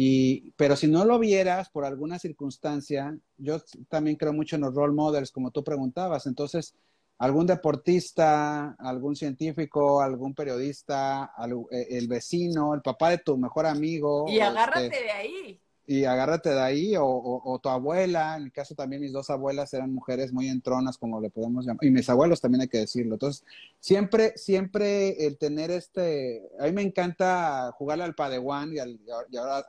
y, 0.00 0.52
pero 0.52 0.76
si 0.76 0.86
no 0.86 1.04
lo 1.04 1.18
vieras 1.18 1.70
por 1.70 1.84
alguna 1.84 2.20
circunstancia, 2.20 3.18
yo 3.36 3.60
también 3.88 4.14
creo 4.14 4.32
mucho 4.32 4.54
en 4.54 4.62
los 4.62 4.72
role 4.72 4.94
models, 4.94 5.32
como 5.32 5.50
tú 5.50 5.64
preguntabas. 5.64 6.26
Entonces, 6.26 6.76
algún 7.18 7.48
deportista, 7.48 8.76
algún 8.78 9.16
científico, 9.16 10.00
algún 10.00 10.34
periodista, 10.34 11.32
eh, 11.72 11.86
el 11.90 12.06
vecino, 12.06 12.74
el 12.74 12.80
papá 12.80 13.10
de 13.10 13.18
tu 13.18 13.36
mejor 13.36 13.66
amigo. 13.66 14.26
Y 14.28 14.38
agárrate 14.38 14.86
este, 14.86 15.02
de 15.02 15.10
ahí 15.10 15.60
y 15.90 16.04
agárrate 16.04 16.50
de 16.50 16.60
ahí, 16.60 16.94
o, 16.98 17.58
tu 17.62 17.70
abuela, 17.70 18.36
en 18.36 18.44
mi 18.44 18.50
caso 18.50 18.74
también 18.74 19.00
mis 19.00 19.10
dos 19.10 19.30
abuelas 19.30 19.72
eran 19.72 19.94
mujeres 19.94 20.34
muy 20.34 20.46
entronas, 20.48 20.98
como 20.98 21.18
le 21.18 21.30
podemos 21.30 21.64
llamar, 21.64 21.82
y 21.82 21.90
mis 21.90 22.10
abuelos 22.10 22.42
también 22.42 22.60
hay 22.60 22.68
que 22.68 22.76
decirlo. 22.76 23.14
Entonces, 23.14 23.42
siempre, 23.80 24.34
siempre 24.36 25.26
el 25.26 25.38
tener 25.38 25.70
este, 25.70 26.42
a 26.60 26.64
mí 26.64 26.72
me 26.72 26.82
encanta 26.82 27.72
jugarle 27.72 28.04
al 28.04 28.14
Padawan 28.14 28.70
y, 28.74 28.78
al, 28.78 29.00
y 29.30 29.36
ahora 29.38 29.64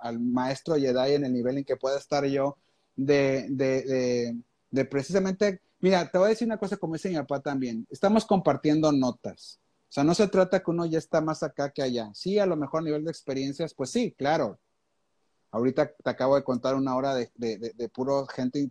al, 0.00 0.20
maestro 0.20 0.76
Jedi 0.76 1.14
en 1.14 1.24
el 1.24 1.32
nivel 1.32 1.58
en 1.58 1.64
que 1.64 1.76
pueda 1.76 1.98
estar 1.98 2.24
yo, 2.24 2.56
de, 2.94 3.48
de, 3.50 3.82
de, 3.82 4.36
de 4.70 4.84
precisamente, 4.84 5.60
mira, 5.80 6.08
te 6.08 6.18
voy 6.18 6.26
a 6.26 6.30
decir 6.30 6.46
una 6.46 6.58
cosa 6.58 6.76
como 6.76 6.94
dice 6.94 7.08
mi 7.08 7.16
papá 7.16 7.40
también, 7.40 7.84
estamos 7.90 8.24
compartiendo 8.26 8.92
notas. 8.92 9.58
O 9.88 9.92
sea, 9.94 10.04
no 10.04 10.14
se 10.14 10.28
trata 10.28 10.62
que 10.62 10.70
uno 10.70 10.86
ya 10.86 10.98
está 10.98 11.20
más 11.20 11.42
acá 11.42 11.70
que 11.72 11.82
allá. 11.82 12.10
Sí, 12.14 12.38
a 12.38 12.46
lo 12.46 12.56
mejor 12.56 12.82
a 12.82 12.84
nivel 12.84 13.04
de 13.04 13.10
experiencias, 13.10 13.74
pues 13.74 13.90
sí, 13.90 14.14
claro, 14.16 14.60
Ahorita 15.54 15.88
te 16.02 16.10
acabo 16.10 16.34
de 16.34 16.42
contar 16.42 16.74
una 16.74 16.96
hora 16.96 17.14
de, 17.14 17.30
de, 17.36 17.88
puro 17.88 18.26
gente 18.26 18.70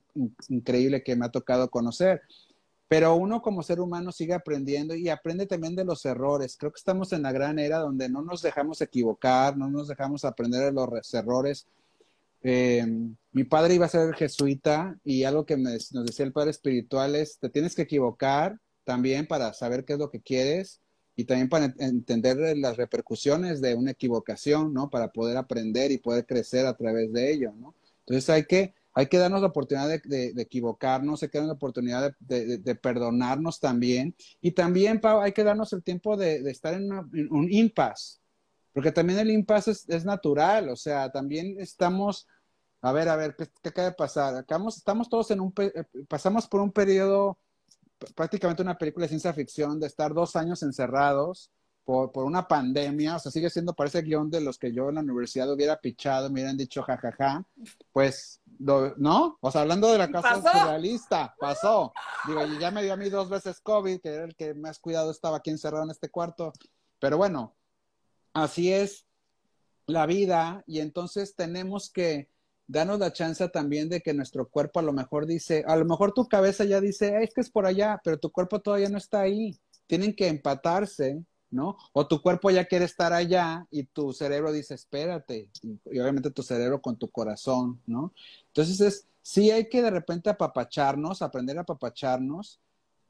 increíble 0.49 1.01
que 1.01 1.15
me 1.15 1.25
ha 1.25 1.31
tocado 1.31 1.69
conocer. 1.69 2.21
Pero 2.89 3.15
uno 3.15 3.41
como 3.41 3.63
ser 3.63 3.79
humano 3.79 4.11
sigue 4.11 4.33
aprendiendo 4.33 4.93
y 4.93 5.07
aprende 5.07 5.45
también 5.45 5.77
de 5.77 5.85
los 5.85 6.03
errores. 6.03 6.57
Creo 6.57 6.73
que 6.73 6.79
estamos 6.79 7.13
en 7.13 7.21
la 7.21 7.31
gran 7.31 7.57
era 7.57 7.77
donde 7.79 8.09
no 8.09 8.21
nos 8.21 8.41
dejamos 8.41 8.81
equivocar, 8.81 9.55
no 9.55 9.71
nos 9.71 9.87
dejamos 9.87 10.25
aprender 10.25 10.65
de 10.65 10.73
los 10.73 11.13
errores. 11.13 11.67
Eh, 12.41 12.85
mi 13.31 13.45
padre 13.45 13.75
iba 13.75 13.85
a 13.85 13.89
ser 13.89 14.13
jesuita 14.13 14.99
y 15.05 15.23
algo 15.23 15.45
que 15.45 15.55
nos 15.55 16.05
decía 16.05 16.25
el 16.25 16.33
padre 16.33 16.51
espiritual 16.51 17.15
es, 17.15 17.39
te 17.39 17.47
tienes 17.47 17.75
que 17.75 17.83
equivocar 17.83 18.59
también 18.83 19.25
para 19.25 19.53
saber 19.53 19.85
qué 19.85 19.93
es 19.93 19.99
lo 19.99 20.11
que 20.11 20.21
quieres 20.21 20.82
y 21.15 21.25
también 21.25 21.49
para 21.49 21.73
entender 21.77 22.57
las 22.57 22.77
repercusiones 22.77 23.61
de 23.61 23.75
una 23.75 23.91
equivocación, 23.91 24.73
¿no? 24.73 24.89
Para 24.89 25.11
poder 25.11 25.37
aprender 25.37 25.91
y 25.91 25.99
poder 25.99 26.25
crecer 26.25 26.65
a 26.65 26.75
través 26.75 27.13
de 27.13 27.31
ello, 27.31 27.53
¿no? 27.55 27.75
Entonces 27.99 28.29
hay 28.29 28.45
que, 28.45 28.73
hay 28.93 29.07
que 29.07 29.17
darnos 29.17 29.41
la 29.41 29.47
oportunidad 29.47 29.87
de, 29.87 30.33
equivocarnos, 30.37 31.21
hay 31.21 31.29
que 31.29 31.37
darnos 31.37 31.53
la 31.53 31.57
oportunidad 31.57 32.15
de, 32.19 32.75
perdonarnos 32.75 33.59
también. 33.59 34.15
Y 34.41 34.51
también, 34.51 34.99
Pau, 34.99 35.21
hay 35.21 35.31
que 35.31 35.43
darnos 35.43 35.71
el 35.73 35.83
tiempo 35.83 36.17
de, 36.17 36.49
estar 36.49 36.73
en, 36.73 36.91
un 36.91 37.51
impasse, 37.51 38.19
porque 38.73 38.91
también 38.91 39.19
el 39.19 39.31
impasse 39.31 39.71
es, 39.71 40.05
natural, 40.05 40.69
o 40.69 40.75
sea, 40.75 41.11
también 41.11 41.59
estamos, 41.59 42.27
a 42.81 42.91
ver, 42.91 43.07
a 43.07 43.15
ver, 43.15 43.35
¿qué, 43.35 43.47
qué 43.61 43.69
acaba 43.69 43.89
de 43.89 43.95
pasar? 43.95 44.35
Acabamos, 44.35 44.77
estamos 44.77 45.07
todos 45.09 45.29
en 45.29 45.41
un, 45.41 45.53
eh, 45.59 45.83
pasamos 46.07 46.47
por 46.47 46.59
un 46.61 46.71
periodo 46.71 47.37
prácticamente 48.15 48.61
una 48.61 48.77
película 48.77 49.05
de 49.05 49.09
ciencia 49.09 49.33
ficción 49.33 49.79
de 49.79 49.87
estar 49.87 50.13
dos 50.13 50.35
años 50.35 50.63
encerrados 50.63 51.51
por, 51.83 52.11
por 52.11 52.23
una 52.23 52.47
pandemia, 52.47 53.17
o 53.17 53.19
sea, 53.19 53.31
sigue 53.31 53.49
siendo, 53.49 53.73
parece 53.73 53.99
el 53.99 54.05
guion 54.05 54.29
de 54.29 54.41
los 54.41 54.57
que 54.57 54.71
yo 54.71 54.89
en 54.89 54.95
la 54.95 55.01
universidad 55.01 55.51
hubiera 55.51 55.79
pichado, 55.79 56.29
me 56.29 56.35
hubieran 56.35 56.57
dicho 56.57 56.81
jajaja, 56.81 57.45
pues, 57.91 58.41
¿no? 58.57 59.37
O 59.41 59.51
sea, 59.51 59.61
hablando 59.61 59.91
de 59.91 59.97
la 59.97 60.09
casa 60.09 60.35
surrealista, 60.41 61.35
pasó. 61.37 61.91
Digo, 62.27 62.45
ya 62.59 62.71
me 62.71 62.83
dio 62.83 62.93
a 62.93 62.97
mí 62.97 63.09
dos 63.09 63.29
veces 63.29 63.59
COVID, 63.59 63.99
que 63.99 64.09
era 64.09 64.25
el 64.25 64.35
que 64.35 64.53
más 64.53 64.79
cuidado 64.79 65.11
estaba 65.11 65.37
aquí 65.37 65.49
encerrado 65.49 65.83
en 65.83 65.91
este 65.91 66.09
cuarto, 66.09 66.53
pero 66.99 67.17
bueno, 67.17 67.55
así 68.33 68.71
es 68.71 69.05
la 69.85 70.05
vida 70.05 70.63
y 70.65 70.79
entonces 70.79 71.35
tenemos 71.35 71.91
que 71.91 72.29
danos 72.67 72.99
la 72.99 73.13
chance 73.13 73.47
también 73.49 73.89
de 73.89 74.01
que 74.01 74.13
nuestro 74.13 74.47
cuerpo 74.47 74.79
a 74.79 74.83
lo 74.83 74.93
mejor 74.93 75.25
dice, 75.25 75.63
a 75.67 75.75
lo 75.75 75.85
mejor 75.85 76.13
tu 76.13 76.27
cabeza 76.27 76.63
ya 76.65 76.81
dice, 76.81 77.23
es 77.23 77.33
que 77.33 77.41
es 77.41 77.49
por 77.49 77.65
allá, 77.65 77.99
pero 78.03 78.17
tu 78.17 78.31
cuerpo 78.31 78.59
todavía 78.59 78.89
no 78.89 78.97
está 78.97 79.21
ahí. 79.21 79.57
Tienen 79.87 80.15
que 80.15 80.27
empatarse, 80.27 81.23
¿no? 81.51 81.77
O 81.91 82.07
tu 82.07 82.21
cuerpo 82.21 82.49
ya 82.49 82.65
quiere 82.65 82.85
estar 82.85 83.13
allá 83.13 83.67
y 83.69 83.83
tu 83.83 84.13
cerebro 84.13 84.51
dice, 84.51 84.73
espérate. 84.75 85.49
Y, 85.61 85.99
obviamente 85.99 86.31
tu 86.31 86.43
cerebro 86.43 86.81
con 86.81 86.97
tu 86.97 87.09
corazón, 87.09 87.81
¿no? 87.85 88.13
Entonces 88.47 88.79
es, 88.81 89.07
sí 89.21 89.51
hay 89.51 89.69
que 89.69 89.81
de 89.81 89.91
repente 89.91 90.29
apapacharnos, 90.29 91.21
aprender 91.21 91.57
a 91.57 91.61
apapacharnos, 91.61 92.59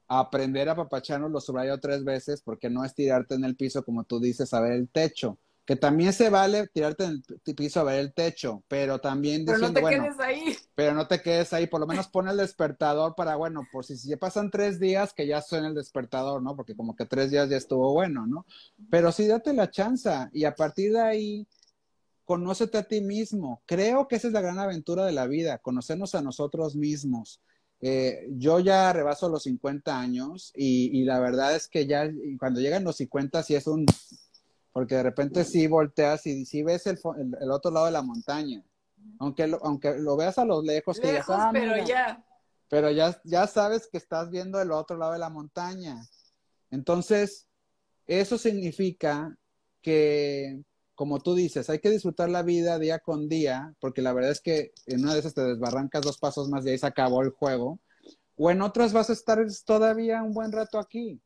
aprender 0.08 0.68
a 0.68 0.72
apapacharnos, 0.72 1.30
lo 1.30 1.40
subrayo 1.40 1.78
tres 1.80 2.04
veces, 2.04 2.42
porque 2.42 2.68
no 2.68 2.84
es 2.84 2.94
tirarte 2.94 3.34
en 3.34 3.44
el 3.44 3.56
piso 3.56 3.84
como 3.84 4.04
tú 4.04 4.20
dices, 4.20 4.52
a 4.52 4.60
ver 4.60 4.72
el 4.72 4.88
techo 4.88 5.38
que 5.64 5.76
también 5.76 6.12
se 6.12 6.28
vale 6.28 6.66
tirarte 6.68 7.04
en 7.04 7.22
el 7.44 7.54
piso 7.54 7.80
a 7.80 7.84
ver 7.84 8.00
el 8.00 8.12
techo, 8.12 8.62
pero 8.68 9.00
también 9.00 9.46
pero 9.46 9.58
no 9.58 9.72
te 9.72 9.82
quedes 9.82 10.20
ahí. 10.20 10.56
Pero 10.74 10.94
no 10.94 11.08
te 11.08 11.22
quedes 11.22 11.52
ahí, 11.54 11.66
por 11.66 11.80
lo 11.80 11.86
menos 11.86 12.08
pon 12.08 12.28
el 12.28 12.36
despertador 12.36 13.14
para, 13.14 13.36
bueno, 13.36 13.66
por 13.72 13.84
si, 13.84 13.96
si 13.96 14.08
ya 14.08 14.18
pasan 14.18 14.50
tres 14.50 14.78
días, 14.78 15.14
que 15.14 15.26
ya 15.26 15.40
suene 15.40 15.68
el 15.68 15.74
despertador, 15.74 16.42
¿no? 16.42 16.54
Porque 16.54 16.76
como 16.76 16.94
que 16.94 17.06
tres 17.06 17.30
días 17.30 17.48
ya 17.48 17.56
estuvo 17.56 17.94
bueno, 17.94 18.26
¿no? 18.26 18.44
Pero 18.90 19.10
sí 19.10 19.26
date 19.26 19.54
la 19.54 19.70
chance 19.70 20.10
y 20.32 20.44
a 20.44 20.54
partir 20.54 20.92
de 20.92 21.00
ahí, 21.00 21.48
conócete 22.26 22.76
a 22.76 22.82
ti 22.82 23.00
mismo. 23.00 23.62
Creo 23.64 24.06
que 24.06 24.16
esa 24.16 24.26
es 24.26 24.34
la 24.34 24.42
gran 24.42 24.58
aventura 24.58 25.06
de 25.06 25.12
la 25.12 25.26
vida, 25.26 25.58
conocernos 25.58 26.14
a 26.14 26.20
nosotros 26.20 26.76
mismos. 26.76 27.40
Eh, 27.80 28.28
yo 28.32 28.60
ya 28.60 28.92
rebaso 28.92 29.28
los 29.28 29.42
50 29.44 29.98
años 29.98 30.52
y, 30.54 30.98
y 30.98 31.04
la 31.04 31.20
verdad 31.20 31.54
es 31.54 31.68
que 31.68 31.86
ya 31.86 32.10
cuando 32.38 32.60
llegan 32.60 32.84
los 32.84 32.96
50 32.96 33.42
sí 33.42 33.54
es 33.54 33.66
un 33.66 33.84
porque 34.74 34.96
de 34.96 35.04
repente 35.04 35.44
sí 35.44 35.68
volteas 35.68 36.26
y 36.26 36.44
sí 36.44 36.64
ves 36.64 36.88
el, 36.88 36.98
el, 37.40 37.50
otro 37.52 37.70
lado 37.70 37.86
de 37.86 37.92
la 37.92 38.02
montaña. 38.02 38.60
Aunque 39.20 39.46
lo, 39.46 39.64
aunque 39.64 39.96
lo 39.98 40.16
veas 40.16 40.36
a 40.36 40.44
lo 40.44 40.62
lejos, 40.62 40.98
que 40.98 41.12
ya 41.12 41.24
ah, 41.28 41.50
pero 41.52 41.86
ya. 41.86 42.26
Pero 42.68 42.90
ya, 42.90 43.16
ya 43.22 43.46
sabes 43.46 43.86
que 43.86 43.98
estás 43.98 44.30
viendo 44.32 44.60
el 44.60 44.72
otro 44.72 44.96
lado 44.96 45.12
de 45.12 45.20
la 45.20 45.30
montaña. 45.30 46.04
Entonces, 46.72 47.46
eso 48.08 48.36
significa 48.36 49.38
que, 49.80 50.60
como 50.96 51.20
tú 51.20 51.36
dices, 51.36 51.70
hay 51.70 51.78
que 51.78 51.90
disfrutar 51.90 52.28
la 52.28 52.42
vida 52.42 52.80
día 52.80 52.98
con 52.98 53.28
día, 53.28 53.72
porque 53.78 54.02
la 54.02 54.12
verdad 54.12 54.32
es 54.32 54.40
que 54.40 54.72
en 54.86 55.04
una 55.04 55.14
de 55.14 55.20
esas 55.20 55.34
te 55.34 55.44
desbarrancas 55.44 56.02
dos 56.02 56.18
pasos 56.18 56.48
más 56.48 56.66
y 56.66 56.70
ahí 56.70 56.78
se 56.78 56.86
acabó 56.88 57.22
el 57.22 57.30
juego, 57.30 57.78
o 58.34 58.50
en 58.50 58.60
otras 58.60 58.92
vas 58.92 59.08
a 59.08 59.12
estar 59.12 59.38
todavía 59.64 60.20
un 60.24 60.34
buen 60.34 60.50
rato 60.50 60.80
aquí. 60.80 61.22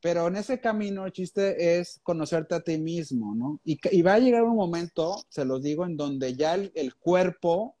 Pero 0.00 0.28
en 0.28 0.36
ese 0.36 0.60
camino 0.60 1.04
el 1.04 1.12
chiste 1.12 1.78
es 1.78 2.00
conocerte 2.02 2.54
a 2.54 2.60
ti 2.60 2.78
mismo, 2.78 3.34
¿no? 3.34 3.60
Y, 3.64 4.02
va 4.02 4.14
a 4.14 4.18
llegar 4.18 4.44
un 4.44 4.56
momento, 4.56 5.22
se 5.28 5.44
los 5.44 5.62
digo, 5.62 5.84
en 5.84 5.96
donde 5.96 6.34
ya 6.34 6.54
el, 6.54 6.94
cuerpo 6.96 7.76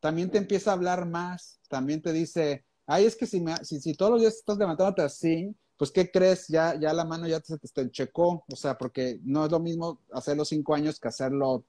también 0.00 0.30
te 0.30 0.38
empieza 0.38 0.70
a 0.70 0.74
hablar 0.74 1.06
más, 1.06 1.60
también 1.68 2.02
te 2.02 2.12
dice, 2.12 2.64
ay, 2.86 3.06
es 3.06 3.16
que 3.16 3.26
si, 3.26 3.40
me, 3.40 3.56
si, 3.64 3.80
si 3.80 3.94
todos 3.94 4.12
los 4.12 4.20
días 4.20 4.34
estás 4.34 4.58
levantándote 4.58 5.02
así, 5.02 5.54
pues 5.78 5.90
¿qué 5.90 6.10
crees? 6.10 6.46
Ya, 6.48 6.74
la 6.74 7.04
mano 7.04 7.26
ya 7.26 7.40
te, 7.40 7.56
te 7.56 7.90
checó, 7.90 8.44
o 8.46 8.56
sea, 8.56 8.76
porque 8.76 9.18
no 9.22 9.46
es 9.46 9.50
lo 9.50 9.58
mismo 9.58 9.98
hacerlo 10.12 10.44
cinco 10.44 10.74
años 10.74 11.00
que 11.00 11.08
hacerlo 11.08 11.64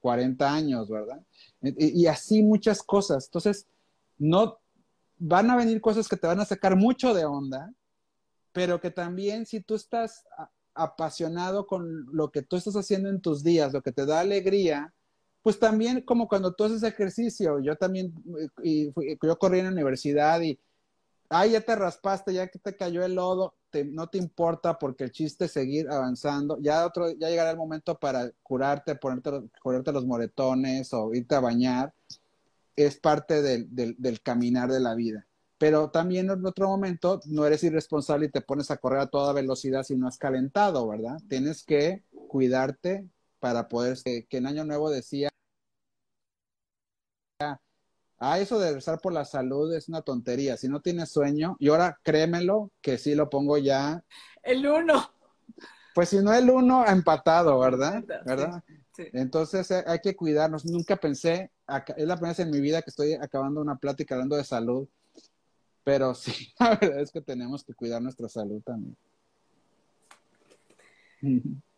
40 0.00 0.52
años, 0.52 0.88
¿verdad? 0.88 1.22
Y, 1.62 2.02
y 2.02 2.06
así 2.06 2.42
muchas 2.42 2.82
cosas. 2.82 3.26
Entonces, 3.26 3.66
no, 4.18 4.58
van 5.18 5.50
a 5.50 5.56
venir 5.56 5.80
cosas 5.80 6.08
que 6.08 6.16
te 6.16 6.26
van 6.26 6.40
a 6.40 6.44
sacar 6.44 6.76
mucho 6.76 7.14
de 7.14 7.24
onda, 7.24 7.72
pero 8.56 8.80
que 8.80 8.90
también 8.90 9.44
si 9.44 9.60
tú 9.60 9.74
estás 9.74 10.24
apasionado 10.72 11.66
con 11.66 12.06
lo 12.10 12.30
que 12.30 12.40
tú 12.40 12.56
estás 12.56 12.74
haciendo 12.74 13.10
en 13.10 13.20
tus 13.20 13.44
días, 13.44 13.74
lo 13.74 13.82
que 13.82 13.92
te 13.92 14.06
da 14.06 14.20
alegría, 14.20 14.94
pues 15.42 15.58
también 15.58 16.00
como 16.00 16.26
cuando 16.26 16.54
tú 16.54 16.64
haces 16.64 16.82
ejercicio, 16.82 17.60
yo 17.60 17.76
también, 17.76 18.14
y, 18.62 18.94
yo 19.22 19.38
corrí 19.38 19.58
en 19.58 19.66
la 19.66 19.72
universidad 19.72 20.40
y, 20.40 20.58
ay, 21.28 21.50
ya 21.50 21.60
te 21.60 21.76
raspaste, 21.76 22.32
ya 22.32 22.46
que 22.46 22.58
te 22.58 22.74
cayó 22.74 23.04
el 23.04 23.16
lodo, 23.16 23.52
no 23.92 24.06
te 24.06 24.16
importa 24.16 24.78
porque 24.78 25.04
el 25.04 25.10
chiste 25.10 25.44
es 25.44 25.52
seguir 25.52 25.90
avanzando, 25.90 26.56
ya 26.58 26.86
otro, 26.86 27.10
ya 27.10 27.28
llegará 27.28 27.50
el 27.50 27.58
momento 27.58 27.98
para 27.98 28.30
curarte, 28.42 28.94
ponerte, 28.94 29.32
ponerte 29.62 29.92
los 29.92 30.06
moretones 30.06 30.94
o 30.94 31.12
irte 31.12 31.34
a 31.34 31.40
bañar, 31.40 31.92
es 32.74 32.98
parte 32.98 33.42
del, 33.42 33.68
del 33.70 34.22
caminar 34.22 34.72
de 34.72 34.80
la 34.80 34.94
vida 34.94 35.26
pero 35.58 35.90
también 35.90 36.30
en 36.30 36.44
otro 36.44 36.68
momento 36.68 37.20
no 37.26 37.46
eres 37.46 37.64
irresponsable 37.64 38.26
y 38.26 38.30
te 38.30 38.42
pones 38.42 38.70
a 38.70 38.76
correr 38.76 39.00
a 39.00 39.06
toda 39.06 39.32
velocidad 39.32 39.82
si 39.82 39.96
no 39.96 40.06
has 40.06 40.18
calentado, 40.18 40.86
¿verdad? 40.88 41.16
Tienes 41.28 41.64
que 41.64 42.04
cuidarte 42.28 43.08
para 43.38 43.68
poder, 43.68 43.96
que 44.04 44.36
en 44.36 44.46
Año 44.46 44.64
Nuevo 44.64 44.90
decía, 44.90 45.30
ah, 48.18 48.38
eso 48.38 48.58
de 48.58 48.74
rezar 48.74 49.00
por 49.00 49.12
la 49.12 49.24
salud 49.24 49.72
es 49.74 49.88
una 49.88 50.02
tontería, 50.02 50.56
si 50.56 50.68
no 50.68 50.80
tienes 50.80 51.10
sueño, 51.10 51.56
y 51.58 51.68
ahora 51.68 51.98
créemelo 52.02 52.70
que 52.82 52.98
sí 52.98 53.14
lo 53.14 53.30
pongo 53.30 53.56
ya. 53.56 54.02
El 54.42 54.66
uno. 54.66 55.10
Pues 55.94 56.10
si 56.10 56.18
no 56.18 56.34
el 56.34 56.50
uno, 56.50 56.86
empatado, 56.86 57.58
¿verdad? 57.58 58.04
¿verdad? 58.26 58.62
Entonces 58.98 59.70
eh, 59.70 59.82
hay 59.86 60.00
que 60.00 60.14
cuidarnos. 60.14 60.66
Nunca 60.66 60.96
pensé, 60.96 61.50
es 61.96 62.06
la 62.06 62.16
primera 62.16 62.32
vez 62.32 62.40
en 62.40 62.50
mi 62.50 62.60
vida 62.60 62.82
que 62.82 62.90
estoy 62.90 63.14
acabando 63.14 63.62
una 63.62 63.76
plática 63.76 64.14
hablando 64.14 64.36
de 64.36 64.44
salud 64.44 64.86
pero 65.86 66.16
sí, 66.16 66.52
la 66.58 66.70
verdad 66.70 66.98
es 66.98 67.12
que 67.12 67.20
tenemos 67.20 67.62
que 67.62 67.72
cuidar 67.72 68.02
nuestra 68.02 68.28
salud 68.28 68.60
también. 68.60 68.96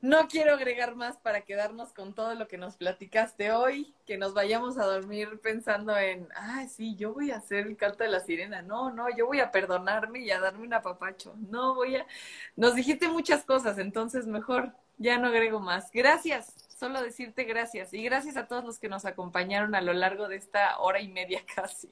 No 0.01 0.29
quiero 0.29 0.55
agregar 0.55 0.97
más 0.97 1.19
para 1.19 1.43
quedarnos 1.43 1.93
con 1.93 2.15
todo 2.15 2.35
lo 2.35 2.49
que 2.49 2.57
nos 2.57 2.77
platicaste 2.77 3.53
hoy, 3.53 3.95
que 4.07 4.17
nos 4.17 4.33
vayamos 4.33 4.79
a 4.79 4.87
dormir 4.87 5.39
pensando 5.43 5.95
en, 5.97 6.27
ah, 6.35 6.67
sí, 6.69 6.97
yo 6.97 7.13
voy 7.13 7.31
a 7.33 7.37
hacer 7.37 7.67
el 7.67 7.77
canto 7.77 8.03
de 8.03 8.11
la 8.11 8.21
sirena. 8.21 8.63
No, 8.63 8.91
no, 8.91 9.15
yo 9.15 9.27
voy 9.27 9.41
a 9.41 9.53
perdonarme 9.53 10.21
y 10.21 10.31
a 10.31 10.41
darme 10.41 10.67
un 10.67 10.73
apapacho. 10.73 11.35
No 11.51 11.75
voy 11.75 11.97
a... 11.97 12.07
Nos 12.57 12.75
dijiste 12.75 13.09
muchas 13.09 13.45
cosas, 13.45 13.77
entonces 13.79 14.27
mejor 14.27 14.73
ya 14.97 15.19
no 15.19 15.29
agrego 15.29 15.61
más. 15.61 15.91
Gracias 15.93 16.68
solo 16.79 17.03
decirte 17.03 17.45
gracias 17.45 17.93
y 17.93 18.03
gracias 18.05 18.37
a 18.37 18.47
todos 18.47 18.65
los 18.65 18.79
que 18.79 18.89
nos 18.89 19.05
acompañaron 19.05 19.75
a 19.75 19.81
lo 19.81 19.93
largo 19.93 20.29
de 20.29 20.37
esta 20.37 20.79
hora 20.79 21.01
y 21.01 21.09
media 21.09 21.43
casi. 21.55 21.89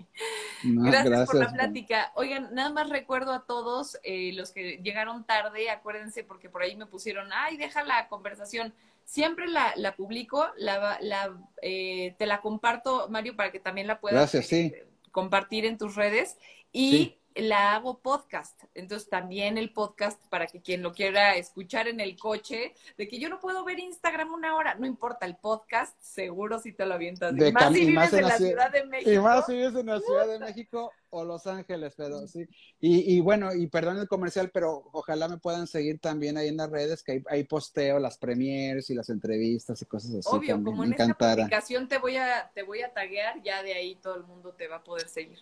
gracias, 0.62 1.26
por 1.26 1.36
la 1.36 1.52
plática. 1.52 2.12
Oigan, 2.14 2.54
nada 2.54 2.70
más 2.70 2.88
recuerdo 2.88 3.32
a 3.32 3.44
todos 3.44 3.98
eh, 4.04 4.32
los 4.34 4.52
que 4.52 4.78
llegaron 4.82 5.24
tarde, 5.24 5.70
acuérdense 5.70 6.22
porque 6.22 6.48
por 6.48 6.62
ahí 6.62 6.76
me 6.76 6.86
pusieron, 6.86 7.30
ay, 7.32 7.56
deja 7.56 7.82
la 7.82 8.08
conversación. 8.08 8.72
Siempre 9.04 9.48
la, 9.48 9.72
la 9.76 9.94
publico, 9.94 10.46
la, 10.56 10.98
la 11.00 11.36
eh, 11.62 12.14
te 12.18 12.26
la 12.26 12.40
comparto, 12.40 13.08
Mario, 13.08 13.36
para 13.36 13.52
que 13.52 13.60
también 13.60 13.86
la 13.86 14.00
puedas 14.00 14.34
eh, 14.34 14.86
compartir 15.10 15.64
en 15.64 15.78
tus 15.78 15.96
redes. 15.96 16.36
Y 16.72 17.16
la 17.36 17.74
hago 17.74 17.98
podcast. 17.98 18.64
Entonces 18.74 19.08
también 19.08 19.58
el 19.58 19.72
podcast 19.72 20.20
para 20.28 20.46
que 20.46 20.60
quien 20.60 20.82
lo 20.82 20.92
quiera 20.92 21.36
escuchar 21.36 21.88
en 21.88 22.00
el 22.00 22.18
coche, 22.18 22.74
de 22.96 23.08
que 23.08 23.18
yo 23.18 23.28
no 23.28 23.40
puedo 23.40 23.64
ver 23.64 23.78
Instagram 23.78 24.32
una 24.32 24.56
hora, 24.56 24.74
no 24.74 24.86
importa, 24.86 25.26
el 25.26 25.36
podcast 25.36 25.96
seguro 26.00 26.58
si 26.58 26.72
te 26.72 26.86
lo 26.86 26.94
avientas. 26.94 27.34
De 27.34 27.52
más 27.52 27.72
si 27.72 27.86
vives 27.86 28.12
en, 28.12 28.22
la 28.22 28.36
ciudad, 28.36 28.70
de 28.70 28.84
México. 28.86 29.10
Y 29.10 29.18
más 29.18 29.46
si 29.46 29.52
vives 29.52 29.74
en 29.74 29.86
la 29.86 30.00
Ciudad 30.00 30.26
de 30.26 30.38
México 30.38 30.92
o 31.10 31.24
Los 31.24 31.46
Ángeles, 31.46 31.94
pero 31.96 32.26
sí. 32.26 32.46
Y, 32.80 33.20
bueno, 33.20 33.54
y 33.54 33.66
perdón 33.66 33.98
el 33.98 34.08
comercial, 34.08 34.50
pero 34.52 34.88
ojalá 34.92 35.28
me 35.28 35.38
puedan 35.38 35.66
seguir 35.66 35.98
también 35.98 36.36
ahí 36.36 36.48
en 36.48 36.56
las 36.56 36.70
redes, 36.70 37.02
que 37.02 37.22
ahí, 37.28 37.44
posteo 37.44 37.98
las 37.98 38.18
premiers 38.18 38.90
y 38.90 38.94
las 38.94 39.08
entrevistas 39.08 39.80
y 39.80 39.86
cosas 39.86 40.14
así. 40.14 40.28
Obvio, 40.30 40.62
como 40.62 40.84
en 40.84 40.92
esta 40.92 41.14
publicación 41.14 41.88
te 41.88 41.98
voy 41.98 42.16
a, 42.16 42.50
te 42.54 42.62
voy 42.62 42.82
a 42.82 42.92
taguear, 42.92 43.42
ya 43.42 43.62
de 43.62 43.74
ahí 43.74 43.94
todo 43.96 44.16
el 44.16 44.24
mundo 44.24 44.52
te 44.52 44.68
va 44.68 44.76
a 44.76 44.84
poder 44.84 45.08
seguir. 45.08 45.38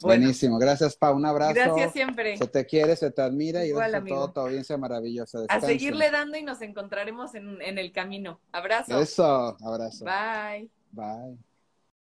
Buenísimo, 0.00 0.58
gracias 0.58 0.96
Pa, 0.96 1.10
un 1.12 1.24
abrazo. 1.24 1.54
Gracias 1.54 1.92
siempre. 1.92 2.36
Se 2.36 2.46
te 2.46 2.66
quiere, 2.66 2.96
se 2.96 3.10
te 3.10 3.22
admira 3.22 3.64
y 3.64 3.70
gracias 3.70 4.02
a 4.02 4.06
todo 4.06 4.32
tu 4.32 4.40
audiencia 4.40 4.76
maravillosa. 4.76 5.40
A 5.48 5.60
seguirle 5.60 6.10
dando 6.10 6.36
y 6.36 6.42
nos 6.42 6.60
encontraremos 6.62 7.34
en, 7.34 7.60
en 7.62 7.78
el 7.78 7.92
camino. 7.92 8.40
Abrazo. 8.52 9.00
Eso, 9.00 9.56
abrazo. 9.64 10.04
Bye. 10.04 10.70
Bye. 10.92 11.38